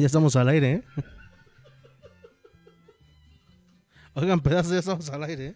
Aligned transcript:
Oigan, 0.00 0.02
ya 0.02 0.06
estamos 0.06 0.36
al 0.36 0.48
aire, 0.48 0.72
¿eh? 0.72 0.82
Oigan, 4.14 4.40
pedazos, 4.40 4.72
ya 4.72 4.78
estamos 4.78 5.10
al 5.10 5.24
aire, 5.24 5.46
¿eh? 5.48 5.54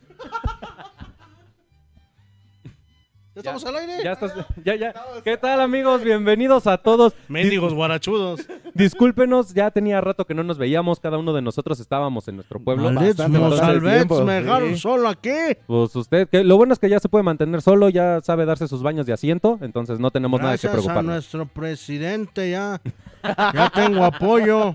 ¿Ya 3.35 3.41
estamos 3.41 3.65
al 3.65 3.77
aire? 3.77 4.05
Ya 4.05 4.13
estás, 4.13 4.33
ya, 4.63 4.75
ya. 4.75 4.95
¿Qué 5.25 5.39
tal, 5.39 5.63
amigos? 5.63 6.05
Bienvenidos 6.05 6.67
a 6.67 6.77
todos. 6.77 7.15
Mendigos 7.29 7.73
guarachudos. 7.73 8.47
Discúlpenos, 8.75 9.55
ya 9.55 9.71
tenía 9.71 10.01
rato 10.01 10.27
que 10.27 10.35
no 10.35 10.43
nos 10.43 10.59
veíamos. 10.59 11.01
Cada 11.01 11.17
uno 11.19 11.33
de 11.33 11.43
nosotros 11.43 11.79
estábamos 11.81 12.27
en 12.29 12.37
nuestro 12.37 12.61
pueblo. 12.61 12.93
Bastante, 12.93 13.39
bastante 13.39 13.81
tiempo, 13.89 14.25
me 14.25 14.35
dejaron 14.35 14.75
sí. 14.75 14.81
solo 14.81 15.09
aquí. 15.09 15.31
Pues 15.67 15.95
usted, 15.95 16.29
que 16.29 16.43
lo 16.43 16.57
bueno 16.57 16.73
es 16.73 16.79
que 16.79 16.89
ya 16.89 16.99
se 16.99 17.09
puede 17.09 17.23
mantener 17.23 17.63
solo, 17.63 17.89
ya 17.89 18.21
sabe 18.23 18.45
darse 18.45 18.67
sus 18.69 18.83
baños 18.83 19.07
de 19.07 19.13
asiento, 19.13 19.59
entonces 19.63 20.01
no 20.01 20.11
tenemos 20.11 20.41
nada 20.41 20.53
que 20.53 20.67
Gracias 20.67 20.71
a 20.71 20.75
preocuparnos. 20.75 21.13
nuestro 21.13 21.47
presidente 21.47 22.51
ya. 22.51 22.81
Ya 23.23 23.71
tengo 23.75 24.05
apoyo. 24.05 24.75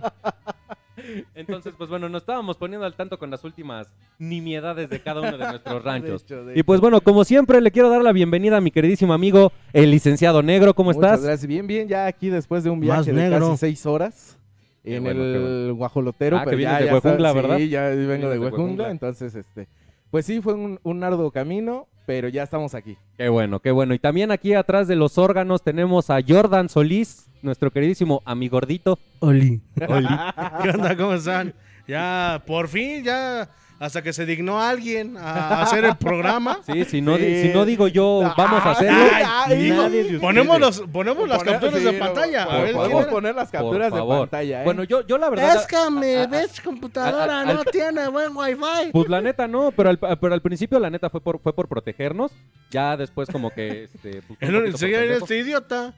Entonces, 1.36 1.73
pues 1.78 1.89
bueno, 1.89 2.09
nos 2.09 2.23
estábamos 2.23 2.58
poniendo 2.58 2.86
al 2.86 2.94
tanto 2.95 3.17
con 3.19 3.30
las 3.31 3.44
últimas 3.44 3.88
nimiedades 4.17 4.89
de 4.89 5.00
cada 5.02 5.22
uno 5.22 5.38
de 5.38 5.45
nuestros 5.45 5.83
ranchos. 5.83 6.25
De 6.28 6.36
hecho, 6.36 6.45
de 6.45 6.59
Y 6.59 6.64
pues 6.64 6.81
bueno, 6.81 7.02
como 7.02 7.23
siempre, 7.23 7.61
le 7.61 7.72
quiero 7.72 7.89
dar 7.89 8.02
la 8.02 8.11
bienvenida 8.11 8.58
a 8.58 8.61
mi 8.61 8.72
queridísimo 8.72 9.14
amigo, 9.14 9.52
el 9.73 9.92
licenciado 9.92 10.42
Negro. 10.44 10.73
¿Cómo 10.73 10.92
Muchas 10.92 11.03
estás? 11.14 11.23
gracias. 11.25 11.47
Bien, 11.47 11.67
bien, 11.67 11.88
ya 11.88 12.05
aquí 12.05 12.30
después 12.30 12.64
de 12.64 12.70
un 12.70 12.80
Más 12.80 13.05
viaje 13.05 13.11
de 13.14 13.30
negro. 13.30 13.47
casi 13.47 13.58
seis 13.58 13.86
horas 13.86 14.38
Qué 14.83 14.95
en 14.95 15.03
bueno, 15.03 15.23
el 15.23 15.73
guajolotero. 15.73 16.38
Ah, 16.38 16.42
que 16.42 16.45
pero 16.45 16.58
vienes 16.58 16.73
ya, 16.76 16.80
de 16.80 16.86
ya 16.88 16.93
Huejungla, 16.93 17.33
¿verdad? 17.33 17.58
Sí, 17.58 17.70
ya 17.70 17.83
vengo 17.89 18.30
de 18.30 18.39
Huejungla. 18.39 18.92
entonces, 18.92 19.36
este, 19.36 19.67
pues 20.09 20.26
sí, 20.26 20.42
fue 20.42 20.54
un, 20.54 20.80
un 20.83 21.04
arduo 21.04 21.32
camino, 21.32 21.88
pero 22.09 22.27
ya 22.27 22.42
estamos 22.42 22.73
aquí. 22.73 22.97
Qué 23.20 23.30
bueno, 23.30 23.59
qué 23.59 23.70
bueno. 23.70 23.93
Y 23.93 23.99
también 23.99 24.31
aquí 24.31 24.55
atrás 24.55 24.87
de 24.87 24.95
los 24.95 25.20
órganos 25.20 25.61
tenemos 25.61 26.09
a 26.09 26.17
Jordan 26.27 26.67
Solís, 26.67 27.30
nuestro 27.43 27.70
queridísimo 27.70 28.23
amigordito. 28.25 28.97
Oli. 29.20 29.61
¿Qué 29.75 30.70
onda? 30.71 30.97
¿Cómo 30.97 31.14
están? 31.14 31.53
Ya, 31.87 32.42
por 32.47 32.67
fin, 32.67 33.03
ya, 33.03 33.47
hasta 33.79 34.01
que 34.01 34.11
se 34.13 34.25
dignó 34.25 34.61
alguien 34.61 35.15
a 35.17 35.61
hacer 35.61 35.85
el 35.85 35.95
programa. 35.95 36.59
Sí, 36.65 36.83
si 36.85 37.01
no, 37.01 37.17
Sí. 37.17 37.43
si 37.43 37.49
no 37.53 37.63
digo 37.65 37.87
yo, 37.87 38.21
vamos 38.37 38.65
a 38.65 38.71
hacerlo. 38.71 38.99
Ay, 39.13 39.23
ay, 39.25 39.69
nadie 39.71 40.03
de 40.03 40.19
Ponemos, 40.19 40.59
los, 40.59 40.81
ponemos 40.81 41.27
las 41.29 41.39
Poner- 41.39 41.51
capturas 41.53 41.79
sí, 41.79 41.85
de 41.85 41.93
pantalla. 41.93 42.45
por 42.45 42.53
A 42.53 42.57
ver, 42.57 42.65
¿quién 42.65 42.75
Podemos 42.77 43.05
poner 43.05 43.35
las 43.35 43.49
capturas 43.49 43.93
de 43.93 44.01
pantalla, 44.03 44.61
¿eh? 44.61 44.65
Bueno, 44.65 44.83
yo, 44.83 45.07
yo 45.07 45.17
la 45.17 45.29
verdad. 45.29 45.55
Es 45.55 45.65
que 45.65 45.77
mi 45.91 46.27
ves 46.27 46.59
computadora 46.61 47.41
al- 47.41 47.55
no 47.55 47.63
tiene 47.63 48.07
buen 48.09 48.35
wifi. 48.35 48.91
Pues 48.91 49.09
la 49.09 49.21
neta 49.21 49.47
no, 49.47 49.71
pero 49.71 49.89
al, 49.89 49.97
pero 49.97 50.33
al 50.33 50.41
principio 50.41 50.77
la 50.79 50.89
neta 50.89 51.09
fue 51.09 51.21
por, 51.21 51.39
fue 51.39 51.53
por 51.53 51.67
protegernos. 51.67 52.31
Ya 52.71 52.97
después 52.97 53.29
como 53.29 53.49
que... 53.51 53.85
Este, 53.85 54.21
pues, 54.27 54.39
seguía 54.79 54.99
pendejo, 54.99 55.23
este 55.23 55.37
idiota. 55.39 55.93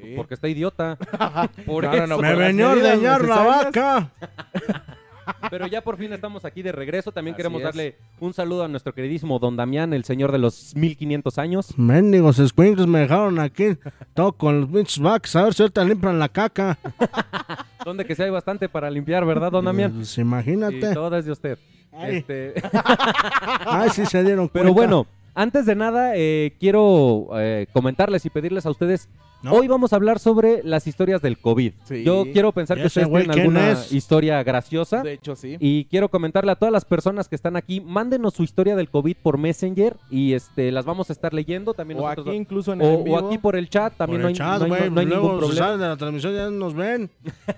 Sí. 0.00 0.12
Porque 0.16 0.34
está 0.34 0.48
idiota. 0.48 0.96
Por 1.66 1.84
No, 1.84 1.96
no, 1.96 2.06
no, 2.06 2.18
Me 2.18 2.34
venía 2.34 2.66
a 2.66 2.70
ordeñar 2.72 3.24
la 3.24 3.36
vaca. 3.42 4.10
Pero 5.50 5.66
ya 5.66 5.82
por 5.82 5.96
fin 5.96 6.12
estamos 6.12 6.44
aquí 6.44 6.62
de 6.62 6.72
regreso. 6.72 7.12
También 7.12 7.34
Así 7.34 7.38
queremos 7.38 7.60
es. 7.60 7.64
darle 7.64 7.96
un 8.20 8.32
saludo 8.32 8.64
a 8.64 8.68
nuestro 8.68 8.92
queridísimo 8.94 9.38
Don 9.38 9.56
Damián, 9.56 9.92
el 9.92 10.04
señor 10.04 10.32
de 10.32 10.38
los 10.38 10.74
1500 10.74 11.38
años. 11.38 11.78
Mendigos 11.78 12.36
squinkles 12.36 12.86
me 12.86 13.00
dejaron 13.00 13.38
aquí. 13.38 13.76
Todo 14.14 14.32
con 14.32 14.60
los 14.62 14.70
pinches. 14.70 15.34
A 15.36 15.42
ver 15.44 15.54
si 15.54 15.62
ahorita 15.62 15.84
limpian 15.84 16.18
la 16.18 16.28
caca. 16.28 16.78
Donde 17.84 18.04
que 18.06 18.14
sí 18.14 18.22
hay 18.22 18.30
bastante 18.30 18.68
para 18.68 18.90
limpiar, 18.90 19.24
¿verdad, 19.26 19.52
Don 19.52 19.64
Damián? 19.64 19.92
Pues 19.92 20.16
Y 20.16 20.22
imagínate. 20.22 20.94
todo 20.94 21.16
es 21.18 21.24
de 21.26 21.32
usted. 21.32 21.58
Ay. 21.92 22.16
Este, 22.16 22.54
Ay, 23.66 23.90
sí 23.90 24.04
se 24.06 24.24
dieron 24.24 24.48
cuenta. 24.48 24.60
Pero 24.64 24.74
bueno, 24.74 25.06
antes 25.34 25.66
de 25.66 25.74
nada, 25.74 26.12
eh, 26.16 26.54
quiero 26.60 27.28
eh, 27.34 27.66
comentarles 27.72 28.24
y 28.26 28.30
pedirles 28.30 28.66
a 28.66 28.70
ustedes. 28.70 29.08
¿No? 29.42 29.52
Hoy 29.52 29.68
vamos 29.68 29.92
a 29.92 29.96
hablar 29.96 30.20
sobre 30.20 30.62
las 30.64 30.86
historias 30.86 31.20
del 31.20 31.36
COVID. 31.38 31.74
Sí. 31.84 32.02
Yo 32.02 32.24
quiero 32.32 32.52
pensar 32.52 32.78
¿Y 32.78 32.80
que 32.80 32.86
ustedes 32.86 33.08
tienen 33.10 33.30
alguna 33.30 33.72
es? 33.72 33.92
historia 33.92 34.42
graciosa. 34.42 35.02
De 35.02 35.12
hecho, 35.12 35.36
sí. 35.36 35.58
Y 35.60 35.84
quiero 35.84 36.08
comentarle 36.08 36.50
a 36.52 36.54
todas 36.56 36.72
las 36.72 36.86
personas 36.86 37.28
que 37.28 37.34
están 37.34 37.54
aquí, 37.54 37.82
mándenos 37.82 38.32
su 38.32 38.42
historia 38.42 38.74
del 38.74 38.88
COVID 38.88 39.18
por 39.22 39.36
Messenger 39.36 39.98
y 40.10 40.32
este 40.32 40.72
las 40.72 40.86
vamos 40.86 41.10
a 41.10 41.12
estar 41.12 41.34
leyendo 41.34 41.74
también 41.74 42.00
O 42.00 42.04
nosotros- 42.04 42.28
aquí 42.28 42.36
incluso 42.36 42.72
en 42.72 42.80
el 42.80 42.86
o, 42.86 42.90
en 42.94 43.00
o 43.00 43.04
vivo. 43.04 43.18
aquí 43.18 43.36
por 43.36 43.54
el 43.56 43.68
chat, 43.68 43.92
Por 43.92 43.98
también 43.98 44.20
el 44.20 44.22
no 44.22 44.28
hay, 44.28 44.34
chat, 44.34 44.58
no 44.60 44.64
hay- 44.64 44.70
güey. 44.70 44.90
no 44.90 45.00
hay 45.00 45.06
ningún 45.08 45.38
problema. 45.38 45.76
de 45.76 45.88
la 45.88 45.96
transmisión 45.98 46.34
ya 46.34 46.48
nos 46.48 46.72
ven. 46.74 47.10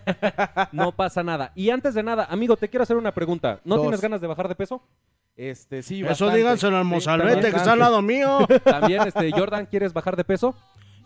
No 0.72 0.90
pasa 0.90 1.22
nada. 1.22 1.52
Y 1.54 1.70
antes 1.70 1.94
de 1.94 2.02
nada, 2.02 2.26
amigo, 2.28 2.56
te 2.56 2.68
quiero 2.68 2.82
hacer 2.82 2.96
una 2.96 3.12
pregunta. 3.12 3.60
¿No 3.64 3.76
Dos. 3.76 3.84
tienes 3.84 4.00
ganas 4.00 4.20
de 4.20 4.26
bajar 4.26 4.48
de 4.48 4.56
peso? 4.56 4.82
Este, 5.36 5.82
sí, 5.82 6.00
Eso 6.00 6.08
bastante. 6.08 6.36
díganselo 6.38 6.78
al 6.78 6.84
mozalbete 6.84 7.50
que 7.50 7.56
está 7.56 7.72
al 7.72 7.78
lado 7.78 8.00
mío. 8.00 8.46
También, 8.64 9.02
este, 9.06 9.30
Jordan, 9.32 9.66
¿quieres 9.66 9.92
bajar 9.92 10.16
de 10.16 10.24
peso? 10.24 10.54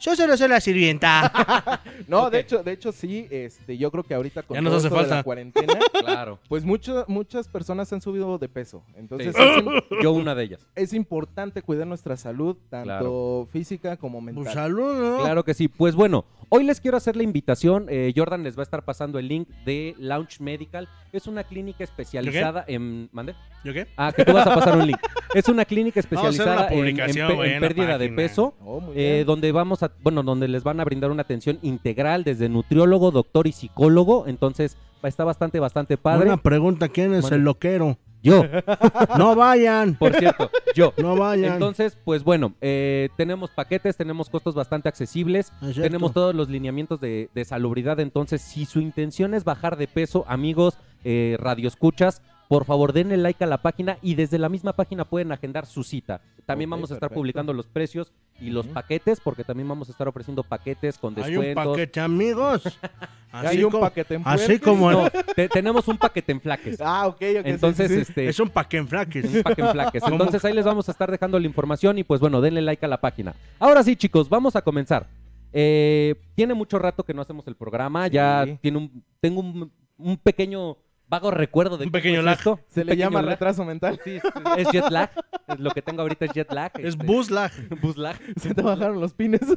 Yo 0.01 0.17
se 0.17 0.27
lo 0.27 0.37
sé 0.37 0.49
la 0.49 0.61
sirvienta. 0.61 1.81
No, 2.09 2.29
de 2.31 2.41
hecho, 2.41 2.63
de 2.65 2.73
hecho 2.73 2.91
sí, 2.93 3.29
este, 3.31 3.77
yo 3.79 3.91
creo 3.91 4.03
que 4.03 4.15
ahorita 4.15 4.43
con 4.43 4.55
Ya 4.57 4.61
nos 4.63 4.71
todo 4.71 4.79
hace 4.79 4.87
esto 4.89 4.97
de 4.97 5.03
falta. 5.03 5.17
la 5.17 5.23
cuarentena, 5.23 5.75
Claro. 6.01 6.39
pues 6.49 6.65
mucho- 6.65 7.05
muchas 7.07 7.47
personas 7.47 7.93
han 7.93 8.01
subido 8.01 8.37
de 8.39 8.49
peso. 8.49 8.83
Entonces 8.97 9.35
Sí. 9.37 9.43
es, 9.43 9.63
im- 9.65 9.83
Yo 10.03 10.13
una 10.13 10.35
de 10.35 10.45
ellas. 10.45 10.67
es 10.75 10.93
importante 10.95 11.63
cuidar 11.63 11.87
nuestra 11.87 12.17
salud, 12.17 12.57
tanto 12.69 12.85
Claro. 12.85 13.49
física 13.53 13.97
como 13.97 14.21
mental. 14.21 14.43
Pues 14.45 14.55
salud, 14.55 14.95
¿no? 15.19 15.23
Claro 15.23 15.45
que 15.45 15.55
sí. 15.55 15.69
Pues 15.69 15.95
bueno, 15.95 16.25
hoy 16.49 16.65
les 16.65 16.81
quiero 16.81 16.97
hacer 16.97 17.15
la 17.17 17.23
invitación. 17.23 17.87
eh, 17.89 18.13
Jordan 18.17 18.43
les 18.43 18.57
va 18.57 18.63
a 18.63 18.65
estar 18.65 18.85
pasando 18.85 19.19
el 19.19 19.29
link 19.29 19.49
de 19.65 19.95
Launch 19.99 20.41
Medical. 20.41 20.89
Es 21.13 21.27
una 21.27 21.45
clínica 21.45 21.85
especializada 21.85 22.65
en... 22.67 23.09
¿Mande? 23.13 23.35
¿Yo 23.63 23.73
qué? 23.75 23.87
Ah, 23.97 24.13
que 24.15 24.25
tú 24.25 24.33
vas 24.33 24.47
a 24.47 24.55
pasar 24.55 24.77
un 24.77 24.87
link. 24.87 24.99
Es 25.33 25.49
una 25.49 25.65
clínica 25.65 26.01
especializada 26.01 26.67
una 26.73 26.89
en- 26.89 26.99
en, 27.01 27.61
pérdida 27.61 27.99
de 27.99 28.09
peso. 28.09 28.53
Oh, 28.65 28.83
eh, 28.97 29.23
donde 29.25 29.53
vamos 29.53 29.81
a, 29.85 29.90
bueno, 30.03 30.23
donde 30.23 30.49
les 30.49 30.63
van 30.63 30.81
a 30.81 30.85
brindar 30.85 31.11
una 31.11 31.23
atención 31.23 31.59
integral 31.63 32.25
desde 32.25 32.49
nutriólogo, 32.49 33.11
doctor 33.11 33.47
y 33.47 33.53
psicólogo. 33.53 34.27
Entonces, 34.27 34.77
está 35.03 35.25
bastante, 35.25 35.61
bastante 35.61 35.97
padre. 35.97 36.27
Una 36.27 36.37
pregunta, 36.37 36.89
¿quién 36.89 37.15
es 37.15 37.31
el 37.31 37.43
loquero? 37.43 37.99
Yo, 38.23 38.45
No 39.19 39.35
vayan, 39.35 39.95
por 39.95 40.15
cierto, 40.15 40.51
yo. 40.75 40.93
no 40.99 41.17
vayan. 41.17 41.55
Entonces, 41.55 41.97
pues 42.05 42.23
bueno, 42.23 42.53
eh, 42.61 43.09
tenemos 43.17 43.51
paquetes, 43.51 43.97
tenemos 43.97 44.29
costos 44.29 44.55
bastante 44.55 44.89
accesibles, 44.91 45.53
Es 45.63 45.75
cierto. 45.75 45.83
tenemos 45.83 46.13
todos 46.13 46.35
los 46.35 46.51
lineamientos 46.51 47.01
de, 47.01 47.31
de 47.35 47.45
salubridad. 47.47 47.99
Entonces, 47.99 48.43
si 48.43 48.67
su 48.67 48.81
intención 48.81 49.33
es 49.33 49.45
bajar 49.45 49.77
de 49.79 49.89
peso, 49.89 50.25
amigos, 50.29 50.77
eh, 51.03 51.37
radioescuchas, 51.41 52.21
por 52.51 52.65
favor 52.65 52.93
denle 52.93 53.17
like 53.17 53.45
a 53.45 53.47
la 53.47 53.63
página 53.63 53.97
y 54.03 54.17
desde 54.17 54.37
la 54.37 54.49
misma 54.49 54.73
página 54.73 55.05
pueden 55.05 55.31
agendar 55.31 55.67
su 55.67 55.85
cita. 55.85 56.21
También 56.47 56.69
vamos 56.69 56.91
a 56.91 56.95
estar 56.95 57.09
perfecto. 57.11 57.21
publicando 57.21 57.53
los 57.53 57.69
precios 57.69 58.13
y 58.41 58.51
los 58.51 58.67
paquetes, 58.67 59.21
porque 59.21 59.45
también 59.45 59.69
vamos 59.69 59.89
a 59.89 59.93
estar 59.93 60.09
ofreciendo 60.09 60.43
paquetes 60.43 60.99
con 60.99 61.15
Hay 61.23 61.37
un 61.37 61.45
descuentos. 61.45 61.77
paquete, 61.77 62.01
amigos. 62.01 62.65
Así 63.31 63.47
Hay 63.47 63.63
un 63.63 63.71
como, 63.71 63.83
paquete 63.85 64.15
en 64.17 64.23
así 64.25 64.59
como 64.59 64.91
No, 64.91 65.09
te- 65.37 65.49
tenemos 65.49 65.87
un 65.87 65.97
paquete 65.97 66.33
en 66.33 66.41
flaques. 66.41 66.81
Ah, 66.85 67.07
ok, 67.07 67.15
ok. 67.39 67.43
Entonces, 67.45 67.87
sí, 67.89 67.95
sí. 67.95 68.01
este, 68.01 68.29
es 68.29 68.41
un 68.41 68.49
paquete 68.49 68.79
en 68.79 68.89
flaques. 68.89 69.25
un 69.33 69.43
paquete 69.45 69.63
en 69.69 69.71
flaques. 69.73 70.03
Entonces 70.05 70.45
ahí 70.45 70.53
les 70.53 70.65
vamos 70.65 70.89
a 70.89 70.91
estar 70.91 71.09
dejando 71.09 71.39
la 71.39 71.47
información 71.47 71.99
y 71.99 72.03
pues 72.03 72.21
bueno, 72.21 72.41
denle 72.41 72.63
like 72.63 72.85
a 72.85 72.89
la 72.89 73.01
página. 73.01 73.33
Ahora 73.61 73.85
sí, 73.85 73.95
chicos, 73.95 74.29
vamos 74.29 74.57
a 74.57 74.63
comenzar. 74.63 75.07
Eh, 75.53 76.17
tiene 76.35 76.55
mucho 76.55 76.81
rato 76.81 77.05
que 77.05 77.15
no 77.15 77.23
hacemos 77.23 77.47
el 77.47 77.55
programa, 77.55 78.09
ya 78.09 78.45
tiene 78.61 78.79
un, 78.79 79.05
tengo 79.21 79.39
un, 79.41 79.71
un 79.99 80.17
pequeño 80.17 80.77
vago 81.11 81.31
recuerdo 81.31 81.77
de 81.77 81.85
Un 81.87 81.91
pequeño 81.93 82.23
lag. 82.23 82.39
esto. 82.39 82.61
Se 82.69 82.85
le 82.85 82.97
llama 82.97 83.21
lag. 83.21 83.33
retraso 83.33 83.65
mental. 83.65 84.01
Sí, 84.05 84.19
es, 84.57 84.69
jet 84.71 84.89
lag. 84.91 85.11
Lo 85.59 85.71
que 85.73 85.83
tengo 85.83 86.01
ahorita 86.03 86.25
es 86.25 86.33
jet 86.33 86.51
lag. 86.53 86.71
Es 86.79 86.95
este, 86.95 87.05
bus 87.05 87.31
lag. 87.31 87.51
bus 87.83 87.97
lag. 87.99 88.17
Se 88.37 88.55
te 88.55 88.63
bajaron 88.63 89.01
los 89.01 89.13
pines. 89.13 89.43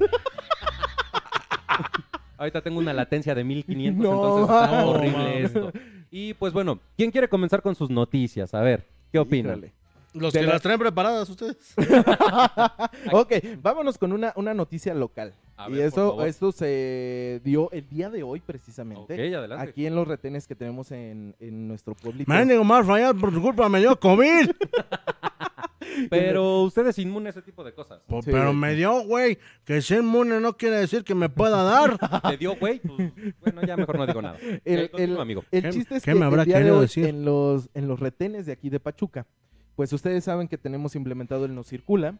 Ahorita 2.38 2.62
tengo 2.62 2.80
una 2.80 2.92
latencia 2.92 3.34
de 3.34 3.44
1500, 3.44 4.04
No, 4.04 4.12
entonces 4.12 4.56
está 4.56 4.86
horrible 4.86 5.44
esto. 5.44 5.72
Y 6.12 6.34
pues 6.34 6.52
bueno, 6.52 6.80
¿quién 6.98 7.10
quiere 7.10 7.30
comenzar 7.30 7.62
con 7.62 7.74
sus 7.74 7.90
noticias? 7.90 8.54
A 8.54 8.60
ver, 8.60 8.86
¿qué 9.14 9.20
opinan? 9.20 9.60
Híjole. 9.60 9.74
Los 10.13 10.31
De 10.33 10.42
que 10.42 10.45
la- 10.45 10.54
las 10.54 10.62
traen 10.62 10.80
preparadas 10.80 11.27
ustedes. 11.30 11.57
ok, 13.12 13.33
vámonos 13.62 13.98
con 13.98 14.12
una, 14.13 14.31
una 14.36 14.54
noticia 14.54 14.94
local. 14.94 15.33
A 15.56 15.69
y 15.69 15.74
ver, 15.74 15.92
por 15.92 16.27
esto, 16.27 16.51
se 16.51 17.39
dio 17.44 17.69
el 17.71 17.88
día 17.88 18.10
de 18.10 18.24
hoy 18.24 18.39
precisamente. 18.42 19.01
Ok, 19.13 19.19
adelante. 19.36 19.69
Aquí 19.69 19.86
en 19.86 19.95
los 19.95 20.07
retenes 20.07 20.48
que 20.48 20.56
tenemos 20.56 20.92
en, 20.92 21.36
en 21.39 21.68
nuestro 21.68 21.94
pueblito. 21.95 22.31
Mendigo 22.31 22.63
más 22.63 22.86
fallar 22.86 23.15
por 23.15 23.31
tu 23.31 23.42
culpa 23.42 23.69
me 23.69 23.80
dio 23.80 24.00
COVID. 24.00 24.50
Pero 26.10 26.63
usted 26.63 26.88
es 26.88 26.98
inmune 26.98 27.27
a 27.27 27.30
ese 27.30 27.42
tipo 27.42 27.63
de 27.63 27.74
cosas. 27.74 28.01
Pues, 28.07 28.25
Sí. 28.25 28.31
Pero 28.31 28.51
me 28.54 28.74
dio, 28.74 29.04
güey. 29.04 29.38
Que 29.63 29.81
ser 29.81 30.00
inmune 30.00 30.39
no 30.39 30.57
quiere 30.57 30.77
decir 30.77 31.04
que 31.04 31.13
me 31.13 31.30
pueda 31.30 31.62
dar. 31.63 31.98
¿Te 32.30 32.38
dio, 32.38 32.56
güey? 32.56 32.80
Pues, 32.80 33.12
bueno, 33.42 33.62
ya 33.63 33.77
mejor 33.77 33.98
no 33.98 34.07
digo 34.07 34.21
nada. 34.21 34.38
El, 34.42 34.51
Eh, 34.66 34.81
el- 34.83 34.89
continúa, 34.92 35.21
amigo. 35.21 35.44
el 35.51 35.62
¿Qué- 35.63 35.69
chiste 35.69 35.95
es 35.98 36.04
qué 36.04 36.13
que 36.13 36.19
me 36.19 36.25
habrá 36.25 36.42
el 36.42 36.48
día 36.48 36.56
de 36.57 36.62
querido 36.62 36.77
hoy, 36.77 36.81
decir? 36.86 37.06
en 37.06 37.25
los, 37.25 37.69
en 37.75 37.88
los 37.88 38.00
retenes 38.00 38.45
de 38.48 38.54
aquí 38.54 38.69
de 38.69 38.80
Pachuca, 38.80 39.27
pues 39.75 39.92
ustedes 39.94 40.24
saben 40.24 40.48
que 40.48 40.58
tenemos 40.58 40.96
implementado 40.96 41.46
el 41.46 41.56
no 41.56 41.64
circula. 41.64 42.18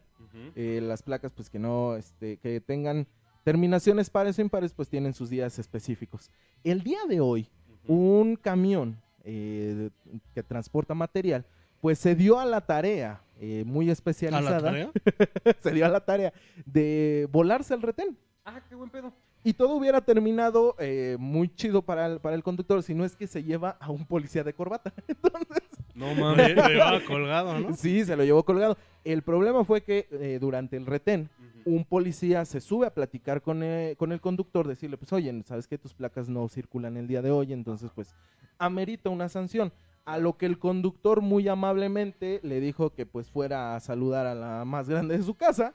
eh, 0.56 0.80
las 0.82 1.02
placas 1.02 1.32
pues 1.32 1.48
que 1.48 1.58
no, 1.58 1.94
este, 1.96 2.38
que 2.38 2.60
tengan 2.60 3.06
terminaciones 3.44 4.10
pares 4.10 4.38
o 4.38 4.42
impares 4.42 4.72
pues 4.72 4.88
tienen 4.88 5.14
sus 5.14 5.30
días 5.30 5.58
específicos. 5.58 6.30
El 6.64 6.82
día 6.82 6.98
de 7.08 7.20
hoy, 7.20 7.48
un 7.86 8.36
camión 8.36 9.00
eh, 9.22 9.90
que 10.34 10.42
transporta 10.42 10.94
material 10.94 11.44
pues 11.80 11.98
se 11.98 12.14
dio 12.14 12.38
a 12.40 12.46
la 12.46 12.62
tarea 12.62 13.22
eh, 13.38 13.62
muy 13.66 13.90
¿A 13.90 13.92
especializada. 13.92 14.58
la 14.58 14.62
tarea? 14.62 14.90
se 15.62 15.70
dio 15.72 15.84
a 15.84 15.88
la 15.90 16.00
tarea 16.04 16.32
de 16.64 17.28
volarse 17.30 17.74
el 17.74 17.82
retén. 17.82 18.16
Ah, 18.44 18.60
qué 18.68 18.74
buen 18.74 18.90
pedo. 18.90 19.12
Y 19.46 19.52
todo 19.52 19.74
hubiera 19.76 20.00
terminado 20.00 20.74
eh, 20.78 21.16
muy 21.20 21.54
chido 21.54 21.82
para 21.82 22.06
el, 22.06 22.18
para 22.18 22.34
el 22.34 22.42
conductor, 22.42 22.82
si 22.82 22.94
no 22.94 23.04
es 23.04 23.14
que 23.14 23.26
se 23.26 23.44
lleva 23.44 23.76
a 23.78 23.90
un 23.90 24.06
policía 24.06 24.42
de 24.42 24.54
corbata. 24.54 24.92
Entonces, 25.06 25.62
No 25.94 26.14
Lo 26.14 26.34
lle- 26.34 26.54
lo 26.54 26.68
llevaba 26.68 27.00
colgado, 27.04 27.58
¿no? 27.60 27.74
sí, 27.76 28.04
se 28.04 28.16
lo 28.16 28.24
llevó 28.24 28.42
colgado. 28.44 28.76
El 29.04 29.20
problema 29.22 29.62
fue 29.64 29.82
que 29.82 30.08
eh, 30.12 30.38
durante 30.40 30.76
el 30.78 30.86
retén, 30.86 31.28
un 31.66 31.84
policía 31.84 32.44
se 32.46 32.60
sube 32.60 32.86
a 32.86 32.94
platicar 32.94 33.42
con, 33.42 33.62
eh, 33.62 33.94
con 33.98 34.12
el 34.12 34.20
conductor, 34.20 34.66
decirle, 34.66 34.96
pues 34.96 35.12
oye, 35.12 35.42
sabes 35.44 35.68
que 35.68 35.76
tus 35.78 35.92
placas 35.94 36.28
no 36.28 36.48
circulan 36.48 36.96
el 36.96 37.06
día 37.06 37.20
de 37.22 37.30
hoy, 37.30 37.52
entonces 37.52 37.90
pues 37.94 38.14
amerita 38.58 39.10
una 39.10 39.28
sanción. 39.28 39.72
A 40.06 40.18
lo 40.18 40.36
que 40.36 40.44
el 40.46 40.58
conductor 40.58 41.20
muy 41.22 41.48
amablemente 41.48 42.40
le 42.42 42.60
dijo 42.60 42.90
que 42.94 43.06
pues 43.06 43.30
fuera 43.30 43.74
a 43.76 43.80
saludar 43.80 44.26
a 44.26 44.34
la 44.34 44.64
más 44.66 44.88
grande 44.88 45.16
de 45.16 45.22
su 45.22 45.34
casa 45.34 45.72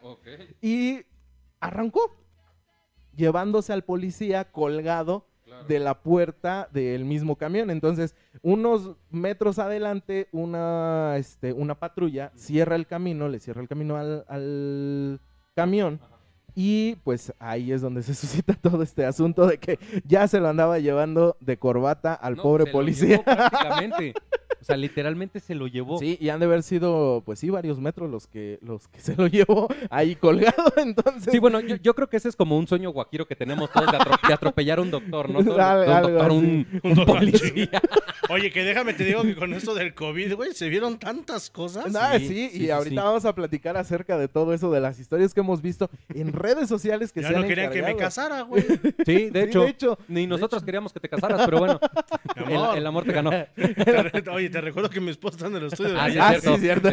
y 0.62 1.00
arrancó, 1.60 2.16
llevándose 3.16 3.74
al 3.74 3.84
policía 3.84 4.46
colgado 4.52 5.26
de 5.68 5.80
la 5.80 6.02
puerta 6.02 6.70
del 6.72 7.06
mismo 7.06 7.36
camión. 7.36 7.70
Entonces, 7.70 8.16
unos 8.42 8.96
metros 9.10 9.60
adelante, 9.60 10.28
una, 10.32 11.16
este, 11.18 11.54
una 11.54 11.76
patrulla 11.76 12.32
cierra 12.36 12.76
el 12.76 12.88
camino, 12.88 13.28
le 13.28 13.40
cierra 13.40 13.62
el 13.62 13.68
camino 13.68 13.98
al, 13.98 14.26
al 14.28 15.20
camión. 15.56 16.00
Y 16.62 16.96
pues 17.06 17.32
ahí 17.40 17.72
es 17.72 17.80
donde 17.80 18.04
se 18.04 18.14
suscita 18.16 18.54
todo 18.54 18.84
este 18.84 19.06
asunto 19.06 19.48
de 19.48 19.58
que 19.60 19.80
ya 20.04 20.28
se 20.28 20.42
lo 20.42 20.50
andaba 20.50 20.78
llevando 20.80 21.38
de 21.40 21.58
corbata 21.58 22.14
al 22.14 22.36
No, 22.36 22.44
pobre 22.44 22.66
se 22.66 22.70
lo 22.72 22.74
policía. 22.74 23.08
llevó 23.08 23.24
prácticamente. 23.24 24.14
O 24.62 24.66
sea, 24.66 24.76
literalmente 24.76 25.40
se 25.40 25.56
lo 25.56 25.68
llevó. 25.68 26.00
Sí, 26.00 26.18
y 26.20 26.28
han 26.28 26.42
de 26.42 26.46
haber 26.46 26.64
sido, 26.64 27.24
pues 27.26 27.40
sí, 27.40 27.50
varios 27.50 27.80
metros 27.80 28.10
los 28.12 28.28
que, 28.28 28.60
los 28.62 28.90
que 28.90 29.00
se 29.00 29.16
lo 29.16 29.28
llevó 29.28 29.70
ahí 29.90 30.16
colgado. 30.18 30.74
Entonces, 30.78 31.32
Sí, 31.32 31.40
bueno, 31.40 31.62
yo, 31.62 31.78
yo 31.78 31.96
creo 31.96 32.10
que 32.10 32.18
ese 32.18 32.28
es 32.28 32.36
como 32.36 32.58
un 32.58 32.68
sueño 32.68 32.90
guajiro 32.92 33.26
que 33.26 33.38
tenemos 33.38 33.72
todos 33.72 33.90
de, 33.90 33.98
atro- 33.98 34.28
de 34.28 34.34
atropellar 34.34 34.80
a 34.80 34.82
un 34.82 34.92
doctor, 34.92 35.30
¿no? 35.30 35.44
Todo- 35.46 35.58
Algo- 35.60 35.86
un 35.86 35.92
algo 35.94 36.10
doctor, 36.12 36.32
un, 36.34 36.38
Un 36.44 36.80
un 36.84 36.94
doctor, 36.94 37.16
policía. 37.20 37.70
Oye, 38.30 38.52
que 38.52 38.64
déjame 38.66 38.94
te 38.94 39.06
digo 39.06 39.24
que 39.24 39.36
con 39.36 39.54
esto 39.54 39.74
del 39.74 39.94
COVID, 39.96 40.36
güey, 40.36 40.52
se 40.54 40.68
vieron 40.68 41.00
tantas 41.00 41.50
cosas. 41.50 41.96
Ah, 41.96 42.16
Sí, 42.20 42.28
sí, 42.28 42.50
sí, 42.52 42.58
y 42.58 42.60
sí, 42.66 42.70
ahorita 42.70 43.02
sí. 43.02 43.08
vamos 43.08 43.26
a 43.26 43.34
platicar 43.34 43.78
acerca 43.78 44.18
de 44.18 44.28
todo 44.28 44.54
eso, 44.54 44.70
de 44.72 44.82
las 44.82 45.00
historias 45.00 45.34
que 45.34 45.40
hemos 45.40 45.62
visto 45.62 45.90
en 46.14 46.34
redes 46.34 46.49
sociales 46.68 47.12
que 47.12 47.22
Ya 47.22 47.28
se 47.30 47.36
han 47.36 47.42
no 47.42 47.48
querían 47.48 47.72
que 47.72 47.82
me 47.82 47.92
encargado. 47.92 47.98
casara, 48.00 48.42
güey. 48.50 48.64
Sí, 49.06 49.30
de 49.30 49.44
Sí, 49.44 49.50
hecho. 49.50 49.62
de 49.62 49.70
hecho. 49.70 49.98
Ni 50.08 50.26
nosotros 50.28 50.64
queríamos 50.64 50.92
que 50.94 51.00
te 51.00 51.08
casaras, 51.10 51.42
pero 51.46 51.60
bueno, 51.60 51.80
el, 52.36 52.56
amor. 52.56 52.78
el 52.78 52.88
amor 52.88 53.04
te 53.06 53.12
ganó. 53.14 53.30
Oye, 54.34 54.50
te 54.50 54.62
recuerdo 54.62 54.90
que 54.90 55.00
mi 55.00 55.12
esposa 55.12 55.36
está 55.38 55.48
en 55.48 55.56
el 55.58 55.66
estudio. 55.66 55.96
Ah, 56.00 56.06
de 56.08 56.12
sí, 56.14 56.20
Ah, 56.20 56.30
cierto. 56.32 56.56
sí, 56.56 56.62
cierto. 56.62 56.90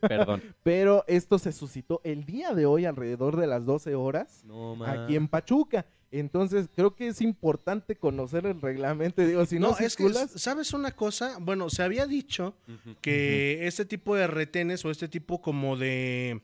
Perdón. 0.00 0.42
Pero 0.62 1.04
esto 1.06 1.38
se 1.38 1.52
suscitó 1.52 2.00
el 2.04 2.24
día 2.24 2.54
de 2.54 2.66
hoy 2.66 2.84
alrededor 2.84 3.36
de 3.36 3.46
las 3.46 3.64
12 3.64 3.94
horas 3.94 4.42
No, 4.44 4.76
aquí 4.84 5.16
en 5.16 5.28
Pachuca. 5.28 5.86
Entonces, 6.12 6.68
creo 6.74 6.96
que 6.96 7.06
es 7.06 7.20
importante 7.20 7.94
conocer 7.94 8.44
el 8.44 8.60
reglamento. 8.60 9.22
Digo, 9.24 9.46
si 9.46 9.60
no, 9.60 9.68
No, 9.68 9.72
es 9.78 9.94
que, 9.96 10.02
circulas, 10.02 10.32
¿sabes 10.34 10.72
una 10.72 10.90
cosa? 10.90 11.36
Bueno, 11.40 11.70
se 11.70 11.84
había 11.84 12.04
dicho 12.06 12.56
que 13.00 13.66
este 13.68 13.84
tipo 13.84 14.16
de 14.16 14.26
retenes 14.26 14.84
o 14.84 14.90
este 14.90 15.06
tipo 15.06 15.40
como 15.40 15.76
de 15.76 16.42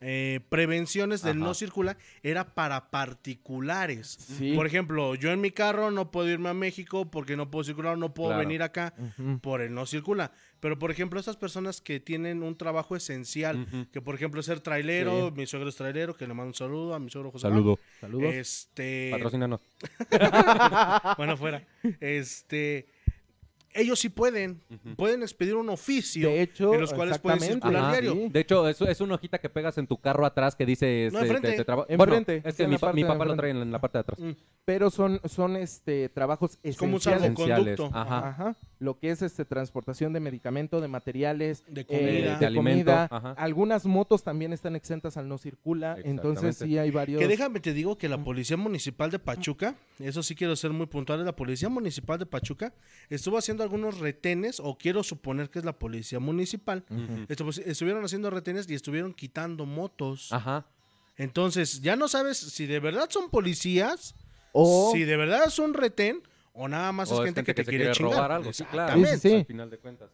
eh, 0.00 0.40
prevenciones 0.48 1.22
del 1.22 1.38
Ajá. 1.38 1.46
no 1.46 1.54
circula 1.54 1.96
era 2.22 2.54
para 2.54 2.90
particulares. 2.90 4.06
Sí. 4.38 4.52
Por 4.54 4.66
ejemplo, 4.66 5.14
yo 5.14 5.30
en 5.32 5.40
mi 5.40 5.50
carro 5.50 5.90
no 5.90 6.10
puedo 6.10 6.28
irme 6.28 6.48
a 6.50 6.54
México 6.54 7.10
porque 7.10 7.36
no 7.36 7.50
puedo 7.50 7.64
circular, 7.64 7.98
no 7.98 8.14
puedo 8.14 8.30
Claro. 8.30 8.40
venir 8.40 8.62
acá 8.62 8.94
por 9.40 9.60
el 9.60 9.74
no 9.74 9.86
circula. 9.86 10.30
Pero, 10.60 10.78
por 10.78 10.90
ejemplo, 10.90 11.20
esas 11.20 11.36
personas 11.36 11.80
que 11.80 12.00
tienen 12.00 12.42
un 12.42 12.56
trabajo 12.56 12.96
esencial, 12.96 13.88
que 13.92 14.00
por 14.00 14.14
ejemplo 14.16 14.42
ser 14.42 14.60
trailero, 14.60 15.28
Sí. 15.28 15.34
mi 15.36 15.46
suegro 15.46 15.68
es 15.68 15.76
trailero, 15.76 16.16
que 16.16 16.26
le 16.26 16.34
mando 16.34 16.48
un 16.48 16.54
saludo 16.54 16.94
a 16.94 16.98
mi 16.98 17.10
suegro 17.10 17.30
José. 17.30 17.42
Saludo. 17.48 17.78
Saludos. 18.00 18.34
Este, 18.34 19.10
Patrocínanos. 19.12 19.60
bueno, 21.16 21.36
fuera. 21.36 21.62
Este, 22.00 22.88
ellos 23.80 23.98
sí 23.98 24.08
pueden, 24.08 24.60
pueden 24.96 25.22
expedir 25.22 25.54
un 25.54 25.68
oficio 25.68 26.28
de 26.28 26.42
hecho, 26.42 26.74
en 26.74 26.80
los 26.80 26.92
cuales 26.92 27.18
pueden 27.18 27.38
exactamente. 27.38 27.66
circular 27.66 27.82
Ajá. 27.82 27.92
diario. 27.92 28.12
Sí. 28.12 28.28
De 28.32 28.40
hecho, 28.40 28.68
es, 28.68 28.80
es 28.80 29.00
una 29.00 29.14
hojita 29.14 29.38
que 29.38 29.48
pegas 29.48 29.78
en 29.78 29.86
tu 29.86 29.98
carro 30.00 30.26
atrás 30.26 30.54
que 30.56 30.66
dice... 30.66 31.08
No, 31.12 31.20
este, 31.20 31.34
enfrente. 31.34 31.64
Enfrente, 31.88 32.42
es 32.44 32.54
que 32.56 32.66
mi, 32.66 32.76
pa- 32.78 32.92
papá 32.92 33.24
lo 33.24 33.36
trae 33.36 33.50
en, 33.50 33.70
la 33.72 33.80
parte 33.80 33.98
de 33.98 34.00
atrás. 34.00 34.18
Mm. 34.20 34.30
Pero 34.64 34.90
son, 34.90 35.20
son 35.24 35.56
este, 35.56 36.08
trabajos 36.08 36.58
Es 36.62 36.76
como 36.76 36.92
un 36.92 36.96
esenciales. 36.98 37.36
salvoconducto. 37.36 37.84
Esenciales. 37.86 37.94
Ajá. 37.94 38.28
Ajá. 38.28 38.56
Lo 38.80 38.98
que 38.98 39.10
es 39.10 39.22
este 39.22 39.44
transportación 39.44 40.12
de 40.12 40.20
medicamento, 40.20 40.80
de 40.80 40.86
materiales, 40.86 41.64
De 41.66 41.80
eh, 41.80 41.84
comida. 41.84 42.38
De 42.38 42.54
comida. 42.54 43.08
ajá. 43.10 43.32
Algunas 43.32 43.86
motos 43.86 44.22
también 44.22 44.52
están 44.52 44.76
exentas 44.76 45.16
al 45.16 45.28
no 45.28 45.36
circula. 45.36 45.96
Entonces 46.04 46.56
sí 46.58 46.78
hay 46.78 46.90
varios. 46.92 47.20
Que 47.20 47.26
déjame 47.26 47.58
te 47.58 47.72
digo 47.72 47.98
que 47.98 48.08
la 48.08 48.22
Policía 48.22 48.56
Municipal 48.56 49.10
de 49.10 49.18
Pachuca, 49.18 49.74
eso 49.98 50.22
sí 50.22 50.34
quiero 50.36 50.54
ser 50.54 50.70
muy 50.70 50.86
puntual, 50.86 51.24
la 51.24 51.34
Policía 51.34 51.68
Municipal 51.68 52.18
de 52.20 52.26
Pachuca 52.26 52.72
estuvo 53.10 53.36
haciendo 53.36 53.64
algunos 53.64 53.98
retenes, 53.98 54.60
o 54.60 54.78
quiero 54.78 55.02
suponer 55.02 55.50
que 55.50 55.58
es 55.58 55.64
la 55.64 55.72
Policía 55.76 56.20
Municipal, 56.20 56.84
estu- 57.28 57.62
estuvieron 57.66 58.04
haciendo 58.04 58.30
retenes 58.30 58.70
y 58.70 58.74
estuvieron 58.74 59.12
quitando 59.12 59.66
motos. 59.66 60.32
Ajá. 60.32 60.66
Entonces, 61.16 61.80
ya 61.82 61.96
no 61.96 62.06
sabes 62.06 62.38
si 62.38 62.66
de 62.66 62.78
verdad 62.78 63.08
son 63.10 63.28
policías, 63.28 64.14
O 64.52 64.90
si 64.92 65.02
de 65.04 65.16
verdad 65.16 65.40
es 65.46 65.58
un 65.58 65.74
retén, 65.74 66.22
o 66.54 66.68
nada 66.68 66.92
más 66.92 67.10
O 67.12 67.20
es 67.22 67.26
gente 67.26 67.44
que, 67.44 67.54
te 67.54 67.64
quiere, 67.64 67.90
chingar. 67.92 68.12
robar 68.14 68.32
algo. 68.32 68.52
Sí, 68.52 68.64
claro. 68.64 68.94
Sí, 68.98 69.06
sí, 69.06 69.18
sí. 69.28 69.34
Al 69.36 69.44
final 69.46 69.70
de 69.70 69.78
cuentas. 69.78 70.10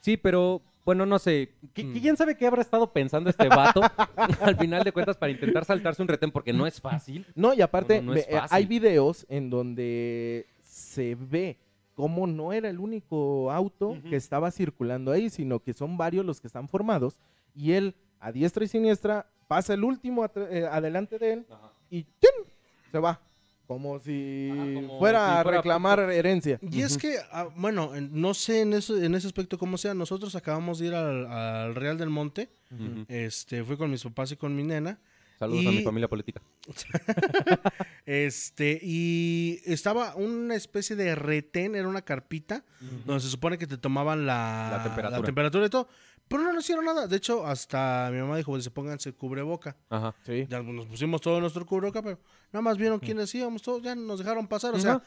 Sí, 0.00 0.16
pero 0.16 0.62
bueno, 0.84 1.04
no 1.06 1.18
sé. 1.18 1.50
¿Qui- 1.74 1.84
Mm. 1.84 2.00
¿Quién 2.00 2.16
sabe 2.16 2.36
qué 2.36 2.46
habrá 2.46 2.62
estado 2.62 2.92
pensando 2.92 3.28
este 3.30 3.48
vato 3.48 3.80
al 4.40 4.56
final 4.56 4.84
de 4.84 4.92
cuentas 4.92 5.16
para 5.16 5.30
intentar 5.32 5.64
saltarse 5.64 6.00
un 6.00 6.08
retén? 6.08 6.30
Porque 6.30 6.52
no 6.52 6.66
es 6.66 6.80
fácil. 6.80 7.26
No, 7.34 7.52
y 7.52 7.60
aparte, 7.60 8.00
No, 8.00 8.12
no, 8.12 8.18
eh, 8.18 8.26
fácil. 8.30 8.48
hay 8.56 8.66
videos 8.66 9.26
en 9.28 9.50
donde 9.50 10.46
se 10.62 11.14
ve 11.16 11.58
cómo 11.94 12.26
no 12.28 12.52
era 12.52 12.70
el 12.70 12.78
único 12.78 13.50
auto 13.50 13.98
que 14.08 14.14
estaba 14.16 14.50
circulando 14.52 15.10
ahí, 15.10 15.30
sino 15.30 15.58
que 15.58 15.72
son 15.74 15.96
varios 15.96 16.24
los 16.24 16.40
que 16.40 16.46
están 16.46 16.68
formados. 16.68 17.18
Y 17.56 17.72
él, 17.72 17.94
a 18.20 18.30
diestra 18.30 18.64
y 18.64 18.68
siniestra, 18.68 19.26
pasa 19.48 19.74
el 19.74 19.82
último 19.82 20.24
eh, 20.36 20.66
adelante 20.70 21.18
de 21.18 21.32
él 21.32 21.46
y 21.90 22.04
¡chin! 22.04 22.46
se 22.92 22.98
va. 23.00 23.20
Como 23.68 24.00
si 24.00 24.48
Ajá, 24.50 24.64
como 24.74 24.98
fuera 24.98 25.18
si 25.26 25.30
a 25.38 25.42
fuera 25.42 25.58
reclamar 25.58 26.00
herencia. 26.10 26.58
Y 26.62 26.80
es 26.80 26.96
que, 26.98 27.18
ah, 27.30 27.48
bueno, 27.54 27.94
en- 27.94 28.18
no 28.20 28.32
sé 28.34 28.62
en, 28.62 28.72
eso, 28.72 28.96
en 29.00 29.14
ese 29.14 29.26
aspecto 29.28 29.58
cómo 29.58 29.76
sea. 29.78 29.92
Nosotros 29.94 30.34
acabamos 30.34 30.78
de 30.80 30.86
ir 30.86 30.94
al, 30.94 31.26
al 31.30 31.74
Real 31.76 31.96
del 31.98 32.08
Monte. 32.08 32.48
Este, 33.08 33.62
fui 33.62 33.76
con 33.76 33.90
mis 33.90 34.02
papás 34.02 34.32
y 34.32 34.36
con 34.36 34.56
mi 34.56 34.62
nena. 34.64 34.98
Saludos 35.38 35.66
a 35.66 35.70
mi 35.70 35.82
familia 35.84 36.08
política. 36.08 36.40
Este, 38.06 38.78
y 38.82 39.60
estaba 39.66 40.14
una 40.16 40.54
especie 40.54 40.96
de 40.96 41.14
retén, 41.14 41.74
era 41.74 41.86
una 41.86 42.00
carpita, 42.00 42.64
donde 43.04 43.20
se 43.22 43.28
supone 43.28 43.58
que 43.58 43.66
te 43.66 43.76
tomaban 43.76 44.24
la, 44.24 44.70
La 44.78 44.82
temperatura. 44.82 45.22
temperatura 45.26 45.66
y 45.66 45.68
todo. 45.68 45.88
Pero 46.28 46.42
no 46.42 46.52
nos 46.52 46.64
hicieron 46.64 46.84
nada. 46.84 47.06
De 47.06 47.16
hecho, 47.16 47.46
hasta 47.46 48.08
mi 48.12 48.18
mamá 48.20 48.36
dijo, 48.36 48.52
"Pues, 48.52 48.64
se 48.64 48.70
pónganse 48.70 49.12
cubreboca. 49.14 49.76
Ajá. 49.88 50.14
Sí. 50.26 50.46
Ya 50.48 50.62
nos 50.62 50.86
pusimos 50.86 51.20
todo 51.20 51.40
nuestro 51.40 51.64
cubreboca, 51.64 52.02
pero 52.02 52.18
nada 52.52 52.62
más 52.62 52.76
vieron 52.76 52.98
quiénes 53.00 53.34
íbamos, 53.34 53.62
todos 53.62 53.82
ya 53.82 53.94
nos 53.94 54.18
dejaron 54.18 54.46
pasar. 54.46 54.74
O 54.74 54.78
sea, 54.78 55.02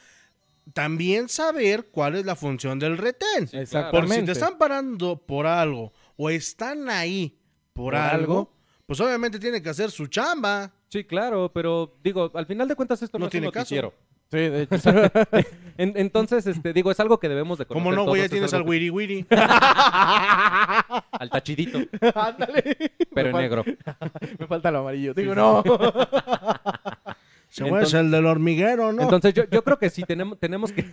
también 0.74 1.28
saber 1.30 1.90
cuál 1.92 2.16
es 2.16 2.26
la 2.26 2.36
función 2.36 2.80
del 2.80 2.98
retén. 2.98 3.48
Sí, 3.48 3.58
Exacto. 3.58 3.92
Por 3.92 4.02
si 4.02 4.06
Exactamente. 4.06 4.26
te 4.26 4.32
están 4.32 4.58
parando 4.58 5.18
por 5.18 5.46
algo 5.48 5.92
o 6.18 6.30
están 6.30 6.90
ahí 6.90 7.38
por, 7.74 7.86
Por 7.86 7.96
algo, 7.96 8.34
algo. 8.34 8.54
pues 8.86 9.00
obviamente 9.00 9.40
tiene 9.40 9.62
que 9.62 9.70
hacer 9.70 9.92
su 9.92 10.08
chamba. 10.08 10.72
Sí, 10.90 11.04
claro, 11.06 11.52
pero 11.54 11.98
digo, 12.04 12.30
al 12.34 12.46
final 12.46 12.68
de 12.68 12.76
cuentas 12.76 13.02
esto 13.02 13.18
no, 13.18 13.24
No 13.24 13.28
es 13.28 13.32
tiene 13.32 13.48
un 13.48 13.54
caso. 13.54 13.94
Sí, 14.32 14.38
de 14.38 14.62
hecho. 14.64 14.78
En- 15.78 15.94
entonces, 15.96 16.46
este, 16.46 16.74
digo, 16.74 16.92
es 16.92 17.00
algo 17.00 17.18
que 17.20 17.28
debemos 17.30 17.58
de 17.58 17.66
conocer 17.66 17.84
Como 17.84 17.96
no, 17.96 18.06
güey, 18.08 18.22
ya 18.22 18.26
todos, 18.26 18.26
es 18.26 18.32
tienes 18.32 18.54
al 18.54 18.58
algo 18.60 18.66
que- 18.68 18.72
wiri 18.72 18.90
wiri. 18.92 19.26
al 19.32 21.30
tachidito, 21.32 21.80
Ándale. 22.14 22.78
pero 23.14 23.30
en 23.30 23.36
Me 23.36 23.40
fal- 23.40 23.42
negro. 23.42 23.64
Me 24.40 24.48
falta 24.48 24.70
lo 24.72 24.80
amarillo. 24.80 25.14
Digo, 25.14 25.34
no. 25.34 25.64
Se 27.50 27.68
es 27.68 27.94
el 27.94 28.12
del 28.12 28.26
hormiguero, 28.26 28.94
¿no? 28.94 29.02
Entonces 29.02 29.34
yo, 29.34 29.44
yo 29.50 29.64
creo 29.64 29.78
que 29.80 29.90
sí 29.90 30.04
tenemos, 30.04 30.40
tenemos 30.40 30.72
que 30.72 30.86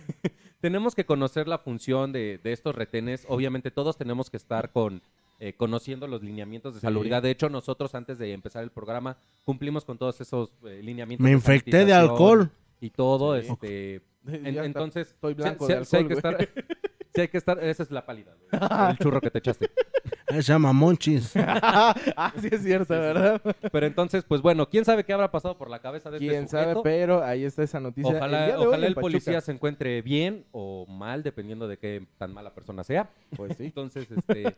tenemos 0.59 0.93
que 0.95 1.05
conocer 1.05 1.47
la 1.47 1.57
función 1.59 2.11
de, 2.11 2.39
de 2.43 2.51
estos 2.51 2.75
retenes. 2.75 3.25
Obviamente 3.29 3.71
todos 3.71 3.97
tenemos 3.97 4.29
que 4.29 4.37
estar 4.37 4.71
con 4.71 5.01
eh, 5.39 5.53
conociendo 5.53 6.05
los 6.07 6.21
lineamientos 6.21 6.73
de 6.73 6.79
Sí. 6.81 6.85
salubridad. 6.87 7.21
De 7.21 7.31
hecho, 7.31 7.47
nosotros 7.49 7.95
antes 7.95 8.17
de 8.17 8.33
empezar 8.33 8.63
el 8.63 8.71
programa 8.71 9.17
cumplimos 9.45 9.85
con 9.85 9.97
todos 9.97 10.19
esos 10.19 10.49
eh, 10.65 10.81
lineamientos. 10.83 11.23
Me 11.23 11.29
de 11.29 11.35
infecté 11.35 11.85
de 11.85 11.91
sanitización 11.93 12.09
alcohol. 12.11 12.51
Y 12.81 12.89
todo, 12.91 13.39
Sí. 13.41 13.47
este 13.51 13.95
en- 14.27 14.43
Ya 14.43 14.49
está. 14.49 14.65
entonces 14.65 15.07
estoy 15.09 15.33
blanco 15.33 15.67
de 15.67 15.85
sí 15.85 15.97
hay 15.97 16.05
que 16.07 16.13
estar 16.13 16.37
sí 17.15 17.21
hay 17.21 17.27
que 17.27 17.37
estar, 17.37 17.63
esa 17.63 17.83
es 17.83 17.91
la 17.91 18.05
pálida, 18.05 18.33
güey, 18.51 18.61
el 18.91 18.97
churro 18.99 19.19
que 19.21 19.31
te 19.31 19.39
echaste. 19.39 19.69
Se 20.29 20.41
llama 20.43 20.71
Monchis. 20.73 21.31
ah, 21.35 22.31
sí 22.39 22.49
es 22.51 22.61
cierto, 22.61 22.93
¿verdad? 22.93 23.41
Pero 23.71 23.87
entonces, 23.87 24.23
pues 24.23 24.43
bueno, 24.43 24.69
quién 24.69 24.85
sabe 24.85 25.03
qué 25.03 25.11
habrá 25.11 25.31
pasado 25.31 25.57
por 25.57 25.71
la 25.71 25.79
cabeza 25.79 26.11
de 26.11 26.17
este 26.17 26.29
Quién 26.29 26.47
sabe, 26.47 26.65
sujeto? 26.65 26.83
pero 26.83 27.23
ahí 27.23 27.43
está 27.45 27.63
esa 27.63 27.79
noticia. 27.79 28.15
Ojalá, 28.15 28.45
día 28.45 28.53
de 28.53 28.59
hoy 28.61 28.67
ojalá 28.67 28.85
en 28.85 28.89
el 28.89 28.95
policía 28.95 29.41
se 29.41 29.51
encuentre 29.51 30.03
bien 30.03 30.45
o 30.51 30.85
mal, 30.87 31.23
dependiendo 31.23 31.67
de 31.67 31.79
qué 31.79 32.05
tan 32.19 32.31
mala 32.31 32.53
persona 32.53 32.83
sea. 32.83 33.09
Pues 33.35 33.57
sí. 33.57 33.65
Entonces, 33.65 34.07
este, 34.11 34.47
Es, 34.49 34.55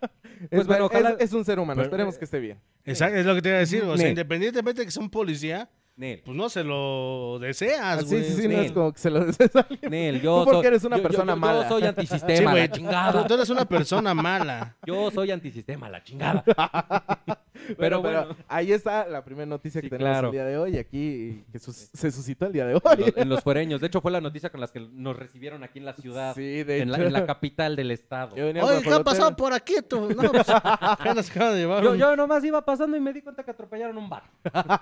pues 0.49 0.67
bueno, 0.67 0.85
es- 0.87 0.91
ojalá. 0.91 1.15
es 1.19 1.31
un 1.31 1.45
ser 1.45 1.57
humano, 1.57 1.77
Pero, 1.77 1.87
esperemos 1.87 2.15
eh, 2.15 2.19
que 2.19 2.25
esté 2.25 2.39
bien. 2.41 2.59
Exacto, 2.83 3.15
es 3.17 3.25
lo 3.25 3.33
que 3.35 3.41
te 3.41 3.47
iba 3.47 3.57
a 3.57 3.61
decir. 3.61 3.83
O 3.85 3.95
sea, 3.95 4.09
independientemente 4.09 4.81
de 4.81 4.85
que 4.85 4.91
sea 4.91 5.01
un 5.03 5.09
policía, 5.09 5.69
Nel. 5.97 6.21
pues 6.25 6.35
no 6.35 6.49
se 6.49 6.63
lo 6.63 7.37
deseas, 7.39 7.79
Ah, 7.81 7.99
sí, 8.01 8.05
güey. 8.07 8.23
sí, 8.23 8.41
sí, 8.41 8.47
no 8.47 8.53
es 8.61 8.67
sí. 8.69 8.73
como 8.73 8.91
que 8.93 8.99
se 8.99 9.09
lo 9.11 9.25
desees 9.25 9.55
a 9.55 9.59
alguien. 9.69 9.91
Nel, 9.91 10.21
yo 10.21 10.39
Tú 10.45 10.45
porque 10.45 10.57
soy- 10.59 10.67
eres 10.67 10.83
una 10.83 10.95
yo- 10.97 11.03
yo- 11.03 11.07
persona 11.09 11.33
yo- 11.33 11.37
mala. 11.39 11.63
Yo 11.63 11.69
soy 11.69 11.81
Sí, 11.81 11.87
antisistema, 11.87 12.51
güey. 12.51 12.67
la 12.67 12.71
chingada. 12.71 13.21
Tú, 13.21 13.27
tú 13.27 13.33
eres 13.35 13.49
una 13.49 13.65
persona 13.65 14.13
mala. 14.13 14.75
Yo 14.85 15.11
soy 15.11 15.31
antisistema, 15.31 15.89
la 15.89 16.03
chingada. 16.03 16.43
Pero, 17.67 17.77
Pero 17.77 18.01
pero 18.01 18.25
bueno. 18.27 18.35
ahí 18.47 18.71
está 18.73 19.07
la 19.07 19.23
primera 19.23 19.45
noticia 19.45 19.81
Sí, 19.81 19.87
que 19.89 19.97
tenemos 19.97 20.13
claro. 20.13 20.27
el 20.27 20.31
día 20.33 20.45
de 20.45 20.57
hoy, 20.57 20.77
aquí 20.77 21.43
que 21.51 21.59
sus- 21.59 21.89
se 21.93 22.11
suscitó 22.11 22.45
el 22.47 22.53
día 22.53 22.65
de 22.65 22.73
En 22.73 22.81
hoy. 22.83 22.97
los, 22.97 23.17
en 23.17 23.29
los 23.29 23.41
fuereños. 23.43 23.81
De 23.81 23.87
hecho, 23.87 24.01
fue 24.01 24.11
la 24.11 24.21
noticia 24.21 24.49
con 24.49 24.59
las 24.61 24.71
que 24.71 24.79
nos 24.79 25.15
recibieron 25.15 25.63
aquí 25.63 25.79
en 25.79 25.85
la 25.85 25.93
ciudad. 25.93 26.33
Sí, 26.35 26.63
de 26.63 26.81
en, 26.81 26.91
la, 26.91 26.97
hecho. 26.97 27.07
en 27.07 27.13
la 27.13 27.25
capital 27.25 27.75
del 27.75 27.91
estado. 27.91 28.35
Yo 28.35 28.45
venía 28.45 28.63
Oye, 28.65 28.81
¿qué 28.81 28.91
ha 28.93 29.03
pasado 29.03 29.35
por 29.35 29.53
aquí 29.53 29.75
tú? 29.87 30.09
No, 30.09 30.31
pues, 30.31 30.47
de 30.47 31.61
Yo, 31.61 31.95
yo 31.95 32.15
nomás 32.15 32.43
iba 32.43 32.63
pasando 32.63 32.97
y 32.97 32.99
me 32.99 33.13
di 33.13 33.21
cuenta 33.21 33.43
que 33.43 33.51
atropellaron 33.51 33.97
un 33.97 34.09
bar. 34.09 34.23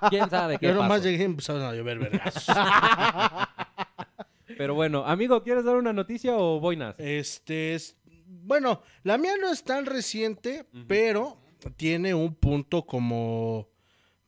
¿Quién 0.09 0.29
sabe 0.29 0.57
qué 0.57 0.67
Yo 0.67 0.73
nomás 0.73 0.89
pasó? 0.99 1.03
llegué 1.03 1.23
y 1.23 1.25
empezaron 1.25 1.61
a 1.63 1.73
llover 1.73 1.99
vergas. 1.99 2.45
Pero 4.57 4.73
bueno, 4.73 5.05
amigo, 5.05 5.41
¿quieres 5.43 5.63
dar 5.63 5.75
una 5.75 5.93
noticia 5.93 6.35
o 6.35 6.59
boinas? 6.59 6.95
Este 6.97 7.75
es. 7.75 7.95
Bueno, 8.27 8.81
la 9.03 9.17
mía 9.17 9.33
no 9.39 9.51
es 9.51 9.63
tan 9.63 9.85
reciente, 9.85 10.65
pero 10.87 11.37
tiene 11.75 12.13
un 12.13 12.33
punto 12.35 12.85
como 12.85 13.67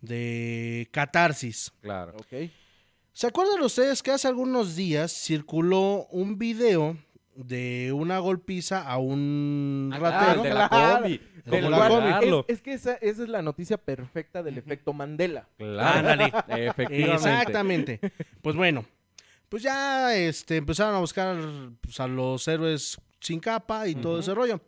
de 0.01 0.87
catarsis. 0.91 1.71
Claro. 1.81 2.13
Ok. 2.17 2.49
¿Se 3.13 3.27
acuerdan 3.27 3.61
ustedes 3.61 4.01
que 4.01 4.11
hace 4.11 4.27
algunos 4.27 4.75
días 4.75 5.11
circuló 5.11 6.07
un 6.11 6.37
video 6.37 6.97
de 7.35 7.91
una 7.93 8.19
golpiza 8.19 8.81
a 8.87 8.97
un 8.97 9.91
Ah, 9.93 9.99
ratero? 9.99 10.41
claro, 10.41 10.43
de 10.43 10.53
la 10.53 10.69
Claro. 10.69 11.01
combi. 11.03 11.21
Como 11.49 11.69
la 11.69 11.87
combi. 11.89 12.09
Es, 12.47 12.57
es 12.57 12.61
que 12.61 12.73
esa, 12.73 12.93
esa 12.95 13.23
es 13.23 13.29
la 13.29 13.41
noticia 13.41 13.77
perfecta 13.77 14.41
del 14.43 14.57
efecto 14.57 14.93
Mandela. 14.93 15.47
Claro. 15.57 16.25
Efectivamente. 16.47 17.13
Exactamente. 17.13 17.99
Pues 18.41 18.55
bueno, 18.55 18.85
pues 19.49 19.63
ya 19.63 20.15
este, 20.15 20.57
empezaron 20.57 20.95
a 20.95 20.99
buscar 20.99 21.37
pues, 21.81 21.99
a 21.99 22.07
los 22.07 22.47
héroes 22.47 22.97
sin 23.19 23.39
capa 23.39 23.87
y 23.87 23.95
todo 23.95 24.19
ese 24.19 24.33
rollo. 24.33 24.61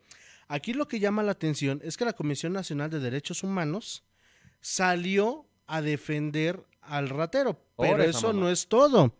Aquí 0.53 0.73
lo 0.73 0.87
que 0.87 0.99
llama 0.99 1.23
la 1.23 1.31
atención 1.31 1.81
es 1.83 1.97
que 1.97 2.05
la 2.05 2.13
Comisión 2.13 2.53
Nacional 2.53 2.91
de 2.91 2.99
Derechos 2.99 3.41
Humanos 3.41 4.03
salió 4.61 5.47
a 5.65 5.81
defender 5.81 6.63
al 6.81 7.09
ratero, 7.09 7.59
pero 7.75 8.03
eso 8.03 8.33
no 8.33 8.49
es 8.51 8.67
todo. 8.67 9.15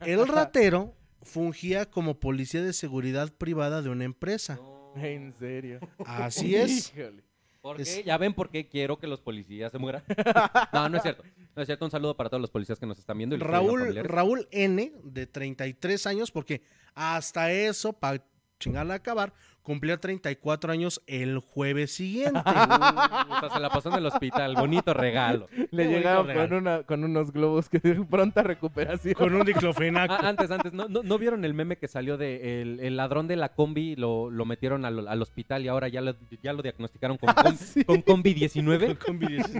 El 0.00 0.26
ratero 0.26 0.92
fungía 1.22 1.88
como 1.88 2.18
policía 2.18 2.62
de 2.62 2.72
seguridad 2.72 3.32
privada 3.32 3.80
de 3.80 3.90
una 3.90 4.02
empresa. 4.02 4.58
En 4.96 5.32
serio. 5.38 5.78
Así 6.04 6.56
es. 6.56 6.92
Híjole. 6.96 7.22
¿Por 7.60 7.76
qué? 7.76 7.82
Es- 7.82 8.04
Ya 8.04 8.18
ven 8.18 8.34
por 8.34 8.50
qué 8.50 8.66
quiero 8.66 8.98
que 8.98 9.06
los 9.06 9.20
policías 9.20 9.70
se 9.70 9.78
mueran. 9.78 10.02
no, 10.72 10.88
no 10.88 10.96
es 10.96 11.02
cierto. 11.04 11.22
No 11.54 11.62
es 11.62 11.66
cierto. 11.66 11.84
Un 11.84 11.92
saludo 11.92 12.16
para 12.16 12.28
todos 12.28 12.40
los 12.40 12.50
policías 12.50 12.80
que 12.80 12.86
nos 12.86 12.98
están 12.98 13.18
viendo. 13.18 13.36
y 13.36 13.38
Raúl. 13.38 13.94
Raúl 14.02 14.48
N, 14.50 14.92
de 15.04 15.26
33 15.28 16.06
años, 16.08 16.32
porque 16.32 16.62
hasta 16.94 17.52
eso, 17.52 17.92
para 17.92 18.24
chingarla 18.58 18.94
a 18.94 18.96
acabar, 18.98 19.32
cumplía 19.62 19.98
34 19.98 20.72
años 20.72 21.02
el 21.06 21.38
jueves 21.38 21.92
siguiente. 21.94 22.38
Uh, 22.38 23.32
o 23.32 23.40
sea, 23.40 23.50
se 23.52 23.60
la 23.60 23.70
pasó 23.70 23.88
en 23.90 23.96
el 23.96 24.06
hospital. 24.06 24.54
Bonito 24.56 24.94
regalo. 24.94 25.48
Le 25.70 25.86
llegaron 25.88 26.26
con, 26.32 26.52
una, 26.52 26.82
con 26.82 27.04
unos 27.04 27.32
globos 27.32 27.68
que 27.68 27.78
de 27.78 27.94
pronta 28.04 28.42
recuperación. 28.42 29.14
con 29.14 29.34
un 29.34 29.44
diclofenaco. 29.46 30.14
Ah, 30.14 30.28
antes, 30.28 30.50
antes, 30.50 30.72
¿no, 30.72 30.88
no, 30.88 31.02
no 31.02 31.18
vieron 31.18 31.44
el 31.44 31.54
meme 31.54 31.76
que 31.76 31.88
salió 31.88 32.16
de 32.16 32.62
el, 32.62 32.80
el 32.80 32.96
ladrón 32.96 33.28
de 33.28 33.36
la 33.36 33.50
combi? 33.54 33.96
Lo, 33.96 34.30
lo 34.30 34.44
metieron 34.44 34.84
al, 34.84 35.06
al 35.06 35.22
hospital 35.22 35.64
y 35.64 35.68
ahora 35.68 35.88
ya 35.88 36.00
lo, 36.00 36.14
ya 36.42 36.52
lo 36.52 36.62
diagnosticaron 36.62 37.16
con, 37.18 37.30
sí. 37.56 37.84
con 37.84 38.02
combi 38.02 38.34
19. 38.34 38.96
Con 38.96 39.18
videos. 39.18 39.50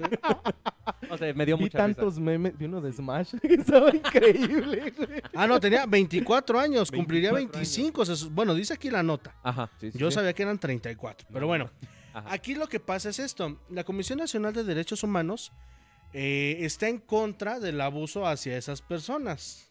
O 1.11 1.16
sea, 1.19 1.33
me 1.35 1.45
dio 1.47 1.57
Vi 1.57 1.64
mucha 1.64 1.78
tantos 1.78 2.19
memes 2.19 2.59
de 2.59 2.66
uno 2.66 2.80
de 2.80 2.92
Smash 2.92 3.35
que 3.40 3.54
estaba 3.54 3.95
increíble. 3.95 4.92
ah, 5.35 5.47
no, 5.47 5.59
tenía 5.61 5.87
24 5.87 6.59
años, 6.61 6.90
cumpliría 6.90 7.33
24 7.33 7.59
25. 7.61 8.04
se 8.07 8.16
su- 8.16 8.30
bueno, 8.30 8.54
dice 8.54 8.75
aquí 8.75 8.90
la 8.90 9.02
nota. 9.02 9.35
Ajá. 9.42 9.71
sí, 9.78 9.89
sí, 9.92 9.99
Yo 9.99 10.11
sí. 10.11 10.14
sabía 10.16 10.32
que 10.32 10.42
eran 10.42 10.59
34, 10.59 11.28
pero 11.32 11.47
bueno. 11.47 11.70
Ajá. 12.12 12.32
Aquí 12.32 12.54
lo 12.54 12.68
que 12.68 12.80
pasa 12.80 13.09
es 13.11 13.18
esto. 13.20 13.61
La 13.70 13.85
Comisión 13.85 14.18
Nacional 14.18 14.52
de 14.52 14.64
Derechos 14.64 15.02
Humanos 15.04 15.52
eh, 16.12 16.56
está 16.61 16.88
en 16.88 16.99
contra 16.99 17.61
del 17.61 17.80
abuso 17.80 18.26
hacia 18.26 18.56
esas 18.56 18.82
personas. 18.82 19.70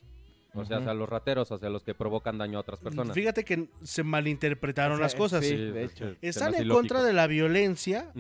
O 0.54 0.66
sea, 0.66 0.78
hacia 0.78 0.94
los 0.94 1.08
rateros, 1.08 1.52
hacia 1.52 1.70
los 1.70 1.84
que 1.84 1.94
provocan 1.94 2.38
daño 2.38 2.58
a 2.58 2.62
otras 2.62 2.80
personas. 2.80 3.14
Fíjate 3.14 3.44
que 3.44 3.68
se 3.84 4.04
malinterpretaron 4.04 4.94
O 4.94 4.98
sea, 4.98 5.04
las 5.04 5.16
cosas. 5.16 5.46
sí. 5.46 5.56
de 5.56 5.84
hecho. 5.84 6.16
Están 6.22 6.56
en 6.56 6.68
contra 6.70 7.04
de 7.04 7.14
la 7.14 7.28
violencia 7.28 8.12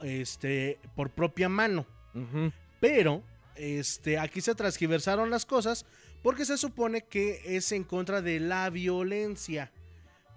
este, 0.00 0.78
por 0.94 1.10
propia 1.10 1.48
mano. 1.48 1.86
Pero 2.80 3.22
este, 3.56 4.18
aquí 4.18 4.40
se 4.40 4.54
transgiversaron 4.54 5.28
las 5.28 5.44
cosas 5.44 5.86
porque 6.22 6.44
se 6.44 6.56
supone 6.56 7.02
que 7.02 7.40
es 7.56 7.72
en 7.72 7.84
contra 7.84 8.22
de 8.22 8.40
la 8.40 8.70
violencia. 8.70 9.72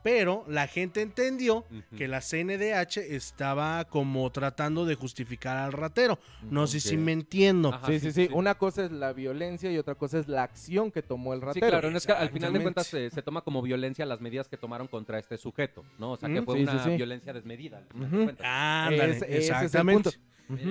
Pero 0.01 0.45
la 0.47 0.67
gente 0.67 1.01
entendió 1.01 1.65
que 1.97 2.07
la 2.07 2.21
CNDH 2.21 2.97
estaba 2.99 3.83
como 3.85 4.31
tratando 4.31 4.85
de 4.85 4.95
justificar 4.95 5.57
al 5.57 5.73
ratero. 5.73 6.17
No 6.49 6.67
sé 6.67 6.79
si 6.79 6.95
me 6.97 7.11
entiendo. 7.11 7.73
Ajá, 7.73 7.87
Sí, 7.87 7.99
sí, 7.99 8.11
sí. 8.11 8.29
Una 8.31 8.55
cosa 8.55 8.85
es 8.85 8.91
la 8.91 9.11
violencia 9.13 9.71
y 9.71 9.77
otra 9.77 9.95
cosa 9.95 10.19
es 10.19 10.27
la 10.27 10.43
acción 10.43 10.91
que 10.91 11.01
tomó 11.01 11.33
el 11.33 11.39
Sí, 11.41 11.45
ratero. 11.47 11.67
claro, 11.67 11.91
no 11.91 11.97
es 11.97 12.05
que 12.05 12.13
al 12.13 12.29
final 12.29 12.53
de 12.53 12.61
cuentas 12.61 12.87
se, 12.87 13.09
se 13.09 13.21
toma 13.21 13.41
como 13.41 13.61
violencia 13.61 14.05
las 14.05 14.21
medidas 14.21 14.47
que 14.47 14.57
tomaron 14.57 14.87
contra 14.87 15.19
este 15.19 15.37
sujeto, 15.37 15.83
¿no? 15.97 16.11
O 16.13 16.17
sea, 16.17 16.29
que 16.29 16.41
Mm, 16.41 16.45
fue 16.45 16.55
sí, 16.55 16.61
una 16.63 16.83
sí, 16.83 16.89
sí. 16.91 16.95
violencia 16.95 17.33
desmedida. 17.33 17.77
al 17.79 17.85
final 17.87 18.07
Ujú. 18.07 18.17
de 18.19 18.23
cuentas. 18.23 18.45
Ándale, 18.47 19.11
Ese- 19.11 19.25
ese 19.25 19.37
es 19.37 19.49
el 19.49 19.55
exactamente. 19.65 20.09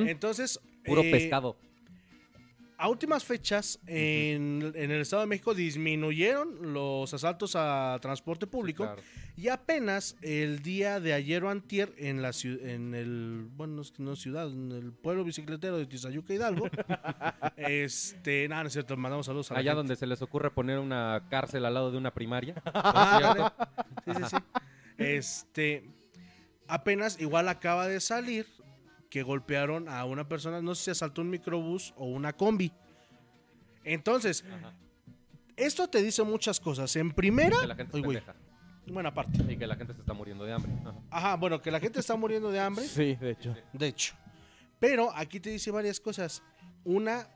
Entonces, 0.06 0.60
Puro 0.84 1.02
eh, 1.02 1.10
pescado. 1.10 1.56
A 2.80 2.88
últimas 2.88 3.24
fechas, 3.24 3.80
en, 3.88 4.72
en 4.76 4.90
el 4.92 5.00
Estado 5.00 5.22
de 5.22 5.26
México 5.26 5.52
disminuyeron 5.52 6.72
los 6.72 7.12
asaltos 7.12 7.56
a 7.56 7.98
transporte 8.00 8.46
público. 8.46 8.84
Sí, 8.84 8.86
claro. 8.88 9.02
Y 9.36 9.48
apenas 9.48 10.16
el 10.22 10.62
día 10.62 10.98
de 11.00 11.12
ayer 11.12 11.42
o 11.44 11.50
antier 11.50 11.92
en 11.98 12.22
la 12.22 12.30
en 12.42 12.94
el 12.94 13.48
bueno 13.56 13.82
no 13.98 14.12
es- 14.12 14.18
ciudad, 14.20 14.48
en 14.48 14.70
el 14.72 14.92
pueblo 14.92 15.24
bicicletero 15.24 15.76
de 15.76 15.86
Tizayuca 15.86 16.32
Hidalgo. 16.34 16.68
este, 17.56 18.48
nada, 18.48 18.62
no 18.62 18.66
es 18.68 18.72
cierto, 18.72 18.96
mandamos 18.96 19.26
saludos 19.26 19.50
a 19.50 19.54
la 19.54 19.60
Allá 19.60 19.70
gente. 19.72 19.76
donde 19.78 19.96
se 19.96 20.06
les 20.06 20.22
ocurre 20.22 20.50
poner 20.50 20.78
una 20.78 21.24
cárcel 21.30 21.64
al 21.64 21.74
lado 21.74 21.90
de 21.90 21.98
una 21.98 22.12
primaria. 22.14 22.54
Sí, 24.04 24.12
sí, 24.14 24.22
sí. 24.30 24.36
Este, 24.96 25.84
apenas 26.66 27.20
igual 27.20 27.48
acaba 27.48 27.86
de 27.88 28.00
salir 28.00 28.46
que 29.10 29.22
golpearon 29.22 29.88
a 29.88 30.04
una 30.04 30.28
persona, 30.28 30.60
no 30.60 30.74
sé 30.74 30.84
si 30.84 30.90
asaltó 30.90 31.22
un 31.22 31.30
microbús 31.30 31.94
o 31.96 32.06
una 32.06 32.32
combi. 32.32 32.72
Entonces, 33.84 34.44
Ajá. 34.52 34.74
esto 35.56 35.88
te 35.88 36.02
dice 36.02 36.22
muchas 36.22 36.60
cosas. 36.60 36.94
En 36.96 37.12
primera, 37.12 37.56
Que 37.60 37.66
la 37.66 37.74
gente 37.74 38.00
pendeja. 38.02 38.34
buena 38.86 39.12
parte. 39.14 39.38
Y 39.50 39.56
que 39.56 39.66
la 39.66 39.76
gente 39.76 39.94
se 39.94 40.00
está 40.00 40.12
muriendo 40.12 40.44
de 40.44 40.52
hambre. 40.52 40.72
Ajá. 40.82 40.94
Ajá, 41.10 41.36
bueno, 41.36 41.60
que 41.62 41.70
la 41.70 41.80
gente 41.80 42.00
está 42.00 42.16
muriendo 42.16 42.50
de 42.50 42.60
hambre. 42.60 42.84
Sí, 42.88 43.14
de 43.16 43.30
hecho. 43.30 43.56
De 43.72 43.86
hecho. 43.86 44.14
Pero 44.78 45.10
aquí 45.14 45.40
te 45.40 45.50
dice 45.50 45.70
varias 45.70 46.00
cosas. 46.00 46.42
Una 46.84 47.28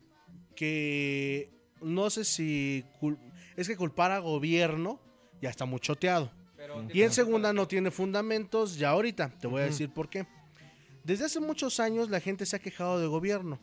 que 0.54 1.50
no 1.80 2.10
sé 2.10 2.24
si 2.24 2.84
es 3.56 3.66
que 3.66 3.76
culpar 3.76 4.12
a 4.12 4.18
gobierno 4.18 5.00
ya 5.40 5.50
está 5.50 5.64
muy 5.64 5.80
choteado. 5.80 6.30
Y 6.92 7.02
en 7.02 7.10
segunda 7.10 7.52
no 7.52 7.66
tiene 7.66 7.90
fundamentos. 7.90 8.76
Ya 8.76 8.90
ahorita 8.90 9.30
te 9.40 9.46
voy 9.48 9.62
a 9.62 9.64
decir 9.64 9.90
por 9.92 10.08
qué. 10.08 10.26
Desde 11.04 11.24
hace 11.24 11.40
muchos 11.40 11.80
años 11.80 12.10
la 12.10 12.20
gente 12.20 12.46
se 12.46 12.56
ha 12.56 12.58
quejado 12.58 13.00
de 13.00 13.06
gobierno. 13.06 13.58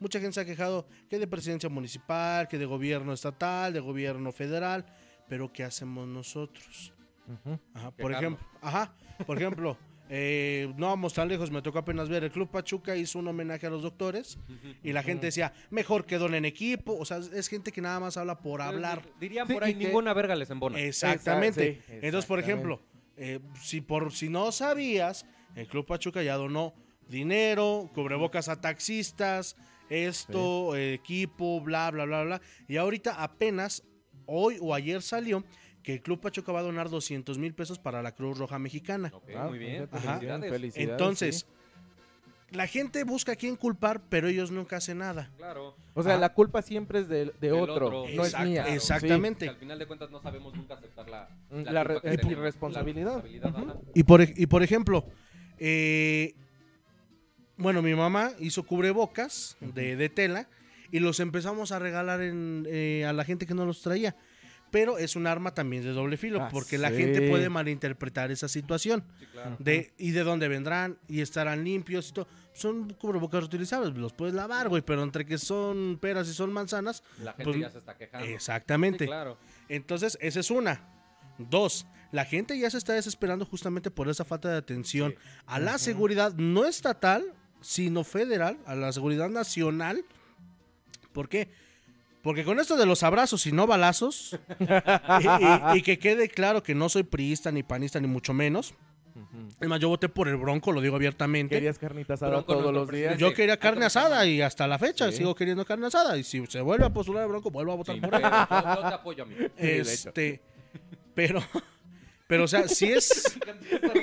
Mucha 0.00 0.18
gente 0.18 0.34
se 0.34 0.40
ha 0.40 0.44
quejado 0.44 0.86
que 1.08 1.18
de 1.18 1.26
presidencia 1.28 1.68
municipal, 1.68 2.48
que 2.48 2.58
de 2.58 2.66
gobierno 2.66 3.12
estatal, 3.12 3.72
de 3.72 3.80
gobierno 3.80 4.32
federal. 4.32 4.84
Pero 5.28 5.52
¿qué 5.52 5.62
hacemos 5.64 6.08
nosotros? 6.08 6.92
Ujú. 7.28 7.58
Ajá, 7.74 7.90
por 7.92 8.12
ejemplo, 8.12 8.44
ajá, 8.60 8.94
por 9.24 9.38
ejemplo, 9.38 9.78
eh, 10.10 10.72
no 10.76 10.88
vamos 10.88 11.14
tan 11.14 11.28
lejos, 11.28 11.52
me 11.52 11.62
tocó 11.62 11.78
apenas 11.78 12.08
ver, 12.08 12.24
el 12.24 12.32
Club 12.32 12.50
Pachuca 12.50 12.96
hizo 12.96 13.20
un 13.20 13.28
homenaje 13.28 13.66
a 13.68 13.70
los 13.70 13.82
doctores 13.82 14.38
y 14.82 14.92
la 14.92 15.04
gente 15.04 15.26
decía, 15.26 15.52
mejor 15.70 16.04
que 16.04 16.18
donen 16.18 16.44
equipo, 16.44 16.98
o 16.98 17.04
sea, 17.04 17.18
es 17.18 17.48
gente 17.48 17.70
que 17.70 17.80
nada 17.80 18.00
más 18.00 18.16
habla 18.16 18.40
por 18.40 18.60
hablar. 18.60 19.02
Dirían 19.20 19.46
Sí, 19.46 19.54
por 19.54 19.62
ahí, 19.62 19.70
y 19.70 19.74
que- 19.76 19.84
ninguna 19.86 20.12
verga 20.12 20.34
les 20.34 20.50
embona. 20.50 20.80
Exactamente. 20.80 21.70
Esa- 21.70 21.86
sí, 21.86 21.92
Entonces, 22.02 22.26
por 22.26 22.40
exactamente. 22.40 22.48
ejemplo, 22.74 22.82
eh, 23.16 23.38
si 23.62 23.80
por 23.80 24.12
si 24.12 24.28
no 24.28 24.50
sabías, 24.50 25.24
el 25.54 25.66
Club 25.68 25.86
Pachuca 25.86 26.22
ya 26.22 26.36
donó 26.36 26.74
dinero, 27.08 27.90
cubrebocas 27.94 28.48
a 28.48 28.60
taxistas, 28.60 29.56
esto, 29.90 30.74
eh, 30.76 30.94
equipo, 30.94 31.60
bla, 31.60 31.90
bla, 31.90 32.04
bla, 32.04 32.22
bla. 32.24 32.40
Y 32.68 32.76
ahorita 32.76 33.22
apenas, 33.22 33.82
hoy 34.26 34.56
o 34.60 34.74
ayer 34.74 35.02
salió 35.02 35.44
que 35.82 35.94
el 35.94 36.00
Club 36.00 36.20
Pachuca 36.20 36.52
va 36.52 36.60
a 36.60 36.62
donar 36.62 36.88
200 36.88 37.38
mil 37.38 37.54
pesos 37.54 37.78
para 37.78 38.02
la 38.02 38.12
Cruz 38.14 38.38
Roja 38.38 38.58
Mexicana. 38.58 39.12
Ah, 39.36 39.46
muy 39.48 39.58
bien. 39.58 39.88
Felicidades. 39.88 40.50
felicidades, 40.50 40.90
Entonces, 40.90 41.36
sí. 41.40 42.56
la 42.56 42.66
gente 42.66 43.02
busca 43.04 43.32
a 43.32 43.36
quién 43.36 43.56
culpar, 43.56 44.00
pero 44.08 44.28
ellos 44.28 44.50
nunca 44.50 44.76
hacen 44.76 44.98
nada. 44.98 45.30
Claro. 45.36 45.76
O 45.94 46.02
sea, 46.02 46.14
Ah. 46.14 46.18
la 46.18 46.32
culpa 46.32 46.62
siempre 46.62 47.00
es 47.00 47.08
de, 47.08 47.32
otro, 47.52 47.74
otro. 47.86 47.90
no 48.14 48.24
Exact- 48.24 48.42
es 48.44 48.48
mía. 48.48 48.68
exactamente. 48.74 49.48
Al 49.48 49.56
final 49.56 49.78
de 49.78 49.86
cuentas 49.86 50.10
no 50.10 50.22
sabemos 50.22 50.54
nunca 50.54 50.74
aceptar 50.74 51.08
la, 51.10 51.28
La 51.50 51.84
re- 51.84 51.94
culpa 52.00 52.08
que 52.08 52.14
eh, 52.32 52.34
responsabilidad. 52.36 53.16
la 53.16 53.22
responsabilidad, 53.22 53.74
ajá. 53.74 53.80
Y 53.94 54.02
por, 54.04 54.22
y 54.22 54.46
por 54.46 54.62
ejemplo, 54.62 55.04
eh, 55.64 56.34
bueno, 57.56 57.82
mi 57.82 57.94
mamá 57.94 58.32
hizo 58.40 58.64
cubrebocas 58.64 59.56
de, 59.60 59.94
de 59.94 60.08
tela 60.08 60.48
y 60.90 60.98
los 60.98 61.20
empezamos 61.20 61.70
a 61.70 61.78
regalar 61.78 62.20
en, 62.20 62.66
eh, 62.68 63.04
a 63.06 63.12
la 63.12 63.24
gente 63.24 63.46
que 63.46 63.54
no 63.54 63.64
los 63.64 63.80
traía. 63.82 64.16
Pero 64.72 64.96
es 64.96 65.16
un 65.16 65.26
arma 65.26 65.52
también 65.54 65.82
de 65.84 65.90
doble 65.90 66.16
filo, 66.16 66.40
Ah, 66.42 66.48
porque 66.50 66.78
la 66.78 66.90
gente 66.90 67.28
puede 67.28 67.50
malinterpretar 67.50 68.30
esa 68.30 68.48
situación. 68.48 69.04
Sí, 69.20 69.26
claro. 69.26 69.56
De, 69.58 69.92
y 69.98 70.12
de 70.12 70.22
dónde 70.24 70.48
vendrán 70.48 70.96
y 71.08 71.20
estarán 71.20 71.62
limpios 71.62 72.08
y 72.08 72.12
todo. 72.14 72.26
Son 72.54 72.88
cubrebocas 72.94 73.40
reutilizables, 73.42 73.94
los 73.94 74.14
puedes 74.14 74.34
lavar, 74.34 74.70
güey, 74.70 74.80
pero 74.82 75.02
entre 75.02 75.26
que 75.26 75.36
son 75.36 75.98
peras 76.00 76.26
y 76.28 76.32
son 76.32 76.52
manzanas, 76.54 77.02
La 77.22 77.32
gente 77.34 77.44
Pues, 77.44 77.58
ya 77.60 77.70
se 77.70 77.78
está 77.78 77.96
quejando. 77.98 78.26
exactamente. 78.26 79.04
Sí, 79.04 79.08
claro. 79.08 79.36
Entonces, 79.68 80.16
esa 80.22 80.40
es 80.40 80.50
una. 80.50 80.80
Dos, 81.38 81.86
la 82.12 82.24
gente 82.24 82.56
ya 82.58 82.70
se 82.70 82.78
está 82.78 82.92
desesperando 82.92 83.44
justamente 83.44 83.90
por 83.90 84.08
esa 84.08 84.24
falta 84.24 84.48
de 84.50 84.58
atención 84.58 85.14
a 85.46 85.58
la 85.58 85.78
seguridad 85.78 86.32
no 86.34 86.64
estatal, 86.66 87.24
sino 87.60 88.04
federal, 88.04 88.58
a 88.66 88.74
la 88.76 88.92
seguridad 88.92 89.28
nacional. 89.30 90.04
¿Por 91.12 91.28
qué? 91.28 91.48
Porque 92.22 92.44
con 92.44 92.60
esto 92.60 92.76
de 92.76 92.86
los 92.86 93.02
abrazos 93.02 93.46
y 93.46 93.52
no 93.52 93.66
balazos, 93.66 94.38
y, 94.60 94.64
y- 95.74 95.78
y 95.78 95.82
que 95.82 95.98
quede 95.98 96.28
claro 96.28 96.62
que 96.62 96.74
no 96.74 96.88
soy 96.88 97.02
priista, 97.02 97.50
ni 97.50 97.62
panista, 97.64 97.98
ni 97.98 98.06
mucho 98.06 98.32
menos. 98.32 98.74
Es 99.60 99.68
más, 99.68 99.78
yo 99.80 99.88
voté 99.88 100.08
por 100.08 100.26
el 100.28 100.36
Bronco, 100.36 100.72
lo 100.72 100.80
digo 100.80 100.96
abiertamente. 100.96 101.56
Querías 101.56 101.78
carnita 101.78 102.14
asada 102.14 102.30
Bronco, 102.32 102.54
todos 102.56 102.72
los 102.72 102.88
días. 102.90 103.18
Yo 103.18 103.34
quería 103.34 103.58
carne 103.58 103.84
asada 103.86 104.24
y 104.26 104.40
hasta 104.40 104.66
la 104.66 104.78
fecha 104.78 105.10
Sí. 105.10 105.18
sigo 105.18 105.34
queriendo 105.34 105.64
carne 105.64 105.86
asada. 105.88 106.16
Y 106.16 106.24
si 106.24 106.44
se 106.46 106.60
vuelve 106.60 106.86
a 106.86 106.90
postular 106.90 107.24
el 107.24 107.28
Bronco, 107.28 107.50
vuelvo 107.50 107.72
a 107.72 107.76
votar 107.76 108.00
por 108.00 108.14
él. 108.14 108.22
yo, 108.22 108.74
yo 108.74 108.88
te 108.88 108.94
apoyo, 108.94 109.22
amigo. 109.24 109.40
de 109.40 109.80
hecho. 109.80 109.90
Este, 109.90 110.40
pero, 111.14 111.42
pero, 112.32 112.44
o 112.44 112.48
sea, 112.48 112.66
si 112.66 112.90
es. 112.90 113.06
Sí, 113.08 113.38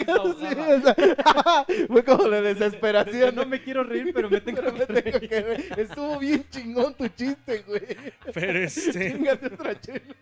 o 0.08 0.34
sea, 0.82 1.66
Fue 1.88 2.04
como 2.04 2.28
la 2.28 2.42
desesperación. 2.42 3.34
No 3.34 3.46
me 3.48 3.62
quiero 3.64 3.84
reír, 3.84 4.12
pero 4.14 4.30
me 4.30 4.40
tengo 4.40 4.62
Pero 4.62 4.74
me 4.74 4.86
que 4.86 5.02
tengo 5.02 5.20
que 5.20 5.42
ver. 5.42 5.80
Estuvo 5.80 6.20
bien 6.20 6.46
chingón 6.52 6.94
tu 6.94 7.08
chiste, 7.08 7.64
güey. 7.68 7.82
Pero 8.34 8.60
este. 8.60 9.14
Chingate 9.14 9.48
otra 9.48 9.82
chela. 9.82 10.16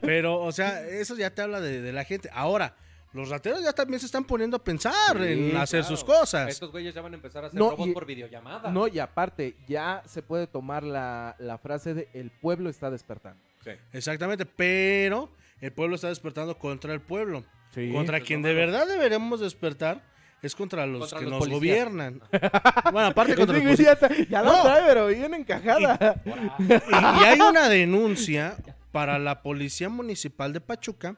Pero, 0.00 0.40
o 0.40 0.52
sea, 0.52 0.86
eso 0.86 1.16
ya 1.16 1.30
te 1.30 1.42
habla 1.42 1.60
de, 1.60 1.80
de 1.82 1.92
la 1.92 2.04
gente. 2.04 2.28
Ahora, 2.32 2.74
los 3.12 3.28
rateros 3.28 3.62
ya 3.62 3.72
también 3.72 4.00
se 4.00 4.06
están 4.06 4.24
poniendo 4.24 4.56
a 4.56 4.64
pensar 4.64 5.16
Sí, 5.18 5.24
en 5.24 5.56
hacer 5.56 5.80
Claro. 5.80 5.96
sus 5.96 6.04
cosas. 6.04 6.48
Estos 6.48 6.70
güeyes 6.72 6.94
ya 6.94 7.00
van 7.02 7.12
a 7.12 7.16
empezar 7.16 7.44
a 7.44 7.46
hacer 7.48 7.58
No, 7.58 7.70
robos 7.70 7.88
y- 7.88 7.92
por 7.92 8.06
videollamada. 8.06 8.70
No, 8.70 8.88
y 8.88 8.98
aparte, 8.98 9.56
ya 9.68 10.02
se 10.06 10.22
puede 10.22 10.46
tomar 10.46 10.82
la, 10.82 11.36
la 11.38 11.58
frase 11.58 11.94
de 11.94 12.08
el 12.14 12.30
pueblo 12.30 12.68
está 12.70 12.90
despertando. 12.90 13.40
Sí. 13.66 13.72
Exactamente, 13.92 14.46
pero 14.46 15.30
el 15.60 15.72
pueblo 15.72 15.96
está 15.96 16.08
despertando 16.08 16.56
contra 16.58 16.94
el 16.94 17.00
pueblo. 17.00 17.44
Sí. 17.74 17.90
contra 17.92 18.20
quien 18.20 18.40
de 18.40 18.54
verdad 18.54 18.86
deberíamos 18.86 19.40
despertar 19.40 20.02
es 20.40 20.54
contra 20.54 20.86
los 20.86 21.00
Contra 21.00 21.18
que 21.18 21.24
los 21.24 21.32
nos 21.32 21.40
policías. 21.40 21.60
gobiernan. 21.60 22.20
bueno, 22.92 23.08
aparte 23.08 23.34
contra 23.34 23.56
los 23.58 23.64
policías. 23.64 23.98
ya, 24.00 24.08
ya 24.30 24.42
No. 24.42 24.52
la 24.52 24.62
trae, 24.62 24.82
pero 24.86 25.06
bien 25.08 25.34
encajada. 25.34 26.22
Y, 26.58 26.62
y 26.72 27.24
hay 27.24 27.40
una 27.40 27.68
denuncia 27.68 28.56
para 28.92 29.18
la 29.18 29.42
Policía 29.42 29.88
Municipal 29.90 30.52
de 30.54 30.60
Pachuca 30.62 31.16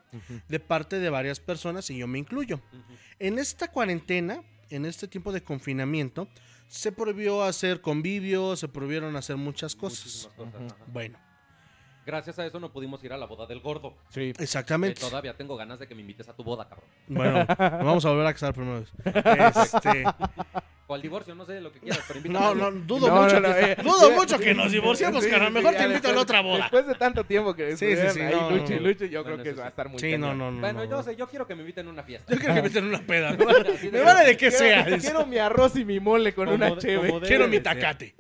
de 0.49 0.59
parte 0.59 0.99
de 0.99 1.11
varias 1.11 1.39
personas 1.39 1.91
y 1.91 1.99
yo 1.99 2.07
me 2.09 2.19
incluyo. 2.19 2.61
En 3.21 3.39
esta 3.39 3.69
cuarentena, 3.69 4.43
en 4.71 4.85
este 4.87 5.07
tiempo 5.07 5.31
de 5.33 5.43
confinamiento, 5.43 6.27
se 6.67 6.91
prohibió 6.91 7.45
hacer 7.45 7.81
convivios, 7.81 8.59
se 8.61 8.69
prohibieron 8.69 9.15
hacer 9.17 9.37
muchas 9.37 9.77
cosas. 9.77 10.29
Cosas, 10.37 10.55
ajá. 10.55 10.77
Bueno, 10.89 11.19
Gracias 12.09 12.39
a 12.39 12.47
eso 12.47 12.59
no 12.59 12.73
pudimos 12.73 13.05
ir 13.05 13.13
a 13.13 13.19
la 13.19 13.27
boda 13.27 13.45
del 13.45 13.61
gordo. 13.61 13.93
Sí. 14.09 14.33
Que 14.33 14.45
exactamente. 14.45 14.99
todavía 14.99 15.37
tengo 15.37 15.59
ganas 15.59 15.79
de 15.79 15.87
que 15.87 15.95
me 15.95 16.01
invites 16.01 16.27
a 16.27 16.33
tu 16.33 16.43
boda, 16.43 16.67
cabrón. 16.67 16.89
Bueno, 17.07 17.45
vamos 17.85 18.03
a 18.07 18.09
volver 18.09 18.27
a 18.27 18.33
casar 18.33 18.55
primero. 18.55 18.83
Este, 19.05 20.05
O 20.91 20.95
al 20.95 21.03
divorcio, 21.03 21.35
no 21.35 21.45
sé 21.45 21.61
lo 21.61 21.71
que 21.71 21.81
quieras, 21.81 22.03
pero 22.09 22.19
invítame. 22.19 22.47
no, 22.47 22.55
no, 22.55 22.71
dudo 22.73 23.09
No, 23.09 23.23
mucho. 23.23 23.39
no, 23.41 23.49
no, 23.51 23.55
que, 23.55 23.73
eh, 23.73 23.77
dudo 23.83 24.11
mucho 24.13 24.39
que 24.39 24.55
nos 24.55 24.73
divorciemos, 24.73 25.23
Sí, 25.23 25.29
cara. 25.29 25.49
sí, 25.49 25.53
Mejor 25.53 25.73
ya 25.75 25.79
te 25.81 25.85
invito 25.85 26.09
a 26.09 26.13
la 26.13 26.17
después- 26.17 26.23
otra 26.23 26.41
boda. 26.41 26.59
Después 26.63 26.87
de 26.87 26.95
tanto 26.95 27.25
tiempo 27.25 27.55
que 27.55 27.73
Sí, 27.73 27.77
sí, 27.77 27.85
estuvieron 27.93 28.15
sí, 28.15 28.21
ahí 28.23 28.33
no, 28.35 28.57
y 28.57 28.71
no. 28.81 28.89
luche, 28.89 29.09
yo 29.11 29.23
Bueno, 29.23 29.37
creo 29.37 29.45
que 29.45 29.51
eso 29.51 29.59
va 29.61 29.65
a 29.65 29.67
sí. 29.67 29.71
estar 29.73 29.89
muy 29.91 29.99
Sí, 30.01 30.11
no, 30.17 30.29
cañón. 30.29 30.39
no, 30.39 30.51
no. 30.53 30.61
Bueno, 30.61 30.79
no, 30.79 30.85
yo 30.87 30.97
no. 30.97 31.03
sé, 31.03 31.15
yo 31.17 31.29
quiero 31.29 31.47
que 31.47 31.55
me 31.55 31.61
inviten 31.61 31.87
a 31.89 31.91
una 31.91 32.03
fiesta. 32.03 32.33
Yo 32.33 32.39
quiero 32.41 32.55
que 32.55 32.63
me 32.63 32.69
metan 32.71 32.85
una 32.85 33.01
peda. 33.01 33.33
Me 33.37 33.45
Así 33.75 33.91
me 33.91 33.99
de- 33.99 34.05
vale 34.05 34.25
de 34.29 34.37
Quiero- 34.39 34.57
sea. 34.57 34.85
Quiero 34.99 35.27
mi 35.27 35.37
arroz 35.37 35.77
y 35.77 35.85
mi 35.85 36.01
mole 36.01 36.33
con 36.35 36.47
Como 36.47 36.57
una 36.57 36.79
cheve. 36.79 37.07
como 37.09 37.21
de- 37.21 37.29
Quiero 37.29 37.49
mi 37.49 37.61
tacate. 37.61 38.15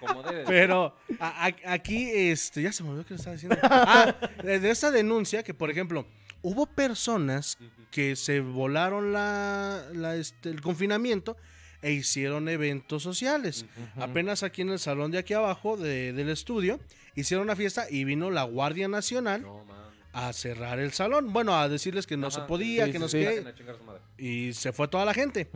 Como 0.00 0.22
debe 0.22 0.38
de 0.38 0.46
ser. 0.46 0.54
Pero 0.54 0.96
a- 1.20 1.46
a- 1.48 1.72
aquí, 1.74 2.08
este, 2.10 2.62
ya 2.62 2.72
se 2.72 2.82
me 2.84 2.88
olvidó 2.88 3.04
que 3.04 3.12
le 3.12 3.18
estaba 3.18 3.34
diciendo. 3.34 3.58
Ah, 3.62 4.14
de, 4.42 4.60
de 4.60 4.70
esa 4.70 4.90
denuncia 4.90 5.42
que, 5.42 5.52
por 5.52 5.70
ejemplo, 5.70 6.06
hubo 6.40 6.64
personas 6.64 7.58
que 7.90 8.16
se 8.16 8.40
volaron 8.40 9.12
la, 9.12 9.82
la, 9.92 10.16
este, 10.16 10.48
el 10.48 10.62
confinamiento 10.62 11.36
e 11.84 11.92
hicieron 11.92 12.48
eventos 12.48 13.02
sociales. 13.02 13.66
Apenas 13.96 14.42
aquí 14.42 14.62
en 14.62 14.70
el 14.70 14.78
salón 14.78 15.10
de 15.10 15.18
aquí 15.18 15.34
abajo 15.34 15.76
de- 15.76 16.12
del 16.14 16.30
estudio 16.30 16.80
hicieron 17.14 17.44
una 17.44 17.54
fiesta 17.56 17.86
y 17.90 18.04
vino 18.04 18.30
la 18.30 18.42
Guardia 18.44 18.88
Nacional 18.88 19.42
No, 19.42 19.62
a 20.14 20.32
cerrar 20.32 20.78
el 20.78 20.92
salón. 20.92 21.32
Bueno, 21.32 21.54
a 21.54 21.68
decirles 21.68 22.06
que 22.06 22.16
no 22.16 22.28
Ajá, 22.28 22.40
se 22.40 22.46
podía, 22.46 22.86
sí, 22.86 22.92
que 22.92 22.98
no 22.98 23.08
sí. 23.08 23.22
sé 23.22 23.44
qué. 24.16 24.24
Y 24.24 24.52
se 24.54 24.72
fue 24.72 24.88
toda 24.88 25.04
la 25.04 25.12
gente. 25.12 25.48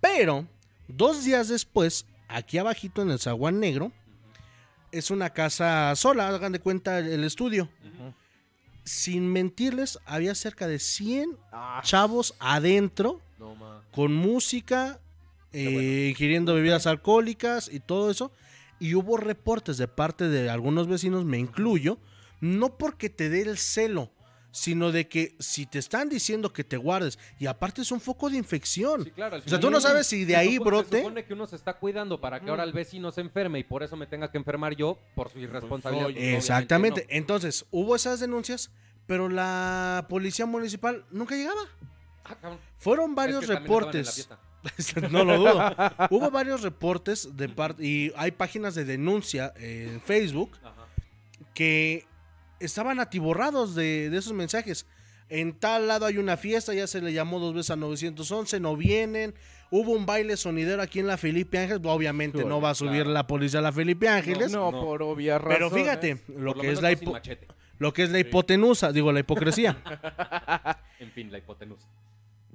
Pero, 0.00 0.46
dos 0.88 1.24
días 1.24 1.48
después, 1.48 2.04
aquí 2.28 2.58
abajito 2.58 3.00
en 3.02 3.10
el 3.10 3.18
zaguán 3.18 3.58
negro, 3.58 3.90
es 4.92 5.10
una 5.10 5.30
casa 5.30 5.94
sola, 5.96 6.28
hagan 6.28 6.52
de 6.52 6.58
cuenta 6.60 6.98
el, 6.98 7.24
estudio. 7.24 7.68
Sin 8.84 9.32
mentirles, 9.32 9.98
había 10.04 10.34
cerca 10.34 10.66
de 10.66 10.78
100 10.78 11.36
Ah, 11.52 11.80
chavos 11.84 12.34
adentro, 12.40 13.20
No, 13.38 13.54
con 13.92 14.12
música, 14.12 14.98
eh, 15.52 15.64
bueno. 15.64 15.80
ingiriendo 15.80 16.54
bebidas 16.54 16.86
alcohólicas 16.86 17.70
y 17.72 17.80
todo 17.80 18.10
eso. 18.10 18.32
Y 18.78 18.94
hubo 18.94 19.16
reportes 19.16 19.76
de 19.76 19.88
parte 19.88 20.28
de 20.28 20.48
algunos 20.48 20.86
vecinos, 20.88 21.24
me 21.24 21.38
incluyo, 21.38 21.98
no 22.40 22.78
porque 22.78 23.10
te 23.10 23.28
dé 23.28 23.42
el 23.42 23.58
celo, 23.58 24.10
sino 24.52 24.90
de 24.90 25.06
que 25.08 25.36
si 25.38 25.66
te 25.66 25.78
están 25.78 26.08
diciendo 26.08 26.52
que 26.52 26.64
te 26.64 26.76
guardes, 26.76 27.18
y 27.38 27.46
aparte 27.46 27.82
es 27.82 27.92
un 27.92 28.00
foco 28.00 28.30
de 28.30 28.36
infección. 28.36 29.04
Sí, 29.04 29.10
claro, 29.10 29.36
al 29.36 29.42
O 29.42 29.48
sea, 29.48 29.60
tú 29.60 29.70
no 29.70 29.80
sabes 29.80 30.06
si 30.06 30.24
de 30.24 30.32
se 30.32 30.38
ahí 30.38 30.58
brote. 30.58 30.96
Se 30.96 30.98
supone 30.98 31.24
que 31.24 31.34
uno 31.34 31.46
se 31.46 31.56
está 31.56 31.74
cuidando 31.74 32.20
para 32.20 32.40
que 32.40 32.50
ahora 32.50 32.64
el 32.64 32.72
vecino 32.72 33.12
se 33.12 33.20
enferme 33.20 33.58
y 33.58 33.64
por 33.64 33.82
eso 33.82 33.96
me 33.96 34.06
tenga 34.06 34.30
que 34.30 34.38
enfermar 34.38 34.74
yo 34.74 34.98
por 35.14 35.30
su 35.30 35.38
irresponsabilidad. 35.38 36.06
Pues, 36.06 36.16
obviamente 36.16 36.38
Exactamente. 36.38 37.00
no. 37.02 37.16
Entonces, 37.16 37.66
hubo 37.70 37.94
esas 37.94 38.18
denuncias, 38.18 38.70
pero 39.06 39.28
la 39.28 40.06
policía 40.08 40.46
municipal 40.46 41.04
nunca 41.10 41.36
llegaba. 41.36 41.60
Ah. 42.24 42.56
Fueron 42.78 43.10
Es 43.10 43.16
varios 43.16 43.40
que 43.40 43.54
reportes. 43.54 44.28
Fiesta. 44.62 45.00
no 45.10 45.24
lo 45.24 45.38
dudo. 45.38 45.74
Hubo 46.10 46.30
varios 46.30 46.62
reportes 46.62 47.36
de 47.36 47.48
parte 47.48 47.84
y 47.84 48.12
hay 48.16 48.30
páginas 48.32 48.74
de 48.74 48.84
denuncia 48.84 49.52
en 49.56 50.00
Facebook 50.00 50.52
Ajá. 50.62 50.86
que 51.54 52.06
estaban 52.60 53.00
atiborrados 53.00 53.74
de, 53.74 54.10
de 54.10 54.16
esos 54.18 54.32
mensajes. 54.32 54.86
En 55.28 55.52
tal 55.52 55.86
lado 55.86 56.06
hay 56.06 56.18
una 56.18 56.36
fiesta, 56.36 56.74
ya 56.74 56.86
se 56.88 57.00
le 57.00 57.12
llamó 57.12 57.38
dos 57.38 57.54
veces 57.54 57.70
a 57.70 57.76
911, 57.76 58.58
no 58.58 58.76
vienen. 58.76 59.32
Hubo 59.70 59.92
un 59.92 60.04
baile 60.04 60.36
sonidero 60.36 60.82
aquí 60.82 60.98
en 60.98 61.06
la 61.06 61.16
Felipe 61.16 61.56
Ángeles. 61.58 61.80
Obviamente 61.84 62.44
no 62.44 62.60
va 62.60 62.70
a 62.70 62.74
subir 62.74 63.02
Claro. 63.02 63.10
la 63.12 63.26
policía 63.28 63.60
a 63.60 63.62
la 63.62 63.70
Felipe 63.72 64.08
Ángeles. 64.08 64.50
no, 64.50 64.72
No. 64.72 64.80
por 64.80 65.00
obvias 65.04 65.40
razones. 65.40 65.58
pero 65.58 65.70
fíjate, 65.70 66.20
lo 66.26 66.52
lo 66.52 66.54
que, 66.54 66.72
machete. 67.12 67.46
lo 67.78 67.92
que 67.92 68.02
es 68.02 68.10
la 68.10 68.18
hipotenusa, 68.18 68.90
digo, 68.90 69.12
la 69.12 69.20
hipocresía. 69.20 69.76
En 70.98 71.10
fin, 71.12 71.30
la 71.32 71.38
hipotenusa. 71.38 71.86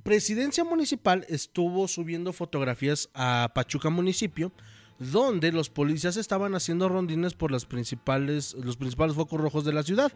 Presidencia 0.06 0.64
Municipal 0.64 1.26
estuvo 1.30 1.88
subiendo 1.88 2.32
fotografías 2.32 3.10
a 3.16 3.50
Pachuca 3.56 3.90
Municipio, 3.90 4.52
donde 5.00 5.52
los 5.52 5.72
policías 5.72 6.16
estaban 6.16 6.54
haciendo 6.54 6.88
rondines 6.90 7.34
por 7.34 7.50
las 7.52 7.66
principales, 7.66 8.54
los 8.54 8.78
principales 8.78 9.16
focos 9.16 9.42
rojos 9.42 9.66
de 9.66 9.74
la 9.74 9.82
ciudad. 9.82 10.12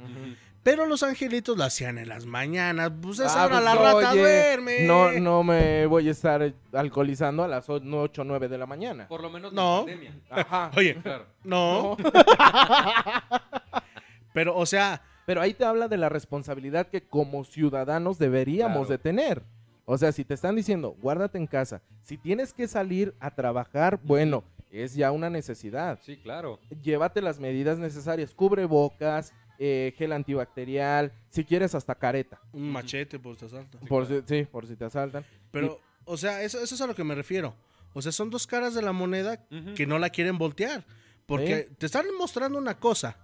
Pero 0.62 0.86
los 0.86 1.02
angelitos 1.02 1.58
lo 1.58 1.64
hacían 1.64 1.98
en 1.98 2.08
las 2.08 2.28
mañanas. 2.28 2.92
Pues 3.02 3.18
esa 3.18 3.42
Ah, 3.42 3.46
hora 3.48 3.56
pues, 3.56 3.66
la 3.66 3.76
rata 3.76 4.12
oye, 4.12 4.20
duerme. 4.22 4.82
No, 4.86 5.12
no 5.14 5.44
me 5.44 5.88
voy 5.88 6.08
a 6.08 6.12
estar 6.12 6.54
alcoholizando 6.72 7.44
a 7.44 7.48
las 7.48 7.68
8 7.68 8.22
o 8.22 8.26
9 8.26 8.48
de 8.48 8.58
la 8.60 8.68
mañana. 8.68 9.08
Por 9.08 9.24
lo 9.24 9.32
menos 9.32 9.52
No. 9.54 9.80
no. 9.80 9.86
pandemia. 9.88 10.14
Ajá. 10.30 10.70
Oye, 10.78 11.02
Claro. 11.02 11.26
no. 11.44 11.98
No. 11.98 12.12
Pero, 14.36 14.56
o 14.56 14.68
sea, 14.68 15.02
Pero 15.26 15.42
ahí 15.42 15.56
te 15.56 15.66
habla 15.66 15.88
de 15.88 15.98
la 15.98 16.10
responsabilidad 16.10 16.88
que 16.88 17.02
como 17.08 17.44
ciudadanos 17.44 18.20
deberíamos 18.20 18.88
Claro. 18.88 18.90
de 18.90 18.98
tener. 19.00 19.44
O 19.92 19.98
sea, 19.98 20.12
si 20.12 20.24
te 20.24 20.36
están 20.36 20.56
diciendo, 20.56 20.96
guárdate 21.02 21.40
en 21.40 21.48
casa, 21.48 21.82
si 22.04 22.16
tienes 22.16 22.54
que 22.54 22.68
salir 22.68 23.16
a 23.20 23.34
trabajar, 23.34 24.00
bueno, 24.04 24.44
es 24.70 24.94
ya 24.94 25.12
una 25.12 25.32
necesidad. 25.32 25.98
Sí, 26.04 26.18
claro. 26.18 26.60
Llévate 26.84 27.24
las 27.24 27.40
medidas 27.40 27.80
necesarias, 27.80 28.36
cubre 28.36 28.66
bocas, 28.66 29.34
eh, 29.58 29.96
gel 29.98 30.12
antibacterial, 30.12 31.12
si 31.30 31.44
quieres 31.44 31.74
hasta 31.74 31.96
careta. 31.96 32.40
un 32.54 32.72
machete, 32.72 33.18
pues 33.18 33.40
te 33.40 33.48
asalta. 33.48 33.80
por 33.80 34.06
si, 34.06 34.22
sí, 34.28 34.44
por 34.46 34.68
si 34.68 34.76
te 34.76 34.86
asaltan. 34.86 35.26
Pero, 35.50 35.80
o 36.06 36.18
sea, 36.18 36.44
eso, 36.44 36.62
eso 36.62 36.76
es 36.76 36.82
a 36.82 36.86
lo 36.86 36.94
que 36.94 37.04
me 37.04 37.16
refiero. 37.16 37.56
O 37.94 38.04
sea, 38.04 38.12
son 38.12 38.30
dos 38.30 38.46
caras 38.46 38.76
de 38.76 38.84
la 38.84 38.92
moneda 38.92 39.44
que 39.76 39.88
no 39.88 39.98
la 39.98 40.12
quieren 40.12 40.38
voltear. 40.38 40.86
Porque 41.26 41.68
te 41.80 41.88
están 41.88 42.06
mostrando 42.16 42.60
una 42.60 42.80
cosa, 42.80 43.18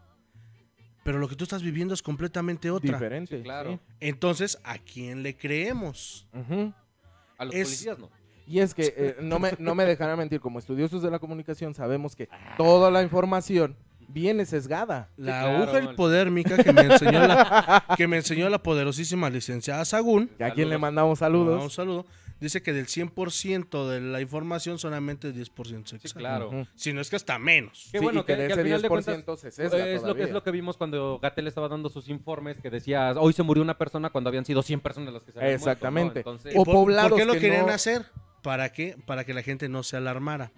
pero 1.05 1.19
lo 1.19 1.27
que 1.29 1.35
tú 1.35 1.43
estás 1.43 1.61
viviendo 1.61 1.93
es 1.93 2.01
completamente 2.01 2.71
otra. 2.71 2.93
Diferente. 2.93 3.37
Sí, 3.37 3.43
claro. 3.43 3.73
sí. 3.73 3.95
Entonces, 3.99 4.57
¿a 4.63 4.79
quién 4.79 5.21
le 5.21 5.37
creemos? 5.37 6.27
Ujú. 6.33 6.73
A 7.37 7.45
los 7.45 7.53
Es- 7.53 7.67
policías 7.67 7.99
no. 7.99 8.09
Y 8.47 8.59
es 8.59 8.73
que 8.73 8.91
eh, 8.97 9.15
no, 9.21 9.37
me, 9.37 9.51
no 9.59 9.75
me 9.75 9.85
dejarán 9.85 10.17
mentir, 10.17 10.39
como 10.39 10.57
estudiosos 10.57 11.03
de 11.03 11.11
la 11.11 11.19
comunicación 11.19 11.75
sabemos 11.75 12.15
que 12.15 12.27
toda 12.57 12.89
la 12.89 13.03
información 13.03 13.75
viene 14.07 14.45
sesgada. 14.45 15.09
La 15.15 15.41
claro, 15.41 15.57
aguja 15.63 15.81
man. 15.81 15.93
hipodérmica 15.93 16.63
que 16.63 16.73
me 16.73 16.81
enseñó 16.81 17.19
la, 17.27 17.85
que 17.95 18.07
me 18.07 18.17
enseñó 18.17 18.49
la 18.49 18.61
poderosísima 18.63 19.29
licenciada 19.29 19.85
Sagún. 19.85 20.29
¿A 20.39 20.49
quién 20.51 20.69
le 20.69 20.75
Saludos. 20.75 20.81
mandamos 20.81 21.19
saludos? 21.19 21.63
Un 21.63 21.69
saludo. 21.69 22.05
Dice 22.45 22.61
que 22.61 22.73
del 22.73 22.85
100% 22.85 23.89
de 23.89 24.01
la 24.01 24.21
información 24.21 24.77
solamente 24.77 25.29
el 25.29 25.33
10% 25.33 25.87
se 25.89 25.97
Sí, 25.97 26.07
exacto. 26.07 26.19
claro. 26.19 26.47
Ujú. 26.49 26.67
Si 26.75 26.93
no 26.93 27.01
es 27.01 27.09
que 27.09 27.15
hasta 27.15 27.39
menos. 27.39 27.89
Qué 27.91 27.97
Sí, 27.97 28.03
bueno 28.03 28.19
y 28.19 28.23
que 28.23 28.35
que, 28.35 28.41
de 28.43 28.47
que 28.47 28.53
al 28.53 28.59
ese 28.59 28.63
final 28.65 28.81
de 28.83 28.87
10% 28.87 28.91
cuentas 28.91 29.39
se 29.39 29.51
sesga 29.51 29.87
es 29.89 30.03
lo 30.03 30.13
que 30.15 30.23
es 30.23 30.31
lo 30.31 30.43
que 30.43 30.51
vimos 30.51 30.77
cuando 30.77 31.17
Gatel 31.19 31.47
estaba 31.47 31.67
dando 31.69 31.89
sus 31.89 32.07
informes 32.07 32.57
que 32.61 32.69
decía 32.69 33.13
hoy 33.17 33.33
se 33.33 33.41
murió 33.41 33.63
una 33.63 33.77
persona 33.79 34.11
cuando 34.11 34.27
habían 34.27 34.45
sido 34.45 34.61
100 34.61 34.79
personas 34.81 35.11
las 35.13 35.23
que 35.23 35.31
se 35.31 35.39
habían 35.39 35.53
muerto", 35.59 35.65
¿no? 35.65 35.71
Exactamente. 35.71 36.19
Entonces, 36.19 36.53
O 36.55 36.63
¿Por, 36.63 36.73
poblados 36.75 37.09
¿Por 37.09 37.19
qué 37.19 37.25
lo 37.25 37.33
que 37.33 37.39
querían 37.39 37.65
no- 37.65 37.73
hacer? 37.73 38.05
¿Para 38.45 38.71
qué? 38.71 38.95
Para 39.07 39.23
que 39.23 39.33
la 39.33 39.41
gente 39.41 39.67
no 39.67 39.81
se 39.81 39.97
alarmara. 39.97 40.51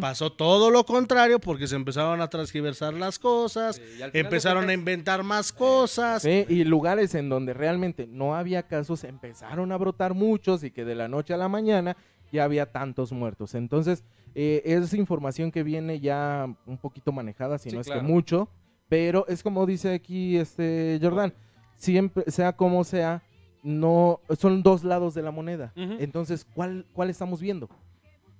Pasó 0.00 0.32
todo 0.32 0.68
lo 0.72 0.84
contrario 0.84 1.38
porque 1.38 1.68
se 1.68 1.76
empezaron 1.76 2.20
a 2.20 2.26
transgiversar 2.26 2.92
las 2.94 3.20
cosas, 3.20 3.80
empezaron 4.12 4.68
a 4.68 4.72
inventar 4.72 5.22
más 5.22 5.52
cosas. 5.52 6.22
Sí, 6.22 6.44
y 6.48 6.64
lugares 6.64 7.14
en 7.14 7.28
donde 7.28 7.54
realmente 7.54 8.08
no 8.08 8.34
había 8.34 8.64
casos 8.64 9.04
empezaron 9.04 9.70
a 9.70 9.76
brotar 9.76 10.12
muchos 10.14 10.64
y 10.64 10.72
que 10.72 10.84
de 10.84 10.96
la 10.96 11.06
noche 11.06 11.32
a 11.32 11.36
la 11.36 11.48
mañana 11.48 11.96
ya 12.32 12.42
había 12.42 12.66
tantos 12.72 13.12
muertos. 13.12 13.54
Entonces, 13.54 14.02
eh, 14.34 14.62
es 14.64 14.92
información 14.92 15.52
que 15.52 15.62
viene 15.62 16.00
ya 16.00 16.52
un 16.66 16.78
poquito 16.78 17.12
manejada, 17.12 17.58
si 17.58 17.70
Sí, 17.70 17.76
no 17.76 17.80
es 17.80 17.86
claro. 17.86 18.00
que 18.00 18.06
mucho, 18.08 18.48
pero 18.88 19.24
es 19.28 19.44
como 19.44 19.66
dice 19.66 19.94
aquí 19.94 20.36
este 20.36 20.98
Jordan, 21.00 21.32
siempre, 21.76 22.24
sea 22.28 22.56
como 22.56 22.82
sea, 22.82 23.22
no 23.62 24.20
son 24.38 24.62
dos 24.62 24.84
lados 24.84 25.14
de 25.14 25.22
la 25.22 25.30
moneda. 25.30 25.72
Entonces, 25.76 26.46
¿cuál, 26.54 26.86
¿cuál 26.92 27.10
estamos 27.10 27.40
viendo? 27.40 27.68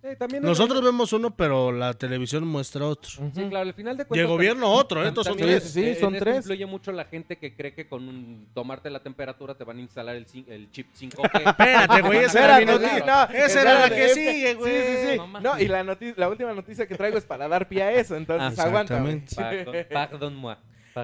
eh, 0.02 0.16
también 0.16 0.42
Nosotros 0.42 0.82
vemos 0.82 1.12
uno, 1.12 1.30
pero 1.36 1.72
la 1.72 1.92
televisión 1.92 2.46
muestra 2.46 2.86
otro. 2.86 3.10
Sí, 3.34 3.42
claro, 3.50 3.68
al 3.68 3.74
final 3.74 3.98
de 3.98 4.04
Y 4.04 4.06
cuentas. 4.06 4.22
el 4.24 4.26
gobierno 4.28 4.70
otro, 4.72 5.04
¿eh? 5.04 5.08
estos 5.08 5.26
son 5.26 5.36
tres. 5.36 5.62
Sí, 5.64 5.84
eh, 5.88 5.94
son 6.00 6.14
esto 6.14 6.24
tres. 6.24 6.36
influye 6.38 6.64
mucho 6.64 6.90
la 6.90 7.04
gente 7.04 7.36
que 7.36 7.54
cree 7.54 7.74
que 7.74 7.86
con 7.86 8.08
un, 8.08 8.48
tomarte 8.54 8.88
la 8.88 9.02
temperatura 9.02 9.54
te 9.56 9.64
van 9.64 9.76
a 9.76 9.80
instalar 9.82 10.16
el, 10.16 10.26
cin- 10.26 10.46
el 10.48 10.70
chip 10.70 10.86
5G. 10.98 11.48
Espérate, 11.50 12.00
güey, 12.00 12.18
esa 12.20 12.44
era 12.44 12.58
mi 12.60 12.64
noticia. 12.64 13.04
no, 13.04 13.24
esa 13.36 13.60
era 13.60 13.74
la 13.80 13.88
que 13.90 14.04
es 14.06 14.14
que- 14.14 14.32
sigue, 14.32 14.54
güey. 14.54 14.72
Sí, 14.72 14.86
sí, 14.86 15.08
sí. 15.16 15.42
No 15.42 15.58
y 15.60 15.68
la, 15.68 15.84
noti- 15.84 16.14
la 16.16 16.30
última 16.30 16.54
noticia 16.54 16.86
que 16.88 16.94
traigo 16.94 17.18
es 17.18 17.24
para 17.26 17.46
dar 17.46 17.68
pie 17.68 17.82
a 17.82 17.92
eso, 17.92 18.16
entonces 18.16 18.58
Ah, 18.58 18.62
aguanta. 18.62 18.94
exactamente. 18.96 19.36
Pardon- 19.90 20.08
Pardon-moi. 20.08 20.56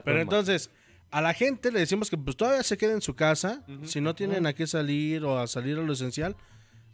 Pero 0.05 0.21
entonces, 0.23 0.71
a 1.11 1.21
la 1.21 1.33
gente 1.35 1.71
le 1.73 1.81
decimos 1.81 2.11
que 2.11 2.17
pues 2.19 2.37
todavía 2.37 2.63
se 2.63 2.77
quede 2.77 2.93
en 2.93 3.01
su 3.03 3.15
casa. 3.15 3.65
Si 3.85 4.01
no 4.01 4.15
tienen 4.15 4.47
a 4.47 4.53
qué 4.53 4.67
salir 4.67 5.25
o 5.25 5.39
a 5.39 5.47
salir 5.47 5.79
a 5.79 5.83
lo 5.83 5.93
esencial, 5.93 6.37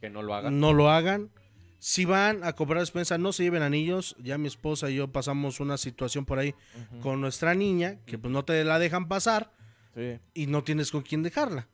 Que 0.00 0.10
no 0.10 0.22
lo 0.22 0.34
hagan. 0.34 0.60
no 0.60 0.72
lo 0.72 0.90
hagan. 0.90 1.30
Si 1.78 2.04
van 2.04 2.44
a 2.44 2.52
comprar 2.52 2.78
despensa, 2.80 3.18
no 3.18 3.32
se 3.32 3.42
lleven 3.42 3.62
anillos. 3.62 4.14
Ya 4.22 4.38
mi 4.38 4.46
esposa 4.46 4.88
y 4.90 4.94
yo 4.96 5.08
pasamos 5.10 5.58
una 5.58 5.76
situación 5.78 6.24
por 6.24 6.38
ahí 6.38 6.54
con 7.02 7.20
nuestra 7.20 7.54
niña, 7.54 7.98
que 8.06 8.18
pues 8.18 8.32
no 8.32 8.44
te 8.44 8.62
la 8.64 8.78
dejan 8.78 9.08
pasar 9.08 9.50
Sí. 9.94 10.18
y 10.34 10.46
no 10.46 10.62
tienes 10.62 10.90
con 10.92 11.02
quién 11.02 11.22
dejarla. 11.22 11.66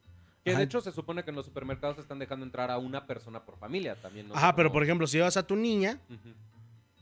Que 0.45 0.51
Ajá. 0.53 0.59
de 0.61 0.65
hecho 0.65 0.81
se 0.81 0.93
supone 0.93 1.25
que 1.25 1.31
en 1.31 1.37
los 1.37 1.45
supermercados 1.45 1.99
están 1.99 2.19
dejando 2.19 2.47
entrar 2.47 2.71
a 2.71 2.79
una 2.79 3.07
persona 3.07 3.45
por 3.45 3.59
familia 3.59 3.97
también. 3.97 4.29
no 4.29 4.35
Ajá, 4.35 4.57
pero 4.57 4.73
por 4.73 4.83
ejemplo, 4.83 5.07
si 5.07 5.19
llevas 5.19 5.37
a 5.37 5.47
tu 5.47 5.55
niña. 5.57 6.01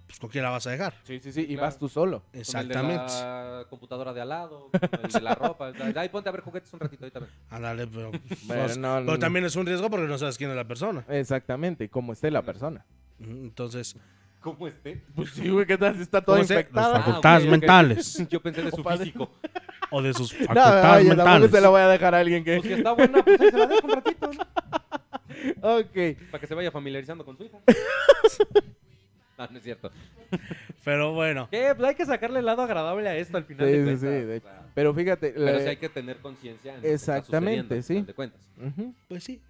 Pues 0.07 0.19
con 0.21 0.31
quién 0.31 0.45
la 0.45 0.51
vas 0.51 0.67
a 0.67 0.71
dejar. 0.71 0.95
Sí, 1.05 1.19
sí, 1.21 1.33
sí, 1.33 1.41
y 1.43 1.47
Claro. 1.49 1.63
vas 1.63 1.79
tú 1.79 1.89
solo. 1.89 2.21
Con 2.21 2.27
el 2.29 2.33
de 2.33 2.39
Exactamente. 2.41 3.13
la 3.13 3.67
computadora 3.69 4.13
de 4.13 4.21
al 4.21 4.29
lado, 4.29 4.71
con 4.91 5.05
el 5.05 5.11
de 5.13 5.21
la 5.21 5.35
ropa. 5.35 5.73
Ahí 5.97 6.09
ponte 6.09 6.29
a 6.29 6.33
ver 6.33 6.43
juguetes 6.43 6.73
un 6.73 6.81
ratito 6.81 7.05
ahorita. 7.05 7.21
ven. 7.21 7.29
Ándale, 7.51 7.87
pero, 7.87 8.11
Bueno, 8.45 8.63
pues, 8.65 8.79
no, 8.79 8.95
pero 8.97 9.13
no. 9.13 9.19
también 9.19 9.45
es 9.45 9.57
un 9.57 9.67
riesgo 9.67 9.91
porque 9.91 10.07
no 10.07 10.17
sabes 10.19 10.39
quién 10.39 10.51
es 10.51 10.57
la 10.57 10.67
persona. 10.67 11.05
Exactamente, 11.09 11.89
como 11.89 12.13
esté 12.13 12.31
la 12.31 12.43
persona. 12.43 12.85
Entonces, 13.21 13.97
¿Cómo 14.41 14.69
esté? 14.69 15.03
Pues 15.17 15.31
sí, 15.31 15.49
güey, 15.49 15.67
¿qué 15.67 15.77
tal 15.77 16.01
está 16.01 16.21
toda 16.21 16.37
¿cómo 16.39 16.47
se- 16.47 16.55
infectada? 16.55 16.93
Las 16.99 17.05
facultades 17.05 17.43
ok, 17.43 17.47
ok. 17.49 17.51
mentales 17.51 18.29
Yo 18.31 18.41
pensé 18.41 18.63
de 18.63 18.71
su 18.71 18.85
físico. 18.85 19.29
o 19.91 20.01
de 20.03 20.15
sus 20.15 20.33
No, 20.33 20.47
facultades 20.47 21.01
oye, 21.01 21.09
tampoco 21.09 21.09
mentales. 21.31 21.51
se 21.51 21.61
la 21.61 21.69
voy 21.69 21.81
a 21.81 21.89
dejar 21.89 22.15
a 22.15 22.19
alguien 22.21 22.45
que... 22.45 22.57
Pues 22.59 22.69
si 22.69 22.73
está 22.75 22.93
buena, 22.93 23.23
pues 23.25 23.41
ahí 23.41 23.51
se 23.51 23.59
la 23.59 23.67
dejo 23.67 23.87
un 23.89 23.93
ratito, 23.93 24.31
¿no? 24.33 25.79
ok. 25.79 26.31
Para 26.31 26.41
que 26.41 26.47
se 26.47 26.55
vaya 26.55 26.71
familiarizando 26.71 27.25
con 27.25 27.37
su 27.37 27.43
hija. 27.45 27.59
No, 29.39 29.47
no 29.51 29.59
es 29.59 29.65
cierto. 29.65 29.91
Pero 30.85 31.13
bueno, 31.13 31.49
¿Qué? 31.51 31.75
Pues 31.77 31.89
hay 31.91 31.95
que 31.95 32.07
sacarle 32.07 32.39
el 32.39 32.47
lado 32.47 32.63
agradable 32.63 33.09
a 33.09 33.17
esto 33.17 33.37
al 33.37 33.45
final 33.45 33.67
Sí, 33.67 33.73
de 33.73 33.79
sí, 33.79 33.85
cuentas. 33.85 34.01
sí, 34.01 34.07
de 34.27 34.43
Pero 34.75 34.95
fíjate... 34.95 35.33
Pero 35.33 35.45
la- 35.45 35.61
sí 35.61 35.69
hay 35.69 35.77
que 35.77 35.89
tener 35.89 36.17
conciencia 36.19 36.77
Exactamente, 36.83 37.83
sí. 37.83 37.95
final 37.95 38.07
de 38.07 38.15
cuentas. 38.15 38.41
Pues 39.09 39.25
sí. 39.25 39.41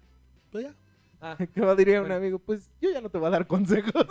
Pues 0.51 0.65
ya. 0.65 0.73
Ah, 1.21 1.35
¿Qué 1.53 1.61
va 1.61 1.75
diría 1.75 1.97
un 2.01 2.07
Bueno. 2.07 2.15
amigo? 2.15 2.39
Pues 2.39 2.69
yo 2.81 2.91
ya 2.91 3.01
no 3.01 3.09
te 3.09 3.17
voy 3.17 3.27
a 3.27 3.31
dar 3.31 3.47
consejos. 3.47 4.05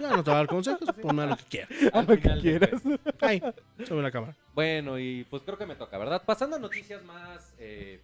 Ya 0.00 0.10
no 0.10 0.24
te 0.24 0.30
voy 0.30 0.34
a 0.34 0.38
dar 0.38 0.46
consejos, 0.48 0.88
ponme 1.00 1.22
a 1.22 1.26
lo 1.26 1.36
que 1.36 1.44
quieras. 1.44 1.70
a 1.92 2.02
lo 2.02 2.08
que 2.08 2.40
quieras. 2.40 2.82
Ahí, 3.20 3.42
sube 3.86 4.02
la 4.02 4.10
cámara. 4.10 4.34
Bueno, 4.54 4.98
y 4.98 5.24
pues 5.30 5.42
creo 5.42 5.56
que 5.58 5.66
me 5.66 5.76
toca, 5.76 5.98
¿verdad? 5.98 6.22
Pasando 6.24 6.56
a 6.56 6.58
noticias 6.58 7.04
más, 7.04 7.54
eh, 7.58 8.00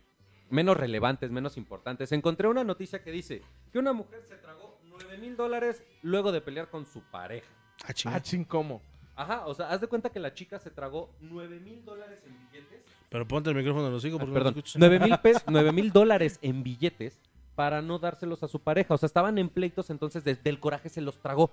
menos 0.51 0.77
relevantes, 0.77 1.31
menos 1.31 1.57
importantes. 1.57 2.13
Encontré 2.13 2.47
una 2.49 2.63
noticia 2.65 3.03
que 3.03 3.11
dice 3.11 3.43
que 3.73 3.79
una 3.79 3.93
mujer 3.93 4.23
se 4.29 4.37
tragó 4.37 4.74
9 4.99 5.19
mil 5.19 5.37
dólares 5.37 5.83
luego 6.03 6.33
de 6.33 6.41
pelear 6.41 6.69
con 6.71 6.87
su 6.87 7.01
pareja. 7.03 7.47
Ah, 7.87 7.93
chinga. 7.93 8.17
Ah, 8.17 8.21
ching, 8.23 8.45
¿cómo? 8.45 8.81
Ajá, 9.17 9.47
o 9.47 9.55
sea, 9.55 9.69
haz 9.71 9.81
de 9.81 9.87
cuenta 9.87 10.11
que 10.11 10.19
la 10.19 10.35
chica 10.35 10.59
se 10.59 10.71
tragó 10.71 11.11
9 11.21 11.61
mil 11.61 11.85
dólares 11.85 12.19
en 12.27 12.37
billetes. 12.51 12.83
Pero 13.11 13.29
ponte 13.29 13.51
el 13.51 13.57
micrófono 13.57 13.87
en 13.87 13.93
los 13.93 14.05
hijos 14.05 14.19
Ah, 14.21 14.25
porque 14.25 14.35
perdón, 14.35 14.51
no 14.51 14.55
te 14.55 14.59
escuchas. 14.61 14.81
9 14.81 14.99
mil 15.01 15.19
pes- 15.23 15.45
9 15.47 15.73
mil 15.73 15.93
dólares 15.93 16.39
en 16.43 16.63
billetes 16.65 17.21
para 17.55 17.81
no 17.83 17.99
dárselos 18.01 18.43
a 18.43 18.49
su 18.49 18.59
pareja. 18.61 18.95
O 18.95 18.99
sea, 18.99 19.07
estaban 19.07 19.39
en 19.39 19.49
pleitos, 19.49 19.91
entonces 19.91 20.25
desde 20.25 20.51
el 20.51 20.59
coraje 20.59 20.89
se 20.89 21.01
los 21.01 21.19
tragó. 21.19 21.51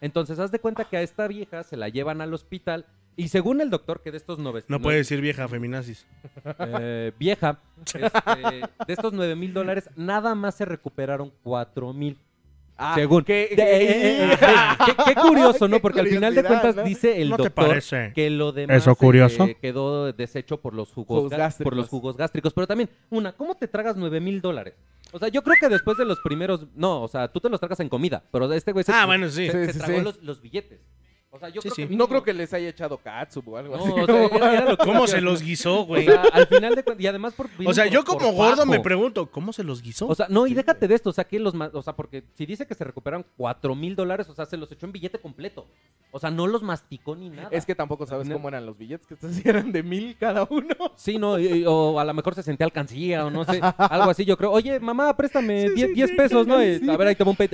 Entonces, 0.00 0.38
haz 0.40 0.50
de 0.50 0.58
cuenta 0.58 0.84
que 0.84 0.96
a 0.96 1.02
esta 1.02 1.26
vieja 1.28 1.62
se 1.62 1.76
la 1.76 1.88
llevan 1.88 2.20
al 2.20 2.34
hospital 2.34 2.84
y 3.18 3.28
según 3.28 3.60
el 3.62 3.70
doctor, 3.70 4.02
que 4.02 4.10
de 4.10 4.18
estos 4.18 4.38
9 4.38 4.64
No 4.68 4.78
puede 4.80 4.98
decir 4.98 5.20
vieja 5.22 5.48
feminazis. 5.48 6.06
eh, 6.58 7.12
vieja, 7.18 7.60
este, 7.86 8.00
de 8.86 8.92
estos 8.92 9.12
9 9.12 9.36
mil 9.36 9.54
dólares, 9.54 9.88
nada 9.96 10.34
más 10.34 10.56
se 10.56 10.64
recuperaron 10.66 11.32
4 11.44 11.92
mil. 11.94 12.18
Ah, 12.78 12.94
según. 12.94 13.24
¿qué- 13.24 13.48
De- 13.50 13.56
qué- 13.56 13.62
eh, 13.62 14.32
eh, 14.32 14.38
qué, 14.84 14.94
qué 15.06 15.14
curioso, 15.20 15.66
¿no? 15.68 15.80
Porque 15.80 16.00
al 16.00 16.08
final 16.08 16.34
de 16.34 16.44
cuentas 16.44 16.76
¿no? 16.76 16.82
dice 16.84 17.20
el 17.22 17.30
¿No 17.30 17.36
te 17.36 17.44
doctor 17.44 17.82
que 18.14 18.30
lo 18.30 18.52
demás 18.52 18.76
eso 18.76 18.94
curioso? 18.96 19.44
eh, 19.46 19.56
quedó 19.60 20.12
deshecho 20.12 20.60
por 20.60 20.74
los 20.74 20.92
jugos, 20.92 21.30
gástricos. 21.30 21.64
por 21.70 21.76
los 21.76 21.88
jugos 21.88 22.16
gástricos. 22.16 22.52
Pero 22.52 22.66
también, 22.66 22.90
una, 23.10 23.32
¿cómo 23.32 23.54
te 23.54 23.66
tragas 23.68 23.96
9 23.96 24.20
mil 24.20 24.40
dólares? 24.40 24.74
O 25.12 25.18
sea, 25.18 25.28
yo 25.28 25.42
creo 25.42 25.56
que 25.58 25.68
después 25.68 25.96
de 25.96 26.04
los 26.04 26.18
primeros, 26.20 26.66
no, 26.74 27.02
o 27.02 27.08
sea, 27.08 27.28
tú 27.28 27.40
te 27.40 27.48
los 27.48 27.60
tragas 27.60 27.80
en 27.80 27.88
comida, 27.88 28.22
pero 28.30 28.52
este 28.52 28.72
güey 28.72 28.84
se, 28.84 28.92
Ah, 28.92 29.06
bueno, 29.06 29.28
sí. 29.30 29.46
se, 29.46 29.52
Sí, 29.52 29.66
se 29.66 29.72
sí, 29.72 29.78
tragó 29.78 29.98
sí. 29.98 30.04
Los, 30.04 30.22
los 30.22 30.42
billetes. 30.42 30.80
O 31.36 31.38
sea, 31.38 31.48
yo 31.50 31.60
Sí, 31.62 31.68
creo 31.70 31.74
sí. 31.74 31.86
que 31.88 31.96
No 31.96 32.08
creo 32.08 32.22
que 32.22 32.32
les 32.32 32.52
haya 32.54 32.68
echado 32.68 32.96
catsup 32.98 33.46
o 33.48 33.56
algo 33.56 33.76
No, 33.76 33.82
así. 33.84 33.92
o 34.00 34.06
sea, 34.06 34.24
era, 34.36 34.52
era 34.54 34.64
lo 34.70 34.76
que 34.78 34.84
¿Cómo 34.84 35.06
se 35.06 35.20
los 35.20 35.42
guisó, 35.42 35.80
O 35.82 35.86
güey? 35.86 36.06
sea, 36.06 36.22
al 36.32 36.46
final 36.46 36.74
de 36.74 36.82
cuentas, 36.82 37.04
y 37.04 37.06
además 37.06 37.34
por... 37.34 37.48
O 37.64 37.72
sea, 37.74 37.86
yo 37.86 38.04
como 38.04 38.32
gordo 38.32 38.64
me 38.66 38.80
pregunto, 38.80 39.26
¿cómo 39.30 39.52
se 39.52 39.62
los 39.64 39.82
guisó? 39.82 40.06
O 40.08 40.14
sea, 40.14 40.26
no, 40.28 40.46
y 40.46 40.54
déjate 40.54 40.88
de 40.88 40.94
esto, 40.94 41.10
o 41.10 41.12
sea, 41.12 41.24
que 41.24 41.38
los 41.38 41.54
o 41.72 41.82
sea, 41.82 41.94
porque 41.94 42.24
si 42.34 42.46
dice 42.46 42.66
que 42.66 42.74
se 42.74 42.84
recuperan 42.84 43.24
cuatro 43.36 43.74
mil 43.74 43.94
dólares, 43.96 44.28
o 44.28 44.34
sea, 44.34 44.46
se 44.46 44.56
los 44.56 44.70
echó 44.72 44.86
en 44.86 44.92
billete 44.92 45.18
completo. 45.18 45.66
O 46.12 46.18
sea, 46.18 46.30
no 46.30 46.46
los 46.46 46.62
masticó 46.62 47.14
ni 47.14 47.28
nada. 47.28 47.48
Es 47.50 47.66
que 47.66 47.74
tampoco 47.74 48.06
sabes 48.06 48.26
No. 48.28 48.34
cómo 48.36 48.48
eran 48.48 48.64
los 48.64 48.78
billetes, 48.78 49.06
que 49.06 49.14
estos 49.14 49.30
eran 49.44 49.72
de 49.72 49.82
mil 49.82 50.16
cada 50.18 50.46
uno. 50.48 50.74
Sí, 50.96 51.18
no, 51.18 51.38
y- 51.38 51.46
y- 51.46 51.64
o 51.66 52.00
a 52.00 52.04
lo 52.04 52.14
mejor 52.14 52.34
se 52.34 52.42
sentía 52.42 52.64
alcancía, 52.64 53.26
o 53.26 53.30
no 53.30 53.44
sé, 53.44 53.60
algo 53.76 54.10
así, 54.10 54.24
yo 54.24 54.36
creo. 54.36 54.50
Oye, 54.52 54.80
mamá, 54.80 55.14
préstame 55.16 55.68
10 55.70 55.94
10 55.94 56.12
pesos, 56.12 56.46
¿no? 56.46 56.62
Y, 56.64 56.88
A 56.88 56.96
ver, 56.96 57.08
ahí 57.08 57.14
te 57.14 57.24
va 57.24 57.30
un 57.30 57.36
pe... 57.36 57.48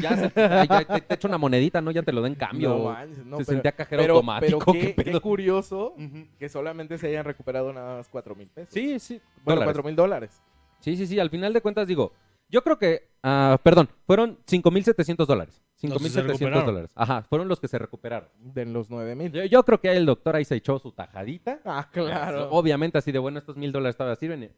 Ya, 0.00 0.16
se, 0.16 0.40
ay, 0.42 0.68
ya 0.68 0.84
te, 0.84 1.00
te 1.00 1.14
echo 1.14 1.28
una 1.28 1.38
monedita, 1.38 1.80
¿no? 1.80 1.90
Ya 1.90 2.02
te 2.02 2.12
lo 2.12 2.20
den 2.22 2.34
cambio. 2.34 2.68
No 2.70 2.74
o 2.76 2.90
no, 3.26 3.38
se 3.38 3.44
pero- 3.44 3.56
sentía 3.56 3.72
cajero 3.72 4.02
pero, 4.02 4.14
automático. 4.14 4.58
Pero 4.58 4.72
¿qué 4.72 4.80
qué, 4.80 4.94
qué 4.94 5.10
pedo? 5.10 5.20
curioso 5.20 5.94
que 6.38 6.48
solamente 6.48 6.98
se 6.98 7.08
hayan 7.08 7.24
recuperado 7.24 7.72
nada 7.72 7.96
más 7.98 8.08
cuatro 8.08 8.34
mil 8.34 8.48
pesos. 8.48 8.72
Sí, 8.74 8.98
sí. 8.98 9.20
Bueno, 9.44 9.60
dólares. 9.60 9.64
cuatro 9.66 9.82
mil 9.82 9.96
dólares. 9.96 10.42
Sí, 10.80 10.96
sí, 10.96 11.06
sí. 11.06 11.18
Al 11.20 11.30
final 11.30 11.52
de 11.52 11.60
cuentas, 11.60 11.86
digo, 11.86 12.12
yo 12.52 12.62
creo 12.62 12.78
que, 12.78 13.08
ah, 13.24 13.58
perdón, 13.64 13.88
fueron 14.06 14.38
5.700 14.46 15.26
dólares. 15.26 15.60
Que 15.80 15.88
se 15.88 15.94
5.700 15.94 16.22
recuperaron. 16.26 16.66
dólares. 16.66 16.90
Ajá, 16.94 17.22
fueron 17.22 17.48
los 17.48 17.58
que 17.58 17.66
se 17.66 17.76
recuperaron. 17.76 18.28
De 18.38 18.64
los 18.66 18.88
nueve 18.88 19.16
mil. 19.16 19.32
Yo, 19.32 19.44
yo 19.46 19.64
creo 19.64 19.80
que 19.80 19.88
ahí 19.88 19.96
el 19.96 20.06
doctor 20.06 20.36
ahí 20.36 20.44
se 20.44 20.54
echó 20.54 20.78
su 20.78 20.92
tajadita. 20.92 21.58
Ah, 21.64 21.88
claro. 21.90 22.48
Obviamente, 22.52 22.98
así 22.98 23.10
de 23.10 23.18
bueno, 23.18 23.40
estos 23.40 23.56
mil 23.56 23.72
dólares 23.72 23.96
todavía 23.96 24.14
sirven. 24.14 24.44
y 24.44 24.50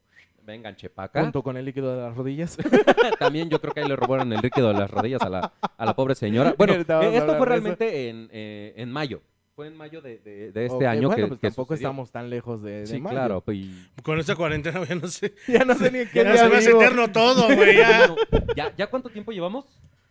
Vengan, 0.42 0.76
chepaca. 0.76 1.22
Junto 1.22 1.42
con 1.42 1.56
el 1.56 1.64
líquido 1.64 1.96
de 1.96 2.02
las 2.02 2.14
rodillas. 2.14 2.58
También 3.18 3.48
yo 3.48 3.58
creo 3.62 3.72
que 3.72 3.80
ahí 3.80 3.88
le 3.88 3.96
robaron 3.96 4.30
el 4.34 4.40
líquido 4.42 4.68
de 4.68 4.74
las 4.74 4.90
rodillas 4.90 5.22
a 5.22 5.30
la, 5.30 5.52
a 5.62 5.84
la 5.86 5.96
pobre 5.96 6.14
señora. 6.14 6.54
Bueno, 6.58 6.74
Ahorita 6.74 6.96
vamos 6.98 7.12
eh, 7.12 7.16
a 7.16 7.18
esto 7.20 7.32
hablar 7.32 7.38
fue 7.38 7.46
de 7.48 7.54
eso. 7.54 7.62
realmente 7.62 8.08
en, 8.10 8.28
eh, 8.30 8.74
en 8.76 8.92
mayo. 8.92 9.22
Fue 9.54 9.68
en 9.68 9.76
mayo 9.76 10.00
de, 10.02 10.18
de- 10.18 10.50
de 10.50 10.66
este 10.66 10.84
año 10.86 11.06
bueno, 11.08 11.14
que, 11.16 11.28
pues 11.28 11.40
que 11.40 11.46
tampoco 11.48 11.74
sucedió. 11.74 11.88
estamos 11.88 12.10
tan 12.10 12.28
lejos 12.28 12.60
de, 12.62 12.80
de 12.80 12.86
Sí, 12.86 13.00
mayo. 13.00 13.14
claro. 13.14 13.40
pues, 13.40 13.58
y- 13.58 13.86
Con 14.02 14.18
esta 14.18 14.34
cuarentena 14.34 14.82
ya 14.88 14.94
no 14.96 15.06
sé. 15.06 15.34
Ya 15.46 15.64
no 15.64 15.74
sé 15.76 15.92
ni 15.92 15.98
en 16.00 16.08
qué 16.08 16.24
Ya 16.24 16.32
día 16.32 16.42
se 16.44 16.48
me 16.48 16.56
hace 16.56 16.70
eterno 16.72 17.12
todo, 17.12 17.46
güey. 17.54 17.76
Ya. 17.76 18.08
Bueno, 18.30 18.46
¿ya, 18.56 18.74
¿Ya 18.76 18.86
cuánto 18.88 19.08
tiempo 19.10 19.30
llevamos? 19.30 19.64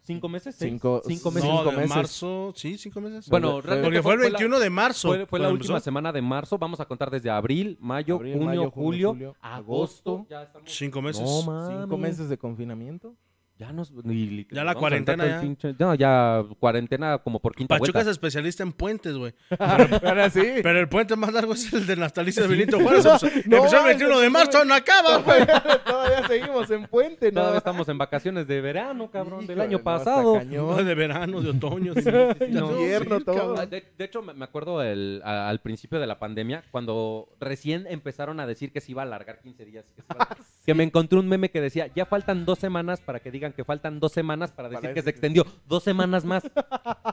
¿Cinco 0.05 0.27
meses? 0.29 0.55
¿Seis? 0.55 0.69
Cinco- 0.71 1.01
¿Cinco 1.05 1.31
meses? 1.31 1.49
No, 1.49 1.57
cinco 1.59 1.69
de 1.71 1.75
meses. 1.77 1.95
marzo, 1.95 2.53
sí, 2.57 2.77
cinco 2.77 2.99
meses. 3.01 3.29
Bueno, 3.29 3.61
porque 3.61 4.01
fue 4.01 4.13
el 4.15 4.19
la- 4.21 4.29
21 4.29 4.59
de 4.59 4.69
marzo. 4.69 5.07
Fue, 5.09 5.25
fue 5.25 5.39
la 5.39 5.49
última 5.49 5.75
empezó. 5.75 5.83
semana 5.85 6.11
de 6.11 6.21
marzo. 6.21 6.57
Vamos 6.57 6.79
a 6.81 6.85
contar 6.85 7.09
desde 7.09 7.29
abril, 7.29 7.77
mayo, 7.79 8.15
Abril, 8.15 8.33
junio, 8.33 8.45
mayo, 8.47 8.71
julio, 8.71 9.09
julio, 9.11 9.35
agosto. 9.41 10.11
agosto. 10.15 10.27
Ya 10.29 10.43
estamos- 10.43 10.71
Cinco 10.73 11.01
meses. 11.01 11.21
No. 11.21 11.67
Cinco 11.81 11.97
meses 11.97 12.27
de 12.29 12.37
confinamiento. 12.37 13.15
Ya 13.59 13.71
nos... 13.71 13.91
ni 13.91 14.25
literal, 14.25 14.63
Ya 14.65 14.73
la 14.73 14.73
cuarentena 14.75 15.27
ya. 15.27 15.41
pinche- 15.41 15.75
no, 15.77 15.93
ya 15.93 16.43
cuarentena 16.59 17.19
como 17.19 17.39
por 17.39 17.55
quinta 17.55 17.77
Pachuca 17.77 18.01
es 18.01 18.07
especialista 18.07 18.63
en 18.63 18.73
puentes, 18.73 19.15
güey. 19.15 19.33
Ahora 19.59 20.29
sí. 20.31 20.41
Pero 20.63 20.79
el 20.79 20.89
puente 20.89 21.15
más 21.15 21.31
largo 21.31 21.53
es 21.53 21.71
el 21.71 21.85
de 21.85 21.95
Natalicio 21.95 22.41
de 22.43 22.49
Benito 22.49 22.79
Juárez. 22.79 23.05
Empezó, 23.05 23.27
No, 23.47 23.57
empezó 23.57 23.75
el 23.75 23.79
ese 23.81 23.83
21 24.05 24.19
de 24.19 24.25
no 24.25 24.31
marzo, 24.31 24.65
no 24.65 24.73
acaba, 24.73 25.17
güey. 25.17 25.45
Todavía, 25.45 25.83
todavía 25.85 26.27
seguimos 26.27 26.71
en 26.71 26.87
puente, 26.87 27.27
¿no? 27.31 27.41
Todavía 27.41 27.57
estamos 27.59 27.87
en 27.89 27.97
vacaciones 27.99 28.47
de 28.47 28.59
verano, 28.59 29.11
cabrón, 29.11 29.45
del 29.45 29.61
año 29.61 29.77
no, 29.77 29.83
pasado. 29.83 30.39
De 30.43 30.95
verano, 30.95 31.39
de 31.41 31.49
otoño. 31.51 31.93
de 31.93 32.47
No, 32.49 32.71
invierno, 32.71 33.21
todo. 33.21 33.55
Ah, 33.57 33.65
De, 33.67 33.83
de 33.97 34.03
hecho, 34.05 34.21
me 34.23 34.33
me 34.33 34.45
acuerdo 34.45 34.81
el- 34.81 35.21
a- 35.23 35.47
al 35.47 35.59
principio 35.59 35.99
de 35.99 36.07
la 36.07 36.17
pandemia, 36.17 36.63
cuando 36.71 37.29
recién 37.39 37.85
empezaron 37.87 38.39
a 38.39 38.47
decir 38.47 38.71
que 38.73 38.81
se 38.81 38.91
iba 38.91 39.03
a 39.03 39.05
alargar 39.05 39.39
15 39.41 39.63
días. 39.65 39.85
Que, 39.95 40.01
se 40.01 40.07
iba 40.13 40.23
a- 40.25 40.35
que 40.65 40.73
me 40.73 40.83
encontré 40.83 41.19
un 41.19 41.27
meme 41.27 41.51
que 41.51 41.59
decía, 41.59 41.87
ya 41.93 42.05
faltan 42.05 42.45
dos 42.45 42.59
semanas 42.59 43.01
para 43.01 43.19
que 43.19 43.31
digan 43.31 43.51
que 43.53 43.63
faltan 43.65 43.99
dos 43.99 44.13
semanas 44.13 44.51
para 44.51 44.69
decir 44.69 44.93
que 44.93 45.01
se 45.01 45.09
extendió 45.09 45.45
dos 45.67 45.83
semanas 45.83 46.23
más. 46.23 46.43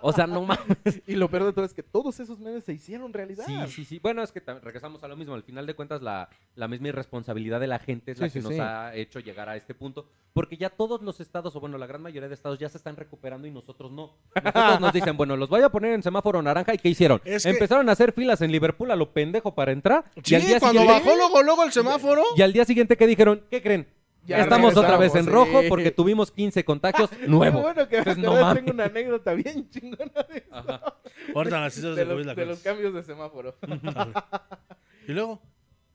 O 0.03 0.13
sea, 0.13 0.27
no 0.27 0.43
mames. 0.43 0.61
Y 1.07 1.17
lo 1.17 1.29
peor 1.29 1.45
de 1.45 1.53
todo 1.53 1.65
es 1.65 1.75
que 1.75 1.83
todos 1.83 2.21
esos 2.21 2.39
memes 2.39 2.65
se 2.65 2.73
hicieron 2.73 3.13
realidad. 3.13 3.45
Sí, 3.47 3.57
sí, 3.69 3.85
sí. 3.85 3.99
Bueno, 3.99 4.23
es 4.23 4.31
que 4.31 4.41
regresamos 4.41 5.03
a 5.03 5.09
lo 5.09 5.17
mismo. 5.17 5.35
Al 5.35 5.43
final 5.43 5.67
de 5.67 5.75
cuentas, 5.75 6.01
la, 6.03 6.29
la 6.55 6.69
misma 6.69 6.89
irresponsabilidad 6.89 7.59
de 7.59 7.67
la 7.67 7.79
gente 7.81 8.13
es 8.13 8.21
la 8.21 8.29
Sí, 8.29 8.35
que 8.35 8.41
sí, 8.41 8.45
nos 8.45 8.55
sí. 8.55 8.61
ha 8.61 8.95
hecho 8.95 9.19
llegar 9.21 9.49
a 9.49 9.57
este 9.57 9.75
punto. 9.75 10.07
Porque 10.33 10.57
ya 10.57 10.71
todos 10.71 11.03
los 11.03 11.19
estados, 11.21 11.57
o 11.57 11.61
bueno, 11.61 11.77
la 11.77 11.87
gran 11.87 12.03
mayoría 12.03 12.29
de 12.29 12.35
estados 12.35 12.59
ya 12.59 12.69
se 12.69 12.79
están 12.79 12.95
recuperando 12.97 13.49
y 13.49 13.51
nosotros 13.51 13.91
no. 13.91 14.17
Nosotros 14.35 14.81
nos 14.81 14.93
dicen, 14.93 15.17
bueno, 15.17 15.37
los 15.37 15.49
voy 15.49 15.61
a 15.63 15.69
poner 15.71 15.93
en 15.93 16.03
semáforo 16.05 16.41
naranja. 16.41 16.73
¿Y 16.73 16.79
qué 16.79 16.89
hicieron? 16.89 17.21
Es 17.25 17.43
que- 17.43 17.51
Empezaron 17.51 17.89
a 17.89 17.93
hacer 17.93 18.13
filas 18.13 18.41
en 18.41 18.53
Liverpool 18.53 18.91
a 18.93 18.97
lo 18.97 19.13
pendejo 19.13 19.55
para 19.57 19.73
entrar. 19.73 20.05
y 20.15 20.21
Sí, 20.25 20.35
al 20.37 20.43
día 20.43 20.61
cuando 20.61 20.81
siguiente- 20.83 21.05
bajó 21.05 21.17
luego, 21.17 21.43
luego 21.43 21.65
el 21.65 21.73
semáforo. 21.73 22.23
Y 22.37 22.43
al 22.43 22.53
día 22.53 22.65
siguiente, 22.65 22.97
¿qué 22.97 23.07
dijeron? 23.09 23.43
¿Qué 23.51 23.61
creen? 23.61 23.89
Ya 24.25 24.39
Estamos 24.39 24.77
otra 24.77 24.99
vez 24.99 25.15
en 25.17 25.27
rojo 25.27 25.63
porque 25.69 25.91
tuvimos 25.91 26.31
15 26.31 26.65
contagios 26.65 27.11
nuevos. 27.27 27.63
bueno 27.63 27.89
que 27.89 27.97
Entonces, 27.99 28.23
no 28.23 28.35
mames. 28.35 28.63
tengo 28.63 28.73
una 28.75 28.85
anécdota 28.85 29.33
bien 29.35 29.69
chingona 29.71 30.13
de, 30.29 30.45
Ajá. 30.53 30.81
Ahorita 31.35 31.61
las 31.61 31.75
citas 31.75 31.97
de 31.97 32.05
de 32.05 32.15
los, 32.15 32.37
de 32.37 32.47
los 32.47 32.59
cambios 32.61 32.95
de 32.95 33.03
semáforo. 33.03 33.57
Y 35.09 35.13
luego. 35.13 35.41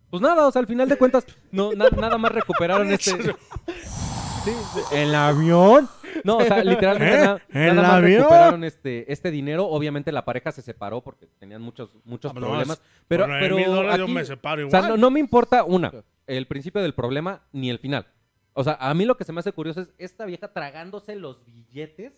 Pues 0.09 0.21
nada, 0.21 0.47
o 0.47 0.51
sea, 0.51 0.59
al 0.61 0.67
final 0.67 0.89
de 0.89 0.97
cuentas, 0.97 1.25
no, 1.51 1.71
na- 1.73 1.89
nada 1.89 2.17
más 2.17 2.31
recuperaron 2.31 2.89
este. 2.91 3.11
¿El 4.91 5.15
avión? 5.15 5.89
No, 6.23 6.37
o 6.37 6.43
sea, 6.43 6.63
literalmente 6.63 7.15
¿Eh? 7.17 7.25
na- 7.25 7.41
¿El 7.49 7.75
nada 7.75 7.87
más 7.87 7.97
avión? 7.97 8.17
recuperaron 8.21 8.63
este, 8.63 9.11
este 9.11 9.31
dinero. 9.31 9.65
Obviamente 9.67 10.11
la 10.11 10.23
pareja 10.25 10.51
se 10.51 10.61
separó 10.61 11.01
porque 11.01 11.27
tenían 11.39 11.61
muchos, 11.61 11.91
muchos 12.05 12.31
Ah, 12.31 12.39
no, 12.39 12.47
problemas. 12.47 12.81
pero, 13.07 13.25
pero 13.27 13.57
dólares 13.57 13.97
yo 13.97 14.03
aquí- 14.05 14.13
me 14.13 14.25
separo 14.25 14.67
o 14.67 14.69
sea, 14.69 14.79
igual. 14.79 14.91
no, 14.93 14.97
no 14.97 15.11
me 15.11 15.19
importa 15.19 15.63
una, 15.63 15.91
el 16.27 16.47
principio 16.47 16.81
del 16.81 16.93
problema 16.93 17.41
ni 17.51 17.69
el 17.69 17.79
final. 17.79 18.07
O 18.53 18.63
sea, 18.63 18.77
a 18.79 18.93
mí 18.93 19.05
lo 19.05 19.17
que 19.17 19.25
se 19.25 19.33
me 19.33 19.39
hace 19.41 19.51
curioso 19.51 19.81
es 19.81 19.89
esta 19.97 20.25
vieja 20.25 20.47
tragándose 20.53 21.15
los 21.15 21.43
billetes 21.45 22.13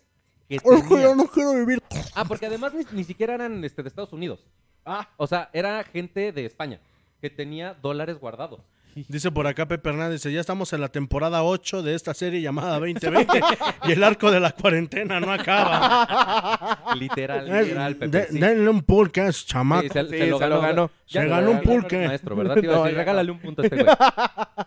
que 0.48 0.60
tenía. 0.60 1.16
no 1.16 1.26
quiero 1.28 1.54
vivir. 1.54 1.82
Ah, 2.16 2.26
porque 2.26 2.46
además 2.46 2.74
ni, 2.74 2.84
ni 2.92 3.04
siquiera 3.04 3.34
eran 3.34 3.64
este, 3.64 3.82
de 3.82 3.90
Estados 3.90 4.14
Unidos. 4.14 4.46
Ah, 4.86 5.10
O 5.18 5.28
sea, 5.28 5.50
era 5.54 5.84
gente 5.84 6.32
de 6.32 6.46
España 6.46 6.80
que 7.20 7.30
tenía 7.32 7.74
dólares 7.82 8.20
guardados. 8.20 8.60
Dice 9.08 9.32
por 9.32 9.48
acá 9.48 9.68
Pepe 9.68 9.90
Hernández, 9.90 10.24
ya 10.24 10.40
estamos 10.40 10.72
en 10.74 10.82
la 10.82 10.90
temporada 10.90 11.44
8 11.44 11.82
de 11.84 11.96
esta 11.96 12.14
serie 12.14 12.42
llamada 12.42 12.80
2020 12.80 13.40
y 13.88 13.92
el 13.92 14.04
arco 14.04 14.32
de 14.32 14.40
la 14.40 14.52
cuarentena 14.52 15.20
no 15.20 15.32
acaba. 15.32 16.80
Literal, 17.00 17.46
literal, 17.46 17.96
Pepe. 17.96 18.18
de- 18.18 18.28
sí. 18.28 18.40
Denle 18.40 18.70
un 18.70 18.82
pulque 18.82 19.22
a 19.22 19.28
ese 19.28 19.46
chamaco. 19.46 19.84
Sí, 19.84 19.90
se, 19.90 20.04
Sí, 20.06 20.18
se 20.18 20.28
lo 20.28 20.40
se 20.40 20.48
lo 20.48 20.62
ganó. 20.62 20.62
ganó. 20.62 20.92
Se 21.06 21.24
no, 21.24 21.30
ganó 21.30 21.52
un 21.52 21.62
pulque. 21.62 22.08
Maestro, 22.08 22.36
¿verdad? 22.36 22.56
Te 22.56 22.62
iba 22.62 22.74
a 22.74 22.78
No, 22.78 22.84
decir, 22.84 22.96
ya 22.96 23.00
regálale 23.02 23.32
un 23.32 23.40
punto 23.40 23.62
a 23.62 23.66
este 23.66 23.84
güey. 23.84 23.96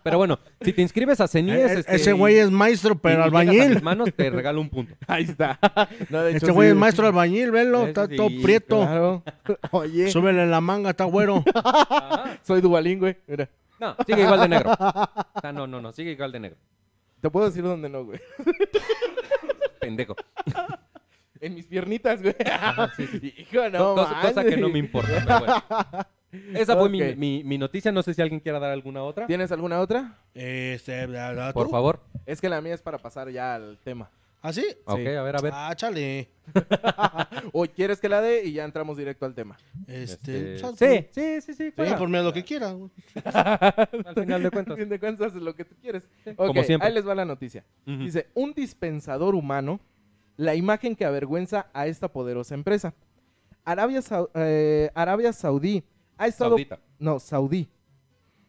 Pero 0.02 0.18
bueno, 0.18 0.38
si 0.60 0.72
te 0.72 0.82
inscribes 0.82 1.20
a 1.20 1.28
CENIES... 1.28 1.56
Eh, 1.70 1.74
este, 1.80 1.96
ese 1.96 2.12
güey 2.12 2.36
es 2.38 2.50
maestro, 2.50 2.94
pero 2.96 3.14
y 3.26 3.30
llegas 3.30 3.34
a 3.34 3.40
albañil. 3.40 3.68
mis 3.74 3.82
manos, 3.82 4.08
te 4.16 4.30
regalo 4.30 4.60
un 4.60 4.68
punto. 4.70 4.94
ahí 5.06 5.24
está. 5.24 5.58
No, 6.08 6.22
de 6.22 6.30
hecho, 6.30 6.36
Este 6.38 6.50
güey 6.52 6.68
sí. 6.68 6.72
es 6.72 6.76
maestro 6.76 7.06
albañil, 7.06 7.50
velo, 7.50 7.86
está 7.86 8.06
sí, 8.06 8.16
todo 8.16 8.28
prieto. 8.42 8.80
Claro. 8.80 9.22
Oye, 9.72 10.10
Súbele 10.10 10.46
la 10.46 10.60
manga, 10.60 10.90
está 10.90 11.04
güero. 11.04 11.44
Soy 12.42 12.60
dubalín, 12.60 12.98
güey. 13.00 13.16
Mira, 13.26 13.48
No, 13.80 13.96
sigue 14.06 14.22
igual 14.22 14.40
de 14.40 14.48
negro. 14.48 14.70
O 15.34 15.40
sea, 15.40 15.52
no, 15.52 15.66
no, 15.66 15.80
no, 15.80 15.90
sigue 15.92 16.12
igual 16.12 16.30
de 16.32 16.40
negro. 16.40 16.58
te 17.20 17.30
puedo 17.30 17.46
decir 17.46 17.62
dónde 17.64 17.88
no, 17.88 18.04
güey. 18.04 18.20
Pendejo. 19.80 20.14
En 21.42 21.54
mis 21.54 21.64
piernitas, 21.64 22.20
güey. 22.20 22.34
sí, 22.98 23.06
sí. 23.06 23.34
Hijo, 23.38 23.66
no 23.70 23.94
cosa, 23.94 24.20
cosa 24.20 24.44
que 24.44 24.58
no 24.58 24.68
me 24.68 24.78
importa. 24.78 25.08
pero 25.26 25.38
bueno. 25.40 26.04
Esa 26.58 26.76
fue 26.76 26.90
mi, 26.90 27.14
mi- 27.16 27.42
mi 27.44 27.56
noticia. 27.56 27.90
No 27.90 28.02
sé 28.02 28.12
si 28.12 28.20
alguien 28.20 28.40
quiera 28.40 28.58
dar 28.58 28.70
alguna 28.72 29.02
otra. 29.02 29.26
¿Tienes 29.26 29.50
alguna 29.50 29.80
otra? 29.80 30.18
Este, 30.34 31.06
¿da- 31.06 31.32
da 31.32 31.52
Por 31.54 31.70
favor. 31.70 32.00
Es 32.26 32.42
que 32.42 32.50
la 32.50 32.60
mía 32.60 32.74
es 32.74 32.82
para 32.82 32.98
pasar 32.98 33.30
ya 33.30 33.54
al 33.54 33.78
tema. 33.82 34.10
¿Ah, 34.42 34.52
sí? 34.54 34.64
Ok, 34.86 34.98
a 34.98 35.22
ver, 35.22 35.36
a 35.36 35.40
ver. 35.40 35.52
Ah, 35.54 35.72
chale. 35.76 36.30
¿O 37.52 37.64
quieres 37.66 38.00
que 38.00 38.08
la 38.08 38.20
dé 38.22 38.44
y 38.44 38.52
ya 38.54 38.64
entramos 38.64 38.96
directo 38.96 39.26
al 39.26 39.34
tema? 39.34 39.56
Este, 39.86 40.54
Este, 40.56 40.66
pues, 40.66 40.78
Sí, 40.78 41.06
sí, 41.12 41.40
sí, 41.42 41.54
sí. 41.54 41.64
Sí, 41.68 41.72
juega. 41.76 41.98
por 41.98 42.08
mí 42.08 42.16
lo 42.22 42.32
que 42.32 42.42
quiera. 42.42 42.68
Al 43.24 44.14
final 44.14 44.42
de 44.42 44.50
cuentas. 44.50 44.78
fin 44.78 44.88
de 44.88 44.98
cuentas 44.98 45.26
haces 45.28 45.42
lo 45.42 45.54
que 45.54 45.64
tú 45.66 45.74
quieres. 45.80 46.08
como 46.36 46.50
Ok, 46.52 46.62
siempre. 46.64 46.88
ahí 46.88 46.94
les 46.94 47.06
va 47.06 47.14
la 47.14 47.24
noticia. 47.26 47.64
Dice, 47.84 48.28
un 48.34 48.52
dispensador 48.54 49.34
humano, 49.34 49.78
la 50.36 50.54
imagen 50.54 50.96
que 50.96 51.04
avergüenza 51.04 51.68
a 51.74 51.86
esta 51.86 52.08
poderosa 52.10 52.54
empresa. 52.54 52.94
Arabia, 53.64 54.00
Sau- 54.00 54.30
eh, 54.34 54.90
Arabia 54.94 55.32
Saudí 55.34 55.84
ha 56.16 56.26
estado... 56.26 56.50
Saudita. 56.52 56.80
No, 56.98 57.20
Saudí. 57.20 57.68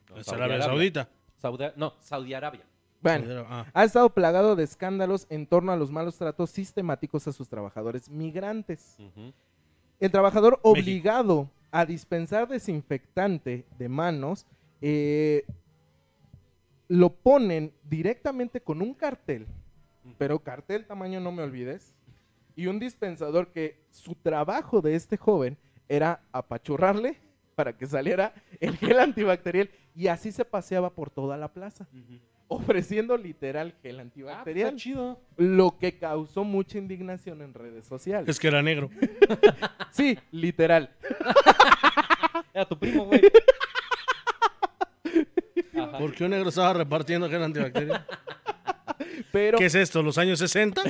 No, 0.10 0.18
Es 0.18 0.26
Saudi 0.26 0.42
Arabia 0.42 0.56
Arabia. 0.56 0.70
Saudita. 0.72 1.10
Saudi- 1.42 1.74
no, 1.76 1.94
Saudi 2.00 2.34
Arabia. 2.34 2.62
Bueno, 3.02 3.46
Ah. 3.50 3.66
ha 3.74 3.84
estado 3.84 4.10
plagado 4.12 4.56
de 4.56 4.64
escándalos 4.64 5.26
en 5.30 5.48
torno 5.48 5.72
a 5.72 5.76
los 5.76 5.92
malos 5.92 6.18
tratos 6.18 6.50
sistemáticos 6.52 7.28
a 7.28 7.34
sus 7.34 7.50
trabajadores 7.50 8.10
migrantes. 8.10 8.98
El 10.00 10.12
trabajador 10.12 10.60
obligado 10.62 11.50
a 11.72 11.86
dispensar 11.86 12.48
desinfectante 12.48 13.66
de 13.78 13.90
manos 13.90 14.46
eh, 14.82 15.46
lo 16.88 17.12
ponen 17.14 17.74
directamente 17.90 18.62
con 18.62 18.82
un 18.82 18.94
cartel, 18.94 19.48
pero 20.18 20.40
cartel 20.40 20.86
tamaño 20.86 21.20
no 21.20 21.32
me 21.32 21.44
olvides, 21.44 21.94
y 22.56 22.68
un 22.68 22.80
dispensador 22.80 23.48
que 23.52 23.80
su 23.92 24.14
trabajo 24.16 24.82
de 24.82 24.96
este 24.96 25.16
joven 25.18 25.58
era 25.88 26.22
apachurrarle 26.32 27.18
para 27.56 27.78
que 27.78 27.86
saliera 27.86 28.34
el 28.60 28.76
gel 28.78 29.00
antibacterial 29.00 29.70
y 29.96 30.08
así 30.08 30.32
se 30.32 30.44
paseaba 30.46 30.90
por 30.90 31.10
toda 31.10 31.38
la 31.38 31.48
plaza, 31.54 31.88
ofreciendo 32.54 33.16
literal 33.18 33.74
gel 33.82 34.00
Ah, 34.00 34.02
antibacterial, 34.02 34.70
está 34.70 34.78
chido. 34.78 35.20
lo 35.38 35.78
que 35.78 35.98
causó 35.98 36.44
mucha 36.44 36.78
indignación 36.78 37.42
en 37.42 37.54
redes 37.54 37.86
sociales. 37.88 38.28
Es 38.28 38.40
que 38.40 38.48
era 38.50 38.62
negro. 38.62 38.90
Sí, 39.92 40.18
literal. 40.32 40.90
Era 42.54 42.66
tu 42.66 42.78
primo, 42.78 43.06
güey. 43.06 43.22
¿Por 46.00 46.14
qué 46.14 46.24
un 46.26 46.32
negro 46.32 46.50
estaba 46.50 46.74
repartiendo 46.74 47.30
gel 47.30 47.44
antibacterial? 47.44 48.06
Pero, 49.32 49.58
¿Qué 49.58 49.66
es 49.66 49.76
esto? 49.76 50.02
¿Los 50.04 50.18
años 50.18 50.40
60? 50.40 50.82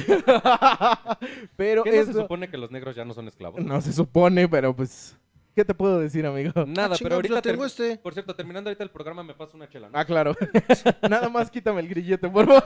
pero 1.56 1.84
¿Qué 1.84 1.92
no 1.92 2.06
se 2.06 2.14
supone 2.14 2.48
que 2.50 2.58
los 2.58 2.72
negros 2.72 2.96
ya 2.96 3.06
no 3.06 3.14
son 3.14 3.28
esclavos? 3.28 3.64
no 3.64 3.80
se 3.82 3.94
supone, 3.94 4.48
pero 4.48 4.76
pues, 4.76 5.16
¿qué 5.56 5.66
te 5.66 5.74
puedo 5.74 6.00
decir, 6.00 6.26
amigo? 6.26 6.52
Nada, 6.66 6.96
Ah, 6.96 6.98
pero 6.98 6.98
chinga, 6.98 7.16
ahorita 7.16 7.42
tengo 7.42 7.66
este. 7.66 7.98
Por 7.98 8.14
cierto, 8.14 8.36
terminando 8.36 8.70
ahorita 8.70 8.84
el 8.84 8.90
programa 8.90 9.24
me 9.24 9.34
paso 9.34 9.56
una 9.58 9.68
chela, 9.70 9.90
¿no? 9.90 9.98
Ah, 9.98 10.06
claro. 10.06 10.36
Nada 11.10 11.30
más 11.30 11.50
quítame 11.52 11.82
el 11.82 11.88
grillete, 11.88 12.30
por 12.30 12.46
favor. 12.48 12.64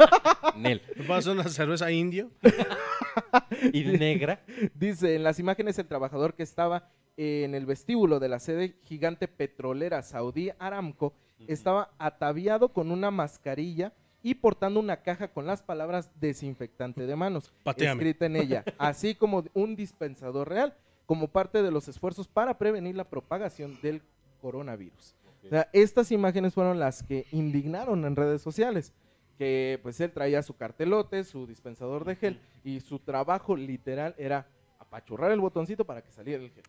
Nel. 0.57 0.81
¿Me 0.95 1.03
pasa 1.05 1.31
una 1.31 1.43
cerveza 1.45 1.91
indio? 1.91 2.31
Y 3.73 3.83
negra. 3.85 4.43
Dice, 4.73 5.15
en 5.15 5.23
las 5.23 5.39
imágenes 5.39 5.77
el 5.79 5.87
trabajador 5.87 6.33
que 6.33 6.43
estaba 6.43 6.89
en 7.17 7.55
el 7.55 7.65
vestíbulo 7.65 8.19
de 8.19 8.27
la 8.29 8.39
sede 8.39 8.75
gigante 8.83 9.27
petrolera 9.27 10.01
Saudí 10.01 10.51
Aramco 10.59 11.13
estaba 11.47 11.91
ataviado 11.97 12.69
con 12.69 12.91
una 12.91 13.11
mascarilla 13.11 13.93
y 14.21 14.35
portando 14.35 14.79
una 14.79 14.97
caja 14.97 15.29
con 15.29 15.45
las 15.45 15.61
palabras 15.61 16.11
desinfectante 16.19 17.05
de 17.05 17.15
manos 17.15 17.53
Pateame. 17.63 17.93
escrita 18.01 18.25
en 18.25 18.35
ella, 18.35 18.63
así 18.77 19.15
como 19.15 19.43
un 19.53 19.75
dispensador 19.75 20.49
real, 20.49 20.73
como 21.05 21.27
parte 21.27 21.61
de 21.61 21.71
los 21.71 21.87
esfuerzos 21.87 22.27
para 22.27 22.57
prevenir 22.57 22.95
la 22.95 23.03
propagación 23.09 23.79
del 23.81 24.01
coronavirus. 24.41 25.15
O 25.43 25.49
sea, 25.49 25.69
estas 25.73 26.11
imágenes 26.11 26.53
fueron 26.53 26.79
las 26.79 27.03
que 27.03 27.27
indignaron 27.31 28.03
en 28.05 28.15
redes 28.15 28.41
sociales, 28.41 28.93
que 29.37 29.79
pues 29.83 29.99
él 29.99 30.11
traía 30.11 30.41
su 30.41 30.55
cartelote, 30.55 31.23
su 31.23 31.45
dispensador 31.45 32.05
de 32.05 32.15
gel 32.15 32.39
y 32.63 32.79
su 32.79 32.99
trabajo 32.99 33.55
literal 33.55 34.15
era 34.17 34.47
apachurrar 34.79 35.31
el 35.31 35.39
botoncito 35.39 35.85
para 35.85 36.01
que 36.01 36.11
saliera 36.11 36.43
el 36.43 36.49
gel. 36.51 36.63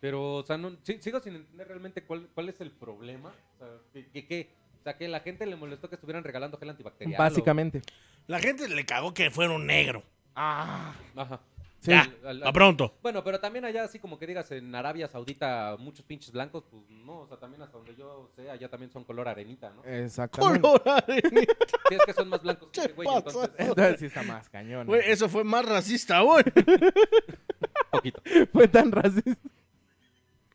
Pero, 0.00 0.34
o 0.36 0.42
sea, 0.44 0.56
no, 0.56 0.76
sí- 0.82 0.98
sigo 1.00 1.18
sin 1.18 1.34
entender 1.34 1.66
realmente 1.66 2.04
cuál, 2.04 2.28
cuál 2.34 2.48
es 2.50 2.60
el 2.60 2.70
problema. 2.70 3.32
O 3.54 3.58
sea, 3.58 3.68
que, 3.92 4.06
que- 4.10 4.26
que- 4.26 4.50
o 4.78 4.82
sea, 4.84 4.96
que 4.96 5.08
la 5.08 5.18
gente 5.20 5.44
le 5.44 5.56
molestó 5.56 5.88
que 5.88 5.96
estuvieran 5.96 6.22
regalando 6.22 6.56
gel 6.56 6.70
antibacterial. 6.70 7.20
o- 7.20 7.24
Básicamente. 7.24 7.82
La 8.28 8.38
gente 8.38 8.68
le 8.68 8.86
cagó 8.86 9.12
que 9.12 9.30
fuera 9.32 9.52
un 9.52 9.66
negro. 9.66 10.04
Ah, 10.36 10.94
Ajá. 11.16 11.40
Sí. 11.80 11.92
Ya, 11.92 12.08
Al- 12.24 12.42
a 12.44 12.52
pronto. 12.52 12.96
Bueno, 13.02 13.22
pero 13.22 13.38
también 13.38 13.64
allá, 13.64 13.84
así 13.84 14.00
como 14.00 14.18
que 14.18 14.26
digas, 14.26 14.50
en 14.50 14.74
Arabia 14.74 15.06
Saudita, 15.06 15.76
muchos 15.78 16.04
pinches 16.04 16.32
blancos, 16.32 16.64
pues 16.68 16.82
no, 16.90 17.20
o 17.20 17.26
sea, 17.28 17.36
también 17.38 17.62
hasta 17.62 17.76
donde 17.78 17.94
yo 17.94 18.28
sé, 18.34 18.50
allá 18.50 18.68
también 18.68 18.90
son 18.90 19.04
color 19.04 19.28
arenita, 19.28 19.70
¿no? 19.70 19.84
Exactamente. 19.84 20.60
Color 20.60 20.82
arenita. 20.84 21.54
Sí, 21.88 21.94
es 21.94 22.04
que 22.04 22.12
son 22.12 22.28
más 22.28 22.42
blancos 22.42 22.68
que 22.72 22.80
¿Qué 22.80 22.86
ese 22.86 22.94
güey, 22.94 23.06
pasa? 23.06 23.18
entonces, 23.28 23.50
Entonces 23.58 24.00
sí 24.00 24.06
está 24.06 24.22
más 24.24 24.48
cañón. 24.48 24.86
Güey, 24.88 25.02
eso 25.06 25.28
fue 25.28 25.44
más 25.44 25.64
racista, 25.64 26.20
güey. 26.20 26.42
poquito. 27.92 28.22
Fue 28.52 28.66
tan 28.66 28.90
racista. 28.90 29.36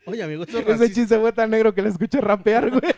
Oye, 0.06 0.22
amigo, 0.24 0.44
esto 0.44 0.58
es 0.60 0.64
Ese 0.66 0.72
racista. 0.74 0.96
chiste 1.02 1.20
fue 1.20 1.32
tan 1.32 1.50
negro 1.50 1.74
que 1.74 1.82
le 1.82 1.88
escuché 1.90 2.20
rapear, 2.20 2.70
güey. 2.70 2.82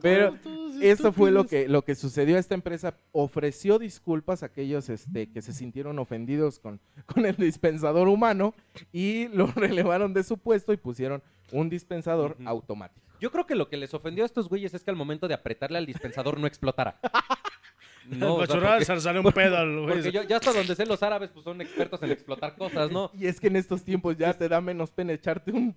Pero 0.00 0.36
eso 0.80 1.12
fue 1.12 1.30
lo 1.30 1.46
que, 1.46 1.68
lo 1.68 1.82
que 1.82 1.94
sucedió. 1.94 2.38
Esta 2.38 2.54
empresa 2.54 2.96
ofreció 3.12 3.78
disculpas 3.78 4.42
a 4.42 4.46
aquellos 4.46 4.88
este, 4.88 5.30
que 5.30 5.42
se 5.42 5.52
sintieron 5.52 5.98
ofendidos 5.98 6.58
con, 6.58 6.80
con 7.06 7.26
el 7.26 7.36
dispensador 7.36 8.08
humano 8.08 8.54
y 8.92 9.28
lo 9.32 9.46
relevaron 9.46 10.14
de 10.14 10.24
su 10.24 10.38
puesto 10.38 10.72
y 10.72 10.76
pusieron 10.76 11.22
un 11.52 11.68
dispensador 11.68 12.36
automático. 12.44 13.04
Yo 13.20 13.30
creo 13.30 13.46
que 13.46 13.54
lo 13.54 13.68
que 13.68 13.76
les 13.76 13.94
ofendió 13.94 14.24
a 14.24 14.26
estos 14.26 14.48
güeyes 14.48 14.74
es 14.74 14.84
que 14.84 14.90
al 14.90 14.96
momento 14.96 15.28
de 15.28 15.34
apretarle 15.34 15.78
al 15.78 15.86
dispensador 15.86 16.38
no 16.38 16.46
explotara. 16.46 16.98
No, 18.08 18.34
o 18.36 18.46
sea, 18.46 18.60
porque, 18.60 18.92
le 18.94 19.00
salió 19.00 19.20
un 19.22 19.32
pedo 19.32 19.56
al 19.56 19.80
güey. 19.80 19.94
porque 19.94 20.12
yo, 20.12 20.22
ya 20.24 20.36
hasta 20.36 20.52
donde 20.52 20.74
sé 20.74 20.84
los 20.86 21.02
árabes 21.02 21.30
pues 21.30 21.44
son 21.44 21.60
expertos 21.60 22.02
en 22.02 22.10
explotar 22.10 22.54
cosas, 22.56 22.90
¿no? 22.90 23.10
Y 23.14 23.26
es 23.26 23.40
que 23.40 23.46
en 23.46 23.56
estos 23.56 23.82
tiempos 23.82 24.16
ya 24.16 24.32
te 24.34 24.48
da 24.48 24.60
menos 24.60 24.90
pena 24.90 25.12
echarte 25.12 25.52
un 25.52 25.74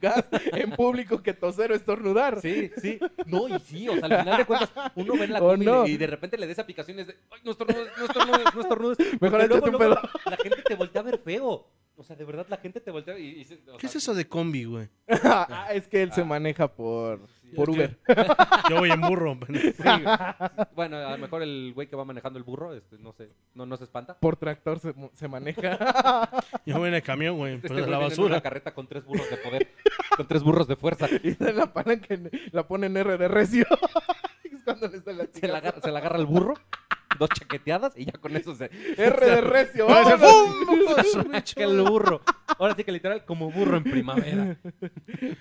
gas 0.00 0.24
en 0.52 0.70
público 0.70 1.22
que 1.22 1.34
toser 1.34 1.72
o 1.72 1.74
estornudar. 1.74 2.40
Sí, 2.40 2.70
sí. 2.80 2.98
No, 3.26 3.48
y 3.48 3.58
sí, 3.60 3.88
o 3.88 3.94
sea, 3.96 4.04
al 4.06 4.20
final 4.20 4.36
de 4.38 4.44
cuentas, 4.46 4.70
uno 4.94 5.14
ve 5.16 5.24
en 5.24 5.32
la 5.32 5.42
O 5.42 5.50
combi 5.50 5.66
no. 5.66 5.86
y 5.86 5.96
de 5.96 6.06
repente 6.06 6.38
le 6.38 6.46
des 6.46 6.58
aplicaciones 6.58 7.06
de, 7.08 7.16
ay, 7.30 7.40
no 7.44 7.50
estornudes, 7.52 7.88
no 7.98 8.04
estornudes, 8.04 8.54
no 8.54 8.60
estornudes. 8.60 8.98
Mejor 9.20 9.40
échate 9.40 9.70
un 9.70 9.72
luego 9.76 9.94
La 10.26 10.36
gente 10.36 10.62
te 10.62 10.74
voltea 10.74 11.00
a 11.00 11.04
ver 11.04 11.18
feo. 11.18 11.66
O 11.96 12.04
sea, 12.04 12.14
de 12.14 12.24
verdad, 12.24 12.46
la 12.48 12.58
gente 12.58 12.80
te 12.80 12.92
voltea 12.92 13.18
y... 13.18 13.42
y 13.42 13.70
o 13.72 13.76
¿Qué 13.76 13.86
es 13.88 13.96
eso 13.96 14.14
de 14.14 14.28
combi, 14.28 14.62
güey? 14.64 14.88
ah, 15.24 15.68
es 15.72 15.88
que 15.88 16.00
él 16.02 16.12
se 16.12 16.20
Ah. 16.20 16.24
maneja 16.24 16.68
por, 16.72 17.26
por 17.56 17.66
que- 17.70 17.72
Uber. 17.72 17.98
Yo 18.70 18.76
voy 18.78 18.90
en 18.90 19.00
burro. 19.00 19.38
sí. 19.48 19.82
Bueno, 20.74 20.96
a 20.98 21.12
lo 21.12 21.18
mejor 21.18 21.42
el 21.42 21.72
güey 21.74 21.88
que 21.88 21.96
va 21.96 22.04
manejando 22.04 22.38
el 22.38 22.44
burro, 22.44 22.74
este, 22.74 22.98
no 22.98 23.12
sé, 23.12 23.30
no, 23.54 23.66
no 23.66 23.76
se 23.76 23.84
espanta. 23.84 24.14
Por 24.18 24.36
tractor 24.36 24.78
se, 24.80 24.94
se 25.14 25.28
maneja. 25.28 25.78
Yo 26.66 26.78
voy 26.78 26.88
en 26.88 26.94
el 26.94 27.02
camión, 27.02 27.36
güey. 27.36 27.54
Este 27.54 27.68
Pero 27.68 27.80
güey 27.80 27.90
la 27.90 27.98
viene 27.98 28.14
en 28.14 28.20
una 28.20 28.24
basura. 28.28 28.40
carreta 28.40 28.74
con 28.74 28.86
tres 28.86 29.04
burros 29.04 29.28
de 29.30 29.36
poder, 29.38 29.68
con 30.16 30.26
tres 30.26 30.42
burros 30.42 30.66
de 30.68 30.76
fuerza. 30.76 31.06
y 31.22 31.30
de 31.34 31.52
la 31.52 31.72
palanca 31.72 32.14
la 32.52 32.66
pone 32.66 32.86
en 32.86 32.96
R 32.96 33.16
de 33.18 33.28
recio. 33.28 33.66
es 34.44 34.62
cuando 34.64 34.88
le 34.88 34.96
está 34.98 35.12
la 35.12 35.26
Se 35.32 35.48
la, 35.48 35.58
agarra, 35.58 35.80
se 35.80 35.90
la 35.90 35.98
agarra 35.98 36.18
el 36.18 36.26
burro, 36.26 36.54
dos 37.18 37.30
chaqueteadas 37.30 37.96
y 37.96 38.04
ya 38.04 38.12
con 38.12 38.36
eso 38.36 38.54
se... 38.54 38.70
R 38.96 39.26
de 39.26 39.40
recio. 39.40 39.86
Que 41.54 41.64
el 41.64 41.82
burro. 41.82 42.20
Ahora 42.58 42.74
sí 42.74 42.84
que 42.84 42.92
literal 42.92 43.24
como 43.24 43.50
burro 43.50 43.76
en 43.76 43.84
primavera. 43.84 44.56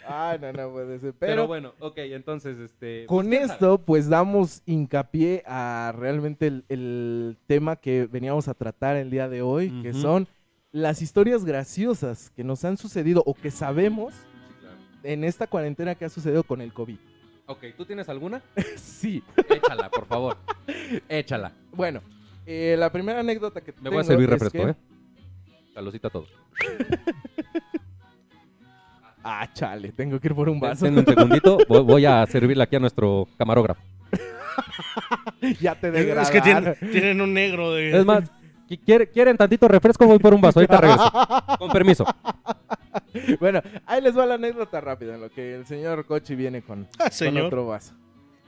Ay, 0.07 0.39
no, 0.39 0.53
no 0.53 0.71
puede 0.71 0.99
ser. 0.99 1.13
Pero, 1.13 1.31
Pero, 1.31 1.47
bueno, 1.47 1.73
ok, 1.79 1.97
entonces, 1.97 2.57
este... 2.59 3.05
con 3.05 3.25
pues, 3.25 3.29
¿quién 3.29 3.41
sabe? 3.47 3.53
esto, 3.53 3.77
pues 3.79 4.09
damos 4.09 4.61
hincapié 4.65 5.43
a 5.45 5.93
realmente 5.97 6.47
el, 6.47 6.65
el 6.69 7.37
tema 7.47 7.75
que 7.75 8.07
veníamos 8.07 8.47
a 8.47 8.53
tratar 8.53 8.95
el 8.95 9.09
día 9.09 9.27
de 9.29 9.41
hoy, 9.41 9.81
que 9.81 9.93
son 9.93 10.27
las 10.71 11.01
historias 11.01 11.45
graciosas 11.45 12.31
que 12.35 12.43
nos 12.43 12.63
han 12.65 12.77
sucedido 12.77 13.23
o 13.25 13.33
que 13.33 13.51
sabemos 13.51 14.13
Sí, 14.13 14.19
claro. 14.59 14.77
en 15.03 15.23
esta 15.23 15.47
cuarentena 15.47 15.95
que 15.95 16.05
ha 16.05 16.09
sucedido 16.09 16.43
con 16.43 16.61
el 16.61 16.73
COVID. 16.73 16.97
Ok, 17.47 17.63
¿tú 17.77 17.85
tienes 17.85 18.07
alguna? 18.09 18.41
sí. 18.75 19.23
Échala, 19.49 19.89
por 19.89 20.05
favor. 20.05 20.37
Échala. 21.09 21.51
Bueno, 21.71 22.01
eh, 22.45 22.75
la 22.77 22.91
primera 22.91 23.19
anécdota 23.21 23.61
que 23.61 23.73
Me 23.81 23.89
voy 23.89 23.99
a 23.99 24.03
servir 24.03 24.25
es 24.25 24.39
refresco, 24.39 24.65
que- 24.65 24.71
¿eh? 24.71 24.75
Saludcita 25.73 26.07
a 26.09 26.11
todos. 26.11 26.29
Ah, 29.29 29.45
chale, 29.53 29.91
tengo 29.91 30.17
que 30.21 30.27
ir 30.29 30.35
por 30.35 30.47
un 30.47 30.57
vaso. 30.57 30.85
Denme 30.85 30.99
un 31.01 31.05
segundito. 31.05 31.57
Voy, 31.67 31.81
voy 31.83 32.05
a 32.05 32.25
servirle 32.27 32.63
aquí 32.63 32.77
a 32.77 32.79
nuestro 32.79 33.27
camarógrafo. 33.37 33.81
ya 35.59 35.75
te 35.75 35.87
Es 35.87 35.93
degradaron. 35.93 36.31
que 36.31 36.41
tienen, 36.41 36.75
tienen 36.93 37.19
un 37.21 37.33
negro 37.33 37.73
de. 37.73 37.97
Es 37.99 38.05
más, 38.05 38.31
¿qui- 38.69 38.79
¿quiere- 38.79 39.09
¿quieren 39.09 39.35
tantito 39.35 39.67
refresco? 39.67 40.05
Voy 40.07 40.17
por 40.19 40.33
un 40.33 40.39
vaso. 40.39 40.59
Ahorita 40.59 40.79
regreso. 40.79 41.11
Con 41.59 41.69
permiso. 41.71 42.05
Bueno, 43.39 43.61
ahí 43.85 44.01
les 44.01 44.17
va 44.17 44.25
la 44.25 44.35
anécdota 44.35 44.81
rápida, 44.81 45.15
en 45.15 45.21
lo 45.21 45.29
que 45.29 45.55
el 45.55 45.65
señor 45.65 46.05
Cochi 46.05 46.35
viene 46.35 46.61
con, 46.61 46.87
Ah, 46.99 47.09
con 47.17 47.37
otro 47.37 47.67
vaso. 47.67 47.93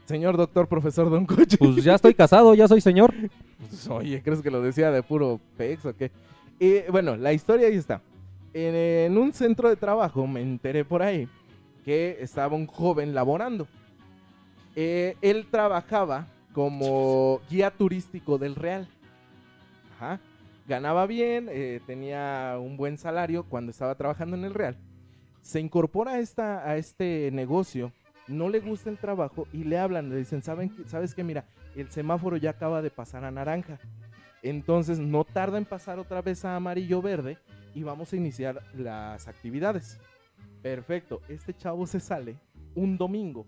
Señor 0.05 0.37
doctor, 0.37 0.67
profesor 0.67 1.09
Don 1.09 1.25
Cochi. 1.25 1.57
Pues 1.57 1.83
ya 1.83 1.93
estoy 1.95 2.13
casado, 2.15 2.53
ya 2.55 2.67
soy 2.67 2.81
señor. 2.81 3.13
Pues, 3.59 3.87
oye, 3.89 4.21
¿crees 4.23 4.41
que 4.41 4.49
lo 4.49 4.61
decía 4.61 4.89
de 4.91 5.03
puro 5.03 5.39
pex 5.55 5.85
o 5.85 5.95
qué? 5.95 6.11
Y 6.59 6.79
bueno, 6.91 7.15
la 7.15 7.31
historia 7.31 7.67
ahí 7.67 7.75
está. 7.75 8.01
En, 8.53 8.73
en 8.73 9.17
un 9.17 9.31
centro 9.33 9.69
de 9.69 9.75
trabajo 9.75 10.25
me 10.25 10.41
enteré 10.41 10.83
por 10.83 11.03
ahí 11.03 11.27
que 11.85 12.17
estaba 12.19 12.55
un 12.55 12.65
joven 12.65 13.13
laborando. 13.13 13.67
Eh, 14.75 15.15
él 15.21 15.45
trabajaba 15.51 16.25
como 16.53 17.41
guía 17.49 17.69
turístico 17.71 18.37
del 18.37 18.55
Real. 18.55 18.87
Ajá. 19.95 20.19
Ganaba 20.69 21.07
bien, 21.07 21.47
eh, 21.49 21.81
tenía 21.87 22.55
un 22.61 22.77
buen 22.77 22.99
salario 22.99 23.43
cuando 23.43 23.71
estaba 23.71 23.95
trabajando 23.95 24.37
en 24.37 24.45
el 24.45 24.53
Real. 24.53 24.77
Se 25.41 25.59
incorpora 25.59 26.11
a, 26.11 26.19
esta, 26.19 26.59
a 26.69 26.77
este 26.77 27.31
negocio, 27.33 27.91
no 28.27 28.49
le 28.49 28.59
gusta 28.59 28.91
el 28.91 28.99
trabajo 28.99 29.47
y 29.51 29.63
le 29.63 29.79
hablan, 29.79 30.11
le 30.11 30.17
dicen, 30.17 30.43
¿saben? 30.43 30.71
¿sabes 30.85 31.15
qué? 31.15 31.23
Mira, 31.23 31.45
el 31.75 31.89
semáforo 31.89 32.37
ya 32.37 32.51
acaba 32.51 32.83
de 32.83 32.91
pasar 32.91 33.25
a 33.25 33.31
naranja. 33.31 33.79
Entonces 34.43 34.99
no 34.99 35.23
tarda 35.23 35.57
en 35.57 35.65
pasar 35.65 35.97
otra 35.97 36.21
vez 36.21 36.45
a 36.45 36.55
amarillo 36.55 37.01
verde 37.01 37.39
y 37.73 37.81
vamos 37.81 38.13
a 38.13 38.17
iniciar 38.17 38.61
las 38.75 39.27
actividades. 39.27 39.99
Perfecto, 40.61 41.21
este 41.29 41.51
chavo 41.55 41.87
se 41.87 41.99
sale 41.99 42.37
un 42.75 42.95
domingo 42.95 43.47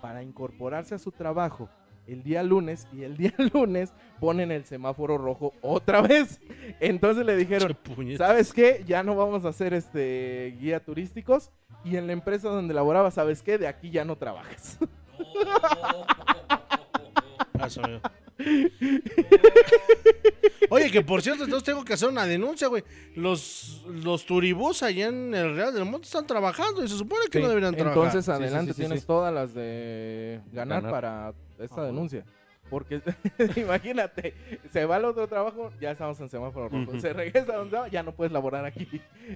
para 0.00 0.22
incorporarse 0.22 0.94
a 0.94 1.00
su 1.00 1.10
trabajo 1.10 1.68
el 2.06 2.22
día 2.22 2.42
lunes 2.42 2.86
y 2.92 3.02
el 3.02 3.16
día 3.18 3.34
lunes 3.52 3.92
ponen 4.20 4.50
el 4.50 4.64
semáforo 4.64 5.18
rojo 5.18 5.52
otra 5.60 6.00
vez. 6.00 6.40
Entonces 6.80 7.24
le 7.24 7.36
dijeron. 7.36 7.76
¿sabes 8.16 8.52
qué? 8.52 8.84
Ya 8.86 9.02
no 9.02 9.14
vamos 9.16 9.44
a 9.44 9.48
hacer 9.48 9.74
este 9.74 10.56
guía 10.60 10.84
turísticos 10.84 11.50
y 11.84 11.96
en 11.96 12.06
la 12.06 12.12
empresa 12.12 12.48
donde 12.48 12.74
laboraba, 12.74 13.10
¿sabes 13.10 13.42
qué? 13.42 13.58
De 13.58 13.66
aquí 13.66 13.90
ya 13.90 14.04
no 14.04 14.16
trabajas. 14.16 14.78
Ah. 17.64 18.00
Oye, 20.70 20.90
que 20.90 21.02
por 21.02 21.20
cierto, 21.22 21.44
entonces 21.44 21.64
tengo 21.66 21.84
que 21.84 21.92
hacer 21.94 22.08
una 22.08 22.24
denuncia, 22.26 22.68
güey. 22.68 22.82
Los, 23.16 23.84
los 24.02 24.24
turibús 24.24 24.82
allá 24.82 25.08
en 25.08 25.34
el 25.34 25.54
Real 25.54 25.74
del 25.74 25.84
Monte 25.84 26.06
están 26.06 26.26
trabajando 26.26 26.82
y 26.82 26.88
se 26.88 26.96
supone 26.96 27.26
que 27.30 27.40
no 27.40 27.48
deberían 27.48 27.74
trabajar. 27.74 27.98
Entonces 28.04 28.24
Sí, 28.24 28.30
sí, 28.30 28.42
adelante 28.42 28.72
sí, 28.72 28.76
sí, 28.76 28.82
tienes 28.82 29.00
sí. 29.00 29.06
todas 29.06 29.32
las 29.34 29.52
de 29.54 30.40
ganar, 30.52 30.82
Ganar. 30.82 30.90
para 30.90 31.34
esta 31.58 31.74
Ajá. 31.76 31.86
denuncia. 31.86 32.24
Porque 32.70 33.02
imagínate, 33.56 34.32
se 34.72 34.86
va 34.86 34.96
al 34.96 35.04
otro 35.04 35.28
trabajo, 35.28 35.70
ya 35.78 35.90
estamos 35.90 36.18
en 36.20 36.30
semáforo 36.30 36.70
rojo. 36.70 36.92
Ujú. 36.92 37.00
Se 37.00 37.12
regresa 37.12 37.52
a 37.52 37.56
donde 37.58 37.76
va, 37.76 37.88
ya 37.88 38.02
no 38.02 38.12
puedes 38.12 38.32
laborar 38.32 38.64
aquí. 38.64 38.88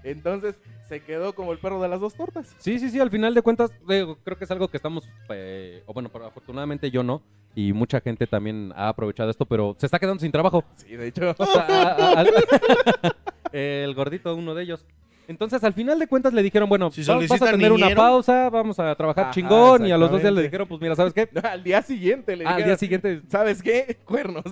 Entonces 0.05 0.55
se 0.89 1.01
quedó 1.01 1.35
como 1.35 1.53
el 1.53 1.59
perro 1.59 1.83
de 1.83 1.89
las 1.89 2.01
dos 2.01 2.15
tortas. 2.15 2.55
Sí, 2.59 2.79
sí, 2.79 2.89
sí, 2.89 2.99
al 2.99 3.11
final 3.11 3.35
de 3.35 3.43
cuentas, 3.43 3.71
digo, 3.87 4.17
creo 4.25 4.39
que 4.39 4.45
es 4.45 4.51
algo 4.51 4.69
que 4.69 4.79
estamos, 4.79 5.07
eh, 5.29 5.83
o 5.85 5.93
bueno, 5.93 6.09
pero 6.11 6.25
afortunadamente 6.25 6.91
yo 6.91 7.03
no, 7.03 7.21
y 7.57 7.73
mucha 7.73 8.01
gente 8.01 8.29
también 8.29 8.73
ha 8.77 8.89
aprovechado 8.91 9.31
esto, 9.31 9.47
pero 9.47 9.75
se 9.79 9.87
está 9.87 9.99
quedando 9.99 10.21
sin 10.21 10.31
trabajo. 10.31 10.63
Sí, 10.77 10.95
de 10.95 11.09
hecho. 11.09 11.35
O 11.37 11.47
sea, 11.47 11.63
a- 11.63 11.93
a- 11.93 12.21
al- 12.21 12.31
el 13.53 13.95
gordito, 13.95 14.35
uno 14.37 14.55
de 14.55 14.63
ellos. 14.63 14.85
Entonces, 15.29 15.65
al 15.65 15.73
final 15.73 15.99
de 15.99 16.07
cuentas 16.07 16.33
le 16.33 16.41
dijeron, 16.43 16.69
bueno, 16.69 16.89
Si 16.93 17.03
va- 17.03 17.17
vas 17.29 17.43
a 17.43 17.51
tener 17.51 17.73
una 17.73 17.91
pausa, 17.97 18.49
vamos 18.49 18.79
a 18.79 18.95
trabajar 18.95 19.25
Ajá, 19.25 19.33
chingón, 19.33 19.85
y 19.85 19.91
a 19.91 19.99
los 19.99 20.09
dos 20.09 20.21
días 20.21 20.33
le 20.33 20.43
dijeron, 20.43 20.69
pues 20.69 20.81
mira, 20.81 20.95
¿sabes 20.95 21.13
qué? 21.13 21.29
al 21.43 21.65
día 21.65 21.83
siguiente 21.83 22.37
le 22.37 22.45
Ah, 22.45 22.51
al 22.51 22.57
dijeron, 22.59 22.69
día 22.71 22.79
siguiente, 22.79 23.23
¿sabes 23.29 23.61
qué? 23.63 23.99
Cuernos. 24.05 24.45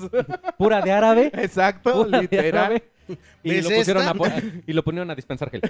pura 0.59 0.81
de 0.81 0.91
árabe. 0.91 1.31
Exacto, 1.35 2.05
pura 2.07 2.17
de 2.19 2.23
literal. 2.23 2.65
árabe, 2.65 2.83
Y 3.45 3.51
¿Ves 3.51 3.65
lo, 3.71 3.77
pusieron 3.77 4.03
a, 4.09 4.15
y 4.67 4.73
lo 4.73 4.83
ponieron 4.83 5.11
a 5.11 5.15
dispensar 5.15 5.49
gel. 5.51 5.61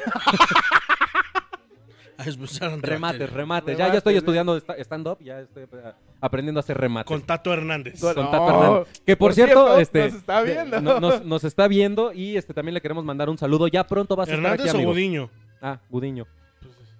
Remates, 2.83 3.19
batería. 3.21 3.27
remates. 3.27 3.79
Ya, 3.79 3.89
ya 3.89 3.99
estoy 3.99 4.17
estudiando 4.17 4.57
stand-up, 4.57 5.19
ya 5.21 5.41
estoy 5.41 5.65
eh, 5.65 5.93
aprendiendo 6.21 6.59
a 6.59 6.63
hacer 6.63 6.77
remates. 6.79 7.07
Con 7.09 7.23
Tato 7.23 7.53
Hernández. 7.53 8.01
Con- 8.01 8.15
No, 8.15 8.31
Tato 8.31 8.49
Hernández. 8.49 9.03
Que 9.05 9.17
por, 9.17 9.35
cierto, 9.35 9.79
este, 9.79 10.05
nos 10.07 10.15
está 10.15 10.43
viendo. 10.43 10.81
no- 10.81 11.01
nos, 11.01 11.25
nos 11.25 11.45
está 11.45 11.69
viendo 11.69 12.13
y 12.13 12.37
este 12.37 12.55
también 12.55 12.75
le 12.75 12.81
queremos 12.81 13.05
mandar 13.05 13.29
un 13.29 13.39
saludo. 13.39 13.69
Ya 13.69 13.87
pronto 13.87 14.17
va 14.17 14.23
a 14.23 14.27
estar 14.27 14.39
aquí, 14.39 14.45
¿Hernández 14.47 14.75
o 14.75 14.77
amigo. 14.77 14.91
Gudiño? 14.93 15.31
Ah, 15.61 15.79
Gudiño. 15.91 16.27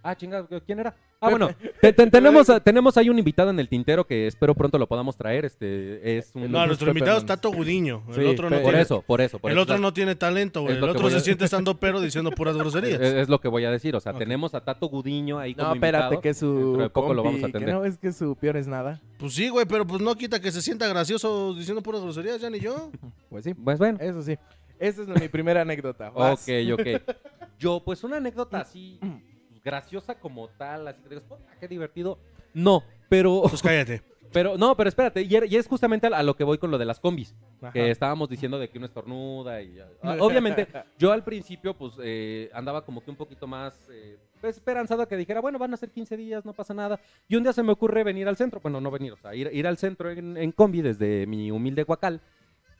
Ah, 0.07 0.15
chingada, 0.15 0.47
¿quién 0.67 0.79
era? 0.81 0.95
Ah, 1.19 1.31
bueno, 1.31 1.49
te- 1.81 1.93
te- 1.95 2.11
tenemos, 2.11 2.51
a- 2.51 2.61
tenemos 2.61 2.97
ahí 2.99 3.09
un 3.09 3.19
invitado 3.19 3.49
en 3.49 3.59
el 3.59 3.69
tintero 3.71 4.07
que 4.07 4.27
espero 4.27 4.55
pronto 4.55 4.77
lo 4.79 4.87
podamos 4.87 5.17
traer. 5.17 5.47
Este 5.47 6.19
es 6.19 6.31
un. 6.35 6.53
No, 6.53 6.67
nuestro 6.67 6.87
Pepe 6.89 6.99
invitado 6.99 7.17
es 7.17 7.23
Hernández. 7.25 7.41
Tato 7.41 7.51
Gudiño. 7.51 8.03
El 8.09 8.15
Sí, 8.15 8.21
otro 8.27 8.51
no 8.51 8.57
por 8.57 8.65
tiene, 8.65 8.81
eso, 8.83 9.01
por 9.03 9.21
eso. 9.23 9.39
Por 9.39 9.51
el 9.51 9.57
eso. 9.57 9.63
otro 9.63 9.79
no 9.79 9.93
tiene 9.95 10.15
talento, 10.15 10.61
güey. 10.61 10.73
es 10.73 10.77
El 10.77 10.81
lo 10.83 10.87
que 10.89 10.91
otro 10.91 11.03
voy 11.05 11.11
se 11.13 11.17
a- 11.17 11.21
siente 11.21 11.47
estando 11.47 11.79
pero 11.81 12.01
diciendo 12.03 12.31
puras 12.33 12.55
groserías. 12.57 13.01
Es, 13.01 13.15
es 13.15 13.29
lo 13.31 13.41
que 13.41 13.49
voy 13.49 13.65
a 13.65 13.71
decir. 13.71 13.97
O 13.97 14.01
sea, 14.01 14.13
tenemos 14.13 14.55
a 14.55 14.61
Tato 14.63 14.87
Gudiño 14.89 15.39
ahí 15.39 15.55
como 15.55 15.69
No, 15.69 15.75
espérate, 15.75 16.05
invitado. 16.05 16.21
que 16.21 16.29
es 16.29 16.39
su. 16.39 16.55
Dentro 16.55 16.83
de 16.83 16.91
poco 16.91 17.15
lo 17.15 17.23
compi, 17.23 17.37
vamos 17.41 17.49
a 17.49 17.53
que 17.53 17.57
atender. 17.57 17.75
no 17.75 17.85
es 17.87 17.97
que 17.97 18.13
su 18.13 18.37
peor 18.37 18.59
es 18.59 18.67
nada. 18.69 19.01
Pues 19.19 19.33
sí, 19.33 19.49
güey, 19.49 19.65
pero 19.65 19.87
pues 19.87 20.03
no 20.03 20.15
quita 20.17 20.39
que 20.41 20.53
se 20.53 20.61
sienta 20.61 20.87
gracioso 20.89 21.55
diciendo 21.55 21.83
puras 21.83 22.03
groserías, 22.03 22.39
ya 22.41 22.51
ni 22.51 22.61
yo. 22.61 22.91
Pues 23.31 23.45
sí, 23.45 23.55
Pues 23.55 23.79
bueno. 23.79 23.99
eso 24.03 24.23
sí. 24.23 24.37
Esa 24.79 25.03
es 25.03 25.09
mi 25.09 25.29
primera 25.29 25.63
anécdota. 25.63 26.11
Vas. 26.11 26.43
Ok, 26.47 26.79
ok. 26.79 27.17
Yo, 27.59 27.81
pues 27.85 28.05
una 28.05 28.19
anécdota 28.19 28.61
así 28.61 28.99
graciosa 29.65 30.15
como 30.19 30.49
tal, 30.49 30.87
así 30.89 31.01
que 31.03 31.09
digas, 31.09 31.25
"Puta, 31.25 31.45
qué 31.59 31.67
divertido. 31.69 32.19
No, 32.53 32.83
pero, 33.09 33.43
Pues 33.49 33.63
cállate. 33.63 34.03
pero, 34.33 34.57
no, 34.59 34.77
pero 34.77 34.89
espérate, 34.89 35.23
y, 35.23 35.29
er- 35.31 35.51
y 35.51 35.57
es 35.57 35.67
justamente 35.67 36.07
a 36.09 36.23
lo 36.23 36.37
que 36.37 36.45
voy 36.45 36.59
con 36.59 36.71
lo 36.71 36.79
de 36.79 36.85
las 36.85 37.01
combis, 37.01 37.35
Ajá. 37.63 37.73
que 37.73 37.91
estábamos 37.91 38.29
diciendo 38.29 38.59
de 38.59 38.69
que 38.69 38.79
uno 38.79 38.87
estornuda 38.87 39.63
y... 39.63 39.79
ah, 40.03 40.17
Obviamente, 40.21 40.67
yo 40.99 41.13
al 41.13 41.25
principio, 41.25 41.75
pues, 41.75 41.95
eh, 42.03 42.51
andaba 42.53 42.85
como 42.85 43.03
que 43.03 43.11
un 43.11 43.17
poquito 43.17 43.47
más 43.47 43.79
eh, 43.91 44.19
pues, 44.41 44.57
esperanzado 44.57 45.03
a 45.03 45.09
que 45.09 45.17
dijera, 45.17 45.41
bueno, 45.41 45.59
van 45.59 45.73
a 45.73 45.77
ser 45.77 45.91
15 45.91 46.17
días, 46.17 46.45
no 46.45 46.53
pasa 46.53 46.75
nada. 46.75 47.01
Y 47.29 47.37
un 47.37 47.43
día 47.43 47.53
se 47.53 47.63
me 47.63 47.73
ocurre 47.73 48.05
venir 48.05 48.29
al 48.29 48.37
centro, 48.37 48.61
bueno, 48.61 48.81
no 48.81 48.91
venir, 48.91 49.13
o 49.13 49.17
sea, 49.17 49.35
ir, 49.35 49.49
ir 49.53 49.67
al 49.67 49.79
centro 49.79 50.11
en, 50.11 50.37
en 50.37 50.53
combi 50.53 50.83
desde 50.83 51.27
mi 51.27 51.51
humilde 51.51 51.85
Huacal, 51.87 52.21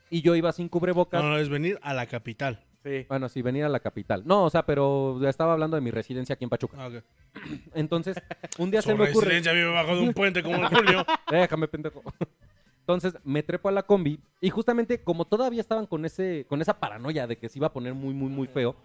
y 0.09 0.21
yo 0.21 0.35
iba 0.35 0.51
sin 0.53 0.69
cubrebocas. 0.69 1.21
No, 1.23 1.29
no, 1.31 1.37
es 1.39 1.49
venir 1.49 1.79
a 1.81 1.93
la 1.93 2.05
capital. 2.05 2.63
Sí. 2.85 3.05
Bueno, 3.09 3.27
sí, 3.29 3.41
venir 3.41 3.63
a 3.65 3.69
la 3.69 3.79
capital. 3.79 4.21
No, 4.25 4.43
o 4.43 4.49
sea, 4.51 4.63
pero 4.63 5.19
estaba 5.27 5.53
hablando 5.53 5.75
de 5.75 5.81
mi 5.81 5.89
residencia 5.89 6.33
aquí 6.35 6.43
en 6.43 6.51
Pachuca. 6.51 6.77
Ah, 6.79 6.87
ok. 6.87 7.03
Entonces, 7.73 8.15
un 8.59 8.69
día 8.69 8.81
Su 8.83 8.89
se 8.89 8.95
me 8.95 9.09
ocurre. 9.09 9.25
residencia 9.25 9.53
vive 9.53 9.71
bajo 9.73 9.95
de 9.95 10.01
un 10.01 10.13
puente 10.13 10.43
como 10.43 10.55
el 10.57 10.67
Julio. 10.67 11.03
Déjame, 11.31 11.67
pendejo. 11.67 12.03
Entonces, 12.81 13.15
me 13.23 13.41
trepo 13.41 13.69
a 13.69 13.71
la 13.71 13.81
combi 13.81 14.19
y 14.39 14.51
justamente 14.51 15.01
como 15.03 15.25
todavía 15.25 15.61
estaban 15.61 15.87
con 15.87 16.05
ese 16.05 16.45
con 16.47 16.61
esa 16.61 16.79
paranoia 16.79 17.25
de 17.25 17.35
que 17.37 17.49
se 17.49 17.57
iba 17.57 17.65
a 17.65 17.73
poner 17.73 17.95
muy, 17.95 18.13
muy, 18.13 18.29
muy 18.29 18.45
feo, 18.45 18.75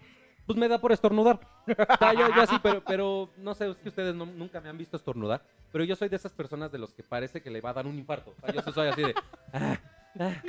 pues 0.47 0.57
me 0.57 0.67
da 0.67 0.81
por 0.81 0.91
estornudar. 0.91 1.39
O 1.67 1.97
sea, 1.99 2.13
yo, 2.13 2.27
yo 2.35 2.41
así, 2.41 2.55
pero, 2.63 2.83
pero 2.83 3.29
no 3.37 3.53
sé, 3.53 3.69
es 3.69 3.77
que 3.77 3.89
ustedes 3.89 4.15
no- 4.15 4.25
nunca 4.25 4.59
me 4.59 4.69
han 4.69 4.77
visto 4.79 4.97
estornudar, 4.97 5.43
pero 5.71 5.83
yo 5.83 5.95
soy 5.95 6.09
de 6.09 6.15
esas 6.15 6.31
personas 6.33 6.71
de 6.71 6.79
los 6.79 6.91
que 6.91 7.03
parece 7.03 7.41
que 7.43 7.51
le 7.51 7.61
va 7.61 7.69
a 7.69 7.73
dar 7.73 7.85
un 7.85 7.99
infarto. 7.99 8.33
O 8.41 8.51
sea, 8.51 8.55
yo 8.65 8.71
soy 8.71 8.87
así 8.87 9.03
de... 9.03 9.13
ah, 9.53 9.77
ah, 10.19 10.41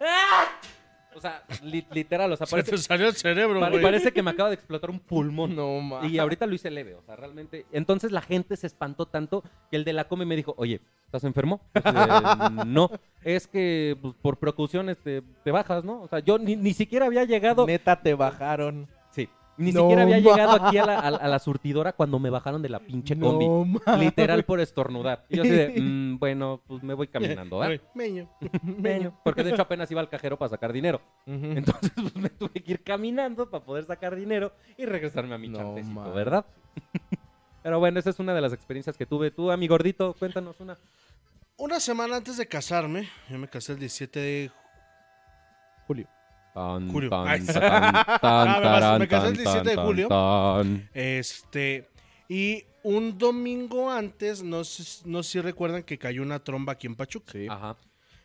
ah. 0.00 0.46
O 1.16 1.20
sea, 1.20 1.42
li- 1.62 1.86
literal, 1.92 2.32
o 2.32 2.36
sea, 2.36 2.46
Se 2.46 2.50
parece, 2.50 2.70
te 2.72 2.78
salió 2.78 3.06
el 3.08 3.14
cerebro, 3.14 3.60
pare- 3.60 3.72
güey. 3.72 3.82
parece 3.82 4.12
que 4.12 4.22
me 4.22 4.30
acaba 4.30 4.48
de 4.48 4.56
explotar 4.56 4.90
un 4.90 4.98
pulmón. 5.00 5.54
No, 5.54 5.80
ma. 5.80 6.06
Y 6.06 6.18
ahorita 6.18 6.46
lo 6.46 6.54
hice 6.54 6.70
leve, 6.70 6.94
o 6.94 7.02
sea, 7.02 7.16
realmente. 7.16 7.66
Entonces 7.72 8.12
la 8.12 8.20
gente 8.22 8.56
se 8.56 8.66
espantó 8.66 9.06
tanto 9.06 9.42
que 9.70 9.76
el 9.76 9.84
de 9.84 9.92
la 9.92 10.04
come 10.08 10.24
me 10.26 10.36
dijo, 10.36 10.54
oye, 10.58 10.80
¿estás 11.06 11.24
enfermo? 11.24 11.60
No, 12.66 12.90
es 13.22 13.46
que 13.46 13.96
pues, 14.00 14.14
por 14.20 14.38
precauciones 14.38 14.98
te, 14.98 15.22
te 15.44 15.50
bajas, 15.50 15.84
¿no? 15.84 16.02
O 16.02 16.08
sea, 16.08 16.18
yo 16.20 16.38
ni, 16.38 16.56
ni 16.56 16.72
siquiera 16.74 17.06
había 17.06 17.24
llegado. 17.24 17.66
Neta, 17.66 18.00
te 18.00 18.14
bajaron. 18.14 18.88
Ni 19.56 19.70
No 19.72 19.82
siquiera 19.82 20.02
había 20.02 20.20
ma- 20.20 20.30
llegado 20.32 20.64
aquí 20.64 20.78
a 20.78 20.86
la, 20.86 20.98
a- 20.98 21.06
a 21.08 21.28
la 21.28 21.38
surtidora 21.38 21.92
cuando 21.92 22.18
me 22.18 22.28
bajaron 22.30 22.60
de 22.60 22.68
la 22.68 22.80
pinche 22.80 23.18
combi. 23.18 23.46
No, 23.46 23.64
ma. 23.64 23.96
Literal 23.96 24.44
por 24.44 24.60
estornudar. 24.60 25.24
Y 25.28 25.36
yo 25.36 25.42
así 25.42 25.50
de, 25.52 25.80
"Mm, 25.80 26.18
bueno, 26.18 26.60
pues 26.66 26.82
me 26.82 26.92
voy 26.94 27.06
caminando, 27.06 27.62
¿eh? 27.64 27.66
Ay, 27.70 27.80
Meño. 27.94 28.28
Meño. 28.62 29.20
Porque 29.22 29.44
de 29.44 29.50
hecho 29.50 29.62
apenas 29.62 29.90
iba 29.90 30.00
al 30.00 30.08
cajero 30.08 30.36
para 30.38 30.48
sacar 30.48 30.72
dinero. 30.72 31.00
Entonces 31.26 31.92
pues, 31.94 32.16
me 32.16 32.30
tuve 32.30 32.50
que 32.62 32.72
ir 32.72 32.82
caminando 32.82 33.48
para 33.48 33.64
poder 33.64 33.84
sacar 33.84 34.16
dinero 34.16 34.52
y 34.76 34.86
regresarme 34.86 35.34
a 35.34 35.38
mi 35.38 35.48
No, 35.48 35.58
chantecito, 35.58 35.94
man. 36.00 36.12
¿verdad? 36.14 36.44
Pero 37.62 37.78
bueno, 37.78 37.98
esa 38.00 38.10
es 38.10 38.18
una 38.18 38.34
de 38.34 38.40
las 38.40 38.52
experiencias 38.52 38.96
que 38.96 39.06
tuve. 39.06 39.30
Tú, 39.30 39.50
a 39.50 39.56
mi 39.56 39.68
gordito, 39.68 40.14
cuéntanos 40.18 40.58
una. 40.60 40.76
Una 41.56 41.78
semana 41.78 42.16
antes 42.16 42.36
de 42.36 42.46
casarme, 42.48 43.08
yo 43.30 43.38
me 43.38 43.46
casé 43.48 43.72
el 43.72 43.78
17 43.78 44.18
de 44.18 44.50
Julio. 45.86 46.08
Tan, 46.54 46.88
Julio. 46.88 47.10
tan, 47.10 47.44
tan, 47.46 47.60
tan, 48.20 48.22
Ah, 48.22 48.96
me 48.98 49.08
casé 49.08 49.28
el 49.28 49.34
tan, 49.34 49.42
17 49.44 49.70
de 49.70 49.76
julio. 49.76 50.08
tan. 50.08 50.88
Este, 50.94 51.88
y 52.28 52.64
un 52.84 53.18
domingo 53.18 53.90
antes, 53.90 54.42
no 54.42 54.62
sé, 54.62 55.02
no 55.04 55.22
sé 55.24 55.30
si 55.32 55.40
recuerdan 55.40 55.82
que 55.82 55.98
cayó 55.98 56.22
una 56.22 56.38
tromba 56.44 56.74
aquí 56.74 56.86
en 56.86 56.94
Pachuca. 56.94 57.32
Sí. 57.32 57.48
Ajá. 57.50 57.76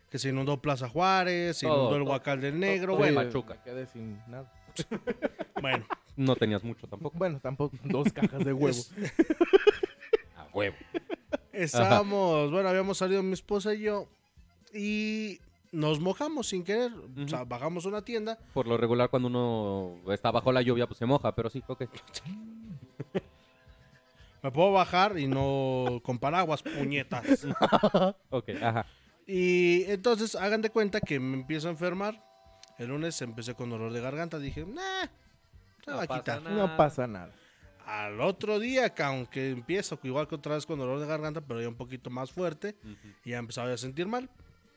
Que 0.08 0.18
se 0.18 0.28
inundó 0.28 0.60
Plaza 0.62 0.88
Juárez, 0.88 1.56
se 1.58 1.66
Todo, 1.66 1.78
inundó 1.90 1.96
el. 1.96 2.02
Huacal 2.02 2.40
del 2.40 2.58
Negro. 2.60 2.92
todo 2.92 2.98
Bueno, 2.98 3.20
Pachuca. 3.22 3.62
Quedé 3.64 3.86
sin 3.86 4.18
nada. 4.28 4.52
bueno. 5.60 5.84
No 6.16 6.36
tenías 6.36 6.62
mucho 6.62 6.86
tampoco. 6.86 7.16
Bueno, 7.18 7.40
tampoco. 7.40 7.76
Dos 7.84 8.12
cajas 8.12 8.44
de 8.44 8.52
huevo. 8.52 8.76
A 10.36 10.46
huevo. 10.52 10.76
Estábamos, 11.52 12.50
bueno, 12.50 12.68
habíamos 12.68 12.98
salido 12.98 13.22
mi 13.22 13.32
esposa 13.32 13.74
y 13.74 13.80
yo 13.80 14.08
y 14.72 15.40
nos 15.72 16.00
mojamos 16.00 16.48
sin 16.48 16.64
querer. 16.64 16.92
O 16.92 17.28
sea, 17.28 17.44
bajamos 17.44 17.84
a 17.86 17.88
una 17.88 18.02
tienda. 18.02 18.38
Por 18.54 18.66
lo 18.66 18.76
regular, 18.76 19.08
cuando 19.10 19.28
uno 19.28 20.12
está 20.12 20.30
bajo 20.30 20.52
la 20.52 20.62
lluvia, 20.62 20.86
pues 20.86 20.98
se 20.98 21.06
moja, 21.06 21.34
pero 21.34 21.50
sí, 21.50 21.62
ok. 21.66 21.84
Me 24.42 24.50
puedo 24.50 24.72
bajar 24.72 25.18
y 25.18 25.26
no 25.26 26.00
con 26.02 26.18
paraguas, 26.18 26.62
puñetas. 26.62 27.46
Ok, 28.30 28.48
ajá. 28.62 28.86
Y 29.26 29.84
entonces 29.84 30.34
hagan 30.34 30.62
de 30.62 30.70
cuenta 30.70 31.00
que 31.00 31.20
me 31.20 31.36
empiezo 31.36 31.68
a 31.68 31.72
enfermar. 31.72 32.24
El 32.78 32.88
lunes 32.88 33.20
empecé 33.22 33.54
con 33.54 33.68
dolor 33.70 33.92
de 33.92 34.00
garganta. 34.00 34.38
Dije, 34.38 34.64
nah, 34.64 35.06
se 35.84 35.90
No 35.90 35.96
va 35.98 36.02
a 36.04 36.06
quitar. 36.06 36.42
nada. 36.42 36.56
No 36.56 36.76
pasa 36.76 37.06
nada. 37.06 37.32
Al 37.86 38.20
otro 38.20 38.58
día, 38.58 38.94
que 38.94 39.02
aunque 39.02 39.50
empiezo 39.50 39.98
igual 40.04 40.26
que 40.26 40.36
otra 40.36 40.54
vez 40.54 40.64
con 40.64 40.78
dolor 40.78 41.00
de 41.00 41.06
garganta, 41.06 41.40
pero 41.42 41.60
ya 41.60 41.68
un 41.68 41.74
poquito 41.76 42.08
más 42.08 42.32
fuerte, 42.32 42.76
y 43.24 43.30
ya 43.30 43.38
empezaba 43.38 43.70
a 43.72 43.76
sentir 43.76 44.06
mal. 44.06 44.30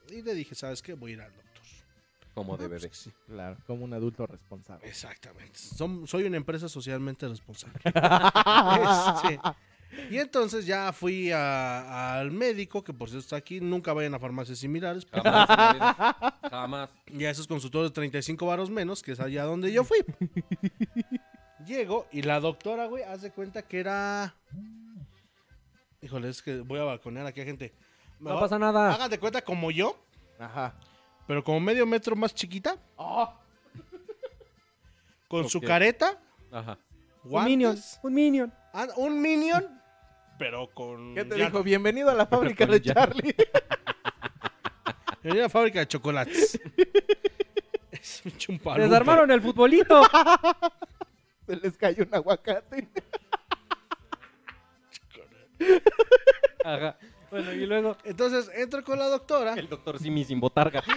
Y 0.09 0.21
le 0.21 0.33
dije, 0.33 0.55
¿sabes 0.55 0.81
qué? 0.81 0.93
Voy 0.93 1.11
a 1.11 1.13
ir 1.15 1.21
al 1.21 1.31
doctor. 1.33 1.43
Como 2.33 2.57
debe 2.57 2.79
pues 2.79 2.81
de. 2.83 2.93
sí. 2.93 3.11
Claro, 3.27 3.57
como 3.67 3.85
un 3.85 3.93
adulto 3.93 4.25
responsable. 4.25 4.87
Exactamente. 4.87 5.59
Som- 5.59 6.07
soy 6.07 6.23
una 6.23 6.37
empresa 6.37 6.67
socialmente 6.69 7.27
responsable. 7.27 7.79
Este, 9.23 9.39
y 10.09 10.17
entonces 10.17 10.65
ya 10.65 10.91
fui 10.91 11.31
a- 11.31 12.15
al 12.19 12.31
médico, 12.31 12.83
que 12.83 12.91
por 12.93 13.09
cierto 13.09 13.23
está 13.23 13.35
aquí. 13.35 13.61
Nunca 13.61 13.93
vayan 13.93 14.15
a 14.15 14.19
farmacias 14.19 14.57
similares. 14.57 15.05
porque 15.05 15.29
Jamás. 15.29 15.49
en 15.49 15.57
la 15.57 15.73
vida. 15.73 16.39
Jamás. 16.49 16.89
Ya 17.11 17.29
esos 17.29 17.45
consultorios 17.45 17.91
de 17.91 17.93
35 17.95 18.45
varos 18.47 18.71
menos, 18.71 19.03
que 19.03 19.11
es 19.11 19.19
allá 19.19 19.43
donde 19.43 19.71
yo 19.71 19.83
fui. 19.83 19.99
Llego 21.67 22.07
y 22.11 22.23
la 22.23 22.39
doctora, 22.39 22.87
güey, 22.87 23.03
hace 23.03 23.31
cuenta 23.31 23.61
que 23.61 23.79
era. 23.79 24.33
Híjole, 26.01 26.29
es 26.29 26.41
que 26.41 26.57
voy 26.61 26.79
a 26.79 26.83
balconear 26.83 27.25
aquí 27.27 27.41
a 27.41 27.45
gente. 27.45 27.71
No 28.23 28.39
pasa 28.39 28.57
nada. 28.59 28.93
Hagan 28.93 29.09
de 29.09 29.19
cuenta 29.19 29.41
como 29.41 29.69
yo, 29.71 29.97
Ajá. 30.39 30.73
pero 31.27 31.43
como 31.43 31.59
medio 31.59 31.85
metro 31.85 32.15
más 32.15 32.33
chiquita. 32.33 32.77
Con 35.27 35.49
su 35.49 35.57
Ok. 35.59 35.65
careta, 35.65 36.19
Ajá. 36.51 36.77
Un 37.23 37.43
minion. 37.45 37.71
guantes, 37.73 37.99
Un 38.03 38.13
minion. 38.13 38.53
ah, 38.73 38.87
un 38.97 39.21
minion, 39.21 39.81
pero 40.37 40.69
con. 40.73 41.15
¿Qué 41.15 41.25
te 41.25 41.35
dijo? 41.35 41.63
Bienvenido 41.63 42.09
a 42.09 42.13
la 42.13 42.25
fábrica 42.27 42.65
de. 42.65 42.81
Charlie. 42.81 43.35
Venía 45.23 45.41
a 45.41 45.43
la 45.43 45.49
fábrica 45.49 45.79
de 45.79 45.87
chocolates. 45.87 46.59
es 47.91 48.21
un 48.25 48.37
chumpalupa. 48.37 48.83
Desarmaron 48.83 49.31
el 49.31 49.41
futbolito. 49.41 50.01
Se 51.47 51.55
les 51.55 51.77
cayó 51.77 52.03
un 52.03 52.13
aguacate. 52.13 52.89
Ajá. 56.65 56.97
Bueno, 57.33 57.51
y 57.51 57.65
luego 57.65 57.97
Entonces 58.03 58.47
entro 58.55 58.83
con 58.83 58.99
la 58.99 59.07
doctora. 59.07 59.55
el 59.55 59.67
doctor 59.67 59.97
Simi 59.97 60.23
sin 60.23 60.39
botarga. 60.39 60.83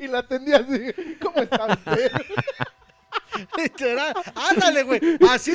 Y 0.00 0.06
la 0.08 0.20
atendía 0.20 0.56
así. 0.56 1.16
¿Cómo 1.20 1.36
está 1.38 1.66
usted? 1.66 2.10
Literal. 3.58 4.14
Ándale, 4.34 4.82
güey. 4.84 5.00
Así. 5.28 5.52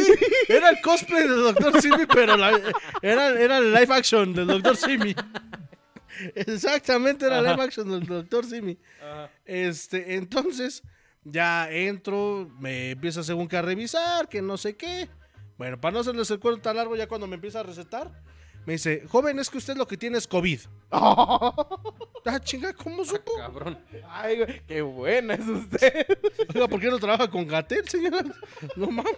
Era 0.48 0.70
el 0.70 0.80
cosplay 0.82 1.24
del 1.28 1.42
Dr. 1.54 1.82
Simi, 1.82 2.06
pero 2.06 2.38
la- 2.38 2.60
era, 3.02 3.30
era 3.30 3.58
el 3.58 3.74
live 3.74 3.94
action 3.96 4.34
del 4.34 4.46
Dr. 4.48 4.78
Simi. 4.78 5.16
Exactamente, 6.36 7.26
era 7.26 7.40
el 7.40 7.46
live 7.46 7.64
action 7.64 7.90
del 7.90 8.06
Dr. 8.06 8.46
Simi. 8.46 8.78
Este, 9.44 10.16
entonces, 10.16 10.84
ya 11.24 11.72
entro, 11.72 12.48
me 12.60 12.92
empieza 12.92 13.24
según 13.24 13.48
que 13.48 13.58
a 13.58 13.64
revisar, 13.64 14.30
que 14.30 14.42
no 14.44 14.56
sé 14.58 14.76
qué. 14.78 15.10
Bueno, 15.62 15.80
para 15.80 15.92
no 15.94 16.00
hacerles 16.00 16.32
el 16.32 16.40
cuento 16.40 16.60
tan 16.62 16.76
largo, 16.76 16.96
ya 16.96 17.08
cuando 17.08 17.28
me 17.28 17.36
empieza 17.36 17.60
a 17.60 17.64
recetar, 17.64 18.10
me 18.66 18.74
dice, 18.74 19.06
joven, 19.08 19.38
es 19.38 19.48
que 19.48 19.60
usted 19.60 19.78
lo 19.78 19.86
que 19.88 19.96
tiene 19.96 20.18
es 20.18 20.26
COVID. 20.28 20.60
Ah, 22.24 22.40
chinga, 22.40 22.74
¿cómo 22.74 23.06
supo? 23.06 23.32
Cabrón. 23.38 23.78
Ay, 24.10 24.38
güey, 24.38 24.62
qué 24.68 24.82
buena 24.82 25.36
es 25.36 25.48
usted. 25.48 26.06
Oiga, 26.56 26.68
¿por 26.68 26.80
qué 26.80 26.88
no 26.90 26.98
trabaja 26.98 27.30
con 27.30 27.46
Gatel, 27.48 27.88
señora? 27.88 28.24
No 28.76 28.88
mames. 28.90 29.18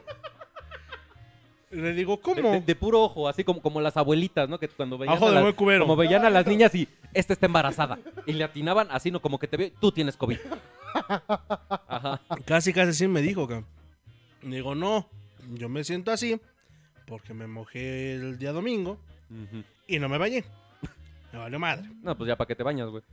Le 1.72 1.94
digo, 1.94 2.20
¿cómo? 2.20 2.52
de- 2.52 2.60
de 2.62 2.76
puro 2.76 3.02
ojo, 3.04 3.28
así 3.30 3.46
como, 3.46 3.62
como 3.62 3.80
las 3.80 3.96
abuelitas, 3.96 4.50
¿no? 4.50 4.60
Que 4.60 4.68
cuando 4.68 4.98
veían, 4.98 5.16
Ojo 5.16 5.28
a 5.28 5.32
las, 5.32 5.44
buen 5.44 5.56
cubero. 5.56 5.84
como 5.86 5.96
veían 5.96 6.26
a 6.26 6.30
las 6.30 6.46
niñas 6.46 6.76
y 6.76 6.88
esta 7.14 7.32
está 7.34 7.46
embarazada. 7.46 8.00
Y 8.26 8.34
le 8.34 8.44
atinaban 8.44 8.88
así, 8.91 9.12
¿no? 9.12 9.22
Como 9.22 9.39
que 9.39 9.48
te 9.48 9.56
veo, 9.58 9.72
tú 9.80 9.91
tienes 9.94 10.18
COVID. 10.18 10.39
Ajá. 11.88 12.20
Casi, 12.46 12.74
casi 12.74 12.94
sí 12.94 13.08
me 13.08 13.22
dijo, 13.22 13.48
cabrón. 13.48 13.66
Le 14.44 14.58
digo, 14.58 14.76
no, 14.76 15.10
yo 15.54 15.70
me 15.70 15.84
siento 15.84 16.12
así 16.12 16.39
porque 17.08 17.34
me 17.34 17.48
mojé 17.48 18.16
el 18.16 18.38
día 18.38 18.52
domingo 18.52 19.00
Ujú. 19.30 19.64
y 19.88 20.00
no 20.00 20.10
me 20.10 20.18
bañé. 20.18 20.44
Me 21.32 21.39
valió 21.39 21.60
madre. 21.60 21.89
No, 22.02 22.16
pues 22.18 22.28
ya 22.28 22.36
para 22.36 22.48
qué 22.48 22.56
te 22.56 22.64
bañas, 22.64 22.89
güey. 22.89 23.04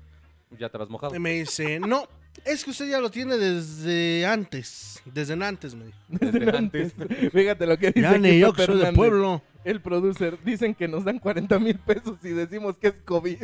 Ya 0.58 0.68
te 0.68 0.78
vas 0.78 0.90
mojado. 0.90 1.14
Y 1.14 1.18
me 1.18 1.32
dice, 1.32 1.78
no, 1.80 2.06
es 2.44 2.64
que 2.64 2.70
usted 2.70 2.90
ya 2.90 3.00
lo 3.00 3.10
tiene 3.10 3.36
desde 3.36 4.26
antes. 4.26 5.00
Desde 5.04 5.32
antes, 5.42 5.74
me 5.74 5.86
dijo. 5.86 5.98
Desde 6.08 6.56
antes. 6.56 6.94
Fíjate 7.32 7.66
lo 7.66 7.78
que 7.78 7.88
dice 7.88 8.00
Ya 8.00 8.18
ni 8.18 8.38
yo 8.38 8.52
que 8.52 8.66
soy 8.66 8.78
de 8.78 8.92
pueblo. 8.92 9.42
El 9.64 9.80
producer. 9.80 10.38
Dicen 10.44 10.74
que 10.74 10.88
nos 10.88 11.04
dan 11.04 11.18
40 11.18 11.58
mil 11.58 11.78
pesos 11.78 12.16
y 12.24 12.28
decimos 12.30 12.76
que 12.78 12.88
es 12.88 12.94
COVID. 13.04 13.38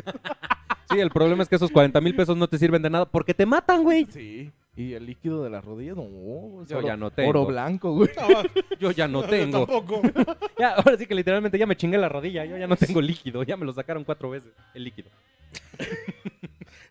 Sí, 0.91 0.99
el 1.01 1.11
problema 1.11 1.43
es 1.43 1.49
que 1.49 1.57
esos 1.57 1.71
40 1.71 2.01
mil 2.01 2.15
pesos 2.15 2.37
no 2.37 2.49
te 2.49 2.59
sirven 2.59 2.83
de 2.83 2.91
nada 2.91 3.07
porque 3.07 3.35
te 3.35 3.45
matan, 3.47 3.83
güey. 3.83 4.07
Sí. 4.11 4.51
Y 4.77 4.93
el 4.93 5.07
líquido 5.07 5.43
de 5.43 5.49
la 5.51 5.61
rodilla, 5.63 5.95
no. 5.95 6.63
es 6.63 6.69
Yo 6.69 6.79
oro- 6.79 6.87
ya 6.87 6.97
no 6.99 7.11
tengo. 7.11 7.31
Oro 7.31 7.47
blanco, 7.47 7.93
güey. 7.95 8.11
No, 8.15 8.43
Yo 8.79 8.91
ya 8.91 9.09
no 9.09 9.23
yo 9.25 9.29
tengo. 9.29 9.67
tampoco. 9.67 10.03
Ya, 10.59 10.75
ahora 10.75 10.97
sí 10.99 11.07
que 11.07 11.15
literalmente 11.15 11.59
ya 11.59 11.67
me 11.67 11.77
chingué 11.77 11.97
la 11.99 12.09
rodilla. 12.09 12.45
Yo 12.45 12.57
ya 12.59 12.67
no 12.67 12.77
tengo 12.77 13.01
líquido. 13.01 13.43
Ya 13.43 13.57
me 13.57 13.65
lo 13.67 13.73
sacaron 13.73 14.05
cuatro 14.05 14.31
veces, 14.31 14.53
el 14.75 14.85
líquido. 14.85 15.09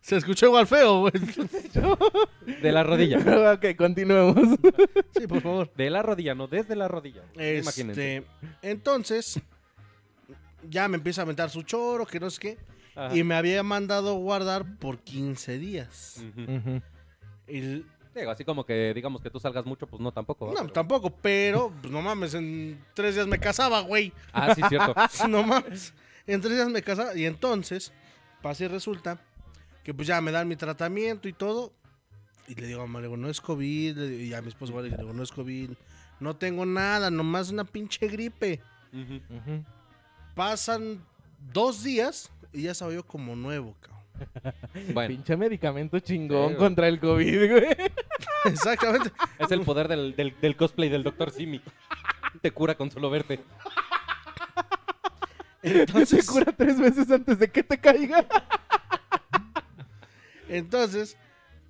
Se 0.00 0.16
escuchó 0.16 0.46
igual 0.46 0.66
feo, 0.68 1.00
güey. 1.00 1.12
De 2.62 2.70
la 2.72 2.82
rodilla. 2.84 3.18
ok, 3.54 3.76
continuemos. 3.76 4.36
Sí, 5.18 5.26
por 5.26 5.40
favor. 5.40 5.72
De 5.74 5.90
la 5.90 6.02
rodilla, 6.02 6.34
no 6.34 6.46
desde 6.46 6.76
la 6.76 6.86
rodilla. 6.88 7.22
Imagínense. 7.34 8.16
Este, 8.18 8.24
entonces, 8.62 9.40
ya 10.68 10.86
me 10.88 10.96
empieza 10.96 11.22
a 11.22 11.24
aventar 11.24 11.50
su 11.50 11.62
choro, 11.62 12.06
que 12.06 12.20
no 12.20 12.30
sé 12.30 12.40
qué. 12.40 12.58
Ajá. 12.94 13.16
Y 13.16 13.24
me 13.24 13.34
había 13.34 13.62
mandado 13.64 14.14
guardar 14.14 14.78
por 14.78 14.98
15 15.00 15.58
días. 15.58 16.24
Ujú. 16.46 16.80
Y- 17.48 17.84
Digo, 18.14 18.30
así 18.30 18.44
como 18.46 18.64
que 18.64 18.92
digamos 18.94 19.20
que 19.20 19.28
tú 19.28 19.38
salgas 19.38 19.66
mucho, 19.66 19.86
pues 19.86 20.00
no 20.00 20.10
tampoco. 20.10 20.46
no, 20.46 20.54
Pero- 20.54 20.72
tampoco, 20.72 21.10
pero, 21.10 21.70
pues 21.82 21.92
no 21.92 22.00
mames, 22.00 22.32
en 22.32 22.82
tres 22.94 23.14
días 23.14 23.26
me 23.26 23.38
casaba, 23.38 23.80
güey. 23.80 24.10
Ah, 24.32 24.54
sí, 24.54 24.62
cierto. 24.70 24.94
no 25.28 25.42
mames. 25.42 25.92
En 26.26 26.40
tres 26.40 26.54
días 26.54 26.68
me 26.70 26.82
casaba. 26.82 27.14
Y 27.14 27.26
entonces, 27.26 27.92
pasa 28.42 28.64
y 28.64 28.68
resulta 28.68 29.20
que 29.84 29.92
pues 29.92 30.08
ya 30.08 30.20
me 30.22 30.32
dan 30.32 30.48
mi 30.48 30.56
tratamiento 30.56 31.28
y 31.28 31.34
todo. 31.34 31.72
Y 32.48 32.54
le 32.54 32.66
digo 32.68 32.80
a 32.80 32.86
mamá, 32.86 33.00
le 33.00 33.08
digo, 33.08 33.16
no 33.18 33.28
es 33.28 33.40
COVID. 33.40 33.96
le 33.98 34.08
digo- 34.08 34.22
y 34.22 34.32
a 34.34 34.40
mi 34.40 34.48
esposo 34.48 34.72
igual 34.72 34.88
le 34.90 34.96
digo, 34.96 35.12
no 35.12 35.22
es 35.22 35.30
COVID. 35.32 35.70
No 36.18 36.34
tengo 36.36 36.64
nada, 36.64 37.10
nomás 37.10 37.50
una 37.50 37.64
pinche 37.64 38.08
gripe. 38.08 38.62
Ujú. 38.94 39.62
Pasan 40.34 41.04
dos 41.52 41.82
días 41.82 42.30
y 42.52 42.62
ya 42.62 42.72
estaba 42.72 42.92
yo 42.92 43.06
como 43.06 43.36
nuevo, 43.36 43.74
cabrón. 43.80 43.95
Bueno, 44.92 45.08
Pinche 45.08 45.36
medicamento 45.36 45.98
chingón 46.00 46.50
Sí, 46.52 46.56
contra 46.56 46.88
el 46.88 47.00
COVID, 47.00 47.50
güey. 47.50 47.76
Exactamente. 48.44 49.10
es 49.38 49.50
el 49.50 49.62
poder 49.62 49.88
del, 49.88 50.14
del- 50.14 50.34
del 50.40 50.56
cosplay 50.56 50.88
del 50.88 51.02
Dr. 51.02 51.30
Simi. 51.30 51.60
Te 52.40 52.50
cura 52.50 52.74
con 52.74 52.90
solo 52.90 53.10
verte. 53.10 53.40
Entonces, 55.62 56.26
cura 56.26 56.52
tres 56.56 56.78
veces 56.78 57.10
antes 57.10 57.38
de 57.38 57.50
que 57.50 57.62
te 57.62 57.78
caiga. 57.78 58.24
entonces, 60.48 61.16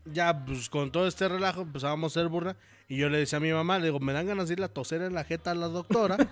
ya 0.05 0.44
pues 0.44 0.68
con 0.68 0.90
todo 0.92 1.07
este 1.07 1.28
relajo 1.28 1.62
empezábamos 1.62 2.16
a 2.16 2.20
hacer 2.20 2.28
burla. 2.28 2.57
Y 2.88 2.99
yo 2.99 3.09
le 3.09 3.18
decía 3.18 3.38
a 3.38 3.40
mi 3.40 3.51
mamá, 3.53 3.78
le 3.78 3.86
digo, 3.86 3.99
me 3.99 4.12
dan 4.12 4.26
ganas 4.26 4.47
de 4.49 4.55
ir 4.55 4.62
a 4.62 4.68
toser 4.68 5.03
en 5.03 5.14
la 5.14 5.24
jeta 5.24 5.51
a 5.53 5.55
la 5.55 5.68
doctora. 5.68 6.16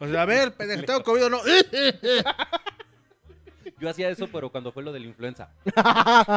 O 0.00 0.06
sea, 0.06 0.22
a 0.22 0.24
ver, 0.26 0.52
pendejo, 0.54 0.82
tengo 0.84 1.02
COVID 1.02 1.26
o 1.26 1.30
no. 1.30 1.38
Yo 3.80 3.88
hacía 3.88 4.08
eso, 4.08 4.28
pero 4.28 4.50
cuando 4.50 4.72
fue 4.72 4.82
lo 4.82 4.92
de 4.92 5.00
la 5.00 5.06
influenza. 5.06 5.50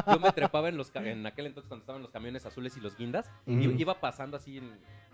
Yo 0.08 0.20
me 0.20 0.32
trepaba 0.32 0.70
en 0.70 0.78
los 0.78 0.92
en 0.96 1.26
aquel 1.26 1.48
entonces 1.48 1.68
cuando 1.68 1.84
estaban 1.84 2.02
los 2.02 2.12
camiones 2.12 2.46
azules 2.46 2.76
y 2.78 2.80
los 2.80 2.96
guindas. 2.98 3.30
y 3.48 3.82
iba 3.82 4.00
pasando 4.00 4.38
así 4.38 4.58
en, 4.58 4.72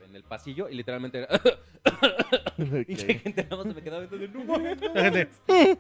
en 0.08 0.16
el 0.16 0.24
pasillo 0.24 0.70
y 0.70 0.76
literalmente 0.76 1.20
era... 1.20 1.28
Y 2.88 2.96
la 2.96 3.14
gente 3.20 3.44
nada 3.44 3.58
más 3.58 3.68
se 3.68 3.74
me 3.74 3.82
quedaba 3.82 4.06
de 4.06 4.28
no 4.28 4.94
La 4.94 5.04
gente. 5.04 5.30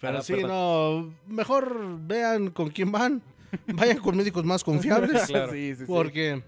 Pero 0.00 0.18
Ah, 0.18 0.22
sí, 0.22 0.34
no, 0.34 1.12
mejor 1.26 1.98
vean 2.06 2.50
con 2.50 2.70
quién 2.70 2.92
van. 2.92 3.20
Vayan 3.66 3.98
con 3.98 4.16
médicos 4.16 4.44
más 4.44 4.62
confiables. 4.62 5.26
Claro. 5.26 5.50
Sí, 5.52 5.70
sí, 5.74 5.76
sí. 5.76 5.84
Porque, 5.86 6.42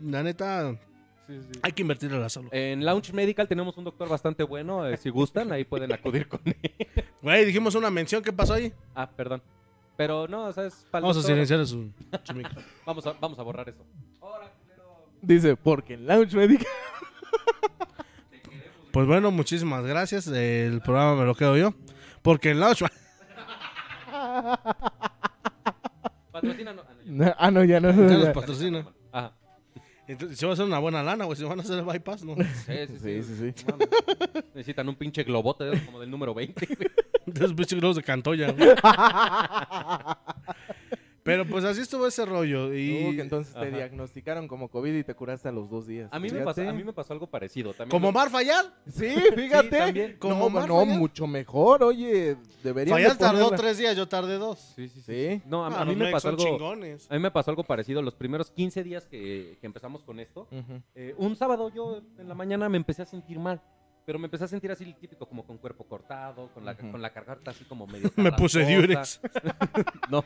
la 0.00 0.22
neta, 0.22 0.76
hay 1.62 1.72
que 1.72 1.82
invertir 1.82 2.12
en 2.12 2.20
la 2.20 2.28
salud. 2.28 2.48
En 2.52 2.84
Lounge 2.84 3.12
Medical 3.12 3.46
tenemos 3.48 3.76
un 3.76 3.84
doctor 3.84 4.08
bastante 4.08 4.42
bueno. 4.42 4.86
eh, 4.86 4.96
si 4.96 5.10
gustan, 5.10 5.52
ahí 5.52 5.64
pueden 5.64 5.92
acudir 5.92 6.28
con 6.28 6.40
él. 6.44 6.56
Güey, 7.22 7.44
dijimos 7.44 7.74
una 7.74 7.90
mención, 7.90 8.22
¿qué 8.22 8.32
pasó 8.32 8.54
ahí? 8.54 8.72
Ah, 8.94 9.08
perdón. 9.10 9.42
Pero 9.96 10.28
no, 10.28 10.44
o 10.44 10.52
sea, 10.52 10.66
es 10.66 10.74
para 10.90 11.00
el 11.00 11.02
Vamos 11.02 11.16
a 11.16 11.20
doctor. 11.20 11.34
silenciar 11.34 11.66
su, 11.66 11.90
su 12.24 12.34
micro. 12.34 12.62
Vamos 12.86 13.04
a, 13.06 13.12
vamos 13.20 13.38
a 13.38 13.42
borrar 13.42 13.68
eso. 13.68 13.84
Ahora, 14.20 14.52
culero. 14.62 14.84
Dice, 15.20 15.56
porque 15.56 15.94
en 15.94 16.06
Lounge 16.06 16.36
Medical. 16.36 16.66
Pues 18.90 19.06
bueno, 19.06 19.30
muchísimas 19.30 19.84
gracias. 19.84 20.26
El 20.28 20.80
programa 20.80 21.14
me 21.14 21.24
lo 21.26 21.34
quedo 21.34 21.56
yo. 21.56 21.74
Porque 22.22 22.50
en 22.50 22.58
la 22.58 22.68
ocho- 22.70 22.86
Patrocina, 26.32 26.72
no. 26.72 26.82
ah, 26.82 26.94
no, 26.94 27.04
ya. 27.04 27.10
No, 27.26 27.34
ah, 27.38 27.50
no, 27.50 27.64
ya 27.64 27.80
no. 27.80 27.90
Ya 28.08 28.18
nos 28.18 28.28
patrocina. 28.30 28.86
Entonces, 30.08 30.38
se 30.38 30.46
va 30.46 30.52
a 30.52 30.54
hacer 30.54 30.64
una 30.64 30.78
buena 30.78 31.02
lana, 31.02 31.26
güey. 31.26 31.36
Se 31.36 31.44
van 31.44 31.58
a 31.58 31.62
hacer 31.62 31.78
el 31.78 31.84
bypass, 31.84 32.24
¿no? 32.24 32.34
Sí, 32.36 32.42
sí, 32.66 32.86
Sí, 32.98 33.22
sí. 33.22 33.22
sí, 33.22 33.52
sí. 33.54 33.64
Mames. 33.70 33.88
Necesitan 34.54 34.88
un 34.88 34.94
pinche 34.96 35.22
globote 35.22 35.64
de 35.64 35.84
como 35.84 36.00
del 36.00 36.10
número 36.10 36.32
20. 36.34 36.66
güey. 36.66 36.88
De 37.26 37.40
esos 37.44 37.52
pinches 37.52 37.78
globos 37.78 37.96
de 37.96 38.02
Cantoya, 38.02 38.50
güey. 38.52 38.70
Pero 41.28 41.46
pues 41.46 41.62
así 41.64 41.82
estuvo 41.82 42.06
ese 42.06 42.24
rollo. 42.24 42.72
Y 42.74 43.14
que 43.14 43.20
entonces 43.20 43.52
te 43.52 43.58
Ajá. 43.60 43.68
diagnosticaron 43.68 44.48
como 44.48 44.68
COVID 44.70 44.94
y 44.94 45.04
te 45.04 45.14
curaste 45.14 45.46
a 45.48 45.52
los 45.52 45.68
dos 45.68 45.86
días. 45.86 46.08
A 46.10 46.18
mí, 46.18 46.30
me 46.30 46.40
pasó, 46.40 46.66
a 46.66 46.72
mí 46.72 46.82
me 46.82 46.94
pasó 46.94 47.12
algo 47.12 47.26
parecido. 47.26 47.74
También 47.74 47.90
como 47.90 48.08
lo- 48.08 48.12
Mar 48.12 48.30
Fayad. 48.30 48.64
Sí, 48.90 49.14
fíjate. 49.34 49.68
también. 49.76 50.16
Como 50.18 50.48
no, 50.48 50.66
no, 50.66 50.86
mucho 50.86 51.26
mejor, 51.26 51.82
oye. 51.82 52.36
Debería 52.62 52.94
Fayad 52.94 53.18
tardó 53.18 53.50
tres 53.50 53.76
días, 53.76 53.94
yo 53.94 54.08
tardé 54.08 54.38
dos. 54.38 54.58
Sí, 54.74 54.88
sí, 54.88 55.02
sí. 55.02 55.12
Sí. 55.12 55.42
No, 55.44 55.66
a, 55.66 55.68
Ah, 55.68 55.82
a 55.82 55.84
mí 55.84 55.94
me 55.94 56.10
pasó 56.10 56.30
algo. 56.30 56.42
chingones. 56.42 57.06
A 57.10 57.14
mí 57.14 57.20
me 57.20 57.30
pasó 57.30 57.50
algo 57.50 57.62
parecido. 57.62 58.00
Los 58.00 58.14
primeros 58.14 58.50
15 58.50 58.82
días 58.82 59.04
que, 59.06 59.58
que 59.60 59.66
empezamos 59.66 60.02
con 60.04 60.20
esto, 60.20 60.48
eh, 60.94 61.14
un 61.18 61.36
sábado 61.36 61.70
yo 61.74 62.00
en 62.18 62.26
la 62.26 62.34
mañana 62.34 62.70
me 62.70 62.78
empecé 62.78 63.02
a 63.02 63.06
sentir 63.06 63.38
mal. 63.38 63.60
Pero 64.06 64.18
me 64.18 64.24
empecé 64.24 64.44
a 64.44 64.48
sentir 64.48 64.70
así 64.70 64.84
el 64.84 64.94
típico, 64.94 65.26
como 65.28 65.44
con 65.46 65.58
cuerpo 65.58 65.84
cortado, 65.84 66.48
con 66.54 66.64
la, 66.64 66.72
Ujú. 66.72 66.92
con 66.92 67.02
la 67.02 67.10
garganta 67.10 67.50
así 67.50 67.64
como 67.66 67.86
medio. 67.92 68.10
Me 68.16 68.32
puse 68.32 68.64
diurex. 68.64 69.20
No, 70.10 70.24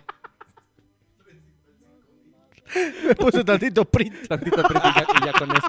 Me 3.06 3.14
puse 3.14 3.44
tantito 3.44 3.84
prit. 3.84 4.26
tantito 4.28 4.60
aprieto 4.60 4.88
y 4.88 4.94
ya, 4.94 5.06
y 5.22 5.26
ya 5.26 5.32
con 5.32 5.50
eso. 5.50 5.68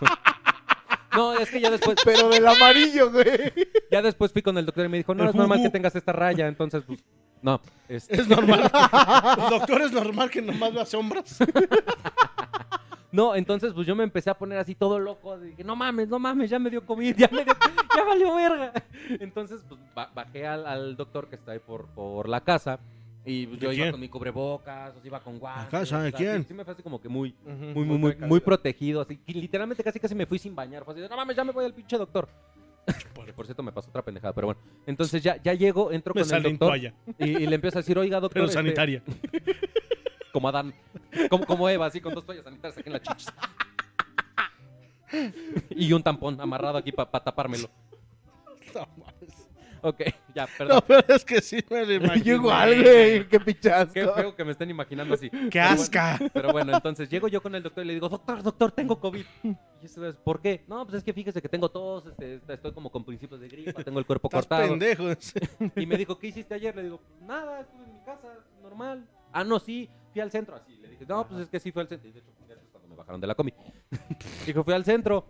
No, 1.15 1.33
es 1.33 1.49
que 1.51 1.61
ya 1.61 1.69
después, 1.69 1.97
Pero 2.03 2.29
del 2.29 2.47
amarillo, 2.47 3.11
güey. 3.11 3.53
ya 3.91 4.01
después 4.01 4.31
fui 4.33 4.41
con 4.41 4.57
el 4.57 4.65
doctor 4.65 4.85
y 4.85 4.89
me 4.89 4.97
dijo, 4.97 5.13
no, 5.13 5.23
El 5.23 5.29
es 5.29 5.35
normal 5.35 5.61
que 5.61 5.69
tengas 5.69 5.95
esta 5.95 6.11
raya. 6.11 6.47
Entonces, 6.47 6.83
pues, 6.87 7.03
no. 7.41 7.61
este, 7.87 8.15
Es 8.21 8.27
normal. 8.27 8.71
Doctor, 9.49 9.81
es 9.83 9.91
normal 9.91 10.29
que 10.31 10.41
nomás 10.41 10.73
vea 10.73 10.85
sombras. 10.85 11.37
No, 13.11 13.35
entonces 13.35 13.73
pues 13.73 13.85
yo 13.85 13.95
me 13.95 14.03
empecé 14.03 14.31
a 14.31 14.33
poner 14.33 14.57
así 14.57 14.73
todo 14.73 14.97
loco. 14.97 15.37
Dije, 15.37 15.63
no 15.63 15.75
mames, 15.75 16.07
no 16.09 16.17
mames, 16.17 16.49
ya 16.49 16.57
me 16.57 16.71
dio 16.71 16.83
COVID, 16.83 17.15
ya 17.15 17.29
me 17.31 17.43
dio, 17.45 17.53
ya 17.95 18.03
valió 18.03 18.33
verga. 18.33 18.73
Entonces 19.19 19.61
pues 19.69 19.79
ba- 19.93 20.09
bajé 20.15 20.47
al, 20.47 20.65
al 20.65 20.95
doctor 20.97 21.27
que 21.29 21.35
está 21.35 21.51
ahí 21.51 21.59
por, 21.59 21.85
por 21.89 22.27
la 22.27 22.41
casa. 22.41 22.79
Y 23.25 23.47
pues, 23.47 23.59
¿De 23.59 23.65
yo 23.65 23.71
iba 23.71 23.83
quién? 23.83 23.91
con 23.91 24.01
mi 24.01 24.09
cubrebocas, 24.09 24.93
o 24.95 25.07
iba 25.07 25.19
con 25.21 25.39
guantes. 25.39 25.81
o 25.81 25.85
sea, 25.85 26.11
quién? 26.11 26.41
Sí, 26.41 26.49
sí 26.49 26.53
me 26.53 26.63
fue 26.65 26.73
así 26.73 26.83
como 26.83 26.99
que 26.99 27.07
muy, 27.09 27.33
muy, 27.45 27.85
muy, 27.85 27.97
muy, 27.97 28.15
muy 28.15 28.39
protegido. 28.39 29.01
Así 29.01 29.17
que 29.17 29.33
literalmente 29.33 29.83
casi 29.83 29.99
casi 29.99 30.13
me 30.15 30.25
fui 30.25 30.39
sin 30.39 30.53
bañar. 30.55 30.83
Fue 30.83 30.93
así 30.93 31.01
de, 31.01 31.09
no 31.09 31.15
mames, 31.15 31.35
ya 31.35 31.43
me 31.43 31.51
voy 31.51 31.65
al 31.65 31.73
pinche 31.73 31.97
doctor. 31.97 32.27
Que, 33.23 33.31
por 33.31 33.45
cierto, 33.45 33.63
me 33.63 33.71
pasó 33.71 33.89
otra 33.89 34.01
pendejada, 34.01 34.33
pero 34.33 34.47
bueno. 34.47 34.59
Entonces 34.85 35.23
ya, 35.23 35.41
ya 35.41 35.53
llego, 35.53 35.93
entro 35.93 36.13
Me 36.13 36.19
con 36.19 36.23
el 36.23 36.29
sale 36.29 36.49
en 36.49 36.57
doctor 36.57 36.67
toalla, 36.67 36.93
y, 37.17 37.43
y 37.43 37.47
le 37.47 37.55
empiezo 37.55 37.77
a 37.77 37.81
decir, 37.81 37.97
oiga, 37.97 38.19
doctor. 38.19 38.33
pero 38.33 38.45
este, 38.47 38.55
sanitaria. 38.55 39.01
como 40.33 40.49
Adán. 40.49 40.73
Como, 41.29 41.45
como 41.45 41.69
Eva, 41.69 41.85
así 41.85 42.01
con 42.01 42.13
dos 42.13 42.25
toallas 42.25 42.43
sanitarias 42.43 42.77
aquí 42.77 42.89
en 42.89 42.93
la 42.93 43.01
chichis. 43.01 43.33
y 45.69 45.93
un 45.93 46.03
tampón 46.03 46.41
amarrado 46.41 46.77
aquí 46.77 46.91
para 46.91 47.09
tapármelo. 47.09 47.69
Ok, 49.83 50.01
ya, 50.33 50.47
perdón. 50.57 50.77
No, 50.77 50.81
pero 50.87 51.13
es 51.13 51.25
que 51.25 51.41
sí 51.41 51.63
me 51.69 51.85
lo 51.85 51.93
imagino. 51.93 52.23
Yo 52.23 52.35
igual, 52.35 52.81
güey. 52.81 53.27
Qué 53.27 53.39
pichasco. 53.39 53.93
Qué 53.93 54.07
feo 54.07 54.33
que 54.35 54.45
me 54.45 54.51
estén 54.53 54.69
imaginando 54.69 55.13
así. 55.13 55.29
¡Qué 55.51 55.59
asca! 55.59 56.17
Pero 56.33 56.53
bueno, 56.53 56.73
entonces 56.73 57.09
llego 57.09 57.27
yo 57.27 57.41
con 57.41 57.53
el 57.53 57.61
doctor 57.61 57.83
y 57.83 57.87
le 57.87 57.93
digo, 57.95 58.07
doctor, 58.07 58.41
doctor, 58.41 58.71
tengo 58.71 58.97
COVID. 58.97 59.25
Y 59.43 59.85
eso 59.85 60.07
es, 60.07 60.15
¿por 60.15 60.39
qué? 60.41 60.63
No, 60.67 60.85
pues 60.85 60.99
es 60.99 61.03
que 61.03 61.11
fíjese 61.11 61.41
que 61.41 61.49
tengo 61.49 61.69
tos, 61.69 62.05
este, 62.07 62.41
estoy 62.53 62.71
como 62.71 62.89
con 62.89 63.03
principios 63.03 63.41
de 63.41 63.49
gripa, 63.49 63.83
tengo 63.83 63.99
el 63.99 64.05
cuerpo 64.05 64.29
Estás 64.29 64.47
cortado. 64.47 64.69
pendejo. 64.69 65.03
Y 65.75 65.85
me 65.85 65.97
dijo, 65.97 66.17
¿qué 66.17 66.27
hiciste 66.27 66.53
ayer? 66.53 66.73
Le 66.73 66.83
digo, 66.83 67.01
nada, 67.27 67.59
estuve 67.59 67.83
en 67.83 67.93
mi 67.93 68.03
casa, 68.05 68.29
normal. 68.61 69.05
Ah, 69.33 69.43
no, 69.43 69.59
sí, 69.59 69.89
fui 70.13 70.21
al 70.21 70.31
centro. 70.31 70.55
Así, 70.55 70.77
le 70.77 70.87
dije, 70.87 71.05
no, 71.05 71.27
pues 71.27 71.41
es 71.41 71.49
que 71.49 71.59
sí 71.59 71.73
fui 71.73 71.81
al 71.81 71.89
centro. 71.89 72.07
Y 72.07 72.13
de 72.13 72.19
hecho, 72.19 72.31
cuando 72.71 72.87
me 72.87 72.95
bajaron 72.95 73.19
de 73.19 73.27
la 73.27 73.35
comi. 73.35 73.53
Dijo, 74.45 74.63
fui 74.63 74.73
al 74.73 74.85
centro. 74.85 75.25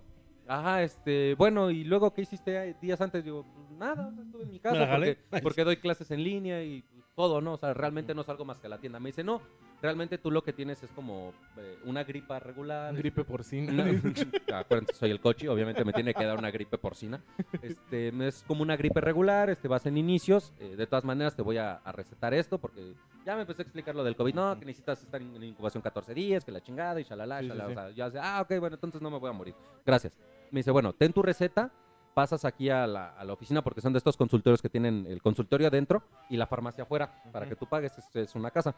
Ajá, 0.53 0.83
este, 0.83 1.35
bueno, 1.35 1.71
y 1.71 1.83
luego, 1.83 2.13
¿qué 2.13 2.21
hiciste 2.21 2.75
días 2.81 3.01
antes? 3.01 3.23
Digo, 3.23 3.45
nada, 3.77 4.11
estuve 4.23 4.43
en 4.43 4.51
mi 4.51 4.59
casa 4.59 4.85
jalé. 4.87 5.15
porque, 5.29 5.41
porque 5.43 5.63
doy 5.63 5.77
clases 5.77 6.11
en 6.11 6.23
línea 6.23 6.63
y 6.63 6.83
todo, 7.15 7.41
¿no? 7.41 7.53
O 7.53 7.57
sea, 7.57 7.73
realmente 7.73 8.13
no 8.13 8.23
salgo 8.23 8.45
más 8.45 8.59
que 8.59 8.67
a 8.67 8.69
la 8.69 8.77
tienda. 8.79 8.99
Me 8.99 9.09
dice, 9.09 9.23
no, 9.23 9.41
realmente 9.81 10.17
tú 10.17 10.29
lo 10.31 10.43
que 10.43 10.53
tienes 10.53 10.81
es 10.83 10.91
como 10.91 11.33
eh, 11.57 11.77
una 11.85 12.03
gripa 12.03 12.39
regular. 12.39 12.93
Gripe 12.95 13.23
porcina. 13.23 13.71
No, 13.71 13.83
acuérdense, 14.55 14.93
soy 14.93 15.11
el 15.11 15.19
coche, 15.19 15.49
obviamente 15.49 15.83
me 15.85 15.93
tiene 15.93 16.13
que 16.13 16.23
dar 16.25 16.37
una 16.37 16.51
gripe 16.51 16.77
porcina. 16.77 17.21
Este, 17.61 18.09
es 18.27 18.43
como 18.47 18.61
una 18.61 18.75
gripe 18.77 19.01
regular, 19.01 19.49
este, 19.49 19.67
vas 19.67 19.85
en 19.87 19.97
inicios. 19.97 20.53
eh, 20.59 20.75
de 20.75 20.87
todas 20.87 21.03
maneras, 21.03 21.35
te 21.35 21.41
voy 21.41 21.57
a, 21.57 21.75
a 21.75 21.91
recetar 21.91 22.33
esto 22.33 22.59
porque 22.59 22.93
ya 23.25 23.35
me 23.35 23.41
empecé 23.41 23.61
a 23.61 23.65
explicar 23.65 23.95
lo 23.95 24.03
del 24.03 24.15
COVID. 24.15 24.33
No, 24.35 24.59
que 24.59 24.65
necesitas 24.65 25.01
estar 25.01 25.21
en, 25.21 25.35
en 25.35 25.43
incubación 25.43 25.81
14 25.81 26.13
días, 26.13 26.43
que 26.45 26.51
la 26.51 26.61
chingada 26.61 26.99
y 26.99 27.03
shalala, 27.03 27.39
Sí, 27.39 27.45
sí, 27.45 27.49
shalala. 27.49 27.69
sí. 27.69 27.71
O 27.73 27.75
sea, 27.81 27.89
ya 27.91 28.11
sé, 28.11 28.19
ah, 28.21 28.41
ok, 28.41 28.59
bueno, 28.59 28.75
entonces 28.75 29.01
no 29.01 29.09
me 29.11 29.17
voy 29.19 29.29
a 29.29 29.33
morir. 29.33 29.55
Gracias. 29.85 30.17
Me 30.53 30.59
dice, 30.59 30.69
bueno, 30.69 30.93
ten 30.93 31.11
tu 31.11 31.23
receta, 31.23 31.71
pasas 32.13 32.45
aquí 32.45 32.69
a 32.69 32.85
la, 32.85 33.07
a 33.09 33.23
la 33.25 33.33
oficina 33.33 33.63
porque 33.63 33.81
son 33.81 33.91
de 33.91 33.97
estos 33.97 34.15
consultorios 34.15 34.61
que 34.61 34.69
tienen 34.69 35.07
el 35.07 35.19
consultorio 35.19 35.67
adentro 35.67 36.03
y 36.29 36.37
la 36.37 36.45
farmacia 36.45 36.83
afuera 36.83 37.23
para 37.31 37.47
que 37.49 37.55
tú 37.55 37.65
pagues. 37.65 37.91
Es, 37.97 38.15
es 38.15 38.35
una 38.35 38.51
casa. 38.51 38.75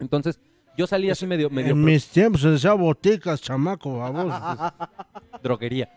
Entonces, 0.00 0.40
yo 0.76 0.86
salí 0.88 1.08
así 1.08 1.26
medio, 1.28 1.48
medio 1.48 1.72
En 1.74 1.84
mis 1.84 2.08
tiempos 2.08 2.40
se 2.40 2.50
decía 2.50 2.72
boticas, 2.72 3.40
chamaco, 3.40 3.98
vamos. 3.98 4.34
droguería. 5.44 5.88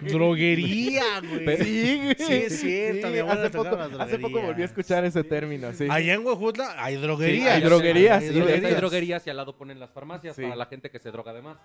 Droguería, 0.00 1.02
güey. 1.20 1.56
Sí, 1.58 2.00
güey. 2.02 2.14
Sí, 2.16 2.32
es 2.32 2.60
cierto, 2.60 3.08
mi 3.08 3.18
hace, 3.18 3.50
poco, 3.50 3.76
las 3.76 4.00
hace 4.00 4.18
poco 4.18 4.40
volví 4.40 4.62
a 4.62 4.64
escuchar 4.64 5.04
ese 5.04 5.24
término, 5.24 5.72
sí. 5.72 5.88
Allá 5.90 6.14
en 6.14 6.24
Huejutla 6.24 6.74
hay 6.82 6.96
droguerías. 6.96 7.42
Sí, 7.42 7.48
hay 7.48 7.60
droguerías, 7.62 8.22
Hay 8.22 8.28
sí, 8.28 8.34
droguerías, 8.34 8.64
hay 8.70 8.74
droguerías 8.76 9.26
y 9.26 9.30
al 9.30 9.36
lado 9.36 9.56
ponen 9.56 9.78
las 9.80 9.90
farmacias 9.90 10.36
Sí. 10.36 10.42
para 10.42 10.56
la 10.56 10.66
gente 10.66 10.90
que 10.90 10.98
se 10.98 11.10
droga 11.10 11.32
de 11.32 11.42
más. 11.42 11.58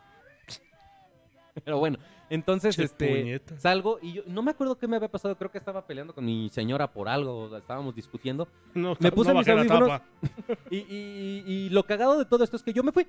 Pero 1.64 1.80
bueno, 1.80 1.98
entonces 2.30 2.76
Che 2.76 2.84
este 2.84 3.42
salgo 3.58 4.00
y 4.02 4.14
yo 4.14 4.22
no 4.28 4.42
me 4.42 4.52
acuerdo 4.52 4.78
qué 4.78 4.88
me 4.88 4.96
había 4.96 5.10
pasado, 5.10 5.36
creo 5.38 5.52
que 5.52 5.58
estaba 5.58 5.86
peleando 5.86 6.14
con 6.14 6.24
mi 6.26 6.50
señora 6.50 6.92
por 6.92 7.10
algo, 7.10 7.56
estábamos 7.58 7.96
discutiendo 7.96 8.48
No, 8.74 8.96
Me 9.00 9.12
puse 9.12 9.34
no 9.34 9.40
mis 9.40 9.48
audífonos. 9.48 9.90
tapa. 9.90 10.04
y, 10.72 10.78
y- 10.78 11.44
y 11.46 11.70
lo 11.70 11.84
cagado 11.84 12.18
de 12.20 12.26
todo 12.26 12.44
esto 12.44 12.56
es 12.56 12.64
que 12.64 12.74
yo 12.74 12.84
me 12.84 12.92
fui. 12.92 13.08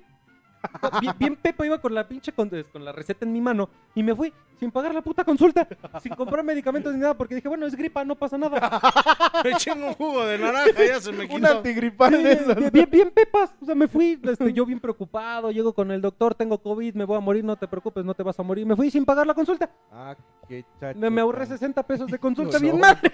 Bien, 1.01 1.13
bien 1.17 1.35
Pepo 1.35 1.63
iba 1.65 1.79
con 1.79 1.93
la 1.93 2.07
pinche 2.07 2.31
con, 2.33 2.49
con 2.71 2.85
la 2.85 2.91
receta 2.91 3.25
en 3.25 3.33
mi 3.33 3.41
mano 3.41 3.69
y 3.95 4.03
me 4.03 4.15
fui 4.15 4.31
sin 4.59 4.69
pagar 4.71 4.93
la 4.93 5.01
puta 5.01 5.23
consulta, 5.23 5.67
sin 6.03 6.13
comprar 6.13 6.43
medicamentos 6.43 6.93
ni 6.93 6.99
nada 6.99 7.15
porque 7.15 7.33
dije, 7.33 7.47
bueno, 7.47 7.65
es 7.65 7.75
gripa, 7.75 8.05
no 8.05 8.15
pasa 8.15 8.37
nada. 8.37 8.79
Me 9.43 9.55
chingo 9.55 9.87
un 9.87 9.93
jugo 9.95 10.23
de 10.23 10.37
naranja, 10.37 10.85
ya 10.85 11.01
se 11.01 11.11
me 11.11 11.23
Un 11.23 11.29
quitó. 11.29 11.47
antigripal 11.57 12.11
de 12.11 12.31
esos. 12.33 12.55
Bien, 12.55 12.69
bien, 12.71 12.89
bien 12.91 13.11
pepas. 13.11 13.55
O 13.59 13.65
sea, 13.65 13.73
me 13.73 13.87
fui, 13.87 14.19
este, 14.21 14.53
yo 14.53 14.63
bien 14.67 14.79
preocupado, 14.79 15.49
llego 15.49 15.73
con 15.73 15.89
el 15.89 15.99
doctor, 15.99 16.35
tengo 16.35 16.59
COVID, 16.61 16.93
me 16.93 17.05
voy 17.05 17.17
a 17.17 17.21
morir, 17.21 17.43
no 17.43 17.55
te 17.55 17.67
preocupes, 17.67 18.05
no 18.05 18.13
te 18.13 18.21
vas 18.21 18.37
a 18.39 18.43
morir. 18.43 18.67
Me 18.67 18.75
fui 18.75 18.91
sin 18.91 19.03
pagar 19.03 19.25
la 19.25 19.33
consulta. 19.33 19.67
Ah, 19.91 20.15
qué 20.47 20.63
chacho. 20.79 20.99
Me, 20.99 21.09
me 21.09 21.21
ahorré 21.21 21.47
60 21.47 21.81
pesos 21.87 22.11
de 22.11 22.19
consulta, 22.19 22.57
No, 22.57 22.61
bien 22.61 22.75
no. 22.75 22.81
madre. 22.81 23.11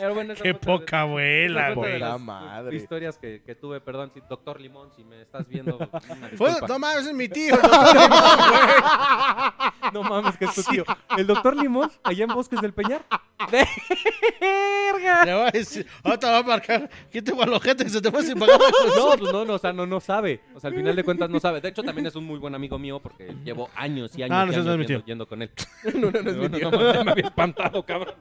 Pero 0.00 0.14
bueno, 0.14 0.32
esa 0.32 0.42
Qué 0.42 0.54
poca 0.54 1.02
abuela, 1.02 1.74
güey. 1.74 1.98
La 1.98 2.16
madre. 2.18 2.74
Historias 2.76 3.18
que, 3.18 3.42
que 3.42 3.54
tuve, 3.54 3.80
perdón, 3.80 4.10
si, 4.14 4.20
doctor 4.28 4.60
Limón, 4.60 4.90
si 4.96 5.04
me 5.04 5.20
estás 5.20 5.46
viendo. 5.46 5.78
no 6.68 6.78
mames, 6.78 7.06
es 7.06 7.14
mi 7.14 7.28
tío. 7.28 7.54
el 7.54 7.60
doctor 7.62 7.94
Limón, 7.94 8.48
güey. 8.50 9.92
No 9.92 10.02
mames, 10.02 10.36
que 10.36 10.44
es 10.46 10.54
tu 10.54 10.62
tío. 10.62 10.84
El 11.16 11.26
doctor 11.26 11.56
Limón, 11.56 11.90
allá 12.02 12.24
en 12.24 12.30
Bosques 12.34 12.60
del 12.60 12.72
Peñar. 12.72 13.04
¡Verga! 13.50 15.24
Le 15.24 15.34
voy 15.34 15.42
a 15.48 15.50
decir, 15.50 15.86
ahorita 16.02 16.30
va 16.30 16.38
a 16.38 16.42
marcar. 16.42 16.90
¿Quién 17.10 17.24
te 17.24 17.34
fue 17.34 17.44
al 17.44 17.52
ojete 17.52 17.84
que 17.84 17.90
se 17.90 18.00
te 18.00 18.10
fue 18.10 18.22
sin 18.22 18.38
pagar 18.38 18.58
la 18.60 18.70
consulta? 18.70 18.98
No, 18.98 19.18
pues 19.18 19.32
no, 19.32 19.44
no, 19.44 19.54
o 19.54 19.58
sea, 19.58 19.72
no, 19.72 19.86
no 19.86 20.00
sabe. 20.00 20.40
O 20.54 20.60
sea, 20.60 20.68
al 20.68 20.76
final 20.76 20.96
de 20.96 21.04
cuentas 21.04 21.28
no 21.30 21.40
sabe. 21.40 21.60
De 21.60 21.68
hecho, 21.68 21.82
también 21.82 22.06
es 22.06 22.16
un 22.16 22.24
muy 22.24 22.38
buen 22.38 22.54
amigo 22.54 22.78
mío 22.78 23.00
porque 23.00 23.34
llevo 23.44 23.68
años 23.74 24.16
y 24.16 24.22
años, 24.22 24.36
Ah, 24.36 24.46
no, 24.46 24.52
y 24.52 24.56
no 24.56 24.72
es 24.82 24.88
mi 24.90 25.02
yendo, 25.04 25.26
con 25.26 25.42
él. 25.42 25.50
No, 25.94 26.10
no, 26.10 26.22
no 26.22 26.30
es 26.30 26.36
mi 26.36 26.48
Bueno, 26.48 26.58
tío. 26.58 26.70
no 26.70 27.04
me 27.04 27.10
había 27.12 27.24
espantado, 27.26 27.82
cabrón. 27.84 28.14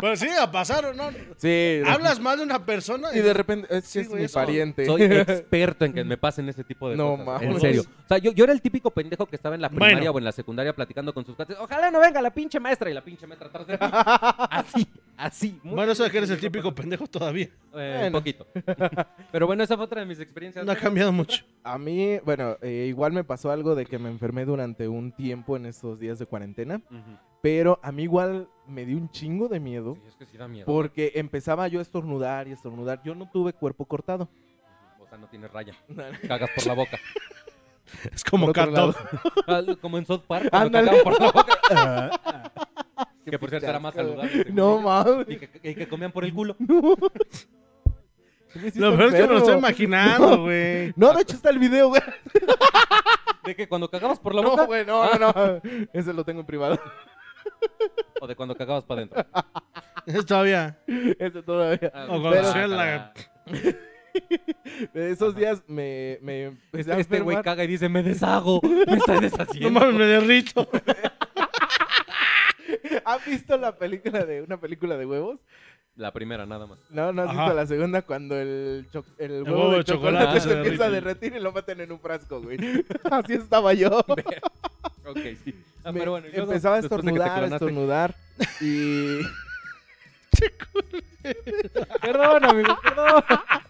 Pero 0.00 0.16
sí, 0.16 0.28
a 0.40 0.50
pasar, 0.50 0.94
¿no? 0.94 1.10
Sí. 1.36 1.80
Hablas 1.86 2.20
mal 2.20 2.36
de 2.38 2.44
una 2.44 2.64
persona 2.64 3.08
Y 3.14 3.20
de 3.20 3.32
repente, 3.34 3.66
es 3.76 3.84
Sí, 3.84 4.00
es 4.00 4.08
güey, 4.08 4.20
mi 4.20 4.24
eso- 4.26 4.34
pariente. 4.38 4.84
Soy 4.86 5.02
experto 5.02 5.84
en 5.84 5.92
que 5.92 6.04
me 6.04 6.16
pasen 6.16 6.48
ese 6.48 6.64
tipo 6.64 6.88
de 6.90 6.96
No 6.96 7.16
cosas. 7.16 7.42
En 7.42 7.48
mames. 7.48 7.60
serio. 7.62 7.82
O 7.82 8.08
sea, 8.08 8.18
yo, 8.18 8.32
yo 8.32 8.44
era 8.44 8.52
el 8.52 8.60
típico 8.60 8.90
pendejo 8.90 9.26
que 9.26 9.36
estaba 9.36 9.54
en 9.54 9.62
la 9.62 9.68
Bueno. 9.68 9.84
primaria 9.86 10.10
o 10.10 10.18
en 10.18 10.24
la 10.24 10.32
secundaria 10.32 10.74
platicando 10.74 11.12
con 11.14 11.24
sus 11.24 11.34
cuates. 11.34 11.56
Ojalá 11.58 11.90
no 11.90 12.00
venga 12.00 12.20
la 12.22 12.30
pinche 12.32 12.60
maestra 12.60 12.90
y 12.90 12.94
la 12.94 13.02
pinche 13.02 13.26
maestra 13.26 13.48
atrás 13.48 13.66
de 13.66 13.72
mí. 13.74 13.78
Así, 14.50 14.86
así. 15.16 15.60
muy- 15.62 15.74
Bueno, 15.74 15.92
eso 15.92 16.04
de 16.04 16.10
que 16.10 16.18
eres 16.18 16.30
el 16.30 16.38
típico 16.40 16.74
pendejo 16.74 17.06
todavía. 17.06 17.46
Eh, 17.46 17.50
Bueno. 17.72 18.06
Un 18.06 18.12
poquito. 18.12 18.46
Pero 19.32 19.46
bueno, 19.46 19.62
esa 19.62 19.76
fue 19.76 19.84
otra 19.86 20.00
de 20.00 20.06
mis 20.06 20.20
experiencias. 20.20 20.64
No 20.64 20.72
ha 20.72 20.76
cambiado 20.76 21.12
mucho. 21.12 21.44
A 21.64 21.78
mí, 21.78 22.18
bueno, 22.24 22.56
eh, 22.62 22.86
igual 22.88 23.12
me 23.12 23.24
pasó 23.24 23.50
algo 23.50 23.74
de 23.74 23.86
que 23.86 23.98
me 23.98 24.08
enfermé 24.08 24.44
durante 24.44 24.88
un 24.88 25.12
tiempo 25.12 25.56
en 25.56 25.66
estos 25.66 25.98
días 25.98 26.18
de 26.18 26.26
cuarentena. 26.26 26.80
Ujú. 26.90 27.18
Pero 27.46 27.78
a 27.80 27.92
mí 27.92 28.02
igual 28.02 28.48
me 28.66 28.84
dio 28.84 28.96
un 28.96 29.08
chingo 29.08 29.46
de 29.46 29.60
miedo. 29.60 29.94
Sí, 30.02 30.08
es 30.08 30.16
que 30.16 30.26
sí 30.26 30.36
da 30.36 30.48
miedo. 30.48 30.66
Porque 30.66 31.12
empezaba 31.14 31.68
yo 31.68 31.78
a 31.78 31.82
estornudar 31.82 32.48
y 32.48 32.50
estornudar. 32.50 33.00
Yo 33.04 33.14
no 33.14 33.30
tuve 33.30 33.52
cuerpo 33.52 33.84
cortado. 33.84 34.28
O 34.98 35.06
sea, 35.06 35.16
no 35.16 35.28
tiene 35.28 35.46
raya. 35.46 35.72
Cagas 36.26 36.50
por 36.56 36.66
la 36.66 36.74
boca. 36.74 36.98
Es 38.12 38.24
como 38.24 38.52
Dog. 38.52 38.96
Ah, 39.46 39.62
Como 39.80 39.96
en 39.96 40.06
South 40.06 40.22
Park. 40.26 40.50
cuando 40.50 40.76
Ándale. 40.76 40.90
cagaban 41.04 41.04
por 41.04 41.20
la 41.20 41.30
boca. 41.30 42.20
que 43.24 43.38
por 43.38 43.48
cierto 43.48 43.68
era 43.68 43.78
más 43.78 43.94
saludable. 43.94 44.46
No 44.52 44.80
mames. 44.80 45.26
Y 45.28 45.36
que, 45.36 45.70
y 45.70 45.74
que 45.76 45.86
comían 45.86 46.10
por 46.10 46.24
el 46.24 46.34
culo. 46.34 46.56
Sí 48.48 48.72
Lo 48.80 48.96
peor 48.96 49.08
es 49.10 49.14
que 49.14 49.20
me 49.28 49.34
lo 49.34 49.38
estoy 49.38 49.58
imaginando, 49.58 50.42
güey. 50.42 50.92
No, 50.96 51.12
de 51.12 51.22
hecho 51.22 51.36
está 51.36 51.50
el 51.50 51.60
video, 51.60 51.90
güey. 51.90 52.02
De 53.44 53.54
que 53.54 53.68
cuando 53.68 53.88
cagabas 53.88 54.18
por 54.18 54.34
la 54.34 54.42
No, 54.42 54.50
boca. 54.50 54.64
güey, 54.64 54.84
no, 54.84 55.08
no, 55.16 55.32
no. 55.32 55.60
Ese 55.92 56.12
lo 56.12 56.24
tengo 56.24 56.40
en 56.40 56.46
privado. 56.46 56.80
O 58.20 58.26
de 58.26 58.34
cuando 58.34 58.54
cagabas 58.56 58.84
para 58.84 59.02
adentro. 59.02 59.24
Es 60.06 60.24
todavía. 60.24 60.78
Ese 61.18 61.42
todavía. 61.42 61.90
Ah, 61.94 62.04
O 62.06 62.20
cuando 62.20 62.30
Pero- 62.30 62.52
sea 62.52 62.66
la- 62.68 63.12
De 64.94 65.10
esos 65.10 65.36
días 65.36 65.62
me, 65.66 66.18
me 66.22 66.44
empecé 66.44 66.92
a 66.92 66.98
Este 66.98 67.20
güey 67.20 67.36
enfermar. 67.36 67.44
caga 67.44 67.64
y 67.64 67.66
dice, 67.66 67.88
me 67.90 68.02
deshago, 68.02 68.60
me 68.62 68.96
estoy 68.96 69.16
No 69.16 69.20
deshaciendo. 69.20 69.70
mames, 69.70 69.94
me 69.94 70.06
derrito. 70.06 70.66
¿Han 73.04 73.18
visto 73.26 73.56
la 73.58 73.76
película 73.76 74.24
de 74.24 74.42
una 74.42 74.58
película 74.58 74.96
de 74.96 75.06
huevos? 75.06 75.38
La 75.96 76.12
primera, 76.12 76.44
nada 76.46 76.66
más. 76.66 76.78
No, 76.90 77.12
no 77.12 77.22
has 77.22 77.28
Ajá. 77.30 77.40
visto 77.42 77.54
la 77.56 77.66
segunda 77.66 78.02
cuando 78.02 78.36
el, 78.38 78.86
cho- 78.92 79.04
el 79.18 79.42
huevo, 79.44 79.58
huevo 79.68 79.72
de 79.78 79.84
chocolate, 79.84 80.24
chocolate 80.24 80.40
se 80.40 80.48
se 80.48 80.54
empieza 80.58 80.84
a 80.86 80.90
derretir 80.90 81.34
y 81.36 81.40
lo 81.40 81.52
meten 81.52 81.80
en 81.80 81.92
un 81.92 82.00
frasco, 82.00 82.40
güey. 82.42 82.58
Así 83.10 83.34
estaba 83.34 83.72
yo. 83.74 84.04
Ok, 85.06 85.18
sí. 85.44 85.54
Ah, 85.84 85.92
Me 85.92 86.00
pero 86.00 86.12
bueno, 86.12 86.26
y 86.26 86.32
luego, 86.32 86.52
empezaba 86.52 86.76
a 86.76 86.80
después 86.80 87.02
de 87.04 87.12
que 87.12 87.18
te 87.18 87.24
estornudar, 87.24 87.30
a 87.30 87.40
clonaste. 87.58 87.64
estornudar 87.66 88.14
y 88.60 89.20
Perdón, 92.02 92.44
amigo, 92.44 92.76
perdón. 92.82 93.22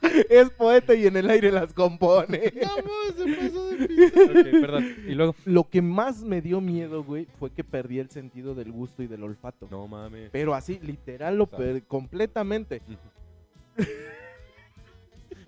es 0.30 0.50
poeta 0.50 0.94
y 0.94 1.06
en 1.06 1.16
el 1.16 1.30
aire 1.30 1.50
las 1.52 1.72
compone. 1.72 2.52
Ok, 2.62 4.50
perdón. 4.60 4.94
Y 5.06 5.14
luego. 5.14 5.34
Lo 5.44 5.68
que 5.68 5.80
más 5.82 6.22
me 6.22 6.42
dio 6.42 6.60
miedo, 6.60 7.02
güey, 7.04 7.26
fue 7.38 7.50
que 7.50 7.64
perdí 7.64 7.98
el 7.98 8.10
sentido 8.10 8.54
del 8.54 8.72
gusto 8.72 9.02
y 9.02 9.06
del 9.06 9.22
olfato. 9.22 9.68
No 9.70 9.86
mames. 9.86 10.30
Pero 10.32 10.54
así, 10.54 10.78
literal, 10.82 11.38
lo 11.38 11.46
perdí 11.46 11.82
completamente. 11.82 12.82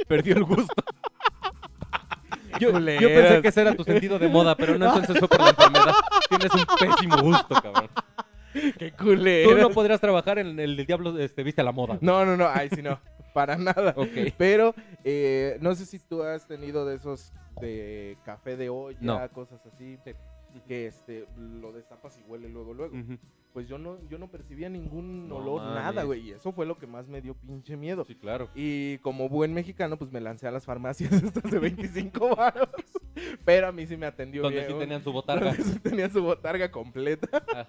Perdió 0.06 0.36
el 0.36 0.44
gusto. 0.44 0.82
Yo, 2.58 2.72
pensé 2.72 3.42
que 3.42 3.48
ese 3.48 3.60
era 3.60 3.74
tu 3.74 3.84
sentido 3.84 4.18
de 4.18 4.28
moda, 4.28 4.56
pero 4.56 4.78
no, 4.78 4.86
entonces 4.86 5.18
fue 5.18 5.28
por 5.28 5.40
la 5.40 5.50
enfermedad. 5.50 5.94
Tienes 6.28 6.52
un 6.54 6.64
pésimo 6.78 7.22
gusto, 7.22 7.54
cabrón. 7.60 7.90
¡Qué 8.52 8.90
Tú 8.90 9.04
culero! 9.04 9.58
no 9.58 9.70
podrías 9.70 10.00
trabajar 10.00 10.38
en 10.38 10.58
el, 10.58 10.76
diablo 10.86 11.18
este, 11.18 11.42
viste 11.42 11.60
a 11.60 11.64
la 11.64 11.72
moda. 11.72 11.98
No, 12.00 12.24
no, 12.24 12.36
no, 12.36 12.48
ay, 12.48 12.68
sí, 12.70 12.82
no, 12.82 12.98
para 13.32 13.56
nada. 13.56 13.92
Ok. 13.96 14.32
Pero 14.36 14.74
eh, 15.04 15.58
no 15.60 15.74
sé 15.74 15.86
si 15.86 15.98
tú 15.98 16.22
has 16.22 16.46
tenido 16.46 16.84
de 16.86 16.96
esos 16.96 17.32
de 17.60 18.16
café 18.24 18.56
de 18.56 18.68
olla, 18.68 18.98
No. 19.00 19.28
cosas 19.30 19.60
así, 19.66 19.98
que 20.66 20.86
este 20.86 21.26
lo 21.36 21.72
destapas 21.72 22.18
y 22.18 22.28
huele 22.28 22.48
luego, 22.48 22.74
luego. 22.74 22.96
Ujú. 22.96 23.18
Pues 23.52 23.66
yo 23.66 23.78
no, 23.78 23.98
yo 24.08 24.18
no 24.18 24.30
percibía 24.30 24.68
ningún 24.68 25.28
No 25.28 25.36
olor, 25.36 25.62
mames. 25.62 25.74
nada, 25.82 26.02
güey. 26.04 26.28
Y 26.28 26.30
eso 26.32 26.52
fue 26.52 26.66
lo 26.66 26.78
que 26.78 26.86
más 26.86 27.08
me 27.08 27.20
dio 27.20 27.34
pinche 27.34 27.76
miedo. 27.76 28.04
Sí, 28.04 28.14
claro. 28.14 28.48
Y 28.54 28.98
como 28.98 29.28
buen 29.28 29.52
mexicano, 29.54 29.96
pues 29.96 30.12
me 30.12 30.20
lancé 30.20 30.46
a 30.46 30.50
las 30.50 30.64
farmacias 30.64 31.10
estas 31.22 31.50
de 31.50 31.58
25 31.58 32.36
baros. 32.36 32.68
Pero 33.44 33.66
a 33.68 33.72
mí 33.72 33.86
sí 33.86 33.96
me 33.96 34.06
atendió 34.06 34.42
Donde 34.42 34.60
bien. 34.60 34.72
sí 34.72 34.78
tenían 34.78 35.02
su 35.02 35.12
botarga. 35.12 35.46
Donde 35.46 35.64
sí 35.64 35.78
tenían 35.80 36.10
su 36.12 36.22
botarga 36.22 36.70
completa. 36.70 37.42
Ah. 37.54 37.66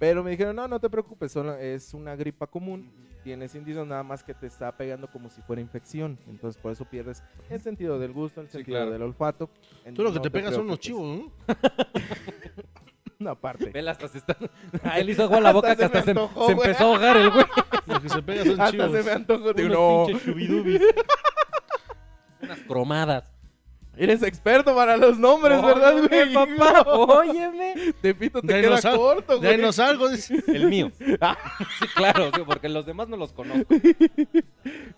Pero 0.00 0.24
me 0.24 0.30
dijeron, 0.32 0.56
no, 0.56 0.66
no 0.66 0.80
te 0.80 0.90
preocupes, 0.90 1.30
solo 1.30 1.54
es 1.54 1.94
una 1.94 2.16
gripa 2.16 2.46
común. 2.48 2.90
Tienes 3.22 3.54
indicios 3.54 3.86
nada 3.86 4.02
más 4.02 4.24
que 4.24 4.32
te 4.32 4.46
está 4.46 4.74
pegando 4.76 5.06
como 5.08 5.28
si 5.28 5.42
fuera 5.42 5.60
infección. 5.60 6.18
Entonces 6.26 6.60
por 6.60 6.72
eso 6.72 6.84
pierdes 6.86 7.22
el 7.50 7.60
sentido 7.60 7.98
del 7.98 8.12
gusto, 8.12 8.40
el 8.40 8.46
Sí, 8.48 8.54
sentido 8.54 8.78
claro. 8.78 8.90
del 8.90 9.02
olfato. 9.02 9.50
Tú 9.94 10.02
lo 10.02 10.10
que 10.10 10.16
No 10.16 10.22
te 10.22 10.30
pegas 10.30 10.54
son 10.54 10.66
los 10.66 10.80
chivos, 10.80 11.02
¿no? 11.18 11.32
Una 13.20 13.34
parte. 13.34 13.70
Vela, 13.70 13.90
hasta 13.92 14.08
se 14.08 14.18
está. 14.18 14.36
A 14.84 14.98
él 14.98 15.10
hizo 15.10 15.24
agua 15.24 15.38
a 15.38 15.40
la 15.40 15.52
boca 15.52 15.72
Hasta 15.72 15.88
que 15.88 15.92
se 15.92 15.98
hasta 15.98 16.04
se, 16.04 16.10
antojó, 16.10 16.46
se 16.46 16.54
güey. 16.54 16.68
empezó 16.68 16.84
a 16.84 16.86
ahogar 16.94 17.16
el 17.16 17.30
güey. 17.30 17.44
Lo 17.86 18.00
que 18.02 18.08
se 18.08 18.22
pega 18.22 18.44
son 18.44 18.60
Hasta 18.60 18.70
chivos. 18.70 18.92
se 18.92 19.02
me 19.02 19.10
antojó 19.12 19.52
de 19.52 19.64
Unos 19.66 19.78
no. 19.78 20.04
pinches 20.06 20.24
chubidubis. 20.24 20.82
Unas 22.42 22.60
cromadas. 22.60 23.32
Eres 23.96 24.22
experto 24.22 24.76
para 24.76 24.96
los 24.96 25.18
nombres, 25.18 25.60
¿verdad, 25.60 25.94
güey? 26.08 26.32
papá, 26.32 26.82
óyeme. 26.92 27.74
Tepito 28.00 28.40
te 28.40 28.60
queda 28.60 28.78
sal- 28.80 28.96
corto, 28.96 29.38
güey. 29.40 29.58
nos 29.58 29.80
algo. 29.80 30.06
El 30.46 30.66
mío. 30.68 30.92
Sí, 30.96 31.16
claro, 31.96 32.30
sí, 32.32 32.42
porque 32.46 32.68
los 32.68 32.86
demás 32.86 33.08
no 33.08 33.16
los 33.16 33.32
conozco. 33.32 33.74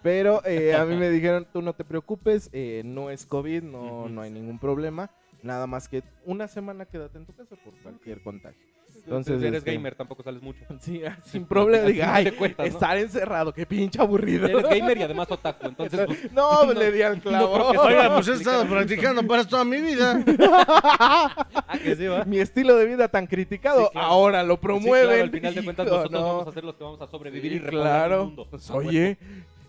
Pero 0.02 0.42
eh, 0.44 0.74
a 0.74 0.84
mí 0.84 0.96
me 0.96 1.08
dijeron, 1.08 1.46
tú 1.50 1.62
no 1.62 1.72
te 1.72 1.82
preocupes, 1.84 2.50
eh, 2.52 2.82
no 2.84 3.08
es 3.08 3.24
COVID, 3.24 3.62
no, 3.62 4.10
no 4.10 4.20
hay 4.20 4.30
ningún 4.30 4.58
problema. 4.58 5.10
Nada 5.42 5.66
más 5.66 5.88
que 5.88 6.02
una 6.24 6.48
semana 6.48 6.84
quédate 6.84 7.18
en 7.18 7.26
tu 7.26 7.34
casa 7.34 7.56
por 7.64 7.72
cualquier 7.82 8.22
contagio. 8.22 8.60
Entonces, 8.92 9.04
Entonces, 9.34 9.42
eres 9.48 9.58
este, 9.58 9.72
gamer, 9.72 9.94
tampoco 9.94 10.22
sales 10.22 10.42
mucho. 10.42 10.64
Sí, 10.80 11.02
ah, 11.04 11.16
sin 11.24 11.44
problema. 11.46 11.86
Diga, 11.86 12.14
ay, 12.14 12.30
cuentas, 12.32 12.66
¿no? 12.66 12.72
estar 12.72 12.98
encerrado, 12.98 13.52
qué 13.54 13.64
pinche 13.64 14.00
aburrido. 14.00 14.46
Eres 14.46 14.62
gamer 14.68 14.98
y 14.98 15.02
además 15.02 15.30
otaku, 15.30 15.68
entonces 15.68 16.00
pues, 16.06 16.32
no, 16.32 16.70
le 16.72 16.92
di 16.92 17.00
al 17.02 17.20
clavo. 17.20 17.70
que 17.72 17.78
Oiga, 17.78 18.14
pues 18.14 18.28
he 18.28 18.34
estado 18.34 18.66
practicando 18.66 19.26
para 19.26 19.44
toda 19.46 19.64
mi 19.64 19.80
vida. 19.80 20.22
ah, 20.38 21.78
que 21.82 21.96
sí, 21.96 22.06
¿va? 22.06 22.24
Mi 22.24 22.38
estilo 22.40 22.76
de 22.76 22.84
vida 22.86 23.08
tan 23.08 23.26
criticado, 23.26 23.84
Sí, 23.86 23.88
claro. 23.92 24.06
ahora 24.08 24.42
lo 24.42 24.54
Sí, 24.54 24.60
promueven. 24.62 25.06
claro, 25.08 25.22
al 25.22 25.30
final 25.30 25.54
de 25.54 25.64
cuentas 25.64 25.86
hijo, 25.86 25.96
nosotros 25.96 26.20
no. 26.20 26.26
vamos 26.26 26.48
a 26.48 26.52
ser 26.52 26.64
los 26.64 26.74
que 26.74 26.84
vamos 26.84 27.00
a 27.00 27.06
sobrevivir 27.06 27.50
Sí, 27.52 27.56
y 27.56 27.58
repoblar 27.60 27.86
el 27.86 28.08
claro. 28.08 28.24
mundo. 28.26 28.46
Pues, 28.50 28.70
Ah, 28.70 28.74
oye, 28.74 29.16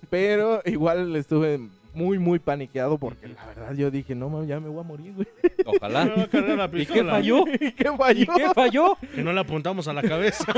pero 0.09 0.61
igual 0.65 1.15
estuve 1.15 1.59
muy, 1.93 2.17
muy 2.19 2.39
paniqueado 2.39 2.97
porque 2.97 3.27
la 3.27 3.45
verdad 3.45 3.73
yo 3.75 3.91
dije, 3.91 4.15
no, 4.15 4.29
mames, 4.29 4.47
ya 4.49 4.59
me 4.59 4.69
voy 4.69 4.79
a 4.79 4.83
morir, 4.83 5.13
güey. 5.13 5.27
Me 5.65 5.77
Ojalá. 5.77 6.05
va 6.05 6.23
a 6.23 6.27
cargar 6.27 6.57
la 6.57 6.65
¿Y 6.65 6.69
qué 6.69 6.77
pistola. 6.77 7.11
falló? 7.13 7.43
¿Y 7.59 7.71
qué 7.73 7.89
¿Y 7.93 7.97
falló? 7.97 8.33
qué 8.35 8.49
falló? 8.55 8.97
Que 9.13 9.23
no 9.23 9.33
le 9.33 9.39
apuntamos 9.41 9.87
a 9.87 9.93
la 9.93 10.01
cabeza. 10.01 10.45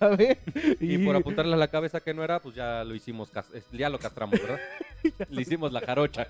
ya 0.00 0.08
ve. 0.08 0.38
Y 0.80 0.98
por 0.98 1.16
apuntarle 1.16 1.54
a 1.54 1.56
la 1.56 1.68
cabeza 1.68 2.00
que 2.00 2.14
no 2.14 2.22
era, 2.22 2.40
pues 2.40 2.54
ya 2.54 2.84
lo 2.84 2.94
hicimos, 2.94 3.30
cas- 3.30 3.50
es- 3.54 3.68
ya 3.72 3.88
lo 3.88 3.98
castramos, 3.98 4.38
¿verdad? 4.40 4.58
Le 5.28 5.42
hicimos 5.42 5.72
la 5.72 5.80
jarocha. 5.80 6.26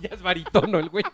ya 0.00 0.08
es 0.10 0.22
baritono 0.22 0.78
el 0.78 0.88
güey. 0.88 1.04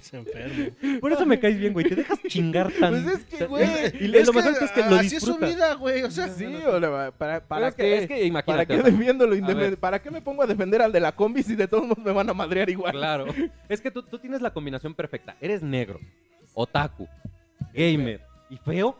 Se 0.00 0.16
enfermo. 0.16 0.70
Por 1.00 1.12
eso 1.12 1.26
me 1.26 1.38
caes 1.40 1.58
bien, 1.58 1.72
güey. 1.72 1.88
Te 1.88 1.96
dejas 1.96 2.18
chingar 2.28 2.70
tan... 2.80 3.02
Pues 3.02 3.18
es 3.18 3.24
que, 3.24 3.46
güey, 3.46 3.64
Y 4.00 4.08
lo 4.08 4.32
mejor 4.32 4.52
es 4.62 4.70
que 4.70 4.80
lo 4.80 4.96
así 4.96 5.16
es 5.16 5.22
su 5.22 5.26
disfrutas. 5.32 5.48
vida, 5.54 5.74
güey. 5.74 6.02
O 6.04 6.10
sea, 6.10 6.28
Sí, 6.28 6.44
o 6.46 6.78
la- 6.78 7.10
para, 7.12 7.40
Pero 7.40 7.48
para 7.48 7.68
es 7.68 7.74
que- 7.74 7.82
qué, 7.82 7.94
es 7.98 8.02
que 8.06 8.14
¿Para 8.14 8.24
imagínate, 8.26 8.66
qué 8.68 8.82
defiendo 8.82 9.26
lo 9.26 9.34
indefendible? 9.34 9.76
¿Para 9.76 10.00
qué 10.00 10.10
me 10.10 10.20
pongo 10.22 10.42
a 10.42 10.46
defender 10.46 10.82
al 10.82 10.92
de 10.92 11.00
la 11.00 11.12
combi 11.12 11.42
si 11.42 11.56
de 11.56 11.66
todos 11.68 11.84
modos 11.84 11.98
me 12.04 12.12
van 12.12 12.28
a 12.30 12.34
madrear 12.34 12.70
igual? 12.70 12.92
Claro. 12.92 13.26
Es 13.68 13.80
que 13.80 13.90
tú, 13.90 14.02
tú 14.02 14.18
tienes 14.18 14.40
la 14.40 14.52
combinación 14.52 14.94
perfecta. 14.94 15.36
Eres 15.40 15.62
negro, 15.62 15.98
otaku, 16.54 17.08
gamer 17.74 18.20
y 18.50 18.56
feo. 18.58 18.96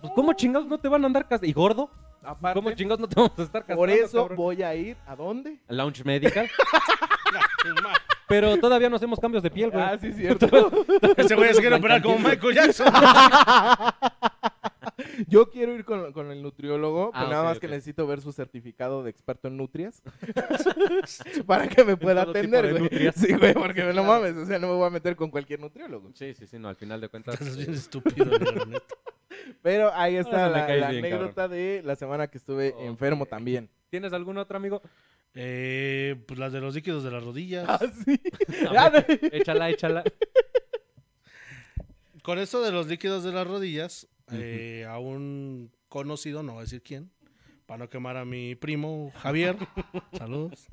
Pues 0.00 0.12
¿cómo 0.14 0.32
chingados 0.34 0.68
no 0.68 0.78
te 0.78 0.88
van 0.88 1.02
a 1.02 1.06
andar 1.06 1.26
cas- 1.28 1.42
¿Y 1.42 1.52
gordo? 1.52 1.90
Aparte, 2.22 2.58
¿Cómo 2.58 2.72
chingados 2.72 3.00
no 3.00 3.08
te 3.08 3.14
vamos 3.16 3.38
a 3.38 3.42
estar 3.42 3.60
castrando, 3.62 3.80
por 3.80 3.90
eso 3.90 4.18
cabrón? 4.22 4.36
voy 4.36 4.62
a 4.62 4.74
ir 4.74 4.96
¿a 5.06 5.14
dónde? 5.14 5.58
Lounge 5.68 6.02
Medical. 6.04 6.48
Pero 8.28 8.56
todavía 8.58 8.88
no 8.90 8.96
hacemos 8.96 9.20
cambios 9.20 9.42
de 9.42 9.50
piel, 9.50 9.70
güey. 9.70 9.82
Ah, 9.84 9.96
sí, 10.00 10.12
cierto. 10.12 10.46
ese 11.16 11.34
güey 11.34 11.54
se 11.54 11.60
quiere 11.60 11.76
operar 11.76 12.02
como 12.02 12.18
Michael 12.18 12.54
Jackson. 12.54 12.92
Yo 15.28 15.50
quiero 15.50 15.74
ir 15.74 15.84
con, 15.84 16.12
con 16.12 16.30
el 16.30 16.42
nutriólogo, 16.42 17.10
Ah, 17.12 17.20
pero 17.20 17.30
nada 17.30 17.42
ok, 17.42 17.48
más 17.48 17.56
ok. 17.56 17.60
que 17.62 17.68
necesito 17.68 18.06
ver 18.06 18.20
su 18.20 18.32
certificado 18.32 19.02
de 19.02 19.10
experto 19.10 19.48
en 19.48 19.56
nutrias 19.56 20.02
para 21.46 21.68
que 21.68 21.84
me 21.84 21.96
pueda 21.96 22.24
todo 22.24 22.32
tipo 22.34 22.56
atender, 22.56 22.66
de 22.66 22.70
güey. 22.72 22.82
nutrias. 22.84 23.14
Sí, 23.14 23.34
güey, 23.34 23.54
porque 23.54 23.82
no 23.92 24.04
mames, 24.04 24.36
o 24.36 24.46
sea, 24.46 24.58
no 24.58 24.68
me 24.68 24.74
voy 24.74 24.86
a 24.86 24.90
meter 24.90 25.16
con 25.16 25.30
cualquier 25.30 25.60
nutriólogo. 25.60 26.10
Sí, 26.14 26.34
sí, 26.34 26.46
sí, 26.46 26.58
no, 26.58 26.68
al 26.68 26.76
final 26.76 27.00
de 27.00 27.08
cuentas. 27.08 27.34
Estás 27.40 27.56
bien 27.56 27.74
estúpido, 27.74 28.24
la 28.26 28.64
neta. 28.64 28.94
Pero 29.62 29.92
ahí 29.94 30.16
está 30.16 30.46
Ahora 30.46 30.54
me 30.54 30.60
la, 30.60 30.66
caes 30.66 30.80
la 30.80 30.90
bien, 30.90 31.04
anécdota 31.04 31.48
de 31.48 31.82
la 31.84 31.96
semana 31.96 32.28
que 32.28 32.38
estuve 32.38 32.72
Ok. 32.74 32.80
enfermo 32.82 33.26
también. 33.26 33.68
¿Tienes 33.90 34.12
algún 34.12 34.38
otro 34.38 34.56
amigo? 34.56 34.82
Eh, 35.38 36.16
pues 36.26 36.38
las 36.40 36.50
de 36.52 36.60
los 36.62 36.74
líquidos 36.74 37.04
de 37.04 37.10
las 37.10 37.22
rodillas. 37.22 37.66
Ah, 37.68 37.78
sí. 38.04 38.18
Ver, 38.92 39.20
échala, 39.34 39.68
échala. 39.70 40.02
Con 42.22 42.38
esto 42.38 42.62
de 42.62 42.72
los 42.72 42.86
líquidos 42.88 43.22
de 43.22 43.32
las 43.32 43.46
rodillas, 43.46 44.08
eh, 44.32 44.84
a 44.88 44.98
un 44.98 45.70
conocido, 45.88 46.42
no 46.42 46.52
voy 46.54 46.60
a 46.60 46.64
decir 46.64 46.82
quién, 46.82 47.10
para 47.66 47.78
no 47.78 47.88
quemar 47.88 48.16
a 48.16 48.24
mi 48.24 48.54
primo 48.56 49.12
Javier. 49.16 49.56
Saludos. 50.18 50.66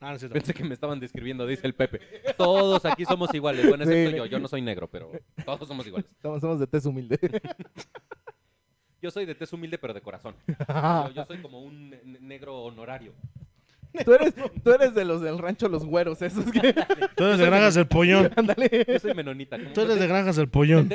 Ah, 0.00 0.12
no, 0.12 0.18
no. 0.18 0.28
Pensé 0.30 0.52
que 0.54 0.64
me 0.64 0.74
estaban 0.74 0.98
describiendo, 1.00 1.46
dice 1.46 1.66
el 1.66 1.74
Pepe. 1.74 2.00
Todos 2.36 2.84
aquí 2.84 3.04
somos 3.04 3.32
iguales. 3.32 3.66
Bueno, 3.68 3.84
excepto 3.84 4.10
Sí. 4.10 4.16
yo. 4.16 4.26
Yo 4.26 4.38
no 4.38 4.48
soy 4.48 4.60
negro, 4.60 4.88
pero 4.90 5.10
todos 5.44 5.68
somos 5.68 5.86
iguales. 5.86 6.10
Estamos, 6.10 6.40
somos 6.40 6.58
de 6.60 6.66
tez 6.66 6.84
humilde. 6.84 7.18
Yo 9.00 9.10
soy 9.10 9.24
de 9.24 9.34
tez 9.34 9.50
humilde, 9.52 9.78
pero 9.78 9.94
de 9.94 10.00
corazón. 10.02 10.34
Yo, 10.46 11.10
yo 11.12 11.24
soy 11.26 11.38
como 11.40 11.60
un 11.62 11.90
ne- 11.90 12.02
negro 12.20 12.62
honorario. 12.64 13.14
tú, 14.04 14.14
eres, 14.14 14.34
tú 14.62 14.70
eres 14.72 14.94
de 14.94 15.04
los 15.04 15.20
del 15.20 15.38
rancho 15.38 15.68
Los 15.68 15.84
Güeros, 15.84 16.22
esos 16.22 16.44
que... 16.50 16.60
Tú 17.16 17.24
eres 17.24 17.38
de 17.38 17.46
Granjas 17.46 17.74
del 17.74 17.86
Pollón. 17.86 18.30
Ándale. 18.36 18.84
Yo 18.86 18.98
soy 18.98 19.14
menonita. 19.14 19.58
¿cómo 19.58 19.72
Tú 19.72 19.80
eres 19.82 19.98
de 19.98 20.06
Granjas 20.06 20.36
del 20.36 20.48
Pollón. 20.48 20.90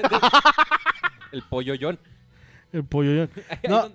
El 1.32 1.42
polloyón. 1.44 2.00
El 2.72 2.86
Polloyón. 2.86 3.30
Ahí 3.50 3.60
No. 3.70 3.92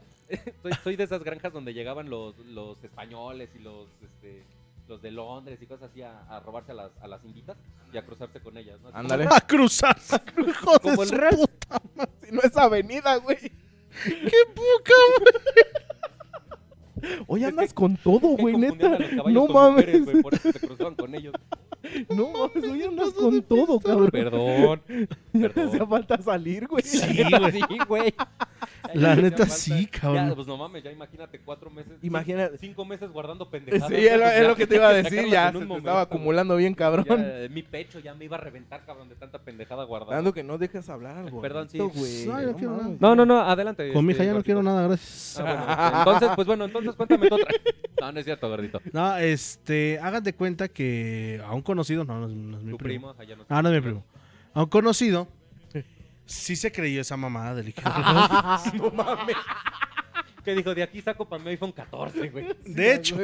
soy, 0.63 0.73
soy 0.85 0.97
de 0.97 1.05
esas 1.05 1.23
granjas 1.25 1.53
donde 1.53 1.73
llegaban 1.73 2.11
los, 2.11 2.37
los 2.39 2.83
españoles 2.85 3.51
y 3.55 3.61
los, 3.61 3.89
este, 4.03 4.45
los 4.89 5.01
de 5.03 5.11
Londres 5.11 5.59
y 5.63 5.67
cosas 5.67 5.91
así 5.91 6.03
a, 6.03 6.21
a 6.29 6.41
robarse 6.41 6.73
a 6.73 6.75
las, 6.75 6.91
a 7.01 7.07
las 7.09 7.25
inditas 7.25 7.57
y 7.93 7.97
a 7.97 8.05
cruzarse 8.05 8.41
con 8.41 8.57
ellas. 8.59 8.79
¿no? 8.83 8.91
Ándale. 8.93 9.27
A 9.31 9.41
cruzar. 9.41 9.97
Hijo 10.47 10.73
de 10.75 10.79
Como 10.81 11.03
el 11.03 11.09
su 11.09 11.15
real. 11.17 11.37
puta. 11.37 11.81
Si 12.23 12.33
no 12.33 12.41
es 12.43 12.57
avenida, 12.57 13.17
güey. 13.17 13.39
¡Qué 14.05 14.39
poca, 14.55 14.93
andas 17.51 17.75
con 17.75 17.97
todo, 17.97 18.37
güey, 18.37 18.57
neta. 18.57 18.99
No 19.27 19.47
con 19.47 19.73
mujeres, 19.73 20.01
mames. 20.01 20.05
güey, 20.05 20.23
por 20.23 20.35
eso 20.35 20.53
se 20.53 20.61
cruzaban 20.61 20.95
con 20.95 21.15
ellos. 21.15 21.35
No 22.15 22.29
mames, 22.31 22.71
hoy 22.71 22.83
andas 22.83 23.11
con 23.15 23.43
todo, 23.43 23.81
cabrón. 23.81 24.11
Perdón. 24.11 24.83
Ya 25.33 25.49
te 25.49 25.63
hacía 25.63 25.87
falta 25.87 26.21
salir, 26.21 26.67
güey. 26.69 26.83
Sí, 26.85 27.25
güey. 27.89 28.15
Sí. 28.93 28.99
La 28.99 29.15
neta 29.17 29.47
sí, 29.47 29.87
cabrón. 29.87 30.29
Ya, 30.29 30.35
pues 30.35 30.47
no 30.47 30.57
mames, 30.57 30.83
ya 30.83 30.91
imagínate 30.91 31.39
cuatro 31.41 31.71
meses. 31.71 31.93
Imagina- 32.03 32.49
cin- 32.51 32.59
Cinco 32.71 32.85
meses 32.85 33.11
guardando 33.11 33.45
Sí, 33.45 33.51
pendejadas. 33.53 33.91
es 33.91 34.13
lo, 34.13 34.19
pues 34.25 34.37
es 34.37 34.47
lo 34.49 34.57
que 34.57 34.67
te 34.67 34.75
iba 34.77 34.89
a 34.89 34.93
decir, 35.03 35.27
ya 35.29 35.49
se 35.49 35.53
momento, 35.59 35.77
estaba 35.79 36.01
acumulando 36.03 36.57
bien, 36.57 36.75
cabrón. 36.75 37.05
Ya, 37.09 37.49
mi 37.51 37.63
pecho 37.63 37.99
ya 38.01 38.15
me 38.15 38.25
iba 38.27 38.37
a 38.37 38.41
reventar, 38.41 38.85
cabrón, 38.87 39.09
de 39.09 39.15
tanta 39.17 39.39
pendejada 39.41 39.85
guardada. 39.85 40.17
Dando 40.17 40.33
que 40.33 40.43
no 40.43 40.59
dejes 40.59 40.89
hablar 40.89 41.17
algo. 41.17 41.41
Perdón, 41.41 41.69
sí. 41.69 41.79
güey. 41.79 42.27
No, 42.27 42.43
yo 42.43 42.55
quiero 42.57 42.75
mames. 42.77 43.01
No, 43.01 43.15
no, 43.15 43.27
no, 43.27 43.41
adelante. 43.41 43.93
Con 43.93 44.05
mi 44.07 44.13
este, 44.13 44.25
hija 44.25 44.33
ya 44.33 44.37
no 44.39 44.45
quiero 44.45 44.63
nada, 44.63 44.87
gracias. 44.87 45.41
Ah, 45.41 45.45
bueno, 45.45 45.99
entonces, 46.19 46.31
pues 46.37 46.47
bueno, 46.47 46.65
entonces 46.65 46.95
cuéntame 46.95 47.29
tú 47.29 47.35
otra. 47.37 47.55
No, 48.01 48.13
no 48.13 48.19
es 48.19 48.25
cierto, 48.25 48.49
gordito. 48.49 48.81
No, 48.93 49.17
este, 49.19 49.99
hagan 50.01 50.23
de 50.25 50.33
cuenta 50.35 50.69
que 50.69 51.41
a 51.45 51.55
un 51.55 51.63
conocido, 51.63 52.05
no, 52.05 52.19
no 52.21 52.27
es, 52.27 52.33
no 52.33 52.57
es 52.59 52.63
mi 52.65 52.71
Tu 52.73 52.79
primo. 52.79 53.13
primo, 53.13 53.21
allá 53.23 53.37
no 53.37 53.45
Ah, 53.49 53.63
no 53.63 53.69
es 53.69 53.75
mi 53.75 53.81
primo. 53.83 54.05
A 54.55 54.63
un 54.63 54.69
conocido, 54.69 55.29
sí 56.31 56.57
se 56.57 56.71
creyó 56.73 57.01
esa 57.01 57.17
mamada 57.17 57.55
de 57.55 57.65
líquidos. 57.65 57.93
No 58.75 58.91
mames. 58.91 59.37
Que 60.45 60.55
dijo, 60.55 60.75
de 60.75 60.83
aquí 60.83 61.03
saco 61.03 61.29
para 61.29 61.43
mi 61.43 61.51
iPhone 61.51 61.73
14, 61.73 62.31
güey. 62.31 62.47
De 62.65 62.95
hecho, 62.95 63.17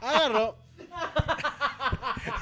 agarró. 0.00 0.56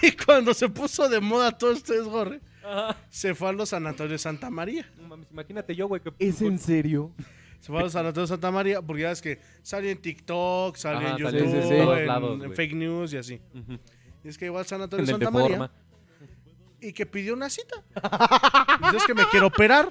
y 0.03 0.13
cuando 0.13 0.55
se 0.55 0.69
puso 0.69 1.09
de 1.09 1.21
moda 1.21 1.53
todo 1.53 1.73
este 1.73 1.95
desgorre, 1.99 2.41
Ajá. 2.65 2.97
se 3.11 3.35
fue 3.35 3.49
a 3.51 3.53
los 3.53 3.69
sanatorios 3.71 4.13
de 4.13 4.19
Santa 4.19 4.51
María. 4.51 4.89
No 4.99 5.09
mames, 5.09 5.29
imagínate 5.31 5.75
yo, 5.75 5.89
güey, 5.89 6.01
que... 6.01 6.13
¿Es 6.19 6.41
en 6.43 6.59
serio? 6.59 7.13
Se 7.61 7.67
fue 7.69 7.81
a 7.81 7.83
los 7.83 7.93
sanatorios 7.93 8.31
de 8.31 8.35
Santa 8.35 8.51
María 8.51 8.81
porque 8.83 9.03
ya 9.03 9.11
es 9.11 9.21
que 9.21 9.41
sale 9.63 9.91
en 9.91 9.99
TikTok, 10.01 10.77
sale 10.77 10.99
Ajá, 11.07 11.17
en 11.17 11.25
sale 11.25 11.39
YouTube, 11.39 11.55
en 11.55 11.73
en, 11.73 11.85
todos 11.85 12.01
lados, 12.03 12.33
en 12.33 12.39
güey. 12.39 12.55
fake 12.55 12.75
news 12.75 13.13
y 13.13 13.17
así. 13.19 13.41
Y 14.25 14.29
es 14.29 14.39
que 14.39 14.47
igual 14.47 14.61
al 14.61 14.67
sanatorio 14.67 15.05
Santa 15.07 15.31
María 15.31 15.49
forma. 15.59 15.71
Y 16.81 16.93
que 16.93 17.07
pidió 17.07 17.35
una 17.35 17.49
cita. 17.51 17.77
Dice, 18.83 18.97
es 18.99 19.05
que 19.05 19.15
me 19.15 19.25
quiero 19.31 19.47
operar. 19.49 19.91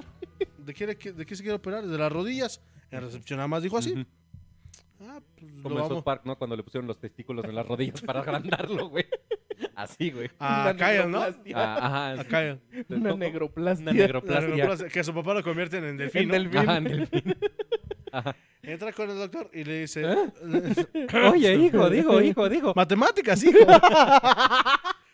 ¿De 0.57 0.73
qué, 0.73 0.87
de 0.87 0.97
qué- 0.97 1.11
de 1.13 1.25
qué 1.25 1.35
se 1.35 1.43
quiere 1.43 1.55
operar? 1.55 1.85
De 1.85 1.97
las 1.97 2.11
rodillas. 2.11 2.61
En 2.91 3.01
recepción 3.01 3.37
nada 3.37 3.47
más 3.47 3.63
dijo 3.63 3.77
así. 3.77 3.91
Ujú. 3.93 4.05
Ah, 5.01 5.19
pues 5.37 5.51
Como 5.61 5.79
en 5.79 5.87
South. 5.89 6.03
Park, 6.03 6.21
¿no? 6.25 6.37
Cuando 6.37 6.55
le 6.55 6.63
pusieron 6.63 6.87
los 6.87 6.97
testículos 6.99 7.43
en 7.45 7.53
las 7.55 7.67
rodillas 7.67 8.01
para 8.01 8.21
agrandarlo, 8.21 8.87
güey. 8.89 9.05
Así, 9.75 10.09
güey. 10.11 10.29
A 10.39 10.61
Una 10.61 10.75
Kyle, 10.75 11.09
¿no? 11.11 11.21
Ah, 11.53 11.77
Ajá. 11.81 12.21
A 12.21 12.23
Kyle. 12.25 12.59
Una 12.89 13.13
negroplastia. 13.15 13.83
Una 13.91 13.93
negroplastia. 13.93 14.87
Que 14.89 14.99
a 14.99 15.03
su 15.03 15.13
papá 15.13 15.33
lo 15.33 15.43
convierten 15.43 15.83
en 15.83 15.97
delfín. 15.97 16.23
En 16.23 16.27
¿no? 16.29 16.33
delfín. 16.35 16.59
Ajá, 16.59 16.77
en 16.77 16.83
delfín. 16.85 17.35
Entra 18.63 18.93
con 18.93 19.09
el 19.09 19.17
doctor 19.17 19.49
y 19.53 19.63
le 19.63 19.81
dice: 19.81 20.03
¿Eh? 20.03 21.07
Oye, 21.31 21.55
hijo, 21.55 21.89
dijo, 21.89 22.21
hijo, 22.21 22.49
dijo. 22.49 22.73
Matemáticas, 22.75 23.43
hijo. 23.43 23.59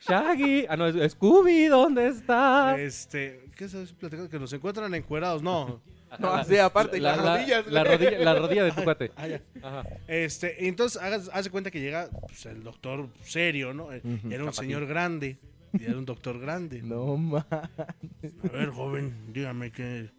Shaggy. 0.07 0.65
Ah, 0.67 0.75
no, 0.77 0.87
es 0.87 1.11
Scooby, 1.13 1.65
¿dónde 1.67 2.07
estás? 2.07 2.79
este, 2.79 3.45
¿qué 3.55 3.65
estás 3.65 3.91
platicando? 3.93 4.29
Que 4.29 4.39
nos 4.39 4.51
encuentran 4.53 4.93
encuerados. 4.95 5.41
No. 5.43 5.81
No, 6.19 6.27
Ajá, 6.27 6.43
sí, 6.43 6.57
aparte, 6.57 6.99
la, 6.99 7.15
las 7.15 7.23
la- 7.25 7.37
rodillas, 7.37 7.67
La, 7.67 7.83
rodilla, 7.85 8.19
la 8.19 8.35
rodilla 8.35 8.63
de 8.65 8.71
tu 8.73 8.83
cuate. 8.83 9.11
Ah, 9.15 9.27
ya. 9.27 9.41
Ajá. 9.63 9.83
Este, 10.07 10.57
y 10.59 10.67
entonces 10.67 11.01
hagas- 11.01 11.29
hace 11.31 11.49
cuenta 11.49 11.71
que 11.71 11.79
llega 11.79 12.09
pues, 12.27 12.45
el 12.47 12.63
doctor 12.63 13.07
serio, 13.23 13.73
¿no? 13.73 13.93
Eh. 13.93 14.01
Era 14.29 14.43
un 14.43 14.51
señor 14.53 14.85
grande. 14.87 15.37
Y 15.71 15.85
era 15.85 15.97
un 15.97 16.03
doctor 16.05 16.37
grande. 16.37 16.81
No 16.81 17.15
mames. 17.15 17.45
A 17.53 18.47
ver, 18.51 18.69
joven, 18.71 19.13
dígame 19.31 19.71
qué, 19.71 20.09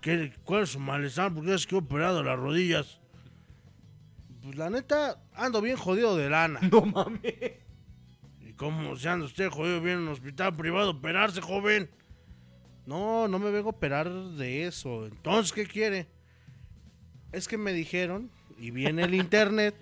qué, 0.00 0.32
cuál 0.42 0.64
es 0.64 0.70
su 0.70 0.80
malestar, 0.80 1.32
porque 1.32 1.54
es 1.54 1.68
que 1.68 1.76
he 1.76 1.78
operado 1.78 2.24
las 2.24 2.36
rodillas. 2.36 2.98
pues 4.42 4.56
la 4.56 4.70
neta, 4.70 5.20
ando 5.34 5.60
bien 5.60 5.76
jodido 5.76 6.16
de 6.16 6.30
lana. 6.30 6.58
No 6.72 6.80
mames. 6.80 7.34
¿Y 8.58 8.60
cómo 8.60 8.96
se 8.96 9.08
anda 9.08 9.24
usted 9.24 9.50
jodido 9.50 9.80
bien 9.80 9.98
en 9.98 10.02
un 10.02 10.08
hospital 10.08 10.56
privado 10.56 10.88
a 10.88 10.90
operarse, 10.90 11.40
joven? 11.40 11.88
No, 12.86 13.28
no 13.28 13.38
me 13.38 13.52
vengo 13.52 13.68
a 13.68 13.70
operar 13.70 14.10
de 14.10 14.66
eso. 14.66 15.06
Entonces, 15.06 15.52
¿qué 15.52 15.64
quiere? 15.64 16.08
Es 17.30 17.46
que 17.46 17.56
me 17.56 17.72
dijeron, 17.72 18.32
y 18.58 18.72
vi 18.72 18.86
en 18.86 18.98
el 18.98 19.14
internet, 19.14 19.76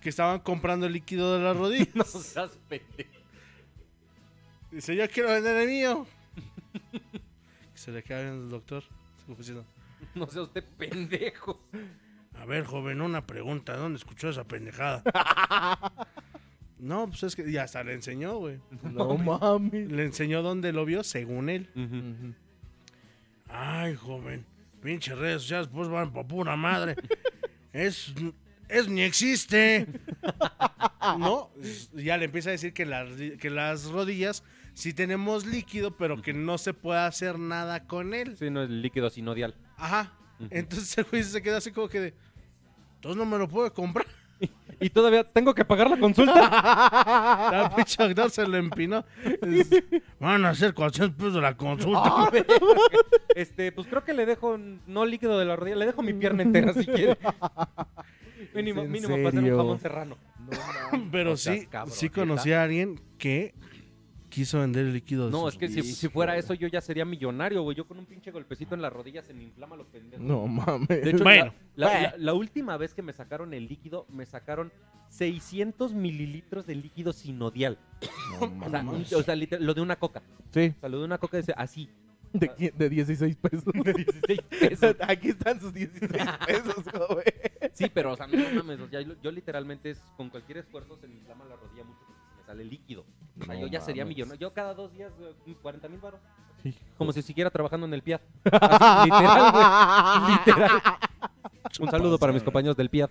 que 0.00 0.08
estaban 0.08 0.40
comprando 0.40 0.86
el 0.86 0.94
líquido 0.94 1.36
de 1.36 1.44
las 1.44 1.54
rodillas. 1.58 1.88
No 1.94 2.04
seas 2.04 2.58
pendejo. 2.70 3.10
Dice, 4.70 4.96
yo 4.96 5.06
quiero 5.10 5.28
vender 5.28 5.56
el 5.58 5.68
mío. 5.68 6.06
Y 7.74 7.78
se 7.78 7.92
le 7.92 8.02
queda 8.02 8.22
viendo 8.22 8.44
el 8.44 8.48
doctor. 8.48 8.82
No 10.14 10.26
sea 10.26 10.40
usted 10.40 10.64
pendejo. 10.78 11.62
A 12.32 12.46
ver, 12.46 12.64
joven, 12.64 13.02
una 13.02 13.26
pregunta. 13.26 13.76
¿Dónde 13.76 13.98
escuchó 13.98 14.30
esa 14.30 14.44
pendejada? 14.44 15.02
No, 16.86 17.08
pues 17.08 17.22
es 17.24 17.36
que 17.36 17.50
ya 17.50 17.64
hasta 17.64 17.82
le 17.82 17.94
enseñó, 17.94 18.38
güey. 18.38 18.60
No 18.82 19.16
mames. 19.18 19.90
Le 19.90 20.04
enseñó 20.04 20.42
dónde 20.42 20.72
lo 20.72 20.84
vio, 20.84 21.02
según 21.02 21.48
él. 21.48 21.68
Ay, 23.48 23.94
joven. 23.96 24.46
Pinche 24.82 25.14
redes 25.14 25.42
sociales, 25.42 25.68
pues 25.72 25.88
van 25.88 26.12
por 26.12 26.26
pura 26.26 26.56
madre. 26.56 26.94
es, 27.72 28.14
es 28.68 28.88
ni 28.88 29.02
existe. 29.02 29.86
no, 31.18 31.50
ya 31.92 32.16
le 32.16 32.26
empieza 32.26 32.50
a 32.50 32.52
decir 32.52 32.72
que 32.72 32.86
las, 32.86 33.08
que 33.40 33.50
las 33.50 33.86
rodillas 33.90 34.44
sí 34.74 34.92
tenemos 34.92 35.44
líquido, 35.44 35.96
pero 35.96 36.22
que 36.22 36.32
no 36.32 36.58
se 36.58 36.72
puede 36.72 37.00
hacer 37.00 37.38
nada 37.38 37.86
con 37.86 38.14
él. 38.14 38.36
Sí, 38.36 38.50
no 38.50 38.62
es 38.62 38.70
líquido 38.70 39.10
sinodial. 39.10 39.56
Ajá. 39.76 40.12
Entonces 40.50 40.96
el 40.98 41.04
güey 41.04 41.24
se 41.24 41.42
queda 41.42 41.56
así 41.56 41.72
como 41.72 41.88
que 41.88 42.00
de. 42.00 42.14
Entonces 42.96 43.16
no 43.16 43.26
me 43.26 43.38
lo 43.38 43.48
puedo 43.48 43.72
comprar. 43.72 44.06
Y 44.78 44.90
todavía 44.90 45.24
tengo 45.24 45.54
que 45.54 45.64
pagar 45.64 45.88
la 45.88 45.96
consulta. 45.96 46.34
La 47.50 47.72
pinche 47.74 48.28
se 48.28 48.46
lo 48.46 48.58
empinó. 48.58 49.04
Es- 49.40 49.70
Van 50.20 50.44
a 50.44 50.50
hacer 50.50 50.74
400 50.74 51.16
pesos 51.18 51.42
la 51.42 51.56
consulta. 51.56 52.30
Este, 53.34 53.72
pues 53.72 53.86
creo 53.86 54.04
que 54.04 54.12
le 54.14 54.24
dejo 54.26 54.58
no 54.86 55.04
líquido 55.04 55.38
de 55.38 55.44
la 55.44 55.56
rodilla, 55.56 55.76
le 55.76 55.86
dejo 55.86 56.02
mi 56.02 56.12
pierna 56.14 56.42
entera 56.42 56.72
si 56.72 56.86
quiere. 56.86 57.18
Mínimo, 58.54 58.82
¿En 58.82 58.90
mínimo 58.90 59.14
para 59.16 59.28
hacer 59.28 59.44
un 59.44 59.56
jamón 59.58 59.80
serrano. 59.80 60.16
Pero 61.10 61.30
No 61.30 61.36
sí, 61.36 61.66
cabrón, 61.66 61.94
sí 61.94 62.08
conocí 62.08 62.52
a 62.52 62.62
alguien 62.62 63.00
que 63.18 63.54
quiso 64.28 64.60
vender 64.60 64.86
el 64.86 64.92
líquido 64.94 65.26
de 65.26 65.32
No, 65.32 65.42
sus 65.44 65.54
es 65.54 65.58
que 65.58 65.68
si, 65.82 66.08
fuera 66.08 66.36
eso 66.36 66.54
yo 66.54 66.68
ya 66.68 66.80
sería 66.80 67.04
millonario, 67.04 67.62
güey. 67.62 67.76
Yo 67.76 67.86
con 67.86 67.98
un 67.98 68.06
pinche 68.06 68.30
golpecito 68.30 68.74
en 68.74 68.82
la 68.82 68.90
rodilla 68.90 69.22
se 69.22 69.32
me 69.34 69.42
inflama 69.44 69.76
los 69.76 69.86
pendejos. 69.86 70.24
No 70.24 70.46
mames. 70.46 70.88
De 70.88 71.10
hecho, 71.10 71.24
Bueno. 71.24 71.54
la, 71.74 71.86
la- 71.86 72.00
la- 72.02 72.14
la 72.16 72.34
última 72.34 72.76
vez 72.76 72.94
que 72.94 73.02
me 73.02 73.12
sacaron 73.12 73.54
el 73.54 73.66
líquido, 73.68 74.06
me 74.10 74.26
sacaron 74.26 74.72
600 75.10 75.94
mililitros 75.94 76.66
de 76.66 76.74
líquido 76.74 77.12
sinodial. 77.12 77.78
No 78.40 78.66
O 78.66 79.04
sea, 79.04 79.18
o 79.18 79.22
sea, 79.22 79.34
literal, 79.36 79.64
lo 79.64 79.74
de 79.74 79.80
una 79.80 79.96
coca. 79.96 80.22
Sí, 80.52 80.72
O 80.76 80.80
sea, 80.80 80.88
lo 80.88 80.98
de 80.98 81.04
una 81.04 81.18
coca 81.18 81.36
dice 81.38 81.54
así. 81.56 81.88
de, 82.32 82.50
qui- 82.50 82.72
de 82.72 82.88
16 82.90 83.36
pesos. 83.36 83.64
De 83.84 83.92
16 83.92 84.40
pesos. 84.60 84.96
Aquí 85.08 85.28
están 85.28 85.60
sus 85.60 85.72
16 85.72 86.10
pesos, 86.46 86.84
joven. 86.92 87.24
Sí, 87.72 87.86
pero, 87.92 88.12
o 88.12 88.16
sea, 88.16 88.26
no 88.26 88.36
mames. 88.54 88.80
o 88.80 88.88
sea, 88.88 89.00
yo, 89.00 89.14
yo 89.22 89.30
literalmente 89.30 89.90
es, 89.90 89.98
con 90.16 90.28
cualquier 90.28 90.58
esfuerzo 90.58 90.96
se 90.98 91.06
me 91.08 91.14
inflama 91.14 91.44
la 91.46 91.56
rodilla 91.56 91.84
mucho 91.84 92.00
sale 92.46 92.64
líquido. 92.64 93.04
O 93.40 93.44
sea, 93.44 93.54
No 93.54 93.60
yo 93.60 93.66
ya 93.66 93.80
sería 93.80 94.04
millonario. 94.04 94.40
Yo 94.40 94.52
cada 94.54 94.72
dos 94.74 94.92
días, 94.92 95.12
eh, 95.46 95.54
40 95.60 95.88
mil 95.88 96.00
baros. 96.00 96.20
Como 96.98 97.12
si 97.12 97.22
siguiera 97.22 97.50
trabajando 97.50 97.86
en 97.86 97.94
el 97.94 98.02
PIAD. 98.02 98.20
Así, 98.52 99.10
literal, 99.10 99.52
güey. 99.52 100.38
Literal. 100.38 100.70
Un 101.80 101.90
saludo 101.90 102.18
para 102.18 102.32
mis 102.32 102.42
compañeros 102.42 102.76
del 102.76 102.88
PIAD. 102.90 103.10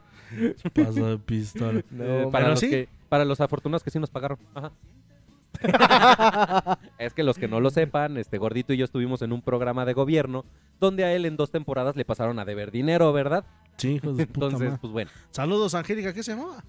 Paso 0.74 1.06
de 1.06 1.18
pistola. 1.20 1.84
No, 1.92 2.04
Eh, 2.04 2.28
para, 2.32 2.50
los 2.50 2.60
sí. 2.60 2.70
que, 2.70 2.90
para 3.10 3.24
los 3.26 3.40
afortunados 3.42 3.84
que 3.84 3.92
sí 3.92 4.00
nos 4.00 4.10
pagaron. 4.10 4.40
Ajá. 4.56 4.72
es 6.98 7.14
que 7.14 7.24
los 7.24 7.38
que 7.38 7.48
no 7.48 7.60
lo 7.62 7.70
sepan, 7.70 8.18
este 8.18 8.38
gordito 8.38 8.74
y 8.74 8.78
yo 8.78 8.86
estuvimos 8.86 9.22
en 9.22 9.32
un 9.32 9.42
programa 9.42 9.86
de 9.86 9.94
gobierno 9.94 10.44
donde 10.82 11.06
a 11.06 11.14
él 11.14 11.26
en 11.26 11.38
dos 11.38 11.50
temporadas 11.52 11.96
le 11.96 12.04
pasaron 12.04 12.40
a 12.40 12.46
deber 12.46 12.72
dinero, 12.72 13.14
¿verdad? 13.14 13.46
Sí, 13.78 13.94
hijos 13.96 14.18
de 14.18 14.28
puta 14.28 14.48
Entonces, 14.48 14.68
madre. 14.70 14.80
pues 14.82 14.92
bueno. 14.94 15.12
Saludos, 15.32 15.74
Angélica, 15.76 16.14
¿qué 16.14 16.24
se 16.24 16.36
llamaba? 16.36 16.64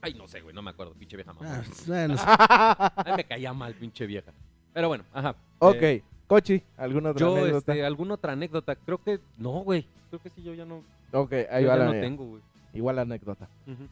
Ay, 0.00 0.14
no 0.14 0.28
sé, 0.28 0.40
güey, 0.40 0.54
no 0.54 0.62
me 0.62 0.70
acuerdo, 0.70 0.92
pinche 0.94 1.16
vieja 1.16 1.32
Ah, 1.32 1.34
mamá. 1.40 1.62
bueno, 1.86 2.14
A 2.26 3.04
mí 3.06 3.12
me 3.16 3.24
caía 3.24 3.52
mal, 3.52 3.74
pinche 3.74 4.06
vieja. 4.06 4.32
Pero 4.72 4.88
bueno, 4.88 5.04
ajá. 5.12 5.34
Ok, 5.58 5.82
Eh, 5.82 6.02
Cochi, 6.26 6.62
¿alguna 6.76 7.10
otra 7.10 7.20
yo, 7.26 7.36
anécdota? 7.36 7.72
este, 7.72 7.84
¿alguna 7.86 8.14
otra 8.14 8.32
anécdota? 8.34 8.76
Creo 8.76 9.02
que 9.02 9.18
no, 9.38 9.50
güey. 9.64 9.86
Creo 10.10 10.20
que 10.22 10.30
sí, 10.30 10.42
yo 10.42 10.54
ya 10.54 10.64
no, 10.64 10.82
Ok, 11.12 11.32
ahí 11.50 11.62
yo 11.64 11.68
va 11.70 11.74
ya 11.74 11.76
la 11.78 11.84
no 11.86 11.92
mía. 11.92 12.00
tengo, 12.02 12.24
güey. 12.26 12.42
Igual 12.74 12.96
la 12.96 13.02
anécdota. 13.02 13.48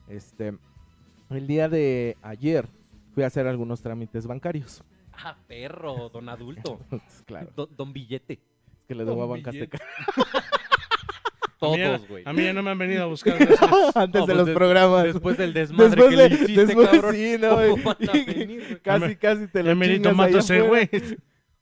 Este, 0.06 0.56
el 1.30 1.46
día 1.46 1.68
de 1.68 2.16
ayer 2.22 2.68
fui 3.14 3.24
a 3.24 3.28
hacer 3.28 3.46
algunos 3.46 3.80
trámites 3.80 4.26
bancarios. 4.26 4.82
Ah, 5.12 5.34
perro, 5.48 6.10
don 6.10 6.28
adulto. 6.28 6.78
claro, 7.26 7.50
Don, 7.56 7.68
don 7.74 7.92
billete. 7.94 8.34
es 8.34 8.40
que 8.86 8.94
le 8.94 9.04
debo 9.06 9.22
a 9.22 9.26
Banca. 9.26 9.48
Azteca 9.50 9.78
Todos, 11.58 12.06
güey. 12.08 12.22
A 12.26 12.32
mí 12.32 12.44
ya 12.44 12.52
no 12.52 12.62
me 12.62 12.70
han 12.70 12.78
venido 12.78 13.02
a 13.02 13.06
buscar. 13.06 13.34
antes 13.94 14.20
No, 14.20 14.26
de 14.26 14.26
pues 14.26 14.36
los 14.36 14.46
des- 14.46 14.54
programas. 14.54 15.04
Después 15.04 15.36
del 15.38 15.54
desmadre 15.54 15.90
Después 15.96 16.10
que 16.10 16.16
de- 16.16 16.28
le 16.28 16.34
hiciste, 16.34 16.66
después 16.66 16.88
cabrón. 16.88 17.14
sí, 17.14 17.36
no. 17.40 18.76
Casi, 18.82 19.16
casi 19.16 19.46
te 19.48 19.62
lo 19.62 19.70
Emerito 19.70 20.10
afuera. 20.10 20.62
güey. 20.66 20.90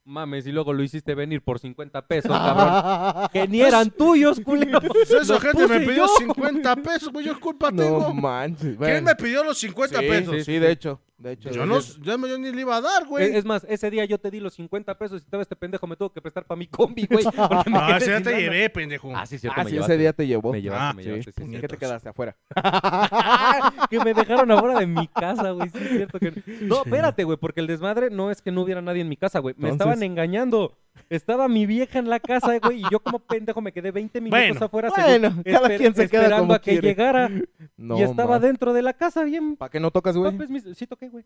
Mames, 0.07 0.45
y 0.45 0.51
luego 0.51 0.71
lo 0.71 0.83
hiciste 0.83 1.15
venir 1.15 1.41
por 1.41 1.57
50 1.57 2.05
pesos, 2.05 2.31
cabrón. 2.31 3.27
que 3.33 3.47
ni 3.47 3.61
eran 3.61 3.89
tuyos, 3.89 4.39
culero. 4.39 4.79
Pues 4.79 5.09
esa 5.09 5.33
Los 5.33 5.41
gente 5.41 5.67
me 5.67 5.79
pidió 5.79 6.05
yo. 6.05 6.07
50 6.19 6.75
pesos, 6.75 7.09
güey. 7.11 7.25
Yo 7.25 7.39
culpa 7.39 7.71
No 7.71 7.81
tengo. 7.81 8.13
manches. 8.13 8.61
¿Quién 8.61 8.77
bueno. 8.77 9.01
me 9.07 9.15
pidió 9.15 9.43
los 9.43 9.57
50 9.57 9.99
sí, 9.99 10.05
pesos? 10.07 10.35
Sí, 10.35 10.43
sí, 10.43 10.59
de 10.59 10.71
hecho. 10.71 11.01
De 11.17 11.31
hecho. 11.31 11.49
Yo 11.49 11.65
no, 11.65 11.79
yo, 11.79 12.17
yo 12.27 12.37
ni 12.37 12.51
le 12.51 12.61
iba 12.61 12.75
a 12.75 12.81
dar, 12.81 13.05
güey. 13.07 13.25
Es, 13.29 13.35
es 13.35 13.45
más, 13.45 13.65
ese 13.69 13.89
día 13.89 14.03
yo 14.03 14.17
te 14.19 14.29
di 14.29 14.41
los 14.41 14.53
50 14.55 14.97
pesos 14.97 15.21
y 15.21 15.23
estaba 15.23 15.41
este 15.41 15.55
pendejo 15.55 15.87
me 15.87 15.95
tuvo 15.95 16.11
que 16.11 16.21
prestar 16.21 16.45
para 16.45 16.57
mi 16.59 16.67
combi, 16.67 17.05
güey. 17.09 17.23
No, 17.69 17.95
ese 17.95 18.07
ya 18.09 18.15
sin 18.17 18.23
te 18.23 18.37
llevé, 18.37 18.69
pendejo. 18.69 19.15
Ah, 19.15 19.25
sí, 19.25 19.37
cierto, 19.39 19.59
Ah, 19.59 19.63
me 19.63 19.69
sí, 19.69 19.75
llevaste. 19.75 19.93
ese 19.93 20.01
día 20.01 20.13
te 20.13 20.27
llevó. 20.27 20.51
Me 20.51 20.61
llevaste, 20.61 20.83
Ah, 20.85 20.93
me 20.93 21.03
sí, 21.03 21.09
llevaste, 21.09 21.31
sí, 21.31 21.41
¿Por 21.41 21.49
sí. 21.51 21.61
qué 21.61 21.67
te 21.69 21.77
quedaste 21.77 22.09
afuera? 22.09 22.35
que 23.89 23.99
me 24.03 24.13
dejaron 24.13 24.51
afuera 24.51 24.79
de 24.79 24.87
mi 24.87 25.07
casa, 25.07 25.51
güey. 25.51 25.69
Sí, 25.69 25.77
es 25.81 25.89
cierto 25.89 26.19
que. 26.19 26.33
No, 26.61 26.83
espérate, 26.83 27.23
güey, 27.23 27.37
porque 27.37 27.61
el 27.61 27.67
desmadre 27.67 28.09
no 28.09 28.29
es 28.31 28.41
que 28.41 28.51
no 28.51 28.61
hubiera 28.61 28.81
nadie 28.81 29.01
en 29.01 29.09
mi 29.09 29.17
casa, 29.17 29.39
güey. 29.39 29.55
Me 29.57 29.69
Entonces- 29.69 29.95
estaban 29.95 30.03
engañando. 30.03 30.77
Estaba 31.09 31.47
mi 31.47 31.65
vieja 31.65 31.99
en 31.99 32.09
la 32.09 32.19
casa, 32.19 32.57
güey, 32.59 32.79
y 32.79 32.83
yo 32.91 32.99
como 32.99 33.19
pendejo 33.19 33.61
me 33.61 33.71
quedé 33.71 33.91
20 33.91 34.21
minutos 34.21 34.39
Bueno, 34.49 34.65
afuera 34.65 34.89
bueno, 34.89 35.29
según- 35.29 35.43
cada 35.43 35.77
quien 35.77 35.93
se 35.95 36.09
queda 36.09 36.21
esperando 36.23 36.43
como 36.43 36.53
a 36.53 36.59
que 36.59 36.71
quiere. 36.71 36.87
llegara. 36.87 37.29
No, 37.77 37.99
y 37.99 38.01
estaba 38.03 38.39
ma. 38.39 38.39
dentro 38.39 38.73
de 38.73 38.81
la 38.81 38.93
casa 38.93 39.23
bien. 39.23 39.55
¿Para 39.55 39.69
qué 39.69 39.79
no 39.79 39.91
tocas, 39.91 40.17
güey? 40.17 40.35
Pues, 40.35 40.49
mis- 40.49 40.63
sí 40.75 40.87
toqué, 40.87 41.09
güey. 41.09 41.23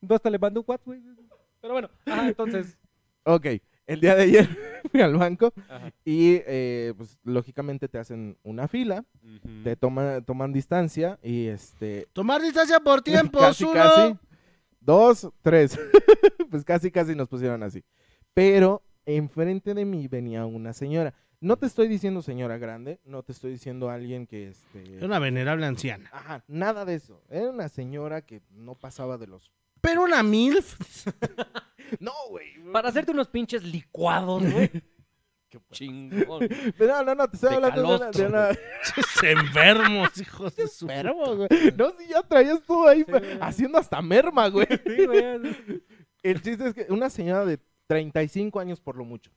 No, 0.00 0.14
hasta 0.14 0.28
le 0.30 0.38
mandé 0.38 0.58
un 0.60 0.66
güey. 0.84 1.00
Pero 1.60 1.72
bueno, 1.74 1.88
ajá, 2.06 2.28
entonces. 2.28 2.76
Ok, 3.24 3.46
el 3.86 4.00
día 4.00 4.14
de 4.16 4.22
ayer 4.24 4.48
fui 4.92 5.00
al 5.00 5.14
banco 5.16 5.52
Ajá. 5.68 5.90
y 6.04 6.42
eh, 6.46 6.92
pues 6.96 7.18
lógicamente 7.24 7.88
te 7.88 7.98
hacen 7.98 8.36
una 8.42 8.68
fila, 8.68 9.04
te 9.62 9.76
toma- 9.76 10.20
toman 10.20 10.52
distancia 10.52 11.18
y 11.22 11.46
este... 11.46 12.06
Tomar 12.12 12.42
distancia 12.42 12.80
por 12.80 13.00
tiempo, 13.02 13.38
casi, 13.38 13.64
uno. 13.64 13.72
casi. 13.74 14.16
Dos, 14.80 15.30
tres. 15.40 15.78
pues 16.50 16.64
casi, 16.64 16.90
casi 16.90 17.14
nos 17.14 17.28
pusieron 17.28 17.62
así. 17.62 17.82
Pero 18.34 18.82
enfrente 19.06 19.74
de 19.74 19.84
mí 19.84 20.08
venía 20.08 20.44
una 20.46 20.72
señora. 20.72 21.14
No 21.40 21.56
te 21.56 21.66
estoy 21.66 21.88
diciendo 21.88 22.22
señora 22.22 22.56
grande, 22.58 23.00
no 23.04 23.22
te 23.22 23.32
estoy 23.32 23.52
diciendo 23.52 23.90
alguien 23.90 24.26
que 24.26 24.48
este... 24.48 24.96
Era 24.96 25.06
una 25.06 25.18
venerable 25.18 25.66
anciana. 25.66 26.08
Ajá, 26.12 26.42
nada 26.48 26.84
de 26.84 26.94
eso. 26.94 27.22
Era 27.28 27.50
una 27.50 27.68
señora 27.68 28.22
que 28.22 28.42
no 28.50 28.74
pasaba 28.74 29.18
de 29.18 29.26
los... 29.26 29.52
Pero 29.80 30.02
una 30.04 30.22
MILF. 30.22 30.76
No, 32.00 32.12
güey. 32.30 32.46
Para 32.72 32.88
hacerte 32.88 33.12
unos 33.12 33.28
pinches 33.28 33.62
licuados, 33.62 34.42
güey. 34.50 34.70
Qué 35.50 35.60
chingón. 35.70 36.48
No, 36.78 37.02
no, 37.04 37.14
no, 37.14 37.28
te 37.28 37.36
estoy 37.36 37.50
De 37.50 37.56
hablando 37.56 37.82
de 37.82 37.96
una... 37.96 38.10
de 38.10 38.26
una- 38.26 38.58
enfermos, 39.22 40.18
hijos 40.20 40.56
de 40.56 40.66
su. 40.66 40.86
Enfermo, 40.88 41.36
güey. 41.36 41.48
No, 41.76 41.92
si 41.98 42.08
ya 42.08 42.22
traías 42.22 42.62
tú 42.62 42.88
ahí 42.88 43.04
Sí, 43.06 43.12
haciendo 43.40 43.78
hasta 43.78 44.00
merma, 44.00 44.48
güey. 44.48 44.66
Sí, 44.66 45.06
güey. 45.06 45.82
El 46.22 46.40
chiste 46.42 46.68
es 46.68 46.74
que 46.74 46.86
una 46.88 47.10
señora 47.10 47.44
de 47.44 47.60
35 47.86 48.60
años 48.60 48.80
por 48.80 48.96
lo 48.96 49.04
mucho. 49.04 49.30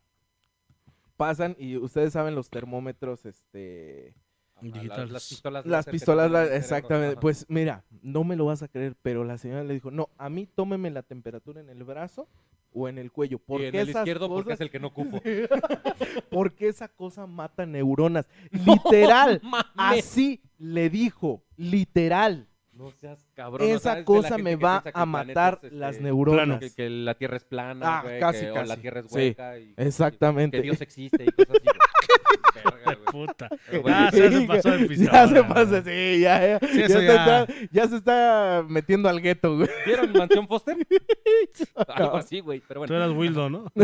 Pasan 1.16 1.56
y 1.58 1.78
ustedes 1.78 2.14
saben 2.14 2.36
los 2.36 2.50
termómetros, 2.50 3.26
este... 3.26 4.14
Digitales. 4.60 5.12
Las 5.12 5.30
pistolas. 5.30 5.66
Las 5.68 5.86
pistolas, 5.86 6.32
la- 6.32 6.56
exactamente. 6.56 7.14
Ajá. 7.14 7.20
Pues 7.20 7.46
mira, 7.48 7.84
no 8.02 8.24
me 8.24 8.36
lo 8.36 8.46
vas 8.46 8.64
a 8.64 8.68
creer, 8.68 8.96
pero 9.04 9.24
la 9.24 9.38
señora 9.38 9.64
le 9.64 9.76
dijo, 9.76 9.92
no, 9.92 10.10
a 10.18 10.30
mí 10.30 10.48
tómeme 10.48 10.90
la 10.90 11.04
temperatura 11.04 11.62
en 11.62 11.70
el 11.70 11.84
brazo 11.84 12.28
o 12.74 12.88
en 12.88 12.98
el 12.98 13.12
cuello. 13.12 13.38
Y 13.38 13.42
Porque 13.46 13.68
en 13.68 13.76
el 13.76 13.90
esas 13.90 14.02
izquierdo 14.02 14.28
porque 14.30 14.54
es 14.54 14.62
el 14.62 14.72
que 14.72 14.80
no 14.80 14.88
ocupo. 14.88 15.22
porque 16.32 16.70
esa 16.70 16.88
cosa 16.88 17.28
mata 17.28 17.66
neuronas. 17.68 18.28
Literal. 18.52 19.42
No. 19.44 19.58
Así 19.76 20.42
le 20.58 20.90
dijo, 20.90 21.44
literal. 21.56 22.48
No 22.78 22.92
seas 22.92 23.26
cabrón. 23.34 23.68
Esa 23.68 23.76
es 23.76 23.84
de 23.96 24.00
la 24.02 24.06
cosa 24.06 24.38
me 24.38 24.56
va 24.56 24.84
a 24.94 25.06
matar 25.06 25.60
es, 25.62 25.66
este, 25.66 25.76
las 25.78 26.00
neuronas. 26.00 26.60
Que, 26.60 26.74
que 26.74 26.90
la 26.90 27.16
Tierra 27.16 27.38
es 27.38 27.44
plana, 27.44 28.00
Ah, 28.00 28.02
güey, 28.04 28.20
casi, 28.20 28.42
que- 28.42 28.52
o 28.52 28.56
la 28.56 28.68
casi. 28.68 28.82
Tierra 28.82 29.00
es 29.00 29.06
Sí, 29.08 29.16
hueca. 29.16 29.60
y- 29.60 29.74
exactamente. 29.78 30.58
Que 30.58 30.64
Dios 30.64 30.82
existe 30.82 31.24
y 31.24 31.32
cosas 31.32 31.50
así. 31.56 31.64
güey. 31.64 32.98
Puta. 33.12 33.50
Pero. 33.72 33.88
Ya 33.88 34.12
se, 34.12 34.42
pasó 34.48 34.72
de 34.72 34.86
pistola. 34.86 35.12
Ya 35.12 35.28
se 35.28 35.44
pasa, 35.44 35.84
sí, 35.84 36.20
ya, 36.22 36.60
ya. 36.60 36.68
Sí, 36.68 36.80
ya, 36.80 36.88
se 36.88 37.06
ya. 37.06 37.14
Está, 37.42 37.54
ya 37.72 37.88
se 37.88 37.96
está 37.98 38.66
metiendo 38.68 39.10
al 39.10 39.22
gueto, 39.22 39.58
güey. 39.58 39.70
¿Vieron 39.86 40.12
Mansión 40.14 40.48
Foster? 40.48 40.76
Algo 41.88 42.18
así, 42.18 42.40
güey. 42.42 42.62
Pero 42.68 42.82
Tú 42.82 42.88
bueno, 42.94 42.96
eras 43.06 43.16
Wildo, 43.18 43.50
¿no? 43.50 43.66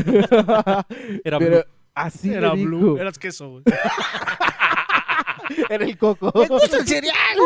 era 1.24 1.40
Pero 1.40 1.40
Blue. 1.40 1.64
así 1.96 2.32
Era 2.34 2.50
le 2.54 2.58
dijo. 2.58 2.70
Blue. 2.70 2.98
Eras 2.98 3.18
queso, 3.20 3.50
güey. 3.50 3.64
Era 5.70 5.86
el 5.86 5.98
coco. 5.98 6.32
el 6.36 6.88
cereal! 6.88 7.38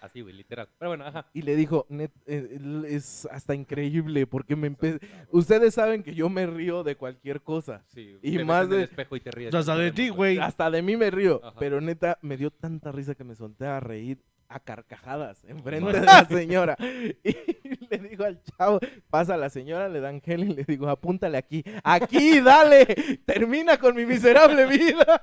Así, 0.00 0.22
güey, 0.22 0.34
literal. 0.34 0.66
Pero 0.78 0.90
bueno, 0.92 1.04
ajá. 1.04 1.26
Y 1.34 1.42
le 1.42 1.54
dijo, 1.56 1.84
"Net, 1.90 2.10
eh, 2.26 2.58
es 2.88 3.26
hasta 3.30 3.54
increíble 3.54 4.26
porque 4.26 4.56
me 4.56 4.68
empe... 4.68 4.98
Ustedes 5.30 5.74
saben 5.74 6.02
que 6.02 6.14
yo 6.14 6.30
me 6.30 6.46
río 6.46 6.82
de 6.82 6.96
cualquier 6.96 7.42
cosa. 7.42 7.84
Sí, 7.88 8.16
Y 8.22 8.32
te 8.32 8.38
ves 8.38 8.46
más 8.46 8.64
en 8.66 8.72
el 8.72 8.78
de- 8.78 8.84
espejo 8.84 9.16
y 9.16 9.20
te 9.20 9.30
ríes. 9.30 9.54
Hasta 9.54 9.76
de 9.76 9.92
ti, 9.92 10.08
güey. 10.08 10.38
Hasta 10.38 10.70
de 10.70 10.80
mí 10.80 10.96
me 10.96 11.10
río. 11.10 11.40
Ajá. 11.44 11.54
Pero 11.58 11.82
neta, 11.82 12.18
me 12.22 12.38
dio 12.38 12.50
tanta 12.50 12.90
risa 12.92 13.14
que 13.14 13.24
me 13.24 13.34
solté 13.34 13.66
a 13.66 13.78
reír 13.78 14.18
a 14.50 14.60
carcajadas 14.60 15.44
enfrente 15.44 15.92
de 15.92 16.00
la 16.06 16.24
señora. 16.26 16.76
Y 17.22 17.86
le 17.88 18.08
digo 18.08 18.24
al 18.24 18.40
chavo, 18.42 18.78
pasa 19.08 19.34
a 19.34 19.36
la 19.36 19.50
señora, 19.50 19.88
le 19.88 20.00
dan 20.00 20.20
gel 20.20 20.44
y 20.44 20.54
le 20.54 20.64
digo, 20.64 20.88
apúntale 20.88 21.38
aquí. 21.38 21.64
Aquí, 21.82 22.40
dale. 22.44 22.86
Termina 23.24 23.78
con 23.78 23.96
mi 23.96 24.06
miserable 24.06 24.66
vida. 24.66 25.20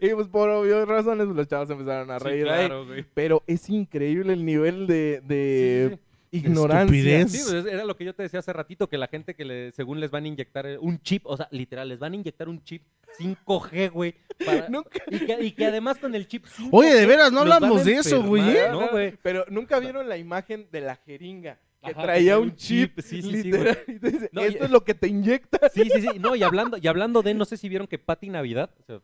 Y 0.00 0.14
pues 0.14 0.28
por 0.28 0.50
obvias 0.50 0.86
razones 0.86 1.28
los 1.28 1.48
chavos 1.48 1.70
empezaron 1.70 2.10
a 2.10 2.18
Sí, 2.18 2.24
reír 2.24 2.44
claro, 2.44 2.86
güey. 2.86 3.04
Pero 3.14 3.42
es 3.46 3.68
increíble 3.70 4.32
el 4.34 4.44
nivel 4.44 4.86
de, 4.86 5.22
de 5.24 5.90
Sí, 5.92 5.98
ignorancia. 6.32 6.82
Estupidez. 7.20 7.32
Sí, 7.32 7.42
pues, 7.50 7.66
era 7.66 7.84
lo 7.84 7.96
que 7.96 8.04
yo 8.04 8.14
te 8.14 8.24
decía 8.24 8.40
hace 8.40 8.52
ratito, 8.52 8.88
que 8.88 8.98
la 8.98 9.06
gente 9.06 9.34
que 9.34 9.44
le, 9.44 9.72
según 9.72 10.00
les 10.00 10.10
van 10.10 10.24
a 10.24 10.28
inyectar 10.28 10.66
eh, 10.66 10.78
un 10.78 11.00
chip, 11.02 11.24
o 11.26 11.36
sea, 11.36 11.46
literal, 11.52 11.88
les 11.88 11.98
van 11.98 12.12
a 12.12 12.16
inyectar 12.16 12.48
un 12.48 12.62
chip 12.64 12.82
5G, 13.18 13.90
güey. 13.92 14.14
para- 14.44 14.66
y, 15.10 15.18
que, 15.26 15.44
y 15.44 15.52
que 15.52 15.66
además 15.66 15.98
con 15.98 16.14
el 16.14 16.26
chip 16.26 16.46
5G 16.46 16.68
Oye, 16.72 16.94
de 16.94 17.06
veras, 17.06 17.30
no 17.30 17.40
hablamos 17.40 17.84
de 17.84 17.94
eso, 17.94 18.22
güey, 18.22 18.56
¿eh? 18.56 18.68
No, 18.70 18.88
güey. 18.90 19.16
Pero 19.22 19.44
nunca 19.48 19.78
vieron 19.78 20.08
la 20.08 20.16
imagen 20.16 20.66
de 20.72 20.80
la 20.80 20.96
jeringa 20.96 21.58
que 21.84 21.90
Ajá, 21.90 22.02
traía 22.02 22.34
que 22.34 22.38
un 22.38 22.54
chip, 22.56 23.00
sí, 23.00 23.20
sí, 23.20 23.22
sí, 23.22 23.42
literal. 23.42 23.78
y 23.88 23.98
te 23.98 24.10
dice, 24.12 24.30
No, 24.32 24.42
y- 24.42 24.44
Esto 24.50 24.64
es 24.64 24.70
lo 24.70 24.84
que 24.84 24.94
te 24.94 25.08
inyecta. 25.08 25.58
Sí, 25.74 25.88
sí, 25.92 26.00
sí. 26.00 26.18
No, 26.20 26.34
y 26.36 26.42
hablando, 26.42 26.76
y 26.78 26.86
hablando 26.86 27.22
de, 27.22 27.34
no 27.34 27.44
sé 27.44 27.56
si 27.56 27.68
vieron 27.68 27.86
que 27.88 27.98
Patti 27.98 28.28
Navidad, 28.30 28.70
o 28.80 28.84
sea, 28.84 29.00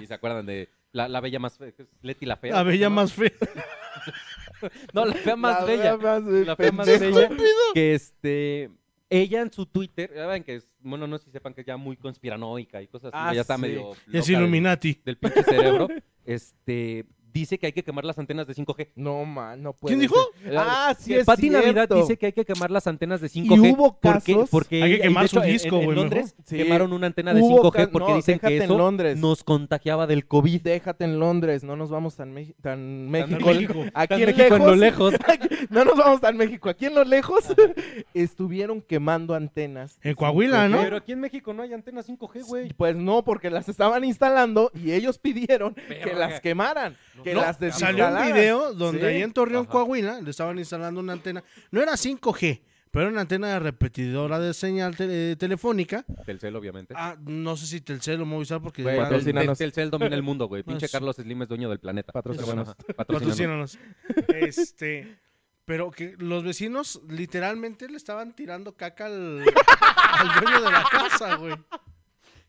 y 0.00 0.06
se 0.06 0.14
acuerdan 0.14 0.46
de 0.46 0.68
la, 0.92 1.08
la 1.08 1.20
bella 1.20 1.38
más 1.38 1.58
fea, 1.58 1.72
Leti 2.02 2.24
la 2.24 2.36
fea. 2.36 2.54
La 2.54 2.62
bella 2.62 2.88
¿no? 2.88 2.94
más 2.94 3.12
fea. 3.12 3.32
No, 4.92 5.04
la 5.04 5.14
fea 5.14 5.36
más 5.36 5.60
La 5.60 5.64
bella. 5.66 5.98
fea 5.98 6.20
más, 6.20 6.22
la 6.24 6.56
fea 6.56 6.72
más 6.72 6.86
bella. 6.86 7.30
Que 7.74 7.94
este. 7.94 8.70
Ella 9.10 9.42
en 9.42 9.52
su 9.52 9.66
Twitter, 9.66 10.10
ya 10.14 10.26
ven 10.26 10.42
que 10.42 10.56
es, 10.56 10.68
bueno, 10.80 11.06
no 11.06 11.18
sé 11.18 11.26
si 11.26 11.30
sepan 11.30 11.54
que 11.54 11.60
es 11.60 11.66
ya 11.66 11.76
muy 11.76 11.96
conspiranoica 11.96 12.82
y 12.82 12.88
cosas 12.88 13.12
así, 13.14 13.22
Ah, 13.30 13.34
ya 13.34 13.42
está 13.42 13.56
sí. 13.56 13.62
medio. 13.62 13.92
Es 13.92 13.98
loca 14.06 14.18
del- 14.26 14.30
Illuminati. 14.36 15.00
Del 15.04 15.16
pinche 15.18 15.42
cerebro. 15.44 15.88
Este. 16.24 17.04
Dice 17.34 17.58
que 17.58 17.66
hay 17.66 17.72
que 17.72 17.82
quemar 17.82 18.04
las 18.04 18.16
antenas 18.16 18.46
de 18.46 18.54
5G. 18.54 18.90
No, 18.94 19.24
man, 19.24 19.60
no 19.60 19.72
puede 19.72 19.96
¿Quién 19.96 20.00
dijo? 20.00 20.14
ser. 20.40 20.56
Ah, 20.56 20.94
sí 20.96 21.12
Que 21.14 21.18
es 21.18 21.26
Pati 21.26 21.50
Navidad 21.50 21.72
cierto. 21.88 21.96
dice 21.96 22.16
que 22.16 22.26
hay 22.26 22.32
que 22.32 22.44
quemar 22.44 22.70
las 22.70 22.86
antenas 22.86 23.20
de 23.20 23.28
5G. 23.28 23.56
Y 23.66 23.72
hubo 23.72 23.98
porque, 24.00 24.32
casos- 24.34 24.50
porque 24.50 24.82
Hay 24.84 24.92
que 24.92 25.00
quemar 25.00 25.26
su 25.28 25.38
hecho, 25.38 25.44
en- 25.44 25.52
disco, 25.52 25.68
en, 25.74 25.74
en 25.80 25.84
güey, 25.86 25.96
Londres 25.96 26.36
Sí. 26.46 26.56
quemaron 26.58 26.92
una 26.92 27.08
antena 27.08 27.34
de 27.34 27.42
Hubo 27.42 27.56
5G 27.72 27.72
ca- 27.86 27.90
porque 27.90 28.10
no, 28.12 28.16
dicen 28.16 28.38
que 28.38 28.56
eso 28.58 28.78
Londres. 28.78 29.18
nos 29.18 29.42
contagiaba 29.42 30.06
del 30.06 30.26
COVID. 30.28 30.62
Déjate 30.62 31.04
en 31.04 31.18
Londres, 31.18 31.64
no 31.64 31.74
nos 31.74 31.90
vamos 31.90 32.14
tan, 32.14 32.32
Meji- 32.32 32.54
tan 32.62 33.10
México. 33.10 33.46
México. 33.46 33.84
Aquí 33.94 34.08
Tan 34.14 34.20
en 34.20 34.26
México 34.36 34.54
en 34.56 34.62
lo 34.66 34.74
lejos. 34.76 35.12
lejos. 35.12 35.20
no 35.70 35.84
nos 35.84 35.96
vamos 35.96 36.20
tan 36.20 36.36
México. 36.36 36.68
Aquí 36.68 36.86
en 36.86 36.94
lo 36.94 37.02
lejos 37.02 37.44
estuvieron 38.14 38.80
quemando 38.80 39.34
antenas. 39.34 39.98
En 40.02 40.14
Coahuila, 40.14 40.68
¿no? 40.68 40.78
Pero 40.82 40.96
aquí 40.98 41.12
en 41.12 41.20
México 41.20 41.52
no 41.52 41.62
hay 41.62 41.72
antenas 41.72 42.06
5G, 42.08 42.44
güey. 42.46 42.72
Pues 42.74 42.96
no, 42.96 43.24
porque 43.24 43.50
las 43.50 43.68
estaban 43.68 44.04
instalando 44.04 44.70
y 44.74 44.92
ellos 44.92 45.18
pidieron 45.18 45.74
que 45.74 46.14
las 46.14 46.40
quemaran, 46.40 46.96
que 47.24 47.34
No, 47.34 47.40
las 47.40 47.58
salió 47.76 48.06
un 48.08 48.32
video 48.32 48.72
donde 48.74 49.00
Sí. 49.00 49.06
ahí 49.06 49.22
en 49.22 49.32
Torreón, 49.32 49.62
Ajá. 49.64 49.72
Coahuila, 49.72 50.20
le 50.20 50.30
estaban 50.30 50.58
instalando 50.58 51.00
una 51.00 51.14
antena. 51.14 51.42
No 51.72 51.80
era 51.82 51.96
5G, 51.96 52.60
pero 52.90 53.02
era 53.06 53.10
una 53.12 53.22
antena 53.22 53.48
de 53.48 53.58
repetidora 53.58 54.38
de 54.38 54.54
señal 54.54 54.94
tele- 54.96 55.34
telefónica. 55.36 56.04
Telcel, 56.24 56.54
obviamente. 56.54 56.94
Ah, 56.96 57.16
no 57.26 57.56
sé 57.56 57.66
si 57.66 57.80
Telcel 57.80 58.20
o 58.20 58.26
Movistar 58.26 58.60
porque 58.62 58.82
Güey, 58.84 58.96
patrocínanos. 58.98 59.58
Telcel 59.58 59.90
domina 59.90 60.14
el 60.14 60.22
mundo, 60.22 60.46
güey. 60.46 60.62
Pinche 60.78 60.80
Pues- 60.80 60.92
Carlos 60.92 61.16
Slim 61.16 61.42
es 61.42 61.48
dueño 61.48 61.68
del 61.68 61.80
planeta. 61.80 62.12
Patrocínanos. 62.12 62.76
patrocínanos. 62.96 63.78
este, 64.28 65.18
pero 65.64 65.90
que 65.90 66.14
los 66.18 66.44
vecinos 66.44 67.00
literalmente 67.08 67.88
le 67.88 67.96
estaban 67.96 68.34
tirando 68.36 68.76
caca 68.76 69.06
al, 69.06 69.42
al 70.12 70.40
dueño 70.40 70.60
de 70.62 70.70
la 70.70 70.84
casa, 70.90 71.34
güey. 71.36 71.54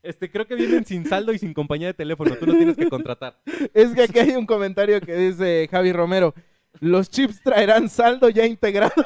Este, 0.06 0.30
creo 0.30 0.46
que 0.46 0.54
vienen 0.54 0.84
sin 0.84 1.06
saldo 1.06 1.32
y 1.32 1.38
sin 1.38 1.52
compañía 1.52 1.88
de 1.88 1.94
teléfono. 1.94 2.34
Tú 2.36 2.46
lo 2.46 2.52
tienes 2.54 2.76
que 2.76 2.88
contratar. 2.88 3.38
Es 3.74 3.92
que 3.92 4.02
aquí 4.02 4.18
hay 4.18 4.30
un 4.36 4.46
comentario 4.46 5.00
que 5.00 5.14
dice 5.14 5.68
Javi 5.70 5.92
Romero. 5.92 6.34
Los 6.80 7.10
chips 7.10 7.40
traerán 7.42 7.88
saldo 7.88 8.28
ya 8.28 8.46
integrado. 8.46 8.92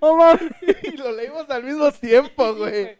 Oh, 0.00 0.16
mames. 0.16 0.50
y 0.82 0.96
lo 0.96 1.12
leímos 1.12 1.48
al 1.48 1.64
mismo 1.64 1.90
tiempo, 1.92 2.54
güey. 2.54 2.98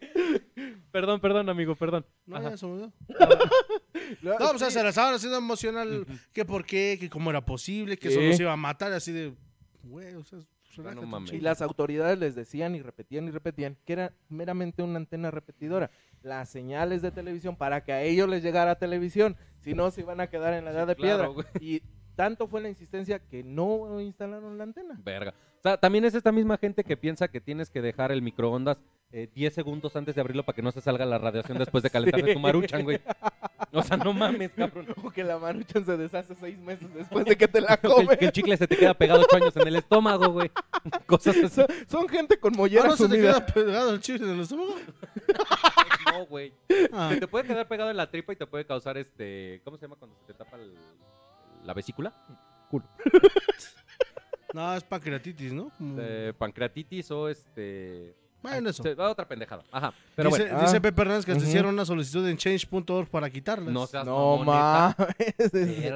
Perdón, 0.90 1.20
perdón, 1.20 1.48
amigo, 1.48 1.74
perdón. 1.74 2.06
No, 2.26 2.40
ya 2.42 2.56
se 2.56 2.66
murió. 2.66 2.92
No, 4.22 4.38
No, 4.38 4.50
o 4.50 4.58
sea, 4.58 4.70
se 4.70 4.82
la 4.82 4.88
estaban 4.88 5.14
haciendo 5.14 5.38
emocional. 5.38 6.06
que 6.32 6.44
por 6.44 6.64
qué, 6.64 6.96
que 6.98 7.08
cómo 7.10 7.30
era 7.30 7.44
posible, 7.44 7.96
que 7.96 8.08
eso 8.08 8.20
los 8.20 8.38
iba 8.40 8.52
a 8.52 8.56
matar, 8.56 8.92
así 8.92 9.12
de. 9.12 9.34
Güey, 9.82 10.14
o 10.14 10.24
sea, 10.24 10.38
relájate 10.76 11.06
mames. 11.06 11.32
Y 11.32 11.40
las 11.40 11.62
autoridades 11.62 12.18
les 12.18 12.34
decían 12.34 12.74
y 12.74 12.82
repetían 12.82 13.28
y 13.28 13.30
repetían 13.30 13.76
que 13.84 13.92
era 13.92 14.12
meramente 14.28 14.82
una 14.82 14.96
antena 14.96 15.30
repetidora. 15.30 15.90
Las 16.22 16.48
señales 16.48 17.02
de 17.02 17.10
televisión 17.10 17.56
para 17.56 17.82
que 17.82 17.92
a 17.92 18.02
ellos 18.02 18.28
les 18.28 18.42
llegara 18.42 18.76
televisión. 18.76 19.36
Si 19.60 19.74
no, 19.74 19.90
se 19.90 20.02
iban 20.02 20.20
a 20.20 20.28
quedar 20.28 20.54
en 20.54 20.64
la 20.64 20.72
edad 20.72 20.86
de 20.86 20.96
claro, 20.96 21.34
piedra. 21.34 21.50
Y 21.60 21.82
tanto 22.14 22.46
fue 22.46 22.60
la 22.60 22.68
insistencia 22.68 23.18
que 23.18 23.42
no 23.42 24.00
instalaron 24.00 24.58
la 24.58 24.64
antena. 24.64 25.00
Verga. 25.02 25.34
O 25.58 25.62
sea, 25.62 25.76
también 25.76 26.04
es 26.04 26.14
esta 26.14 26.32
misma 26.32 26.56
gente 26.56 26.84
que 26.84 26.96
piensa 26.96 27.28
que 27.28 27.40
tienes 27.40 27.68
que 27.68 27.82
dejar 27.82 28.12
el 28.12 28.22
microondas 28.22 28.78
eh, 29.12 29.28
10 29.34 29.52
segundos 29.54 29.94
antes 29.96 30.14
de 30.14 30.20
abrirlo 30.20 30.44
para 30.44 30.54
que 30.56 30.62
no 30.62 30.70
se 30.72 30.80
salga 30.80 31.04
la 31.04 31.18
radiación 31.18 31.58
después 31.58 31.82
de 31.82 31.90
calentar 31.90 32.22
de 32.22 32.34
tu 32.34 32.40
maruchan, 32.40 32.82
güey. 32.84 33.00
O 33.72 33.82
sea, 33.82 33.96
no 33.96 34.12
mames, 34.12 34.50
cabrón. 34.52 34.86
O 35.04 35.10
que 35.10 35.22
la 35.24 35.38
maruchan 35.38 35.84
se 35.84 35.96
deshace 35.96 36.34
seis 36.34 36.58
meses 36.58 36.92
después 36.94 37.24
de 37.24 37.36
que 37.36 37.46
te 37.48 37.60
la 37.60 37.76
Que 37.80 37.86
el, 37.86 37.92
comes. 37.92 38.18
que 38.18 38.24
el 38.26 38.32
chicle 38.32 38.56
se 38.56 38.66
te 38.66 38.76
queda 38.76 38.94
pegado 38.94 39.22
8 39.22 39.36
años 39.36 39.56
en 39.56 39.66
el 39.68 39.76
estómago, 39.76 40.28
güey. 40.30 40.50
Cosas 41.06 41.36
así. 41.36 41.48
Son, 41.48 41.66
son 41.88 42.08
gente 42.08 42.38
con 42.38 42.54
Ah, 42.54 42.56
mollera 42.56 42.88
no 42.88 42.96
se 42.96 43.08
te 43.08 43.16
queda 43.16 43.44
pegado 43.46 43.94
el 43.94 44.00
chile 44.00 44.24
en 44.24 44.30
el 44.34 44.40
estómago. 44.40 44.74
No, 46.12 46.26
güey. 46.26 46.52
Ah, 46.92 47.12
Te 47.18 47.26
puede 47.28 47.46
quedar 47.46 47.68
pegado 47.68 47.90
en 47.90 47.96
la 47.96 48.10
tripa 48.10 48.32
y 48.32 48.36
te 48.36 48.46
puede 48.46 48.64
causar 48.64 48.96
este. 48.98 49.60
¿Cómo 49.64 49.76
se 49.76 49.82
llama 49.86 49.96
cuando 49.96 50.16
se 50.18 50.24
te 50.32 50.34
tapa 50.34 50.56
el- 50.56 50.74
la 51.64 51.74
vesícula? 51.74 52.12
no, 54.52 54.74
es 54.74 54.82
pancreatitis, 54.84 55.52
¿no? 55.52 55.70
Eh, 55.98 56.32
pancreatitis 56.36 57.10
o 57.10 57.28
este. 57.28 58.14
Bueno, 58.42 58.70
eso. 58.70 58.82
Se 58.82 58.94
va 58.94 59.10
otra 59.10 59.26
pendejada. 59.28 59.62
Ajá. 59.70 59.92
Pero 60.14 60.30
dice, 60.30 60.42
bueno. 60.44 60.60
dice 60.62 60.76
Ah. 60.76 60.80
Pepe 60.80 61.02
Hernández 61.02 61.26
que 61.26 61.32
Ujú. 61.32 61.42
hicieron 61.42 61.74
una 61.74 61.84
solicitud 61.84 62.26
en 62.28 62.36
change.org 62.36 63.08
para 63.08 63.28
quitarlas. 63.28 63.72
No 63.72 63.86
seas 63.86 64.06
No 64.06 64.38
mames. 64.38 64.96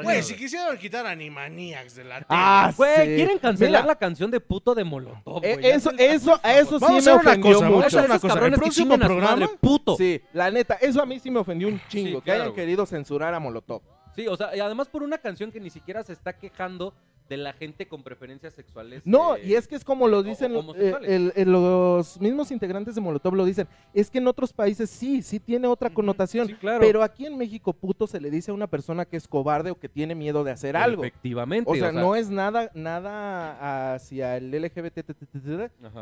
Güey, 0.02 0.22
si 0.22 0.36
quisieran 0.36 0.76
quitar 0.78 1.06
Animaniacs 1.06 1.94
de 1.96 2.04
la 2.04 2.14
tele. 2.16 2.26
Ah, 2.28 2.72
Güey, 2.76 3.08
sí. 3.08 3.14
quieren 3.16 3.38
cancelar 3.38 3.82
Mira, 3.82 3.86
la 3.86 3.96
canción 3.96 4.30
de 4.30 4.40
puto 4.40 4.74
de 4.74 4.84
Molotov, 4.84 5.44
eh, 5.44 5.54
güey. 5.54 5.66
Eso, 5.70 5.90
se- 5.90 6.14
eso, 6.14 6.40
a 6.42 6.52
eso 6.58 6.78
sí 6.78 6.84
Vamos 6.84 7.06
a 7.06 7.10
me 7.10 7.16
ofendió 7.16 7.52
cosa, 7.54 7.64
vamos 7.64 7.72
a 7.82 7.84
mucho. 7.84 7.98
hacer 7.98 8.10
una 8.10 8.18
cosa. 8.18 8.46
El 8.46 8.52
próximo 8.54 8.98
programa- 8.98 9.30
madre, 9.36 9.48
puto. 9.60 9.96
Sí, 9.96 10.20
la 10.32 10.50
neta, 10.50 10.74
eso 10.74 11.02
a 11.02 11.06
mí 11.06 11.18
sí 11.18 11.30
me 11.30 11.38
ofendió 11.40 11.68
un 11.68 11.80
chingo. 11.88 12.18
Sí, 12.18 12.24
que 12.24 12.30
hayan 12.30 12.40
claro, 12.42 12.44
güey. 12.52 12.54
querido 12.64 12.86
censurar 12.86 13.34
a 13.34 13.40
Molotov. 13.40 13.82
Sí, 14.14 14.28
o 14.28 14.36
sea, 14.36 14.54
y 14.54 14.60
además 14.60 14.88
por 14.88 15.02
una 15.02 15.18
canción 15.18 15.50
que 15.50 15.60
ni 15.60 15.70
siquiera 15.70 16.02
se 16.04 16.12
está 16.12 16.34
quejando 16.34 16.94
de 17.28 17.36
la 17.38 17.52
gente 17.54 17.88
con 17.88 18.02
preferencias 18.02 18.52
sexuales. 18.52 19.02
No, 19.04 19.36
eh, 19.36 19.42
y 19.46 19.54
es 19.54 19.66
que 19.66 19.76
es 19.76 19.84
como 19.84 20.08
lo 20.08 20.18
o- 20.18 20.22
dicen 20.22 20.52
o 20.52 20.56
eh, 20.56 20.58
homosexuales. 20.58 21.10
el- 21.10 21.32
el- 21.36 21.52
los 21.52 22.20
mismos 22.20 22.50
integrantes 22.50 22.94
de 22.94 23.00
Molotov 23.00 23.34
lo 23.34 23.44
dicen. 23.44 23.66
Es 23.94 24.10
que 24.10 24.18
en 24.18 24.26
otros 24.26 24.52
países 24.52 24.90
sí, 24.90 25.22
sí 25.22 25.40
tiene 25.40 25.66
otra 25.66 25.88
connotación. 25.90 26.46
Sí, 26.48 26.54
claro. 26.54 26.80
Pero 26.80 27.02
aquí 27.02 27.24
en 27.26 27.38
México, 27.38 27.72
puto, 27.72 28.06
se 28.06 28.20
le 28.20 28.30
dice 28.30 28.50
a 28.50 28.54
una 28.54 28.66
persona 28.66 29.04
que 29.06 29.16
es 29.16 29.26
cobarde 29.26 29.70
o 29.70 29.78
que 29.78 29.88
tiene 29.88 30.14
miedo 30.14 30.44
de 30.44 30.50
hacer 30.50 30.76
algo. 30.76 31.02
Efectivamente. 31.02 31.70
O 31.70 31.74
sea, 31.74 31.92
no 31.92 32.14
es 32.14 32.28
nada, 32.28 32.70
nada 32.74 33.94
hacia 33.94 34.36
el 34.36 34.50
LGBT, 34.54 35.02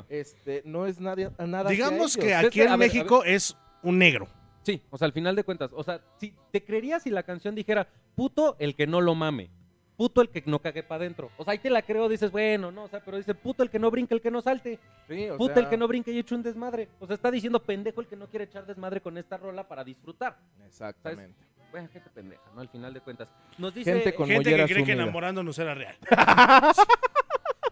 este, 0.09 0.63
no 0.65 0.87
es 0.87 1.01
nada, 1.01 1.33
nada 1.47 1.71
Digamos 1.71 2.17
que 2.17 2.35
aquí 2.35 2.61
en 2.63 2.79
México 2.79 3.23
es 3.25 3.57
un 3.83 3.99
negro. 3.99 4.27
Sí, 4.63 4.81
o 4.91 4.97
sea, 4.99 5.07
al 5.07 5.13
final 5.13 5.35
de 5.35 5.43
cuentas, 5.45 5.71
o 5.75 5.83
sea, 5.83 6.01
si 6.19 6.35
te 6.53 6.65
creerías 6.65 7.03
si 7.03 7.11
la 7.11 7.25
canción 7.25 7.55
dijera, 7.55 7.89
puto 8.15 8.55
el 8.61 8.77
que 8.77 8.87
no 8.87 9.01
lo 9.01 9.15
mame, 9.17 9.51
puto 9.97 10.21
el 10.21 10.29
que 10.29 10.43
no 10.47 10.59
cague 10.59 10.83
para 10.83 11.03
adentro. 11.03 11.31
O 11.37 11.45
sea, 11.45 11.53
ahí 11.53 11.59
te 11.59 11.71
la 11.71 11.83
creo, 11.83 12.09
dices, 12.09 12.31
bueno, 12.31 12.71
no, 12.71 12.85
o 12.85 12.89
sea, 12.89 13.01
pero 13.01 13.17
dice, 13.17 13.35
puto 13.35 13.63
el 13.63 13.71
que 13.71 13.79
no 13.79 13.91
brinque, 13.91 14.15
el 14.15 14.21
que 14.21 14.31
no 14.31 14.41
salte, 14.41 14.79
Sí, 15.09 15.29
o 15.29 15.37
puto 15.37 15.55
sea, 15.55 15.63
el 15.63 15.69
que 15.69 15.77
no 15.77 15.89
brinque 15.89 16.13
y 16.13 16.19
eche 16.19 16.35
un 16.35 16.43
desmadre. 16.43 16.89
O 17.01 17.07
sea, 17.07 17.15
está 17.15 17.31
diciendo 17.31 17.63
pendejo 17.63 18.01
el 18.01 18.07
que 18.07 18.17
no 18.17 18.27
quiere 18.29 18.45
echar 18.45 18.67
desmadre 18.67 19.01
con 19.01 19.17
esta 19.19 19.37
rola 19.37 19.67
para 19.67 19.85
disfrutar. 19.85 20.37
Exactamente. 20.67 21.37
Bueno, 21.71 21.89
gente 21.91 22.11
pendeja, 22.11 22.43
¿no? 22.55 22.61
Al 22.61 22.69
final 22.69 22.93
de 22.93 23.01
cuentas. 23.01 23.33
Nos 23.57 23.75
dice... 23.75 23.93
Gente 23.95 24.15
con 24.15 24.29
Gente 24.29 24.55
que 24.55 24.65
cree 24.67 24.85
que 24.85 24.93
enamorándonos 24.93 25.59
era 25.59 25.75
real. 25.75 25.97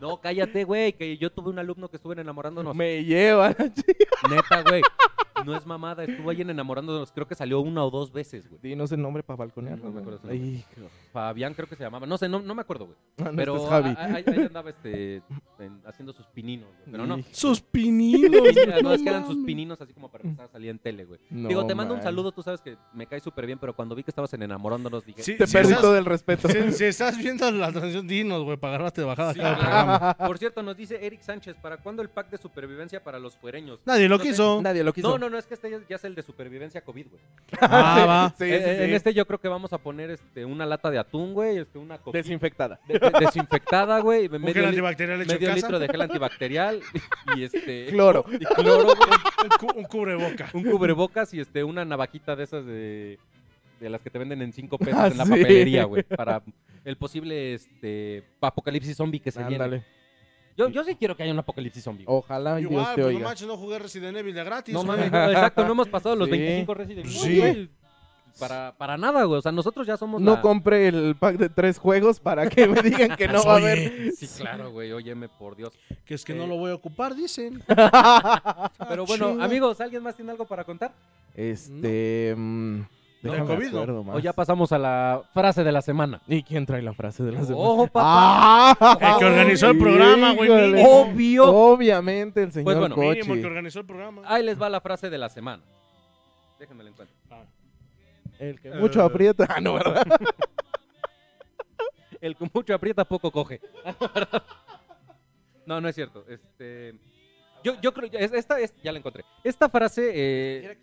No, 0.01 0.19
cállate, 0.19 0.65
güey, 0.65 0.95
que 0.95 1.19
yo 1.19 1.31
tuve 1.31 1.51
un 1.51 1.59
alumno 1.59 1.89
que 1.89 1.97
estuvo 1.97 2.15
en 2.15 2.21
enamorándonos. 2.21 2.75
Me 2.75 3.05
lleva. 3.05 3.51
Neta, 4.31 4.63
güey. 4.63 4.83
No 5.45 5.57
es 5.57 5.67
mamada, 5.67 6.05
estuvo 6.05 6.31
ahí 6.31 6.41
en 6.43 6.51
enamorándonos. 6.51 7.13
Creo 7.13 7.27
que 7.27 7.35
salió 7.35 7.61
una 7.61 7.85
o 7.85 7.91
dos 7.91 8.13
veces, 8.13 8.49
güey. 8.49 8.61
Dinos 8.63 8.93
el 8.93 9.01
nombre 9.03 9.23
para 9.23 9.37
balconear. 9.39 9.79
No 9.79 9.91
me 9.91 10.01
acuerdo 10.01 10.21
su 10.21 10.29
Ay, 10.29 10.65
Fabián 11.13 11.55
creo 11.55 11.69
que 11.69 11.77
se 11.77 11.83
llamaba. 11.85 12.07
No 12.07 12.17
sé, 12.19 12.29
no, 12.29 12.41
no 12.41 12.55
me 12.55 12.63
acuerdo, 12.63 12.87
güey. 12.87 12.97
no, 13.19 13.37
Pero 13.37 13.55
este 13.57 13.65
es 13.67 13.71
Javi. 13.71 13.89
a- 13.91 13.93
a- 14.01 14.15
ahí, 14.17 14.25
ahí 14.27 14.47
andaba 14.47 14.71
este, 14.71 15.23
en- 15.59 15.81
haciendo 15.87 16.13
sus 16.13 16.27
pininos, 16.27 16.69
güey. 16.69 16.91
Pero 16.93 17.07
no. 17.07 17.19
Y- 17.19 17.25
Sus 17.33 17.61
pininos. 17.61 18.31
No, 18.83 18.93
es 18.93 19.03
que 19.03 19.09
eran 19.09 19.27
sus 19.27 19.37
pininos 19.45 19.81
así 19.81 19.93
como 19.93 20.11
para 20.11 20.25
empezar 20.25 20.47
a 20.47 20.49
salir 20.53 20.71
en 20.71 20.79
tele, 20.79 21.05
güey. 21.05 21.21
No, 21.31 21.49
Digo, 21.49 21.67
te 21.67 21.75
mando 21.75 21.95
un 21.95 21.99
man. 21.99 22.05
saludo, 22.05 22.33
tú 22.33 22.43
sabes 22.43 22.61
que 22.61 22.77
me 22.95 23.07
cae 23.07 23.21
súper 23.21 23.47
bien, 23.47 23.59
pero 23.59 23.75
cuando 23.75 23.95
vi 23.95 24.03
que 24.03 24.11
estabas 24.11 24.33
en 24.35 24.43
enamorándonos 24.43 25.05
dije... 25.05 25.23
Sí, 25.23 25.37
Te 25.37 25.47
si 25.47 25.53
perdí 25.53 25.75
todo 25.75 25.97
el 25.97 26.05
respeto. 26.05 26.49
Si, 26.49 26.73
si 26.73 26.85
estás 26.85 27.17
viendo 27.19 27.51
la 27.51 27.71
transmisión, 27.71 28.07
dinos, 28.07 28.43
güey, 28.45 28.57
para 28.57 28.75
agarrarte 28.75 29.01
de 29.01 29.07
bajada. 29.07 29.33
Sí, 29.35 29.41
cada 29.41 29.57
claro. 29.57 29.71
programa. 29.71 30.17
Por 30.29 30.39
cierto, 30.39 30.63
nos 30.63 30.77
dice 30.77 31.05
Eric 31.05 31.21
Sánchez, 31.23 31.57
¿para 31.61 31.77
cuándo 31.79 32.03
el 32.03 32.09
pack 32.11 32.31
de 32.31 32.39
supervivencia 32.39 33.03
para 33.03 33.19
los 33.19 33.37
fuereños? 33.37 33.81
Nadie 33.85 34.09
lo 34.09 34.19
No 34.19 34.23
sé. 34.25 34.31
quiso. 34.31 34.61
Nadie 34.63 34.85
lo 34.85 34.93
quiso. 34.93 35.09
No, 35.11 35.19
no, 35.19 35.30
no, 35.31 35.39
es 35.39 35.47
que 35.47 35.55
este 35.55 35.71
ya- 35.71 35.97
es 35.97 36.05
el 36.05 36.15
de 36.15 36.23
supervivencia 36.23 36.81
COVID, 36.83 37.07
güey. 37.09 37.23
Ah, 37.61 38.05
va. 38.09 38.29
Sí, 38.37 38.45
sí, 38.45 38.51
Eh, 38.53 38.77
sí. 38.79 38.85
En 38.85 38.95
este 38.95 39.15
yo 39.15 39.27
creo 39.27 39.39
que 39.41 39.49
vamos 39.49 39.73
a 39.73 39.79
poner 39.79 40.11
este, 40.11 40.45
una 40.45 40.67
lata 40.67 40.91
de 40.91 40.99
atún, 40.99 41.33
güey, 41.33 41.59
este, 41.59 41.79
una 41.79 41.97
coquita 41.99 42.19
Desinfectada. 42.19 42.81
de- 42.87 42.99
de- 42.99 43.11
desinfectada, 43.21 44.01
güey, 44.01 44.27
Un 44.33 44.43
medio, 44.43 44.55
gel 44.55 44.63
li- 44.63 44.69
antibacterial 44.69 45.21
hecho 45.23 45.31
en 45.33 45.37
medio 45.39 45.49
casa. 45.55 45.67
litro 45.67 45.79
de 45.79 45.89
gel 45.89 46.01
antibacterial 46.03 46.81
y 47.37 47.45
este... 47.45 47.87
Cloro. 47.91 48.25
Y 48.31 48.45
cloro, 48.45 48.85
güey. 48.97 49.09
Un, 49.45 49.49
cu- 49.69 49.79
un 49.79 49.85
cubreboca. 49.85 50.51
un 50.53 50.65
cubrebocas 50.65 51.33
y 51.35 51.41
este 51.41 51.65
una 51.65 51.85
navajita 51.85 52.37
de 52.37 52.45
esas 52.45 52.67
de 52.67 53.19
de 53.81 53.89
las 53.89 54.03
que 54.03 54.11
te 54.11 54.19
venden 54.19 54.43
en 54.43 54.53
cinco 54.53 54.77
pesos 54.77 54.95
Ah, 55.01 55.07
en 55.09 55.17
la 55.17 55.25
papelería, 55.25 55.85
güey, 55.85 56.03
para 56.03 56.43
el 56.85 56.97
posible 56.99 57.55
este 57.55 58.25
apocalipsis 58.43 58.95
zombie 58.95 59.21
que 59.21 59.31
se 59.31 59.43
viene. 59.45 59.83
Yo, 60.61 60.69
yo 60.69 60.85
sí 60.85 60.95
quiero 60.97 61.17
que 61.17 61.23
haya 61.23 61.33
un 61.33 61.39
apocalipsis 61.39 61.83
zombie. 61.85 62.05
Ojalá 62.07 62.57
Dios 62.57 62.71
Igual, 62.71 62.87
te 62.95 63.03
pues 63.03 63.13
no 63.13 63.17
oiga. 63.19 63.29
manches, 63.29 63.47
no 63.49 63.57
jugué 63.57 63.79
Resident 63.79 64.17
Evil 64.17 64.35
de 64.35 64.45
gratis. 64.45 64.73
no 64.75 64.85
mames, 64.85 65.11
no, 65.11 65.31
exacto, 65.31 65.65
no 65.65 65.73
hemos 65.73 65.89
pasado 65.97 66.15
los 66.17 66.27
Sí. 66.29 66.33
25 66.33 66.75
Resident 66.75 67.07
Evil, 67.07 67.19
Sí. 67.19 67.39
güey, 67.39 67.71
Para, 68.39 68.75
para 68.79 68.97
nada, 68.97 69.25
güey. 69.25 69.39
O 69.39 69.43
sea, 69.43 69.53
nosotros 69.53 69.87
ya 69.87 69.97
somos 69.97 70.21
No 70.23 70.37
la- 70.37 70.41
compre 70.41 70.89
el 70.89 71.15
pack 71.19 71.37
de 71.37 71.49
tres 71.51 71.79
juegos 71.79 72.21
para 72.21 72.49
que 72.49 72.67
me 72.69 72.81
digan 72.81 73.15
que 73.17 73.27
no 73.29 73.43
va 73.45 73.53
a 73.53 73.57
Oye, 73.57 73.67
haber. 73.73 74.13
Sí, 74.13 74.27
claro, 74.39 74.71
güey. 74.71 74.93
Óyeme, 74.93 75.29
por 75.29 75.57
Dios. 75.57 75.73
Que 76.07 76.15
es 76.15 76.25
que 76.25 76.33
Eh. 76.33 76.37
no 76.37 76.47
lo 76.47 76.57
voy 76.57 76.71
a 76.71 76.75
ocupar, 76.75 77.15
dicen. 77.15 77.63
Pero 78.89 79.05
bueno, 79.07 79.31
chinga. 79.33 79.45
amigos, 79.45 79.81
¿alguien 79.81 80.03
más 80.03 80.15
tiene 80.17 80.31
algo 80.31 80.47
para 80.47 80.65
contar? 80.65 80.93
Este. 81.35 82.35
mm, 82.37 82.81
O 83.23 84.19
ya 84.19 84.33
pasamos 84.33 84.73
a 84.73 84.79
la 84.79 85.23
frase 85.35 85.63
de 85.63 85.73
la 85.73 85.83
semana. 85.83 86.23
¿Y 86.27 86.43
quién 86.43 86.65
trae 86.65 86.81
la 86.81 86.95
frase 86.95 87.23
de 87.23 87.33
la 87.33 87.45
semana? 87.45 87.57
¡Ojo, 87.65 87.87
papá! 87.87 88.71
¡Ah! 88.81 88.99
El 89.01 89.19
que 89.19 89.25
organizó 89.27 89.71
el 89.71 89.79
programa, 89.79 90.33
güey. 90.33 90.51
Obvio. 90.87 91.45
Obviamente 91.55 92.43
el 92.43 92.53
señor 92.53 92.65
Pues 92.65 92.79
bueno, 92.79 92.95
Cochi. 92.95 93.09
Mínimo 93.21 93.35
el 93.35 93.41
que 93.41 93.47
organizó 93.47 93.81
el 93.81 93.87
programa. 93.87 94.23
Ahí 94.25 94.43
les 94.43 94.61
va 94.61 94.71
la 94.71 94.81
frase 94.81 95.11
de 95.11 95.19
la 95.19 95.29
semana. 95.29 95.63
Déjenme 96.59 96.83
la 96.85 96.91
encuentro. 96.91 97.15
El 98.39 98.59
que 98.59 98.71
mucho 98.71 99.01
Eh. 99.01 99.05
aprieta. 99.05 99.47
Ah, 99.51 99.61
no, 99.61 99.75
¿verdad? 99.75 100.03
El 102.23 102.37
que 102.37 102.51
mucho 102.53 102.75
aprieta, 102.75 103.05
poco 103.07 103.31
coge. 103.31 103.61
no, 105.67 105.81
no 105.81 105.89
es 105.89 105.95
cierto. 105.95 106.23
Este, 106.29 106.95
yo, 107.65 107.81
yo 107.81 107.95
creo, 107.95 108.11
es- 108.13 108.33
esta 108.33 108.61
es, 108.61 108.75
ya 108.83 108.93
la 108.93 108.99
encontré. 108.99 109.25
Esta 109.43 109.71
frase, 109.71 110.11
eh, 110.15 110.79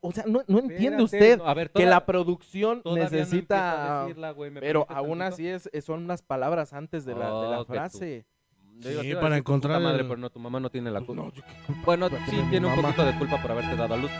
O 0.00 0.12
sea, 0.12 0.24
no, 0.26 0.42
no 0.46 0.58
entiende 0.58 1.02
espérate, 1.02 1.02
usted 1.02 1.38
no, 1.38 1.46
a 1.46 1.54
ver, 1.54 1.70
que 1.70 1.86
la 1.86 2.04
producción 2.06 2.82
no 2.84 2.94
necesita. 2.94 4.00
a 4.02 4.02
decirla, 4.04 4.30
güey, 4.32 4.50
¿me 4.50 4.60
pero 4.60 4.86
aún 4.88 5.18
tantito? 5.18 5.34
así 5.34 5.48
es, 5.48 5.70
son 5.84 6.04
unas 6.04 6.22
palabras 6.22 6.72
antes 6.72 7.04
de 7.04 7.14
la, 7.14 7.26
de 7.26 7.32
Oh, 7.32 7.50
la 7.50 7.64
frase. 7.64 8.26
Sí, 8.80 8.88
para 9.14 9.30
decir 9.30 9.38
encontrar 9.38 9.80
madre, 9.80 10.02
el- 10.02 10.06
pero 10.08 10.18
no, 10.18 10.30
tu 10.30 10.38
mamá 10.38 10.60
no 10.60 10.70
tiene 10.70 10.90
la 10.90 11.00
culpa. 11.00 11.22
No, 11.22 11.32
yo 11.32 11.42
qué 11.42 11.52
culpa 11.66 11.82
Bueno, 11.84 12.08
sí 12.08 12.36
tiene 12.50 12.66
un 12.66 12.72
mamá. 12.76 12.82
poquito 12.82 13.04
de 13.04 13.18
culpa 13.18 13.42
por 13.42 13.50
haberte 13.50 13.74
dado 13.76 13.94
a 13.94 13.96
luz, 13.96 14.10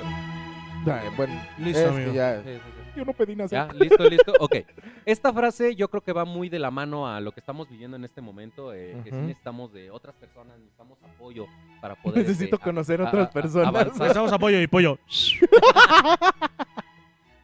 pero... 0.84 0.96
Ay, 0.96 1.08
bueno, 1.16 1.34
Listo, 1.58 1.78
es 1.78 1.84
que 1.84 1.88
amigo. 1.90 2.12
ya- 2.14 2.42
sí, 2.42 2.48
sí, 2.54 2.60
sí. 2.64 2.77
Yo 2.98 3.04
no 3.04 3.12
pedí 3.12 3.36
nada. 3.36 3.48
Ya, 3.48 3.72
listo, 3.72 4.08
listo. 4.08 4.32
Ok. 4.40 4.56
Esta 5.04 5.32
frase 5.32 5.76
yo 5.76 5.88
creo 5.88 6.02
que 6.02 6.12
va 6.12 6.24
muy 6.24 6.48
de 6.48 6.58
la 6.58 6.72
mano 6.72 7.06
a 7.06 7.20
lo 7.20 7.30
que 7.30 7.38
estamos 7.38 7.68
viviendo 7.68 7.96
en 7.96 8.04
este 8.04 8.20
momento, 8.20 8.74
eh, 8.74 8.96
que 9.04 9.10
sí 9.10 9.16
Ujú. 9.16 9.26
necesitamos 9.26 9.72
de 9.72 9.88
otras 9.92 10.16
personas, 10.16 10.58
necesitamos 10.58 10.98
apoyo 11.04 11.46
para 11.80 11.94
poder... 11.94 12.18
Necesito 12.26 12.56
este, 12.56 12.62
a- 12.62 12.64
conocer 12.64 13.00
a- 13.00 13.04
otras 13.06 13.26
a- 13.26 13.30
a- 13.30 13.32
personas. 13.32 13.68
avanzar. 13.68 13.92
Necesitamos 13.98 14.32
apoyo 14.32 14.60
y 14.60 14.66
pollo. 14.66 14.98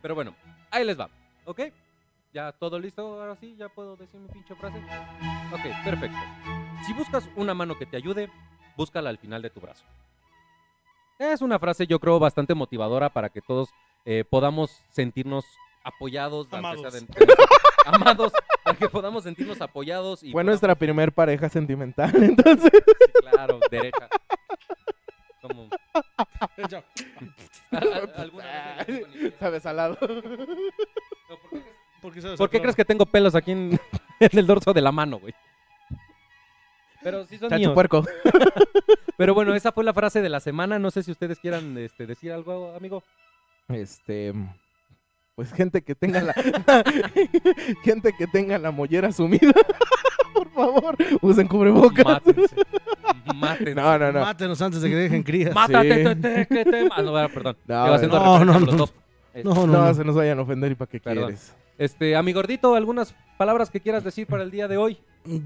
Pero 0.03 0.15
bueno, 0.17 0.35
ahí 0.73 0.85
les 0.85 0.99
va. 0.99 1.09
¿Ok? 1.45 1.61
¿Ya 2.33 2.51
todo 2.53 2.79
listo? 2.81 3.21
Ahora 3.21 3.37
sí, 3.37 3.55
ya 3.57 3.69
puedo 3.69 3.95
decir 3.97 4.19
mi 4.19 4.29
pinche 4.29 4.55
frase. 4.57 4.79
Ok, 5.53 5.61
perfecto. 5.85 6.19
Si 6.85 6.93
buscas 6.95 7.29
una 7.37 7.55
mano 7.55 7.79
que 7.79 7.87
te 7.87 7.97
ayude, 7.97 8.29
búscala 8.77 9.11
al 9.11 9.19
final 9.19 9.41
de 9.41 9.51
tu 9.51 9.61
brazo. 9.61 9.85
Es 11.19 11.43
una 11.43 11.61
frase, 11.61 11.87
yo 11.87 12.01
creo, 12.01 12.19
bastante 12.19 12.55
motivadora 12.55 13.09
para 13.09 13.29
que 13.29 13.41
todos 13.41 13.69
eh, 14.05 14.25
podamos 14.29 14.71
sentirnos 14.91 15.45
apoyados. 15.83 16.47
Amados. 16.53 16.83
de- 16.93 17.01
de 17.01 17.07
nosotros. 17.07 17.39
amados, 17.87 18.33
para 18.63 18.77
que 18.79 18.89
podamos 18.89 19.25
sentirnos 19.25 19.61
apoyados. 19.61 20.23
Y 20.23 20.33
Fue 20.33 20.43
podamos- 20.43 20.47
nuestra 20.47 20.75
primer 20.75 21.13
pareja 21.13 21.49
sentimental, 21.49 22.11
entonces. 22.23 22.71
Sí, 22.73 23.13
claro, 23.31 23.61
derecha. 23.71 24.09
Como, 25.43 25.69
Ya. 26.71 26.83
¿a- 27.73 27.77
a- 27.77 28.23
¿Alguna 28.23 28.77
vez 28.87 28.89
en 28.89 29.27
el- 29.27 29.35
Sabes, 29.39 29.67
al 29.67 29.77
lado. 29.77 29.99
No, 30.01 31.37
¿por 31.39 31.51
qué 31.51 31.61
crees- 31.61 31.65
¿Por 32.01 32.13
qué, 32.13 32.21
sabes 32.23 32.39
¿Por 32.39 32.51
qué 32.51 32.57
el 32.59 32.63
crees 32.63 32.77
que 32.77 32.85
tengo 32.85 33.05
pelos 33.07 33.35
aquí 33.35 33.53
en, 33.53 33.79
en 34.21 34.39
el 34.39 34.47
dorso 34.47 34.73
de 34.73 34.81
la 34.81 34.93
mano, 34.93 35.19
güey? 35.19 35.35
Pero 37.03 37.27
sí 37.27 37.37
son 37.37 37.51
Chacho 37.51 37.59
míos. 37.61 37.75
puerco. 37.75 38.03
Pero 39.19 39.35
bueno, 39.35 39.55
esa 39.55 39.73
fue 39.73 39.85
la 39.85 39.93
frase 39.93 40.23
de 40.23 40.31
la 40.31 40.41
semana. 40.41 40.79
No 40.79 40.91
sé 40.91 41.03
si 41.03 41.11
ustedes 41.11 41.39
quieran 41.39 41.77
este, 41.77 42.07
decir 42.07 42.33
algo, 42.33 42.75
amigo. 42.75 43.05
Este. 43.69 44.33
Pues 45.35 45.53
gente 45.53 45.83
que 45.83 45.95
tenga 45.95 46.21
la. 46.23 46.33
gente 47.83 48.13
que 48.17 48.27
tenga 48.27 48.59
la 48.59 48.71
mollera 48.71 49.11
sumida. 49.13 49.53
Por 50.35 50.51
favor, 50.51 50.97
usen 51.23 51.47
cubrebocas. 51.49 52.05
Mátense. 52.05 52.57
Mátense. 53.35 53.75
No, 53.75 53.99
no, 53.99 54.13
no. 54.13 54.21
Mátenos 54.21 54.61
antes 54.63 54.81
de 54.83 54.89
que 54.91 54.97
dejen 54.97 55.23
crías. 55.23 55.55
Mátate, 55.55 55.97
Sí. 55.97 56.05
te, 56.05 56.17
te, 56.17 56.47
que 56.47 56.65
te- 56.65 56.89
Ah, 56.91 57.03
no, 57.03 57.13
perdón. 57.29 57.57
No, 57.67 57.99
no, 57.99 58.45
No, 58.45 58.61
no, 58.61 58.87
No, 59.45 59.67
no. 59.67 59.95
se 59.95 60.05
nos 60.05 60.15
vayan 60.15 60.39
a 60.39 60.43
ofender 60.43 60.73
y 60.73 60.75
para 60.75 60.91
qué 60.91 61.01
Perdón. 61.01 61.25
quieres. 61.27 61.55
Este, 61.79 62.15
amigordito, 62.17 62.75
¿algunas 62.75 63.15
palabras 63.37 63.71
que 63.71 63.81
quieras 63.81 64.05
decir 64.05 64.27
para 64.27 64.43
el 64.45 64.51
día 64.51 64.69
de 64.69 64.77
hoy? 64.77 64.99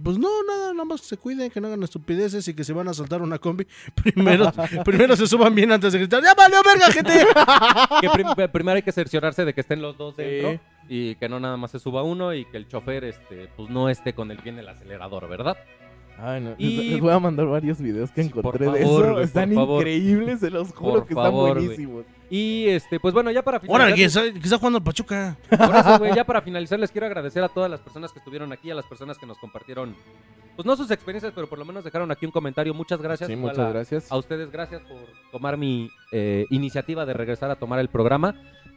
Pues 0.02 0.18
no, 0.18 0.28
nada, 0.42 0.72
nada 0.72 0.84
más 0.84 1.00
que 1.02 1.06
se 1.06 1.16
cuiden, 1.16 1.50
que 1.50 1.60
no 1.60 1.68
hagan 1.68 1.82
estupideces 1.84 2.48
y 2.48 2.54
que 2.54 2.64
se 2.64 2.72
van 2.72 2.88
a 2.88 2.94
saltar 2.94 3.22
una 3.22 3.38
combi. 3.38 3.64
Primero, 3.94 4.52
primero 4.84 5.14
se 5.14 5.26
suban 5.28 5.54
bien 5.54 5.70
antes 5.70 5.92
de 5.92 6.00
gritar, 6.00 6.20
¡Ya 6.22 6.34
valió 6.34 6.58
verga, 6.64 6.90
gente! 6.90 7.24
Que 8.00 8.10
prim- 8.10 8.50
primero 8.52 8.76
hay 8.76 8.82
que 8.82 8.90
cerciorarse 8.92 9.44
de 9.44 9.54
que 9.54 9.60
estén 9.60 9.80
los 9.80 9.96
dos 9.96 10.14
Sí. 10.16 10.22
dentro 10.22 10.60
y 10.88 11.14
que 11.16 11.28
no 11.28 11.38
nada 11.38 11.56
más 11.56 11.70
se 11.70 11.78
suba 11.78 12.02
uno 12.02 12.34
y 12.34 12.44
que 12.46 12.56
el 12.56 12.66
chofer 12.66 13.04
este, 13.04 13.48
pues 13.56 13.70
no 13.70 13.88
esté 13.88 14.14
con 14.14 14.30
el 14.32 14.38
pie 14.38 14.52
en 14.52 14.58
el 14.58 14.68
acelerador, 14.68 15.28
¿verdad? 15.28 15.56
Ay, 16.20 16.40
no. 16.40 16.54
Y- 16.58 16.76
Les, 16.76 16.86
les 16.92 17.00
voy 17.00 17.12
a 17.12 17.18
mandar 17.20 17.46
varios 17.46 17.80
videos 17.80 18.10
que 18.10 18.22
Sí, 18.22 18.28
encontré 18.28 18.66
de 18.66 18.82
favor, 18.82 19.04
eso. 19.04 19.12
güey, 19.12 19.24
están 19.24 19.52
favor. 19.54 19.78
increíbles, 19.80 20.40
se 20.40 20.50
los 20.50 20.72
juro 20.72 20.92
Por 20.94 21.06
que 21.06 21.14
favor, 21.14 21.48
están 21.50 21.62
buenísimos. 21.64 22.04
Y 22.30 22.66
este, 22.68 22.98
pues 23.00 23.14
bueno, 23.14 23.30
ya 23.30 23.42
para 23.42 23.60
finalizar. 23.60 23.82
Ahora, 23.86 23.94
que 23.96 24.04
está, 24.04 24.22
que 24.32 24.38
está 24.38 24.58
jugando 24.58 24.78
el 24.78 24.84
Pachuca. 24.84 25.36
Por 25.48 25.76
eso, 25.76 25.98
güey, 25.98 26.14
ya 26.14 26.24
para 26.24 26.42
finalizar 26.42 26.78
les 26.78 26.90
quiero 26.90 27.06
agradecer 27.06 27.42
a 27.42 27.48
todas 27.48 27.70
las 27.70 27.80
personas 27.80 28.12
que 28.12 28.18
estuvieron 28.18 28.52
aquí, 28.52 28.70
a 28.70 28.74
las 28.74 28.84
personas 28.86 29.16
que 29.16 29.26
nos 29.26 29.38
compartieron, 29.38 29.94
pues 30.56 30.66
no 30.66 30.76
sus 30.76 30.90
experiencias, 30.90 31.32
pero 31.34 31.46
por 31.48 31.58
lo 31.58 31.64
menos 31.64 31.84
dejaron 31.84 32.10
aquí 32.10 32.26
un 32.26 32.32
comentario. 32.32 32.74
Muchas 32.74 33.00
gracias. 33.00 33.28
Sí, 33.30 33.36
muchas 33.36 33.58
a- 33.60 33.68
gracias. 33.70 34.10
A 34.12 34.16
ustedes, 34.16 34.50
gracias 34.50 34.82
por 34.82 34.98
tomar 35.30 35.56
mi 35.56 35.88
eh, 36.12 36.46
iniciativa 36.50 37.06
de 37.06 37.12
regresar 37.14 37.50
a 37.50 37.54
tomar 37.56 37.78
el 37.78 37.88
programa. 37.88 38.34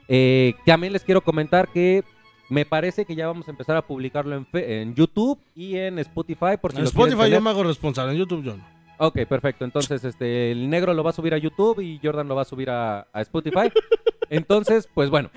Eh, 0.07 0.53
también 0.65 0.93
les 0.93 1.03
quiero 1.03 1.21
comentar 1.21 1.67
que 1.69 2.03
me 2.51 2.65
parece 2.65 3.05
que 3.05 3.15
ya 3.15 3.27
vamos 3.27 3.47
a 3.47 3.51
empezar 3.51 3.75
a 3.77 3.81
publicarlo 3.81 4.35
en, 4.35 4.45
fe- 4.45 4.81
en 4.81 4.93
YouTube 4.93 5.39
y 5.55 5.77
en 5.77 5.97
Spotify. 5.99 6.57
Por 6.61 6.71
si 6.71 6.77
En 6.77 6.83
lo 6.83 6.89
Spotify 6.89 7.29
yo 7.31 7.41
me 7.41 7.49
hago 7.49 7.63
responsable, 7.63 8.11
en 8.11 8.19
YouTube 8.19 8.43
yo 8.43 8.55
no. 8.57 8.63
Ok, 8.97 9.19
perfecto. 9.27 9.65
Entonces, 9.65 10.03
este, 10.03 10.51
el 10.51 10.69
negro 10.69 10.93
lo 10.93 11.03
va 11.03 11.09
a 11.09 11.13
subir 11.13 11.33
a 11.33 11.37
YouTube 11.39 11.79
y 11.79 11.99
Jordan 12.03 12.27
lo 12.27 12.35
va 12.35 12.43
a 12.43 12.45
subir 12.45 12.69
a, 12.69 13.07
a 13.11 13.21
Spotify. 13.21 13.71
Entonces, 14.29 14.87
pues 14.93 15.09
bueno. 15.09 15.29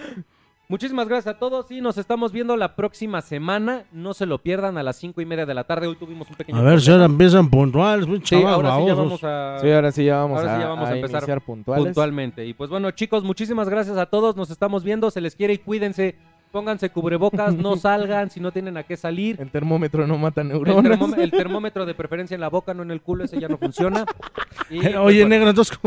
Muchísimas 0.66 1.06
gracias 1.08 1.34
a 1.34 1.38
todos 1.38 1.70
y 1.70 1.82
nos 1.82 1.98
estamos 1.98 2.32
viendo 2.32 2.56
la 2.56 2.74
próxima 2.74 3.20
semana. 3.20 3.84
No 3.92 4.14
se 4.14 4.24
lo 4.24 4.38
pierdan 4.38 4.78
a 4.78 4.82
las 4.82 4.96
cinco 4.96 5.20
y 5.20 5.26
media 5.26 5.44
de 5.44 5.52
la 5.52 5.64
tarde. 5.64 5.86
Hoy 5.86 5.94
tuvimos 5.96 6.28
un 6.30 6.36
pequeño. 6.36 6.58
A 6.58 6.62
ver 6.62 6.80
si 6.80 6.90
ahora 6.90 7.04
empiezan 7.04 7.50
puntuales, 7.50 8.06
Sí, 8.24 8.34
ahora 8.42 8.78
sí 8.78 8.86
ya 8.86 8.94
vamos 8.94 9.22
a 9.22 9.58
Sí, 9.60 9.70
ahora 9.70 9.92
sí 9.92 10.04
ya 10.06 10.16
vamos, 10.16 10.38
Ahora 10.40 10.52
a, 10.52 10.56
sí 10.56 10.62
ya 10.62 10.68
vamos 10.68 10.88
a 10.88 10.92
a 10.92 10.96
empezar 10.96 11.20
iniciar 11.22 11.40
puntuales. 11.42 11.84
puntualmente. 11.84 12.46
Y 12.46 12.54
pues 12.54 12.70
bueno, 12.70 12.90
chicos, 12.92 13.22
muchísimas 13.24 13.68
gracias 13.68 13.98
a 13.98 14.06
todos. 14.06 14.36
Nos 14.36 14.48
estamos 14.50 14.84
viendo. 14.84 15.10
Se 15.10 15.20
les 15.20 15.36
quiere 15.36 15.52
y 15.52 15.58
cuídense. 15.58 16.16
Pónganse 16.54 16.88
cubrebocas, 16.90 17.52
no 17.56 17.76
salgan 17.88 18.30
si 18.30 18.38
no 18.38 18.52
tienen 18.52 18.76
a 18.76 18.84
qué 18.84 18.96
salir. 18.96 19.40
El 19.40 19.50
termómetro 19.50 20.06
no 20.06 20.16
mata 20.18 20.40
El, 20.42 20.48
neuronas. 20.50 21.18
el 21.18 21.32
termómetro 21.32 21.84
de 21.84 21.94
preferencia 21.94 22.36
en 22.36 22.40
la 22.40 22.48
boca, 22.48 22.72
no 22.74 22.84
en 22.84 22.92
el 22.92 23.00
culo, 23.00 23.24
ese 23.24 23.40
ya 23.40 23.48
no 23.48 23.58
funciona. 23.58 24.04
Y, 24.70 24.78
Eh, 24.78 24.80
pues, 24.82 24.96
Oye, 24.96 25.16
bueno. 25.22 25.28
negro, 25.30 25.48
entonces. 25.50 25.78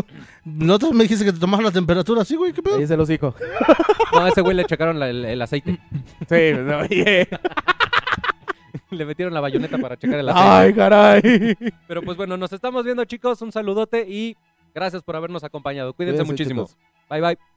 ¿no 0.44 0.78
te 0.78 0.94
me 0.94 1.04
dijiste 1.04 1.24
que 1.24 1.32
te 1.32 1.40
tomaban 1.40 1.66
la 1.66 1.72
temperatura 1.72 2.22
así, 2.24 2.36
güey? 2.36 2.52
¿Qué 2.52 2.62
pedo? 2.62 2.78
Ahí 2.78 2.86
se 2.86 2.98
los 2.98 3.08
dijo. 3.08 3.34
No, 4.12 4.20
a 4.20 4.28
ese 4.30 4.42
güey 4.42 4.56
le 4.58 4.66
checaron 4.66 5.00
la- 5.00 5.10
el, 5.10 5.24
el 5.24 5.42
aceite. 5.42 5.80
Sí, 6.30 6.36
oye. 6.36 7.28
Le 8.92 9.06
metieron 9.06 9.34
la 9.34 9.40
bayoneta 9.40 9.78
para 9.78 9.96
checar 9.98 10.20
el 10.20 10.30
¡Ay, 10.30 10.36
aceite. 10.36 10.76
caray! 10.78 11.22
Pero 11.88 12.02
pues 12.04 12.18
bueno, 12.18 12.36
nos 12.38 12.52
estamos 12.52 12.84
viendo 12.84 13.04
chicos. 13.06 13.42
Un 13.42 13.52
saludote 13.54 14.06
y 14.08 14.36
gracias 14.76 15.02
por 15.02 15.16
habernos 15.16 15.44
acompañado. 15.46 15.94
Cuídense 15.94 16.24
Cuídense, 16.24 16.34
muchísimo. 16.34 16.66
chicos. 16.68 16.78
Bye 17.10 17.22
bye. 17.22 17.57